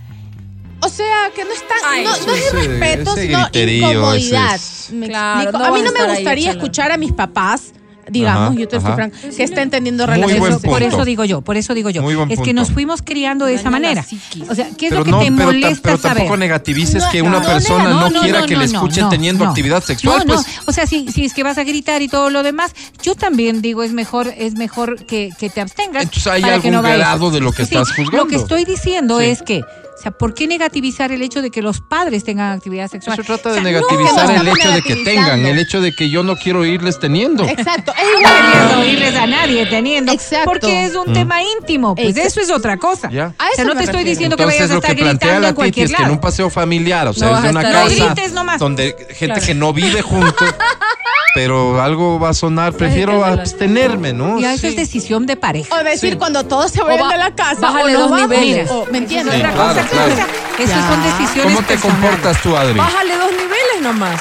O 0.85 0.89
sea, 0.89 1.31
que 1.35 1.45
no 1.45 1.53
es 1.53 1.61
tan. 1.67 1.79
Ay, 1.87 2.05
no, 2.05 2.15
es 2.15 2.53
irrespeto, 2.53 3.13
ese 3.13 3.27
sino 3.27 3.39
griterío, 3.43 3.91
incomodidad. 3.93 4.61
¿Me 4.93 5.09
Claro, 5.09 5.53
no 5.53 5.65
a 5.65 5.71
mí 5.73 5.83
no 5.83 5.93
me 5.93 6.01
ahí 6.01 6.15
gustaría 6.17 6.51
escuchar 6.51 6.93
a 6.93 6.97
mis 6.99 7.13
papás, 7.13 7.73
digamos, 8.11 8.51
Ajá, 8.51 8.55
yo 8.61 8.69
te 8.69 8.77
estoy 8.77 8.93
franca, 8.93 9.17
que 9.35 9.43
estén 9.43 9.71
teniendo 9.71 10.07
Muy 10.07 10.15
relaciones 10.17 10.61
Por 10.63 10.83
eso, 10.83 11.07
digo 11.07 11.25
yo, 11.25 11.41
por 11.41 11.57
eso 11.57 11.73
digo 11.73 11.89
yo. 11.89 12.03
Muy 12.03 12.15
buen 12.15 12.31
es 12.31 12.39
que 12.39 12.45
punto. 12.45 12.61
nos 12.61 12.71
fuimos 12.71 13.01
criando 13.01 13.47
de 13.47 13.55
esa 13.55 13.71
manera. 13.71 14.05
O 14.51 14.55
sea, 14.55 14.69
¿qué 14.77 14.89
es 14.89 14.91
Pero 14.91 14.97
lo 15.01 15.05
que 15.07 15.11
no, 15.11 15.19
te 15.21 15.25
pero, 15.33 15.37
ta- 15.39 15.45
molesta 15.47 15.81
pero 15.83 15.97
saber? 15.99 16.17
tampoco 16.19 16.37
negativices 16.37 17.03
No, 17.03 17.11
que 17.11 17.23
una 17.23 17.41
no, 17.41 17.47
persona 17.47 17.85
no, 17.85 18.01
no, 18.01 18.11
no, 18.11 18.21
quiera 18.21 18.41
no, 18.41 18.47
que 18.47 18.55
no, 18.55 18.61
le 18.61 18.67
escuchen 18.67 19.05
no, 19.05 19.09
teniendo 19.09 19.45
no. 19.45 19.51
actividad 19.51 19.83
sexual, 19.83 20.19
No, 20.27 20.35
no. 20.35 20.43
pues. 20.43 20.47
O 20.67 20.73
sea, 20.73 20.87
si, 20.87 21.11
si 21.11 21.25
es 21.25 21.33
que 21.33 21.43
vas 21.43 21.57
a 21.57 21.65
gritar 21.65 22.03
y 22.03 22.09
todo 22.09 22.29
lo 22.29 22.43
demás, 22.43 22.73
yo 23.03 23.15
también 23.15 23.63
digo, 23.63 23.83
es 23.83 23.93
mejor, 23.95 24.31
es 24.37 24.53
mejor 24.55 25.07
que, 25.07 25.31
que 25.39 25.49
te 25.49 25.63
abstengas. 25.63 26.03
Entonces 26.03 26.27
hay 26.27 26.43
para 26.43 26.61
que 26.61 26.69
algún 26.69 26.83
grado 26.83 27.31
de 27.31 27.41
lo 27.41 27.53
que 27.53 27.65
Sí, 27.65 27.75
estás 27.75 27.89
juzgando. 27.97 28.19
Lo 28.19 28.27
que 28.27 28.37
estoy 28.37 28.67
diciendo 28.67 29.19
Sí. 29.21 29.27
es 29.27 29.41
que 29.41 29.63
sea, 30.05 30.13
¿por 30.13 30.35
qué 30.35 30.47
negativizar 30.47 31.11
el 31.13 31.23
hecho 31.23 31.43
de 31.43 31.51
que 31.51 31.63
los 31.63 31.81
padres 31.81 32.25
tengan 32.25 32.53
actividad 32.53 32.91
sexual? 32.91 33.19
Eso 33.19 33.27
trata 33.27 33.51
O 33.51 33.53
de 33.53 33.61
sea, 33.61 33.65
negativizar 33.65 34.27
no, 34.35 34.41
el 34.41 34.49
hecho 34.49 34.71
de 34.71 34.83
que 34.83 34.97
tengan, 34.97 35.45
el 35.47 35.59
hecho 35.59 35.81
de 35.81 35.93
que 35.95 36.11
yo 36.11 36.23
no 36.23 36.37
quiero 36.37 36.65
irles 36.65 36.99
teniendo. 37.01 37.45
Exacto. 37.45 37.93
Es 37.97 38.05
No 38.05 38.19
igual. 38.21 38.43
deberías 38.43 38.77
oírles 38.77 39.17
a 39.17 39.27
nadie 39.27 39.67
teniendo. 39.67 40.13
Exacto. 40.13 40.51
Porque 40.51 40.85
es 40.85 40.95
un 40.95 41.13
tema 41.13 41.43
íntimo. 41.43 41.95
Pues 41.95 42.09
Exacto. 42.09 42.29
eso 42.29 42.41
es 42.41 42.51
otra 42.51 42.77
cosa. 42.77 43.11
Ya. 43.11 43.27
A 43.27 43.29
O 43.29 43.35
sea, 43.37 43.49
eso 43.55 43.65
no 43.65 43.75
te 43.75 43.85
estoy 43.85 44.05
diciendo 44.05 44.37
que 44.37 44.43
Entonces 44.45 44.61
vayas 44.61 44.71
a 44.71 44.75
lo 44.75 44.81
estar 44.81 44.97
que 44.97 45.03
plantea 45.03 45.29
gritando 45.29 45.41
la 45.41 45.49
en 45.49 45.55
Titi 45.55 45.57
cualquier 45.57 45.87
es 45.87 45.97
que 45.97 46.03
en 46.03 46.11
un 46.11 46.21
paseo 46.21 46.51
familiar, 46.51 47.09
o 47.09 47.13
sea, 47.13 47.29
No 47.31 47.37
es 47.37 47.43
de 47.43 47.51
una 47.51 47.63
casa 47.63 48.15
donde 48.59 48.95
gente 49.11 49.41
que 49.41 49.55
no 49.55 49.73
vive 49.73 50.03
junto, 50.03 50.45
pero 51.35 51.83
algo 51.83 52.19
va 52.21 52.29
a 52.31 52.35
sonar, 52.35 52.73
prefiero 52.73 53.25
abstenerme, 53.25 54.13
¿no? 54.13 54.39
Ya, 54.41 54.53
eso 54.55 54.63
Sí. 54.63 54.67
es 54.69 54.77
decisión 54.77 55.27
de 55.27 55.37
pareja. 55.37 55.75
O 55.75 55.83
decir 55.85 56.13
Sí. 56.13 56.17
cuando 56.17 56.45
todos 56.45 56.71
se 56.71 56.83
vayan 56.83 57.09
ba- 57.09 57.13
de 57.13 57.19
la 57.19 57.35
casa. 57.35 57.61
bájale 57.61 57.97
o 57.97 58.01
dos 58.01 58.11
vamos, 58.11 58.29
niveles. 58.31 58.71
o- 58.71 58.87
¿Me 58.91 58.99
entiendes? 58.99 59.35
Sí, 59.35 59.41
Otra 59.41 59.53
claro, 59.53 59.75
cosa, 59.75 59.89
claro. 59.89 60.13
o 60.13 60.17
sea, 60.17 60.27
Esas 60.57 60.69
Ya. 60.77 60.89
son 60.89 61.03
decisiones 61.03 61.53
¿Cómo 61.57 61.59
te 61.67 61.75
personales. 61.75 62.01
comportas 62.11 62.43
tú, 62.43 62.57
Adri? 62.57 62.79
Bájale 62.79 63.17
dos 63.17 63.31
niveles 63.33 63.83
nomás. 63.83 64.21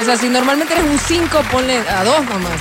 O 0.00 0.04
sea, 0.06 0.16
si 0.16 0.30
normalmente 0.30 0.72
eres 0.72 0.86
un 0.86 0.98
5, 0.98 1.42
ponle 1.52 1.76
a 1.78 2.04
dos 2.04 2.20
nomás. 2.24 2.58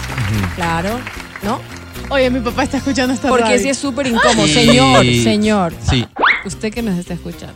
Claro, 0.58 1.00
¿no? 1.42 1.62
Oye, 2.10 2.30
mi 2.30 2.42
papá 2.42 2.64
está 2.64 2.78
escuchando 2.78 3.14
esta 3.14 3.30
Porque 3.30 3.46
radio. 3.46 3.60
si 3.60 3.70
es 3.70 3.78
súper 3.78 4.08
incómodo. 4.08 4.46
Señor, 4.46 5.06
señor. 5.24 5.74
Sí. 5.90 6.06
Usted 6.45 6.74
que 6.74 6.82
nos 6.82 6.98
está 6.98 7.14
escuchando. 7.14 7.53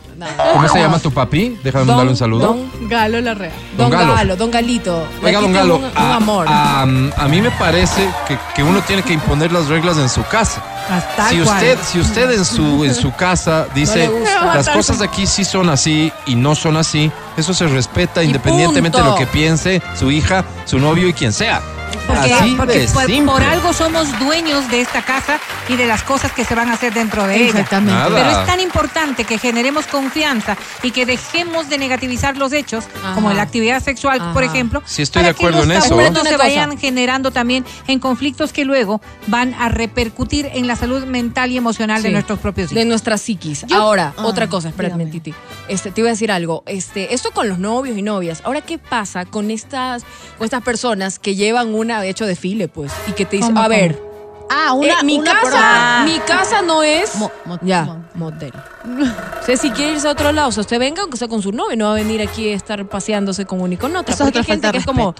¿Cómo 0.54 0.66
se 0.68 0.78
llama 0.80 0.98
tu 0.98 1.10
papi? 1.10 1.58
Déjame 1.62 1.84
mandarle 1.84 2.12
un 2.12 2.16
saludo. 2.16 2.46
Don, 2.46 2.88
Galo 2.88 3.20
Larrea. 3.20 3.50
don 3.76 3.90
Don 3.90 3.98
Galo. 4.00 4.14
Galo. 4.14 4.36
Don 4.36 4.50
Galito. 4.50 5.06
Oiga, 5.22 5.40
don 5.40 5.52
Galo, 5.52 5.76
Un, 5.76 5.84
un 5.84 5.90
a, 5.94 6.16
amor. 6.16 6.46
a- 6.48 6.82
a 6.82 7.28
mí 7.28 7.42
me 7.42 7.50
parece 7.50 8.08
que, 8.26 8.38
que 8.54 8.62
uno 8.62 8.80
tiene 8.82 9.02
que 9.02 9.12
imponer 9.12 9.52
las 9.52 9.68
reglas 9.68 9.98
en 9.98 10.08
su 10.08 10.22
casa. 10.24 10.62
Hasta 10.90 11.28
Si 11.28 11.36
cual. 11.40 11.56
usted, 11.56 11.78
si 11.84 12.00
usted 12.00 12.30
en 12.32 12.44
su, 12.46 12.84
en 12.84 12.94
su 12.94 13.12
casa 13.14 13.66
dice 13.74 14.10
las 14.54 14.70
cosas 14.70 15.02
aquí 15.02 15.26
sí 15.26 15.44
son 15.44 15.68
así 15.68 16.10
y 16.24 16.34
no 16.34 16.54
son 16.54 16.78
así, 16.78 17.12
eso 17.36 17.52
se 17.52 17.66
respeta 17.66 18.22
Y 18.22 18.26
independientemente 18.28 18.96
de 18.96 19.04
lo 19.04 19.14
que 19.16 19.26
piense 19.26 19.82
su 19.98 20.10
hija, 20.10 20.44
su 20.64 20.78
novio 20.78 21.06
y 21.08 21.12
quien 21.12 21.34
sea. 21.34 21.60
Porque, 22.06 22.32
así 22.32 22.54
porque 22.56 22.78
de 22.80 22.88
por, 22.88 23.04
simple. 23.06 23.32
por 23.32 23.42
algo 23.42 23.72
somos 23.72 24.18
dueños 24.18 24.70
de 24.70 24.80
esta 24.80 25.02
casa 25.02 25.38
y 25.68 25.76
de 25.76 25.86
las 25.86 26.02
cosas 26.02 26.32
que 26.32 26.44
se 26.44 26.54
van 26.54 26.68
a 26.70 26.74
hacer 26.74 26.94
dentro 26.94 27.26
de 27.26 27.36
ella. 27.36 27.46
Exactamente. 27.50 27.92
Nada. 27.92 28.08
Pero 28.16 28.30
es 28.40 28.46
tan 28.46 28.60
importante 28.60 29.24
que 29.24 29.38
generemos 29.38 29.86
confianza 29.86 30.56
y 30.82 30.90
que 30.90 31.04
dejemos 31.06 31.68
de 31.68 31.78
negativizar 31.78 32.36
los 32.36 32.52
hechos, 32.52 32.84
Ajá. 33.02 33.14
como 33.14 33.32
la 33.32 33.42
actividad 33.42 33.82
sexual, 33.82 34.20
Ajá. 34.20 34.32
por 34.32 34.42
ejemplo. 34.44 34.82
Sí, 34.86 35.02
estoy 35.02 35.20
para 35.22 35.32
de 35.32 35.38
acuerdo 35.38 35.60
que 35.62 35.66
los 35.66 35.76
en 35.76 35.82
eso. 35.82 36.10
no 36.12 36.24
se 36.24 36.36
vayan 36.36 36.78
generando 36.78 37.30
también 37.30 37.64
en 37.86 37.98
conflictos 38.00 38.52
que 38.52 38.64
luego 38.64 39.00
van 39.26 39.54
a 39.54 39.68
repercutir 39.68 40.48
en 40.54 40.66
la 40.66 40.76
salud 40.76 41.04
mental 41.04 41.50
y 41.50 41.56
emocional 41.58 42.02
de 42.02 42.10
nuestros 42.10 42.38
propios 42.38 42.70
de 42.70 42.76
hijos. 42.80 42.88
nuestra 42.88 43.18
psiquis. 43.18 43.64
Yo- 43.66 43.76
Ahora, 43.76 44.14
Ah, 44.16 44.24
otra 44.26 44.48
cosa, 44.48 44.68
espérame, 44.70 44.94
dígame. 44.98 45.10
Titi. 45.10 45.34
Este, 45.68 45.90
te 45.90 46.00
iba 46.00 46.08
a 46.08 46.12
decir 46.12 46.32
algo. 46.32 46.62
Este, 46.66 47.14
esto 47.14 47.30
con 47.32 47.48
los 47.48 47.58
novios 47.58 47.96
y 47.98 48.02
novias. 48.02 48.40
Ahora, 48.44 48.60
¿qué 48.62 48.78
pasa 48.78 49.24
con 49.26 49.50
estas, 49.50 50.04
con 50.38 50.44
estas 50.46 50.62
personas 50.62 51.18
que 51.18 51.34
llevan 51.34 51.74
una, 51.78 52.00
de 52.00 52.08
hecho, 52.10 52.26
desfile, 52.26 52.68
pues? 52.68 52.92
Y 53.06 53.12
que 53.12 53.24
te 53.24 53.40
¿Cómo, 53.40 53.58
a 53.60 53.64
cómo? 53.64 53.68
ver, 53.68 54.02
Ah, 54.50 54.68
eh, 54.70 54.72
una, 54.72 55.02
mi 55.02 55.18
una 55.18 55.40
por 55.42 55.50
casa, 55.52 56.02
mi 56.06 56.18
casa 56.20 56.62
no 56.62 56.82
es. 56.82 57.14
Mo- 57.16 57.30
ya, 57.60 57.84
mo- 57.84 58.02
motel. 58.14 58.52
O 59.42 59.44
sea, 59.44 59.56
si 59.58 59.70
quiere 59.70 59.92
irse 59.92 60.08
a 60.08 60.12
otro 60.12 60.32
lado, 60.32 60.48
o 60.48 60.52
sea, 60.52 60.62
usted 60.62 60.78
venga, 60.78 61.02
aunque 61.02 61.18
sea 61.18 61.28
con 61.28 61.42
su 61.42 61.52
novio, 61.52 61.76
no 61.76 61.84
va 61.86 61.90
a 61.92 61.94
venir 61.94 62.22
aquí 62.22 62.50
a 62.50 62.56
estar 62.56 62.86
paseándose 62.86 63.44
con 63.44 63.60
una 63.60 63.74
y 63.74 63.76
con 63.76 63.94
otra. 63.94 64.14
Eso 64.14 64.24
es 64.24 64.28
Porque 64.28 64.38
hay 64.38 64.44
gente 64.44 64.70
que 64.70 64.78
es 64.78 64.86
como. 64.86 65.14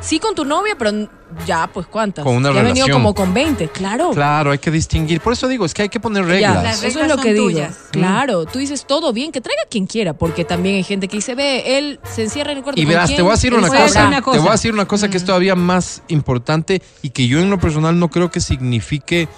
Sí 0.00 0.18
con 0.18 0.34
tu 0.34 0.44
novia, 0.44 0.74
pero 0.78 1.08
ya, 1.46 1.68
pues, 1.72 1.86
¿cuántas? 1.86 2.24
Con 2.24 2.36
una 2.36 2.52
ya 2.52 2.60
ha 2.60 2.62
venido 2.62 2.86
relación. 2.86 3.02
como 3.02 3.14
con 3.14 3.34
20, 3.34 3.68
claro. 3.68 4.10
Claro, 4.10 4.50
hay 4.50 4.58
que 4.58 4.70
distinguir. 4.70 5.20
Por 5.20 5.32
eso 5.34 5.46
digo, 5.48 5.64
es 5.66 5.74
que 5.74 5.82
hay 5.82 5.88
que 5.88 6.00
poner 6.00 6.24
Ya, 6.24 6.30
reglas. 6.30 6.62
Las 6.64 6.76
eso 6.78 6.86
es 6.86 6.94
reglas 6.94 7.08
lo 7.08 7.14
son 7.16 7.24
que 7.24 7.32
digo. 7.34 7.46
tuyas. 7.46 7.76
Claro, 7.90 8.46
tú 8.46 8.58
dices 8.58 8.86
todo 8.86 9.12
bien, 9.12 9.32
que 9.32 9.40
traiga 9.40 9.62
quien 9.70 9.86
quiera, 9.86 10.14
porque 10.14 10.44
también 10.44 10.76
hay 10.76 10.84
gente 10.84 11.08
que 11.08 11.16
dice, 11.16 11.34
ve, 11.34 11.78
él 11.78 12.00
se 12.04 12.22
encierra 12.22 12.52
en 12.52 12.58
el 12.58 12.64
cuarto 12.64 12.80
Y 12.80 12.84
verás, 12.84 13.14
te 13.14 13.20
voy 13.22 13.30
a 13.30 13.34
decir 13.34 13.52
una 13.54 13.68
cosa, 13.68 14.10
Te 14.32 14.38
voy 14.38 14.48
a 14.48 14.52
decir 14.52 14.72
una 14.72 14.86
cosa 14.86 15.08
que 15.08 15.16
es 15.16 15.24
todavía 15.24 15.54
más 15.54 16.02
importante 16.08 16.80
y 17.02 17.10
que 17.10 17.26
yo 17.28 17.40
en 17.40 17.50
lo 17.50 17.58
personal 17.58 17.98
no 17.98 18.08
creo 18.08 18.30
que 18.30 18.40
signifique 18.40 19.28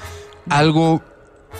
algo 0.49 1.03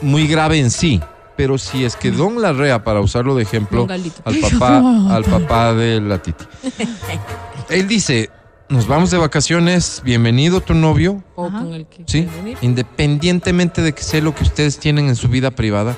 muy 0.03 0.27
grave 0.27 0.59
en 0.59 0.71
sí. 0.71 1.01
Pero 1.37 1.57
si 1.57 1.85
es 1.85 1.97
que 1.97 2.11
Don 2.11 2.43
Larrea, 2.43 2.85
para 2.85 3.01
usarlo 3.01 3.35
de 3.35 3.43
ejemplo, 3.45 3.87
al 3.91 4.37
papá, 4.41 4.83
al 5.11 5.25
papá 5.25 5.73
de 5.73 5.99
la 6.01 6.21
Titi. 6.21 6.45
Él 7.71 7.89
dice, 7.89 8.29
nos 8.71 8.87
vamos 8.87 9.11
de 9.11 9.19
vacaciones, 9.19 10.01
bienvenido 10.05 10.61
tu 10.61 10.75
novio, 10.75 11.23
O 11.35 11.51
con 11.51 11.75
el 11.75 11.87
que 11.87 12.05
¿sí? 12.07 12.29
Independientemente 12.63 13.83
de 13.83 13.93
que 13.93 14.03
sé 14.03 14.23
lo 14.23 14.35
que 14.35 14.45
ustedes 14.45 14.79
tienen 14.79 15.09
en 15.09 15.17
su 15.17 15.29
vida 15.29 15.51
privada, 15.51 15.97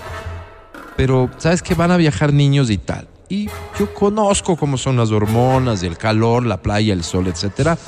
pero 0.96 1.30
sabes 1.38 1.62
que 1.62 1.74
van 1.74 1.90
a 1.90 1.96
viajar 1.98 2.32
niños 2.32 2.70
y 2.70 2.78
tal. 2.78 3.08
Y 3.28 3.48
yo 3.78 3.92
conozco 3.94 4.56
cómo 4.56 4.76
son 4.78 4.96
las 4.96 5.10
hormonas, 5.10 5.82
el 5.82 5.96
calor, 5.98 6.44
la 6.46 6.62
playa, 6.62 6.92
el 6.94 7.04
sol, 7.04 7.28
etcétera. 7.28 7.78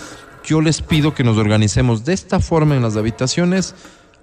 Yo 0.44 0.60
les 0.60 0.82
pido 0.82 1.14
que 1.14 1.24
nos 1.24 1.38
organicemos 1.38 2.04
de 2.04 2.12
esta 2.12 2.38
forma 2.38 2.76
en 2.76 2.82
las 2.82 2.96
habitaciones. 2.96 3.74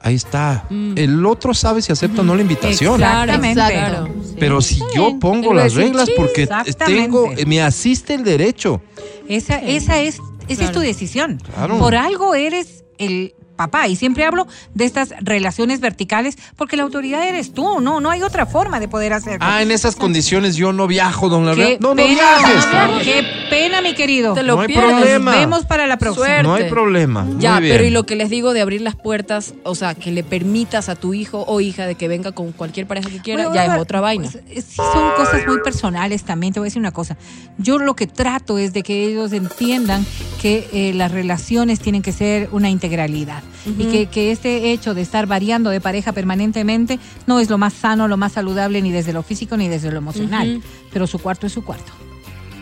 Ahí 0.03 0.15
está. 0.15 0.65
El 0.95 1.23
otro 1.27 1.53
sabe 1.53 1.81
si 1.83 1.91
acepta 1.91 2.21
o 2.21 2.23
no 2.23 2.35
la 2.35 2.41
invitación. 2.41 3.01
Exactamente. 3.01 3.53
Claro. 3.53 4.07
Pero 4.39 4.61
si 4.61 4.79
yo 4.95 5.19
pongo 5.19 5.53
las 5.53 5.75
reglas 5.75 6.07
"Sí, 6.07 6.13
porque 6.17 6.47
tengo, 6.88 7.29
me 7.45 7.61
asiste 7.61 8.15
el 8.15 8.23
derecho. 8.23 8.81
Esa, 9.27 9.57
esa 9.59 9.99
es, 10.01 10.17
esa 10.51 10.65
es 10.65 10.71
tu 10.71 10.79
decisión. 10.79 11.39
Claro. 11.53 11.77
Por 11.79 11.95
algo 11.95 12.35
eres 12.35 12.83
el 12.97 13.33
papá. 13.65 13.88
Y 13.88 13.95
siempre 13.95 14.25
hablo 14.25 14.47
de 14.73 14.85
estas 14.85 15.13
relaciones 15.21 15.79
verticales 15.79 16.38
porque 16.55 16.77
la 16.77 16.83
autoridad 16.83 17.27
eres 17.27 17.53
tú. 17.53 17.79
No, 17.81 17.99
no 17.99 18.09
hay 18.09 18.21
otra 18.23 18.45
forma 18.45 18.79
de 18.79 18.88
poder 18.88 19.13
hacerlo. 19.13 19.39
Ah, 19.41 19.61
en 19.61 19.71
esas 19.71 19.95
condiciones 19.95 20.55
yo 20.55 20.73
no 20.73 20.88
viajo, 20.88 21.29
don 21.29 21.45
Larrea. 21.45 21.67
Qué 21.67 21.77
No, 21.79 21.89
no 21.89 21.95
pena, 21.95 22.13
viajes. 22.15 22.65
Qué 23.03 23.25
pena, 23.49 23.81
mi 23.81 23.93
querido. 23.93 24.33
Te 24.33 24.43
lo 24.43 24.55
No 24.55 24.61
hay 24.61 24.67
pierdes. 24.67 24.91
problema. 24.91 25.31
Nos 25.31 25.39
vemos 25.39 25.65
para 25.65 25.88
la 25.88 25.97
próxima. 25.97 26.25
Suerte. 26.25 26.43
No 26.43 26.53
hay 26.55 26.69
problema. 26.69 27.25
Ya, 27.38 27.53
Muy 27.53 27.61
bien. 27.63 27.75
pero 27.75 27.88
y 27.88 27.91
lo 27.91 28.05
que 28.05 28.15
les 28.15 28.29
digo 28.29 28.53
de 28.53 28.61
abrir 28.61 28.81
las 28.81 28.95
puertas, 28.95 29.53
o 29.63 29.75
sea, 29.75 29.95
que 29.95 30.11
le 30.11 30.23
permitas 30.23 30.89
a 30.89 30.95
tu 30.95 31.13
hijo 31.13 31.43
o 31.47 31.61
hija 31.61 31.85
de 31.85 31.95
que 31.95 32.07
venga 32.07 32.31
con 32.31 32.51
cualquier 32.51 32.88
pareja 32.88 33.09
que 33.09 33.19
quiera, 33.19 33.43
Bueno, 33.43 33.55
ya 33.55 33.61
Bárbara, 33.61 33.77
es 33.77 33.81
otra 33.83 34.01
vaina. 34.01 34.29
pues, 34.31 34.43
eh, 34.49 34.61
sí, 34.61 34.75
son 34.75 35.11
cosas 35.17 35.41
muy 35.47 35.59
personales 35.63 36.23
también. 36.23 36.53
Te 36.53 36.59
voy 36.59 36.67
a 36.67 36.69
decir 36.69 36.79
una 36.79 36.91
cosa. 36.91 37.17
Yo 37.57 37.77
lo 37.79 37.95
que 37.95 38.07
trato 38.07 38.57
es 38.57 38.73
de 38.73 38.83
que 38.83 39.05
ellos 39.05 39.31
entiendan 39.33 40.05
que 40.41 40.67
eh, 40.73 40.93
las 40.93 41.11
relaciones 41.11 41.79
tienen 41.79 42.01
que 42.01 42.11
ser 42.11 42.49
una 42.51 42.69
integralidad 42.69 43.43
y 43.77 43.85
que, 43.85 44.05
que 44.07 44.31
este 44.31 44.71
hecho 44.71 44.93
de 44.93 45.01
estar 45.01 45.27
variando 45.27 45.69
de 45.69 45.79
pareja 45.81 46.11
permanentemente 46.13 46.99
no 47.27 47.39
es 47.39 47.49
lo 47.49 47.57
más 47.57 47.73
sano, 47.73 48.07
lo 48.07 48.17
más 48.17 48.31
saludable 48.33 48.81
ni 48.81 48.91
desde 48.91 49.13
lo 49.13 49.23
físico 49.23 49.57
ni 49.57 49.67
desde 49.67 49.91
lo 49.91 49.97
emocional. 49.97 50.57
Ujú. 50.57 50.67
Pero 50.93 51.07
su 51.07 51.19
cuarto 51.19 51.47
es 51.47 51.53
su 51.53 51.63
cuarto. 51.63 51.91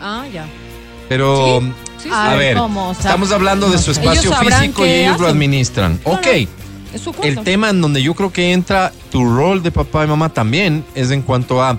Ah, 0.00 0.24
ya. 0.32 0.46
Pero, 1.08 1.60
Sí, 2.02 2.08
a 2.10 2.32
A 2.32 2.34
ver, 2.36 2.56
¿cómo? 2.56 2.90
O 2.90 2.94
sea, 2.94 3.10
estamos 3.10 3.30
hablando 3.32 3.68
de 3.68 3.76
su 3.78 3.90
espacio 3.90 4.32
físico 4.32 4.86
y 4.86 4.90
ellos 4.90 5.18
lo 5.20 5.26
hacen. 5.26 5.36
administran. 5.36 6.00
No, 6.06 6.12
ok, 6.12 6.26
no, 6.26 6.94
Es 6.94 7.00
su 7.02 7.12
cuarto. 7.12 7.26
el 7.40 7.44
tema 7.44 7.68
en 7.70 7.80
donde 7.82 8.02
yo 8.02 8.14
creo 8.14 8.32
que 8.32 8.52
entra 8.52 8.92
tu 9.10 9.24
rol 9.24 9.62
de 9.62 9.70
papá 9.70 10.04
y 10.04 10.08
mamá 10.08 10.28
también 10.30 10.84
es 10.94 11.10
en 11.10 11.20
cuanto 11.22 11.62
a, 11.62 11.78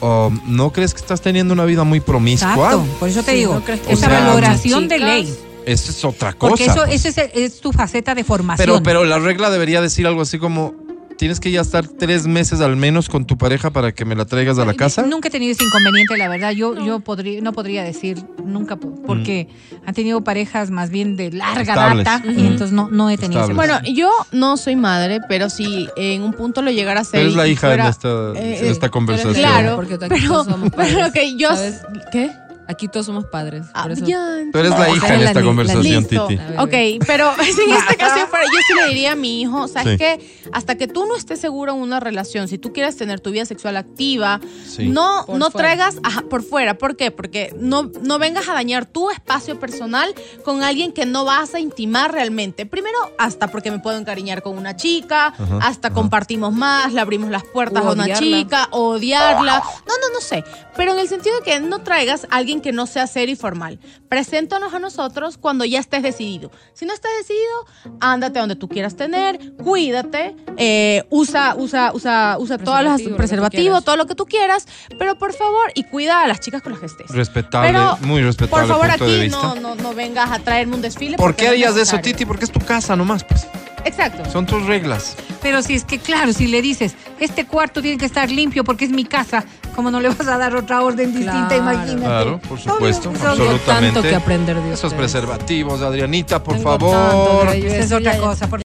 oh, 0.00 0.32
¿no 0.46 0.72
crees 0.72 0.94
que 0.94 1.00
estás 1.00 1.20
teniendo 1.20 1.54
una 1.54 1.64
vida 1.64 1.84
muy 1.84 2.00
promiscua? 2.00 2.50
Exacto. 2.54 2.84
Por 2.98 3.08
eso 3.08 3.22
te 3.22 3.32
Sí, 3.32 3.36
digo, 3.38 3.62
¿no 3.66 3.72
esa 3.74 3.92
O 3.92 3.96
sea, 3.96 4.08
valoración 4.08 4.88
de 4.88 4.98
ley. 4.98 5.34
Esa 5.66 5.90
es 5.90 6.04
otra 6.04 6.32
cosa. 6.32 6.48
Porque 6.50 6.64
eso, 6.66 6.84
pues. 6.86 7.04
eso 7.04 7.20
es, 7.20 7.30
es 7.34 7.60
tu 7.60 7.72
faceta 7.72 8.14
de 8.14 8.24
formación. 8.24 8.64
pero, 8.66 8.82
pero 8.82 9.04
la 9.04 9.18
regla 9.18 9.50
debería 9.50 9.80
decir 9.80 10.06
algo 10.06 10.22
así 10.22 10.38
como, 10.38 10.74
tienes 11.18 11.40
que 11.40 11.50
ya 11.50 11.62
estar 11.62 11.88
tres 11.88 12.26
meses 12.26 12.60
al 12.60 12.76
menos 12.76 13.08
con 13.08 13.24
tu 13.26 13.36
pareja 13.38 13.70
para 13.70 13.90
que 13.92 14.04
me 14.04 14.14
la 14.14 14.26
traigas 14.26 14.58
a 14.58 14.64
la 14.64 14.74
casa. 14.74 15.02
Nunca 15.02 15.26
he 15.28 15.30
tenido 15.30 15.50
ese 15.52 15.64
inconveniente, 15.64 16.16
la 16.18 16.28
verdad. 16.28 16.50
Yo, 16.52 16.76
yo 16.84 17.00
podría, 17.00 17.40
no 17.40 17.52
podría 17.52 17.82
decir 17.82 18.22
nunca, 18.44 18.76
po- 18.76 18.94
porque 19.06 19.48
han 19.84 19.94
tenido 19.94 20.22
parejas 20.22 20.70
más 20.70 20.90
bien 20.90 21.16
de 21.16 21.32
larga 21.32 21.72
Estables. 21.72 22.04
data 22.04 22.22
y 22.30 22.46
entonces 22.46 22.72
no, 22.72 22.88
no 22.90 23.10
he 23.10 23.16
tenido 23.18 23.42
ese. 23.44 23.54
Bueno, 23.54 23.80
yo 23.92 24.10
no 24.32 24.56
soy 24.58 24.76
madre, 24.76 25.18
pero 25.28 25.48
si 25.50 25.88
en 25.96 26.22
un 26.22 26.32
punto 26.32 26.62
lo 26.62 26.70
llegara 26.70 27.00
a 27.00 27.04
ser. 27.04 27.20
eres 27.22 27.34
la 27.34 27.48
hija 27.48 27.66
fuera- 27.68 27.84
en 27.84 27.90
esta, 27.90 28.08
eh, 28.08 28.58
en 28.60 28.66
esta 28.66 28.86
eres 28.86 28.90
conversación. 28.90 29.34
Claro, 29.34 29.74
Porque 29.76 29.94
aquí 29.94 30.04
pero, 30.10 30.44
somos 30.44 30.70
padres, 30.76 30.94
pero 30.94 31.12
que 31.12 31.36
yo. 31.36 31.48
¿sabes? 31.48 31.80
¿Qué? 32.12 32.30
Aquí 32.68 32.88
todos 32.88 33.06
somos 33.06 33.24
padres. 33.26 33.66
Ah, 33.74 33.82
por 33.84 33.92
eso. 33.92 34.04
ya, 34.06 34.38
Tú 34.52 34.58
eres 34.58 34.70
la 34.72 34.90
hija 34.90 35.14
en 35.14 35.20
esta 35.22 35.40
la 35.40 35.46
conversación. 35.46 36.04
Titi. 36.04 36.16
Ok, 36.58 37.04
pero 37.06 37.32
si 37.42 37.60
en 37.62 37.72
este 37.76 37.96
caso 37.96 38.26
fuera, 38.26 38.44
yo 38.44 38.58
sí 38.66 38.74
le 38.74 38.88
diría 38.88 39.12
a 39.12 39.14
mi 39.16 39.40
hijo, 39.42 39.68
¿sabes 39.68 39.92
Sí. 39.92 39.98
qué? 39.98 40.44
Hasta 40.52 40.74
que 40.76 40.88
tú 40.88 41.06
no 41.06 41.16
estés 41.16 41.40
seguro 41.40 41.72
en 41.74 41.78
una 41.80 42.00
relación, 42.00 42.48
si 42.48 42.58
tú 42.58 42.72
quieres 42.72 42.96
tener 42.96 43.20
tu 43.20 43.30
vida 43.30 43.44
sexual 43.44 43.76
activa, 43.76 44.40
Sí. 44.66 44.88
no, 44.88 45.24
Por 45.26 45.38
no 45.38 45.50
fuera. 45.50 45.68
traigas 45.68 45.98
ajá, 46.02 46.22
por 46.22 46.42
fuera. 46.42 46.76
¿Por 46.78 46.96
qué? 46.96 47.10
Porque 47.10 47.54
no, 47.58 47.90
no 48.02 48.18
vengas 48.18 48.48
a 48.48 48.52
dañar 48.54 48.86
tu 48.86 49.10
espacio 49.10 49.58
personal 49.60 50.12
con 50.44 50.62
alguien 50.62 50.92
que 50.92 51.06
no 51.06 51.24
vas 51.24 51.54
a 51.54 51.60
intimar 51.60 52.12
realmente. 52.12 52.66
Primero, 52.66 52.98
hasta 53.18 53.46
porque 53.48 53.70
me 53.70 53.78
puedo 53.78 53.96
encariñar 53.98 54.42
con 54.42 54.58
una 54.58 54.74
chica, 54.76 55.26
Ajá, 55.28 55.58
hasta 55.62 55.88
ajá. 55.88 55.94
compartimos 55.94 56.52
más, 56.52 56.92
le 56.92 57.00
abrimos 57.00 57.30
las 57.30 57.44
puertas 57.44 57.84
O 57.84 57.88
a 57.88 57.92
una 57.92 58.04
odiarla. 58.04 58.18
chica, 58.26 58.68
odiarla. 58.72 59.58
No, 59.86 59.92
no, 59.94 60.14
no 60.14 60.20
sé. 60.20 60.44
Pero 60.76 60.92
en 60.92 60.98
el 60.98 61.08
sentido 61.08 61.36
de 61.36 61.42
que 61.42 61.60
no 61.60 61.78
traigas 61.80 62.26
a 62.30 62.36
alguien 62.36 62.55
alguien 62.56 62.62
que 62.62 62.72
no 62.72 62.86
sea 62.86 63.06
serio 63.06 63.34
y 63.34 63.36
formal. 63.36 63.78
Preséntanos 64.08 64.72
a 64.74 64.78
nosotros 64.78 65.38
cuando 65.38 65.64
ya 65.64 65.78
estés 65.78 66.02
decidido. 66.02 66.50
Si 66.74 66.86
no 66.86 66.92
estás 66.94 67.10
decidido, 67.18 67.98
ándate 68.00 68.38
donde 68.38 68.56
tú 68.56 68.68
quieras 68.68 68.96
tener, 68.96 69.38
cuídate, 69.62 70.34
eh, 70.56 71.04
usa, 71.10 71.54
usa, 71.56 71.92
usa, 71.94 72.36
usa 72.38 72.58
todas 72.58 72.84
las 72.84 72.96
Preservativo, 72.96 73.04
lo 73.04 73.04
que 73.04 73.10
tú 73.10 73.16
preservativos, 73.16 73.84
todo 73.84 73.96
lo 73.96 74.06
que 74.06 74.14
tú 74.14 74.26
quieras, 74.26 74.66
pero 74.98 75.18
por 75.18 75.32
favor, 75.32 75.70
y 75.74 75.84
cuida 75.84 76.22
a 76.22 76.26
las 76.26 76.40
chicas 76.40 76.62
con 76.62 76.72
las 76.72 76.80
que 76.80 76.86
estés. 76.86 77.10
Respetable, 77.10 77.68
Pero, 77.68 77.98
muy 78.02 78.22
respetable 78.22 78.66
Por 78.66 78.68
favor, 78.68 78.88
punto 78.90 79.06
de 79.06 79.20
aquí 79.22 79.28
no, 79.28 79.54
no, 79.56 79.74
no 79.74 79.94
vengas 79.94 80.30
a 80.30 80.38
traerme 80.38 80.76
un 80.76 80.82
desfile. 80.82 81.16
¿Por 81.16 81.26
porque 81.26 81.42
qué 81.42 81.48
no 81.48 81.52
es 81.52 81.54
harías 81.54 81.70
eso, 81.70 81.78
necesario. 81.78 82.12
Titi? 82.12 82.24
Porque 82.24 82.44
es 82.44 82.52
tu 82.52 82.60
casa 82.60 82.96
nomás, 82.96 83.24
pues. 83.24 83.46
Exacto. 83.84 84.28
Son 84.30 84.46
tus 84.46 84.64
reglas. 84.66 85.16
Pero 85.46 85.62
si 85.62 85.74
es 85.76 85.84
que, 85.84 86.00
claro, 86.00 86.32
si 86.32 86.48
le 86.48 86.60
dices, 86.60 86.96
este 87.20 87.46
cuarto 87.46 87.80
tiene 87.80 87.98
que 87.98 88.06
estar 88.06 88.28
limpio 88.28 88.64
porque 88.64 88.84
es 88.84 88.90
mi 88.90 89.04
casa, 89.04 89.44
¿cómo 89.76 89.92
no 89.92 90.00
le 90.00 90.08
vas 90.08 90.26
a 90.26 90.36
dar 90.36 90.56
otra 90.56 90.82
orden 90.82 91.12
distinta? 91.14 91.46
Claro. 91.50 91.62
Imagínate. 91.62 92.00
Claro, 92.04 92.40
por 92.48 92.58
supuesto, 92.58 93.10
Obvio, 93.10 93.20
absolutamente. 93.28 93.64
tanto 93.64 94.02
que 94.02 94.14
aprender 94.16 94.56
de 94.60 94.72
Esos 94.74 94.92
preservativos, 94.92 95.82
Adrianita, 95.82 96.42
por 96.42 96.56
Tengo 96.56 96.68
favor. 96.68 97.48
Esa 97.54 97.76
es 97.76 97.92
otra 97.92 98.18
cosa. 98.18 98.48
por- 98.48 98.60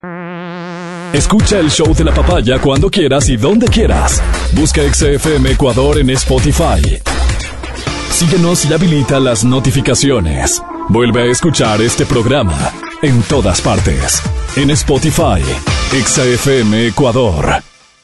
Escucha 1.13 1.59
el 1.59 1.69
show 1.69 1.93
de 1.93 2.03
la 2.03 2.15
papaya 2.15 2.57
cuando 2.59 2.89
quieras 2.89 3.29
y 3.29 3.37
donde 3.37 3.67
quieras. 3.67 4.19
Busca 4.53 4.81
XFM 4.81 5.51
Ecuador 5.51 5.99
en 5.99 6.09
Spotify. 6.09 6.99
Síguenos 8.09 8.65
y 8.65 8.73
habilita 8.73 9.19
las 9.19 9.43
notificaciones. 9.43 10.63
Vuelve 10.89 11.21
a 11.21 11.25
escuchar 11.25 11.79
este 11.83 12.07
programa 12.07 12.57
en 13.03 13.21
todas 13.21 13.61
partes. 13.61 14.19
En 14.55 14.71
Spotify, 14.71 15.41
XFM 15.91 16.87
Ecuador. 16.87 17.61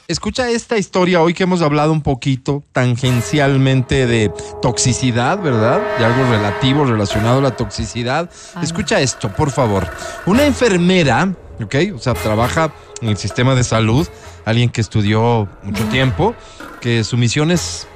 Escucha 0.09 0.49
esta 0.49 0.77
historia 0.77 1.21
hoy 1.21 1.33
que 1.33 1.43
hemos 1.43 1.61
hablado 1.61 1.93
un 1.93 2.01
poquito 2.01 2.61
tangencialmente 2.73 4.05
de 4.05 4.29
toxicidad, 4.61 5.39
¿verdad? 5.39 5.79
De 5.97 6.03
algo 6.03 6.29
relativo, 6.29 6.83
relacionado 6.83 7.39
a 7.39 7.41
la 7.41 7.55
toxicidad. 7.55 8.29
Escucha 8.61 8.99
esto, 8.99 9.33
por 9.33 9.51
favor. 9.51 9.89
Una 10.25 10.45
enfermera, 10.45 11.33
¿ok? 11.63 11.75
O 11.95 11.99
sea, 11.99 12.13
trabaja 12.13 12.73
en 13.01 13.07
el 13.07 13.15
sistema 13.15 13.55
de 13.55 13.63
salud, 13.63 14.05
alguien 14.43 14.69
que 14.69 14.81
estudió 14.81 15.47
mucho 15.63 15.85
tiempo, 15.85 16.35
que 16.81 17.05
su 17.05 17.15
misión 17.15 17.51
es 17.51 17.87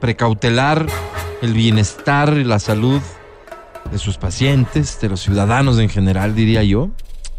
precautelar 0.00 0.86
el 1.42 1.52
bienestar 1.52 2.34
y 2.34 2.44
la 2.44 2.60
salud 2.60 3.00
de 3.90 3.98
sus 3.98 4.18
pacientes, 4.18 5.00
de 5.00 5.08
los 5.08 5.20
ciudadanos 5.20 5.80
en 5.80 5.88
general, 5.88 6.36
diría 6.36 6.62
yo. 6.62 6.90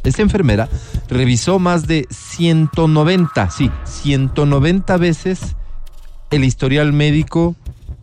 Esta 0.04 0.22
enfermera 0.22 0.70
revisó 1.08 1.60
más 1.60 1.88
de 1.88 2.08
190, 2.10 3.50
sí, 3.50 3.72
190 3.86 4.98
veces 4.98 5.56
el 6.30 6.44
historial 6.44 6.92
médico 6.94 7.56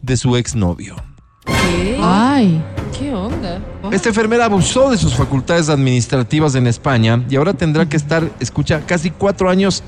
de 0.02 0.16
su 0.16 0.36
exnovio. 0.36 0.96
¿Qué? 1.44 1.98
Ay. 2.00 2.62
¿Qué 2.98 3.14
onda? 3.14 3.60
Esta 3.92 4.10
enfermera 4.10 4.44
abusó 4.44 4.90
de 4.90 4.98
sus 4.98 5.14
facultades 5.14 5.68
administrativas 5.68 6.54
en 6.54 6.66
España 6.66 7.24
y 7.28 7.36
ahora 7.36 7.54
tendrá 7.54 7.88
que 7.88 7.96
estar, 7.96 8.30
escucha, 8.40 8.82
casi 8.86 9.10
cuatro 9.10 9.48
años 9.48 9.82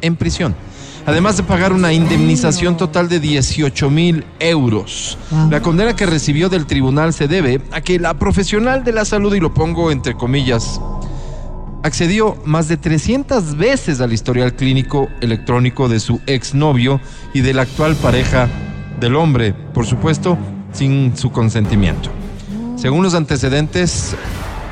en 0.00 0.16
prisión. 0.16 0.54
Además 1.06 1.38
de 1.38 1.42
pagar 1.42 1.72
una 1.72 1.92
indemnización 1.92 2.76
total 2.76 3.08
de 3.08 3.20
18 3.20 3.88
mil 3.88 4.24
euros. 4.40 5.16
La 5.48 5.62
condena 5.62 5.96
que 5.96 6.04
recibió 6.04 6.50
del 6.50 6.66
tribunal 6.66 7.14
se 7.14 7.28
debe 7.28 7.62
a 7.72 7.80
que 7.80 7.98
la 7.98 8.18
profesional 8.18 8.84
de 8.84 8.92
la 8.92 9.06
salud, 9.06 9.34
y 9.34 9.40
lo 9.40 9.54
pongo 9.54 9.90
entre 9.90 10.14
comillas, 10.14 10.78
accedió 11.82 12.36
más 12.44 12.68
de 12.68 12.76
300 12.76 13.56
veces 13.56 14.00
al 14.00 14.12
historial 14.12 14.54
clínico 14.54 15.08
electrónico 15.20 15.88
de 15.88 16.00
su 16.00 16.20
exnovio 16.26 17.00
y 17.34 17.40
de 17.40 17.54
la 17.54 17.62
actual 17.62 17.94
pareja 17.96 18.48
del 19.00 19.16
hombre, 19.16 19.52
por 19.52 19.86
supuesto, 19.86 20.36
sin 20.72 21.16
su 21.16 21.30
consentimiento. 21.30 22.10
Según 22.76 23.02
los 23.02 23.14
antecedentes 23.14 24.14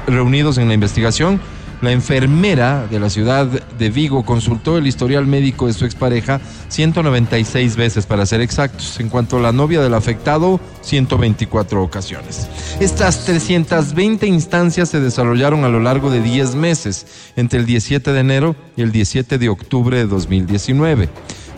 reunidos 0.06 0.58
en 0.58 0.68
la 0.68 0.74
investigación, 0.74 1.40
la 1.80 1.92
enfermera 1.92 2.86
de 2.90 2.98
la 3.00 3.10
ciudad 3.10 3.46
de 3.46 3.90
Vigo 3.90 4.24
consultó 4.24 4.78
el 4.78 4.86
historial 4.86 5.26
médico 5.26 5.66
de 5.66 5.72
su 5.72 5.84
expareja 5.84 6.40
196 6.68 7.76
veces 7.76 8.06
para 8.06 8.26
ser 8.26 8.40
exactos, 8.40 8.98
en 9.00 9.08
cuanto 9.08 9.38
a 9.38 9.40
la 9.40 9.52
novia 9.52 9.82
del 9.82 9.94
afectado 9.94 10.60
124 10.82 11.82
ocasiones. 11.82 12.48
Estas 12.80 13.24
320 13.24 14.26
instancias 14.26 14.88
se 14.88 15.00
desarrollaron 15.00 15.64
a 15.64 15.68
lo 15.68 15.80
largo 15.80 16.10
de 16.10 16.22
10 16.22 16.54
meses, 16.54 17.06
entre 17.36 17.60
el 17.60 17.66
17 17.66 18.12
de 18.12 18.20
enero 18.20 18.56
y 18.76 18.82
el 18.82 18.92
17 18.92 19.38
de 19.38 19.48
octubre 19.48 19.98
de 19.98 20.06
2019. 20.06 21.08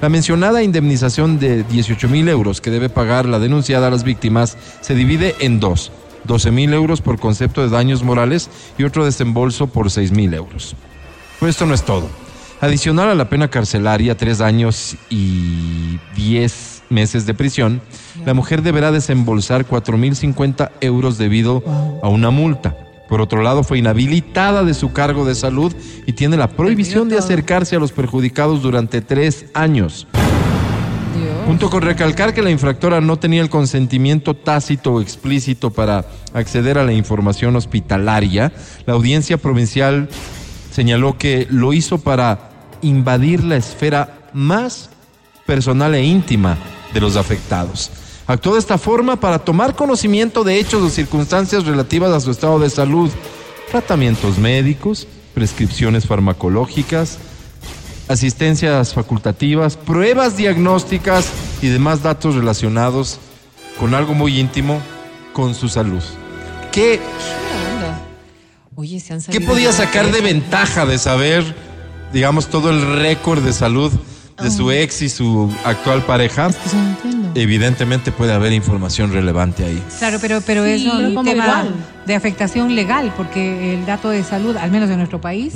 La 0.01 0.09
mencionada 0.09 0.63
indemnización 0.63 1.41
de 1.41 1.65
18 1.65 2.09
mil 2.09 2.29
euros 2.29 2.61
que 2.61 2.71
debe 2.71 2.89
pagar 2.89 3.27
la 3.27 3.41
denunciada 3.41 3.89
a 3.89 3.91
las 3.91 4.05
víctimas 4.05 4.57
se 4.81 4.95
divide 4.95 5.35
en 5.41 5.59
dos. 5.59 5.91
12 6.25 6.51
mil 6.51 6.73
euros 6.73 7.01
por 7.01 7.19
concepto 7.19 7.63
de 7.63 7.69
daños 7.69 8.03
morales 8.03 8.51
y 8.77 8.85
otro 8.85 9.05
desembolso 9.05 9.67
por 9.67 9.91
6 9.91 10.13
mil 10.13 10.35
euros. 10.35 10.77
Pero 11.39 11.51
esto 11.51 11.67
no 11.67 11.75
es 11.75 11.85
todo. 11.85 12.09
Adicional 12.61 13.09
a 13.09 13.15
la 13.15 13.29
pena 13.29 13.49
carcelaria, 13.49 14.17
tres 14.17 14.41
años 14.41 14.97
y 15.09 15.99
10 16.17 16.83
meses 16.91 17.25
de 17.25 17.35
prisión, 17.35 17.81
la 18.27 18.35
mujer 18.35 18.63
deberá 18.63 18.91
desembolsar 18.91 19.67
4.050 19.67 20.71
euros 20.81 21.19
debido 21.19 21.63
a 22.03 22.09
una 22.09 22.31
multa. 22.31 22.77
Por 23.09 23.21
otro 23.21 23.43
lado, 23.43 23.63
fue 23.63 23.79
inhabilitada 23.79 24.65
de 24.65 24.75
su 24.75 24.93
cargo 24.93 25.25
de 25.25 25.35
salud 25.35 25.73
y 26.07 26.13
tiene 26.15 26.37
la 26.37 26.49
prohibición 26.49 27.09
de 27.09 27.19
acercarse 27.19 27.77
a 27.77 27.79
los 27.79 27.93
perjudicados 27.93 28.61
durante 28.61 29.01
tres 29.01 29.47
años. 29.55 30.07
Junto 31.49 31.71
con 31.71 31.81
recalcar 31.81 32.35
que 32.35 32.43
la 32.43 32.51
infractora 32.51 33.01
no 33.01 33.19
tenía 33.19 33.41
el 33.41 33.49
consentimiento 33.49 34.35
tácito 34.35 34.93
o 34.93 35.01
explícito 35.01 35.71
para 35.71 36.05
acceder 36.35 36.77
a 36.77 36.85
la 36.85 36.93
información 36.93 37.57
hospitalaria, 37.57 38.53
la 38.85 38.93
audiencia 38.93 39.39
provincial 39.39 40.11
señaló 40.71 41.17
que 41.17 41.47
lo 41.49 41.73
hizo 41.73 41.97
para 41.97 42.51
invadir 42.83 43.45
la 43.45 43.57
esfera 43.57 44.29
más 44.35 44.91
personal 45.47 45.95
e 45.95 46.05
íntima 46.05 46.59
de 46.93 47.01
los 47.01 47.17
afectados. 47.17 47.93
Actuó 48.27 48.53
de 48.53 48.59
esta 48.59 48.77
forma 48.77 49.19
para 49.19 49.39
tomar 49.39 49.75
conocimiento 49.75 50.45
de 50.45 50.61
hechos 50.61 50.83
o 50.83 50.91
circunstancias 50.91 51.65
relativas 51.65 52.13
a 52.13 52.21
su 52.21 52.31
estado 52.31 52.59
de 52.59 52.69
salud, 52.69 53.09
tratamientos 53.71 54.37
médicos, 54.37 55.09
prescripciones 55.33 56.07
farmacológicas, 56.07 57.19
asistencias 58.09 58.95
facultativas, 58.95 59.77
pruebas 59.77 60.37
diagnósticas 60.37 61.31
y 61.63 61.69
demás 61.69 62.03
datos 62.03 62.35
relacionados 62.35 63.19
con 63.79 63.95
algo 63.95 64.15
muy 64.15 64.39
íntimo, 64.39 64.81
con 65.33 65.55
su 65.55 65.69
salud. 65.69 66.03
¿Qué, 66.73 67.01
¿Qué 67.01 67.75
onda? 67.75 68.01
Oye, 68.75 69.01
se 69.01 69.13
han 69.13 69.19
qué 69.21 69.33
salido 69.33 69.53
podía 69.53 69.73
sacar 69.73 70.07
de 70.07 70.19
eso. 70.19 70.23
ventaja 70.25 70.87
de 70.87 70.99
saber, 70.99 71.45
digamos, 72.13 72.49
todo 72.49 72.71
el 72.71 72.97
récord 72.99 73.43
de 73.43 73.53
salud 73.53 73.93
de 74.43 74.51
su 74.53 74.71
ex 74.71 75.03
y 75.03 75.09
su 75.09 75.53
actual 75.65 76.03
pareja? 76.03 76.47
Eso 76.49 76.77
no 76.77 76.89
entiendo. 76.91 77.31
Evidentemente 77.35 78.13
puede 78.13 78.33
haber 78.33 78.53
información 78.53 79.13
relevante 79.13 79.65
ahí. 79.65 79.83
Claro, 79.99 80.19
pero, 80.21 80.41
pero 80.41 80.65
Sí, 80.65 80.87
es 80.87 80.93
un 80.93 81.25
tema 81.25 81.45
igual. 81.45 81.75
de 82.07 82.15
afectación 82.15 82.75
legal, 82.75 83.13
porque 83.17 83.75
el 83.75 83.85
dato 83.85 84.11
de 84.11 84.23
salud, 84.25 84.57
al 84.57 84.71
menos 84.71 84.91
en 84.91 84.97
nuestro 84.99 85.21
país, 85.21 85.55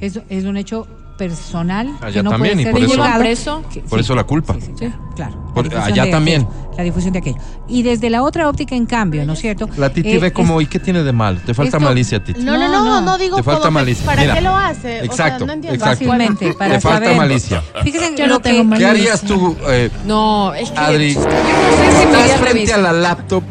es, 0.00 0.18
es 0.28 0.44
un 0.44 0.56
hecho 0.56 0.86
personal 1.16 1.88
Allá 2.00 2.12
que 2.12 2.22
no 2.22 2.30
también, 2.30 2.60
y 2.60 2.62
puede 2.62 2.64
ser 2.64 2.72
por 2.72 2.80
eso- 2.82 2.90
divulgado. 2.92 3.20
preso. 3.20 3.62
Que- 3.72 3.80
Por 3.80 4.00
eso 4.00 4.14
la 4.14 4.24
culpa. 4.24 4.54
Sí, 4.60 4.72
sí, 4.78 4.92
claro, 5.14 5.44
Por- 5.54 5.74
allá 5.76 6.04
de 6.04 6.10
también. 6.10 6.42
aquello, 6.42 6.70
la 6.76 6.84
difusión 6.84 7.12
de 7.12 7.18
aquello. 7.20 7.36
Y 7.68 7.82
desde 7.82 8.10
la 8.10 8.22
otra 8.22 8.48
óptica, 8.48 8.74
en 8.74 8.86
cambio, 8.86 9.24
¿no 9.24 9.34
es 9.34 9.38
cierto? 9.40 9.68
La 9.76 9.90
Titi 9.90 10.10
Eh, 10.12 10.18
ve 10.18 10.32
como, 10.32 10.60
es- 10.60 10.66
¿y 10.66 10.70
qué 10.70 10.78
tiene 10.80 11.02
de 11.02 11.12
mal? 11.12 11.40
Te 11.40 11.54
falta 11.54 11.76
esto- 11.76 11.88
malicia, 11.88 12.22
Titi. 12.22 12.40
No, 12.42 12.56
no, 12.56 12.68
No, 12.68 12.72
no, 12.72 12.84
no, 12.84 13.00
no. 13.02 13.18
digo 13.18 13.36
Te 13.36 13.42
falta 13.42 13.60
como 13.62 13.70
malicia. 13.72 14.04
¿Para 14.06 14.22
Mira, 14.22 14.34
qué 14.34 14.40
lo 14.40 14.56
hace? 14.56 15.00
O 15.00 15.04
exacto, 15.04 15.38
sea, 15.38 15.46
no 15.46 15.52
entiendo. 15.52 15.74
exacto. 15.76 16.04
fácilmente 16.04 16.52
para 16.54 16.74
Te 16.74 16.80
falta 16.80 16.98
saber. 17.04 17.16
malicia. 17.16 17.62
Fíjense 17.82 18.16
Yo 18.16 18.26
no 18.26 18.40
tengo 18.40 18.58
que- 18.58 18.64
malicia. 18.64 18.92
¿Qué 18.92 18.98
harías 19.00 19.20
tú, 19.22 19.56
eh, 19.68 19.90
No, 20.06 20.52
es 20.54 20.70
que. 20.70 20.78
Adri? 20.78 21.14
Yo 21.14 21.20
no 21.20 21.26
sé 21.30 21.96
si 21.96 22.02
Estás 22.22 22.40
frente 22.40 22.72
a 22.72 22.78
la 22.78 22.92
laptop, 22.92 23.42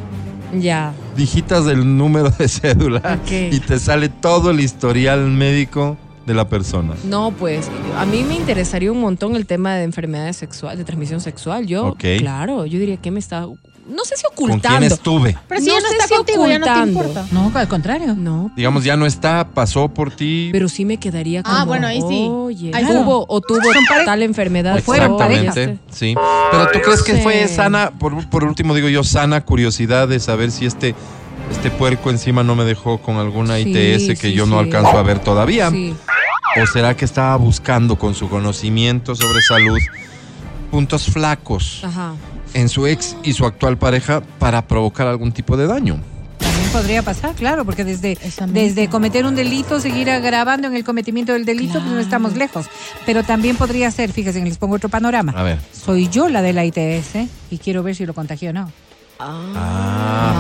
Ya. 0.60 0.94
digitas 1.16 1.66
el 1.68 1.98
número 1.98 2.30
de 2.30 2.48
cédula 2.50 3.20
y 3.30 3.60
te 3.60 3.80
sale 3.80 4.10
todo 4.10 4.52
el 4.52 4.60
historial 4.60 5.22
médico 5.30 5.98
de 6.26 6.34
la 6.34 6.48
persona. 6.48 6.94
No, 7.04 7.32
pues 7.32 7.70
a 7.98 8.06
mí 8.06 8.24
me 8.24 8.36
interesaría 8.36 8.92
un 8.92 9.02
montón 9.02 9.36
el 9.36 9.46
tema 9.46 9.76
de 9.76 9.84
enfermedades 9.84 10.38
sexuales, 10.38 10.78
de 10.80 10.86
transmisión 10.86 11.20
sexual. 11.22 11.66
Yo, 11.66 11.96
claro, 12.18 12.66
yo 12.66 12.80
diría 12.80 12.98
que 12.98 13.12
me 13.12 13.20
está, 13.20 13.42
no 13.42 14.06
sé 14.06 14.16
si 14.16 14.24
¿Con 14.34 14.46
ocultando. 14.52 14.78
quién 14.80 14.92
estuve? 14.92 15.38
Pero 15.50 15.60
si 15.62 15.68
No 15.68 15.74
ya 15.76 15.82
no 15.82 15.88
sé 15.90 15.94
está 15.96 16.08
si 16.08 16.14
contigo, 16.16 16.48
ya 16.48 16.60
no 16.60 16.66
te 16.66 16.72
ocultando. 16.72 17.00
importa. 17.10 17.28
No, 17.34 17.52
al 17.54 17.68
contrario. 17.68 18.16
No, 18.16 18.52
Digamos, 18.56 18.84
ya 18.86 18.96
no 18.96 19.06
está, 19.06 19.50
pasó 19.54 19.90
por 19.90 20.16
ti. 20.16 20.50
pero 20.54 20.70
sí 20.70 20.86
me 20.86 20.96
quedaría 20.98 21.44
como, 21.44 21.56
Ah, 21.58 21.66
bueno, 21.66 21.88
ahí 21.88 22.00
sí. 22.02 22.28
Oye, 22.32 22.72
Ahí 22.74 22.86
tuvo 22.86 23.26
o 23.28 23.42
tuvo 23.42 23.60
tal 24.06 24.24
enfermedad. 24.24 24.80
fueron 24.82 25.18
parejas. 25.18 25.58
Exactamente, 25.58 25.84
sí. 25.92 26.16
Pero 26.52 26.68
tú 26.72 26.80
crees 26.82 27.04
que 27.04 27.16
fue 27.18 27.48
sana, 27.50 27.92
por, 28.00 28.30
por 28.30 28.46
último 28.46 28.74
digo 28.74 28.88
yo, 28.88 29.04
sana 29.04 29.42
curiosidad 29.44 30.08
de 30.08 30.22
saber 30.22 30.52
si 30.52 30.66
este, 30.66 30.96
este 31.52 31.70
puerco 31.72 32.10
encima 32.10 32.44
no 32.44 32.56
me 32.56 32.64
dejó 32.64 33.00
con 33.00 33.18
alguna 33.18 33.56
Sí, 33.58 33.70
ITS 33.70 34.20
que 34.20 34.30
sí, 34.30 34.34
yo 34.34 34.46
no 34.46 34.60
sí. 34.60 34.66
alcanzo 34.66 34.98
a 34.98 35.04
ver 35.04 35.20
todavía. 35.20 35.70
Sí. 35.70 35.94
¿O 36.62 36.66
será 36.68 36.96
que 36.96 37.06
estaba 37.06 37.36
buscando 37.38 37.98
con 37.98 38.14
su 38.14 38.30
conocimiento 38.30 39.16
sobre 39.16 39.42
salud 39.42 39.80
puntos 40.70 41.06
flacos 41.06 41.82
Ajá. 41.84 42.14
en 42.54 42.68
su 42.68 42.88
ex 42.88 43.16
y 43.24 43.34
su 43.34 43.46
actual 43.46 43.78
pareja 43.78 44.22
para 44.40 44.68
provocar 44.68 45.08
algún 45.08 45.32
tipo 45.32 45.56
de 45.56 45.68
daño. 45.68 46.00
También 46.40 46.70
podría 46.72 47.02
pasar, 47.04 47.36
claro, 47.36 47.64
porque 47.64 47.84
desde, 47.84 48.18
desde 48.48 48.88
cometer 48.90 49.26
un 49.26 49.36
delito, 49.36 49.80
seguir 49.80 50.10
agravando 50.10 50.68
en 50.68 50.76
el 50.76 50.84
cometimiento 50.84 51.34
del 51.34 51.46
delito, 51.46 51.74
pues 51.80 51.86
no 51.92 52.00
estamos 52.00 52.36
lejos. 52.36 52.66
Pero 53.06 53.24
también 53.24 53.56
podría 53.56 53.90
ser, 53.92 54.12
fíjense, 54.12 54.44
les 54.44 54.58
pongo 54.58 54.76
otro 54.76 54.90
panorama. 54.90 55.34
A 55.36 55.44
ver. 55.44 55.60
Soy 55.72 56.10
yo 56.10 56.28
la 56.28 56.42
de 56.42 56.54
la 56.54 56.66
ITS 56.66 57.28
y 57.52 57.58
quiero 57.60 57.84
ver 57.84 57.96
si 57.96 58.06
lo 58.08 58.14
contagió 58.16 58.50
o 58.50 58.54
no. 58.54 58.72
Ah, 59.20 60.34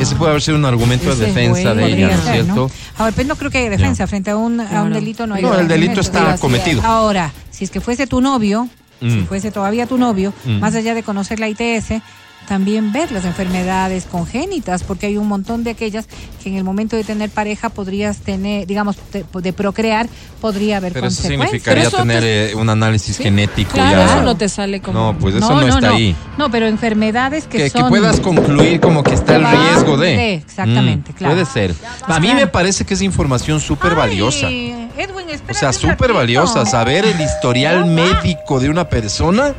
ese 0.00 0.14
puede 0.16 0.30
haber 0.30 0.42
sido 0.42 0.56
un 0.56 0.64
argumento 0.64 1.10
Ese 1.12 1.20
de 1.20 1.26
defensa 1.28 1.74
de 1.74 1.86
ella, 1.86 2.08
¿no 2.08 2.12
es 2.14 2.30
cierto? 2.30 2.54
¿no? 2.54 2.70
Ahora, 2.98 3.12
pues 3.12 3.26
no 3.26 3.36
creo 3.36 3.50
que 3.50 3.58
haya 3.58 3.70
defensa. 3.70 4.06
Frente 4.06 4.30
a 4.30 4.36
un, 4.36 4.60
a 4.60 4.82
un 4.82 4.92
delito 4.92 5.26
no 5.26 5.34
hay 5.34 5.42
No, 5.42 5.58
el 5.58 5.68
delito 5.68 6.00
está 6.00 6.36
cometido. 6.38 6.80
es. 6.80 6.84
Ahora, 6.84 7.32
si 7.50 7.64
es 7.64 7.70
que 7.70 7.80
fuese 7.80 8.06
tu 8.06 8.20
novio, 8.20 8.68
si 9.00 9.06
Mm. 9.06 9.26
fuese 9.26 9.50
todavía 9.50 9.86
tu 9.86 9.96
novio, 9.98 10.32
Mm. 10.44 10.58
más 10.58 10.74
allá 10.74 10.94
de 10.94 11.02
conocer 11.02 11.38
la 11.40 11.48
ITS, 11.48 12.02
también 12.46 12.92
ver 12.92 13.12
las 13.12 13.24
enfermedades 13.26 14.06
congénitas, 14.06 14.82
porque 14.82 15.06
hay 15.06 15.16
un 15.18 15.28
montón 15.28 15.64
de 15.64 15.70
aquellas 15.72 16.06
que 16.42 16.48
en 16.48 16.56
el 16.56 16.64
momento 16.64 16.96
de 16.96 17.04
tener 17.04 17.28
pareja 17.28 17.68
podrías 17.68 18.18
tener, 18.20 18.66
digamos, 18.66 18.96
de, 19.12 19.24
de 19.42 19.52
procrear, 19.52 20.08
podría 20.40 20.78
haber 20.78 20.94
Pero 20.94 21.08
eso 21.08 21.22
significaría 21.22 21.82
Pero 21.84 21.88
eso 21.88 21.96
tener 21.98 22.20
te- 22.22 22.50
eh, 22.52 22.54
un 22.54 22.70
análisis 22.70 23.16
Sí. 23.16 23.22
genético 23.24 23.72
Claro, 23.72 23.98
ya. 23.98 24.06
eso 24.06 24.22
no 24.22 24.36
te 24.36 24.48
sale 24.48 24.80
como. 24.80 24.98
No, 25.12 25.18
pues 25.18 25.34
eso 25.34 25.50
no, 25.60 25.60
está 25.66 25.90
ahí. 25.90 26.16
No, 26.38 26.50
pero 26.50 26.66
enfermedades 26.66 27.44
que, 27.46 27.58
Que, 27.58 27.70
que 27.70 27.80
son... 27.80 27.88
puedas 27.90 28.18
concluir 28.20 28.80
como 28.80 29.02
que 29.02 29.12
está 29.14 29.36
el 29.36 29.44
riesgo 29.46 29.96
de. 29.98 30.06
de, 30.16 30.34
exactamente, 30.34 31.12
Mm, 31.12 31.14
claro. 31.16 31.34
Puede 31.34 31.46
ser. 31.46 31.74
A 32.06 32.18
mí 32.20 32.32
me 32.32 32.46
parece 32.46 32.84
que 32.86 32.94
es 32.94 33.02
información 33.02 33.60
súper 33.60 33.94
valiosa. 33.94 34.48
Edwin, 34.48 35.26
O 35.50 35.54
sea, 35.54 35.72
súper 35.72 36.12
valiosa. 36.14 36.64
Saber 36.64 37.04
el 37.04 37.20
historial 37.20 37.84
médico 37.86 38.58
de 38.58 38.70
una 38.70 38.88
persona. 38.88 39.54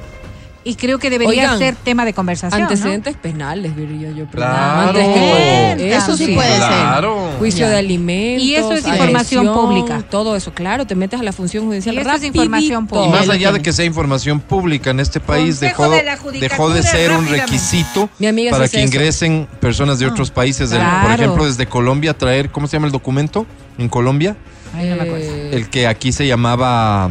Y 0.64 0.76
creo 0.76 1.00
que 1.00 1.10
debería 1.10 1.44
Oigan, 1.44 1.58
ser 1.58 1.76
tema 1.76 2.04
de 2.04 2.14
conversación. 2.14 2.62
¿no? 2.62 2.68
Antecedentes 2.68 3.16
penales, 3.16 3.76
diría 3.78 4.12
yo. 4.12 4.26
Claro. 4.28 4.90
Antes 4.90 5.08
que- 5.08 5.96
eso 5.96 6.18
sí 6.18 6.34
puede 6.36 6.58
ser. 6.58 7.06
Juicio 7.40 7.62
Ya. 7.66 7.70
de 7.70 7.78
alimentos. 7.78 8.44
Y 8.46 8.56
eso 8.56 8.74
es 8.74 8.86
información 8.86 9.48
agresión, 9.48 9.54
pública. 9.68 10.04
Todo 10.10 10.36
eso, 10.36 10.54
claro. 10.54 10.86
Te 10.86 10.96
metes 10.96 11.20
a 11.20 11.24
la 11.24 11.32
función 11.32 11.66
judicial. 11.66 11.96
Y 11.96 12.00
eso 12.00 12.12
es 12.12 12.24
información 12.24 12.84
Y 12.84 12.88
pública. 12.88 13.10
más 13.18 13.28
lo 13.28 13.34
allá 13.34 13.52
de 13.54 13.62
que 13.62 13.72
sea 13.72 13.86
información 13.86 14.42
pública 14.42 14.90
en 14.92 15.00
este 15.00 15.20
país, 15.22 15.60
dejó, 15.62 15.90
de 15.90 16.04
dejó 16.40 16.70
de 16.70 16.84
ser 16.84 17.12
un 17.14 17.28
requisito 17.28 18.10
Mi 18.20 18.28
amiga 18.28 18.52
para 18.52 18.68
que 18.68 18.78
eso. 18.84 18.86
ingresen 18.86 19.48
personas 19.62 19.98
de 20.00 20.08
otros 20.08 20.30
países. 20.30 20.70
del- 20.70 20.82
por 21.02 21.12
ejemplo, 21.12 21.46
desde 21.46 21.68
Colombia, 21.68 22.14
traer, 22.18 22.52
¿cómo 22.52 22.68
se 22.68 22.74
llama 22.74 22.88
el 22.88 22.92
documento? 22.92 23.46
En 23.78 23.88
Colombia, 23.88 24.36
Ay, 24.76 24.90
no 24.90 24.96
me 24.98 25.02
acuerdo. 25.04 25.26
Eh, 25.26 25.50
el 25.54 25.70
que 25.70 25.88
aquí 25.88 26.12
se 26.12 26.28
llamaba 26.28 27.10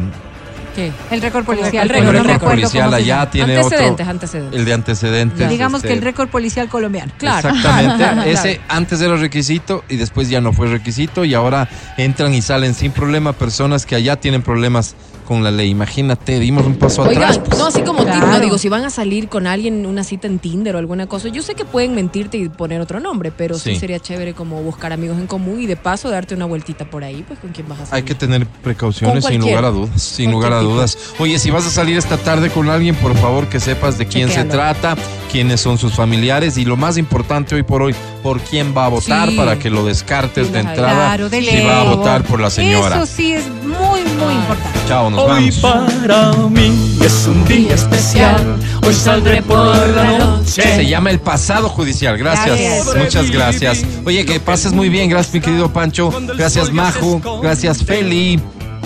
¿Qué? 0.79 0.91
El 1.11 1.21
récord 1.21 1.43
policial. 1.43 1.83
El 1.83 1.89
récord, 1.89 2.29
el 2.29 2.39
policial 2.39 2.93
allá 2.93 3.29
tiene 3.29 3.57
Antecedentes, 3.57 3.91
otro. 3.91 4.11
antecedentes. 4.11 4.59
El 4.59 4.65
de 4.65 4.73
antecedentes. 4.73 5.49
Digamos 5.49 5.79
este, 5.79 5.89
que 5.89 5.93
el 5.95 6.01
récord 6.01 6.29
policial 6.29 6.69
colombiano. 6.69 7.11
Claro. 7.17 7.49
Exactamente. 7.49 7.99
Claro. 7.99 8.21
Ese 8.23 8.61
antes 8.69 9.01
era 9.01 9.17
requisito 9.17 9.83
y 9.89 9.97
después 9.97 10.29
ya 10.29 10.39
no 10.39 10.53
fue 10.53 10.67
requisito 10.67 11.25
y 11.25 11.33
ahora 11.33 11.67
entran 11.97 12.33
y 12.33 12.41
salen 12.41 12.73
sin 12.73 12.91
problema 12.91 13.33
personas 13.33 13.85
que 13.85 13.95
allá 13.95 14.15
tienen 14.15 14.41
problemas 14.41 14.95
con 15.29 15.43
la 15.43 15.51
ley. 15.51 15.69
Imagínate, 15.69 16.39
dimos 16.39 16.65
un 16.65 16.75
paso 16.75 17.03
Oigan, 17.03 17.23
atrás. 17.23 17.39
pues. 17.45 17.57
no, 17.59 17.67
así 17.67 17.81
como 17.83 17.99
tip, 17.99 18.07
Claro. 18.13 18.27
no 18.27 18.39
digo, 18.39 18.57
si 18.57 18.67
van 18.67 18.83
a 18.83 18.89
salir 18.89 19.29
con 19.29 19.45
alguien 19.45 19.85
una 19.85 20.03
cita 20.03 20.25
en 20.27 20.39
Tinder 20.39 20.75
o 20.75 20.79
alguna 20.79 21.05
cosa, 21.07 21.27
yo 21.29 21.43
sé 21.43 21.53
que 21.53 21.65
pueden 21.65 21.93
mentirte 21.93 22.37
y 22.37 22.49
poner 22.49 22.81
otro 22.81 22.99
nombre, 22.99 23.31
pero 23.31 23.57
sí, 23.59 23.73
Sí. 23.75 23.79
sería 23.79 23.99
chévere 23.99 24.33
como 24.33 24.61
buscar 24.63 24.91
amigos 24.91 25.19
en 25.19 25.27
común 25.27 25.61
y 25.61 25.67
de 25.67 25.75
paso 25.77 26.09
darte 26.09 26.33
una 26.33 26.45
vueltita 26.45 26.89
por 26.89 27.03
ahí, 27.03 27.23
pues 27.27 27.39
con 27.39 27.51
quién 27.51 27.67
vas 27.69 27.79
a 27.81 27.85
salir. 27.85 27.95
Hay 27.95 28.03
que 28.03 28.15
tener 28.15 28.47
precauciones 28.47 29.23
sin 29.23 29.39
lugar 29.41 29.65
a 29.65 29.69
dudas, 29.69 30.01
sin 30.01 30.31
lugar 30.31 30.51
a 30.53 30.59
tipo. 30.61 30.71
dudas. 30.73 30.97
Oye, 31.19 31.37
si 31.37 31.51
vas 31.51 31.65
a 31.67 31.69
salir 31.69 31.95
esta 31.97 32.17
tarde 32.17 32.49
con 32.49 32.67
alguien, 32.67 32.95
por 32.95 33.15
favor 33.15 33.47
que 33.47 33.59
sepas 33.59 33.97
de 33.99 34.07
quién 34.07 34.29
se 34.29 34.43
trata, 34.45 34.95
quiénes 35.31 35.61
son 35.61 35.77
sus 35.77 35.93
familiares 35.93 36.57
y 36.57 36.65
lo 36.65 36.75
más 36.75 36.97
importante 36.97 37.55
hoy 37.55 37.63
por 37.63 37.81
hoy, 37.81 37.95
por 38.23 38.39
quién 38.41 38.73
va 38.75 38.85
a 38.85 38.89
votar 38.89 39.29
Sí. 39.29 39.35
para 39.37 39.57
que 39.59 39.69
lo 39.69 39.85
descartes 39.85 40.51
de 40.51 40.59
entrada 40.59 40.93
Claro, 41.15 41.29
de 41.29 41.41
si 41.41 41.63
va 41.65 41.81
a 41.81 41.83
votar 41.83 42.23
por 42.23 42.39
la 42.39 42.49
señora. 42.49 42.97
Eso 42.97 43.05
sí 43.05 43.33
es 43.33 43.43
muy, 43.47 44.01
muy 44.01 44.33
importante. 44.33 44.79
Chao, 44.87 45.09
nos 45.09 45.21
Hoy 45.21 45.51
vamos. 45.51 45.55
para 46.01 46.31
mí 46.49 46.97
es 47.05 47.27
un 47.27 47.45
día 47.45 47.75
especial. 47.75 48.57
Hoy 48.85 48.93
saldré 48.93 49.41
por 49.43 49.87
la 49.89 50.17
noche. 50.17 50.61
Se 50.63 50.85
llama 50.87 51.11
el 51.11 51.19
pasado 51.19 51.69
judicial. 51.69 52.17
Gracias. 52.17 52.57
Gracias. 52.59 52.95
Muchas 52.95 53.31
gracias. 53.31 53.85
Oye, 54.05 54.25
que 54.25 54.39
pases 54.39 54.73
muy 54.73 54.89
bien. 54.89 55.09
Gracias, 55.09 55.33
mi 55.35 55.41
querido 55.41 55.71
Pancho. 55.71 56.11
Gracias, 56.35 56.71
Maju. 56.71 57.21
Gracias, 57.41 57.83
Feli. 57.83 58.39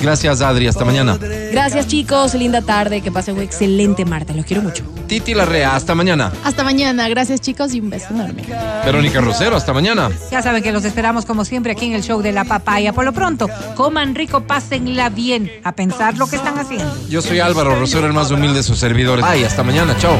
Gracias, 0.03 0.41
Adri. 0.41 0.67
Hasta 0.67 0.83
mañana. 0.83 1.17
Gracias 1.17 1.87
chicos, 1.87 2.33
linda 2.33 2.61
tarde, 2.61 2.99
que 2.99 3.09
pasen 3.09 3.35
un 3.37 3.41
excelente 3.41 4.03
martes, 4.03 4.35
los 4.35 4.45
quiero 4.45 4.61
mucho. 4.61 4.83
Titi 5.07 5.33
Larrea. 5.33 5.77
Hasta 5.77 5.95
mañana. 5.95 6.29
Hasta 6.43 6.65
mañana. 6.65 7.07
Gracias, 7.07 7.39
chicos, 7.39 7.73
y 7.73 7.79
un 7.79 7.89
beso 7.89 8.07
enorme. 8.09 8.43
Verónica 8.83 9.21
Rosero. 9.21 9.55
Hasta 9.55 9.71
mañana. 9.71 10.11
Ya 10.29 10.41
saben 10.41 10.61
que 10.61 10.73
los 10.73 10.83
esperamos 10.83 11.25
como 11.25 11.45
siempre 11.45 11.71
aquí 11.71 11.85
en 11.85 11.93
el 11.93 12.03
show 12.03 12.21
de 12.21 12.33
la 12.33 12.43
papaya. 12.43 12.91
Por 12.91 13.05
lo 13.05 13.13
pronto, 13.13 13.47
coman 13.75 14.13
rico, 14.13 14.41
pásenla 14.41 15.07
bien, 15.09 15.49
a 15.63 15.71
pensar 15.71 16.17
lo 16.17 16.27
que 16.27 16.35
están 16.35 16.59
haciendo. 16.59 16.93
Yo 17.09 17.21
soy 17.21 17.39
Álvaro 17.39 17.73
Rosero, 17.79 18.05
el 18.05 18.13
más 18.13 18.29
humilde 18.29 18.57
de 18.57 18.63
sus 18.63 18.79
servidores. 18.79 19.23
Ay, 19.25 19.45
hasta 19.45 19.63
mañana. 19.63 19.95
Chao. 19.97 20.17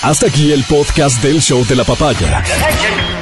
Hasta 0.00 0.26
aquí 0.26 0.52
el 0.52 0.64
podcast 0.64 1.22
del 1.22 1.42
show 1.42 1.66
de 1.66 1.76
la 1.76 1.84
papaya. 1.84 2.42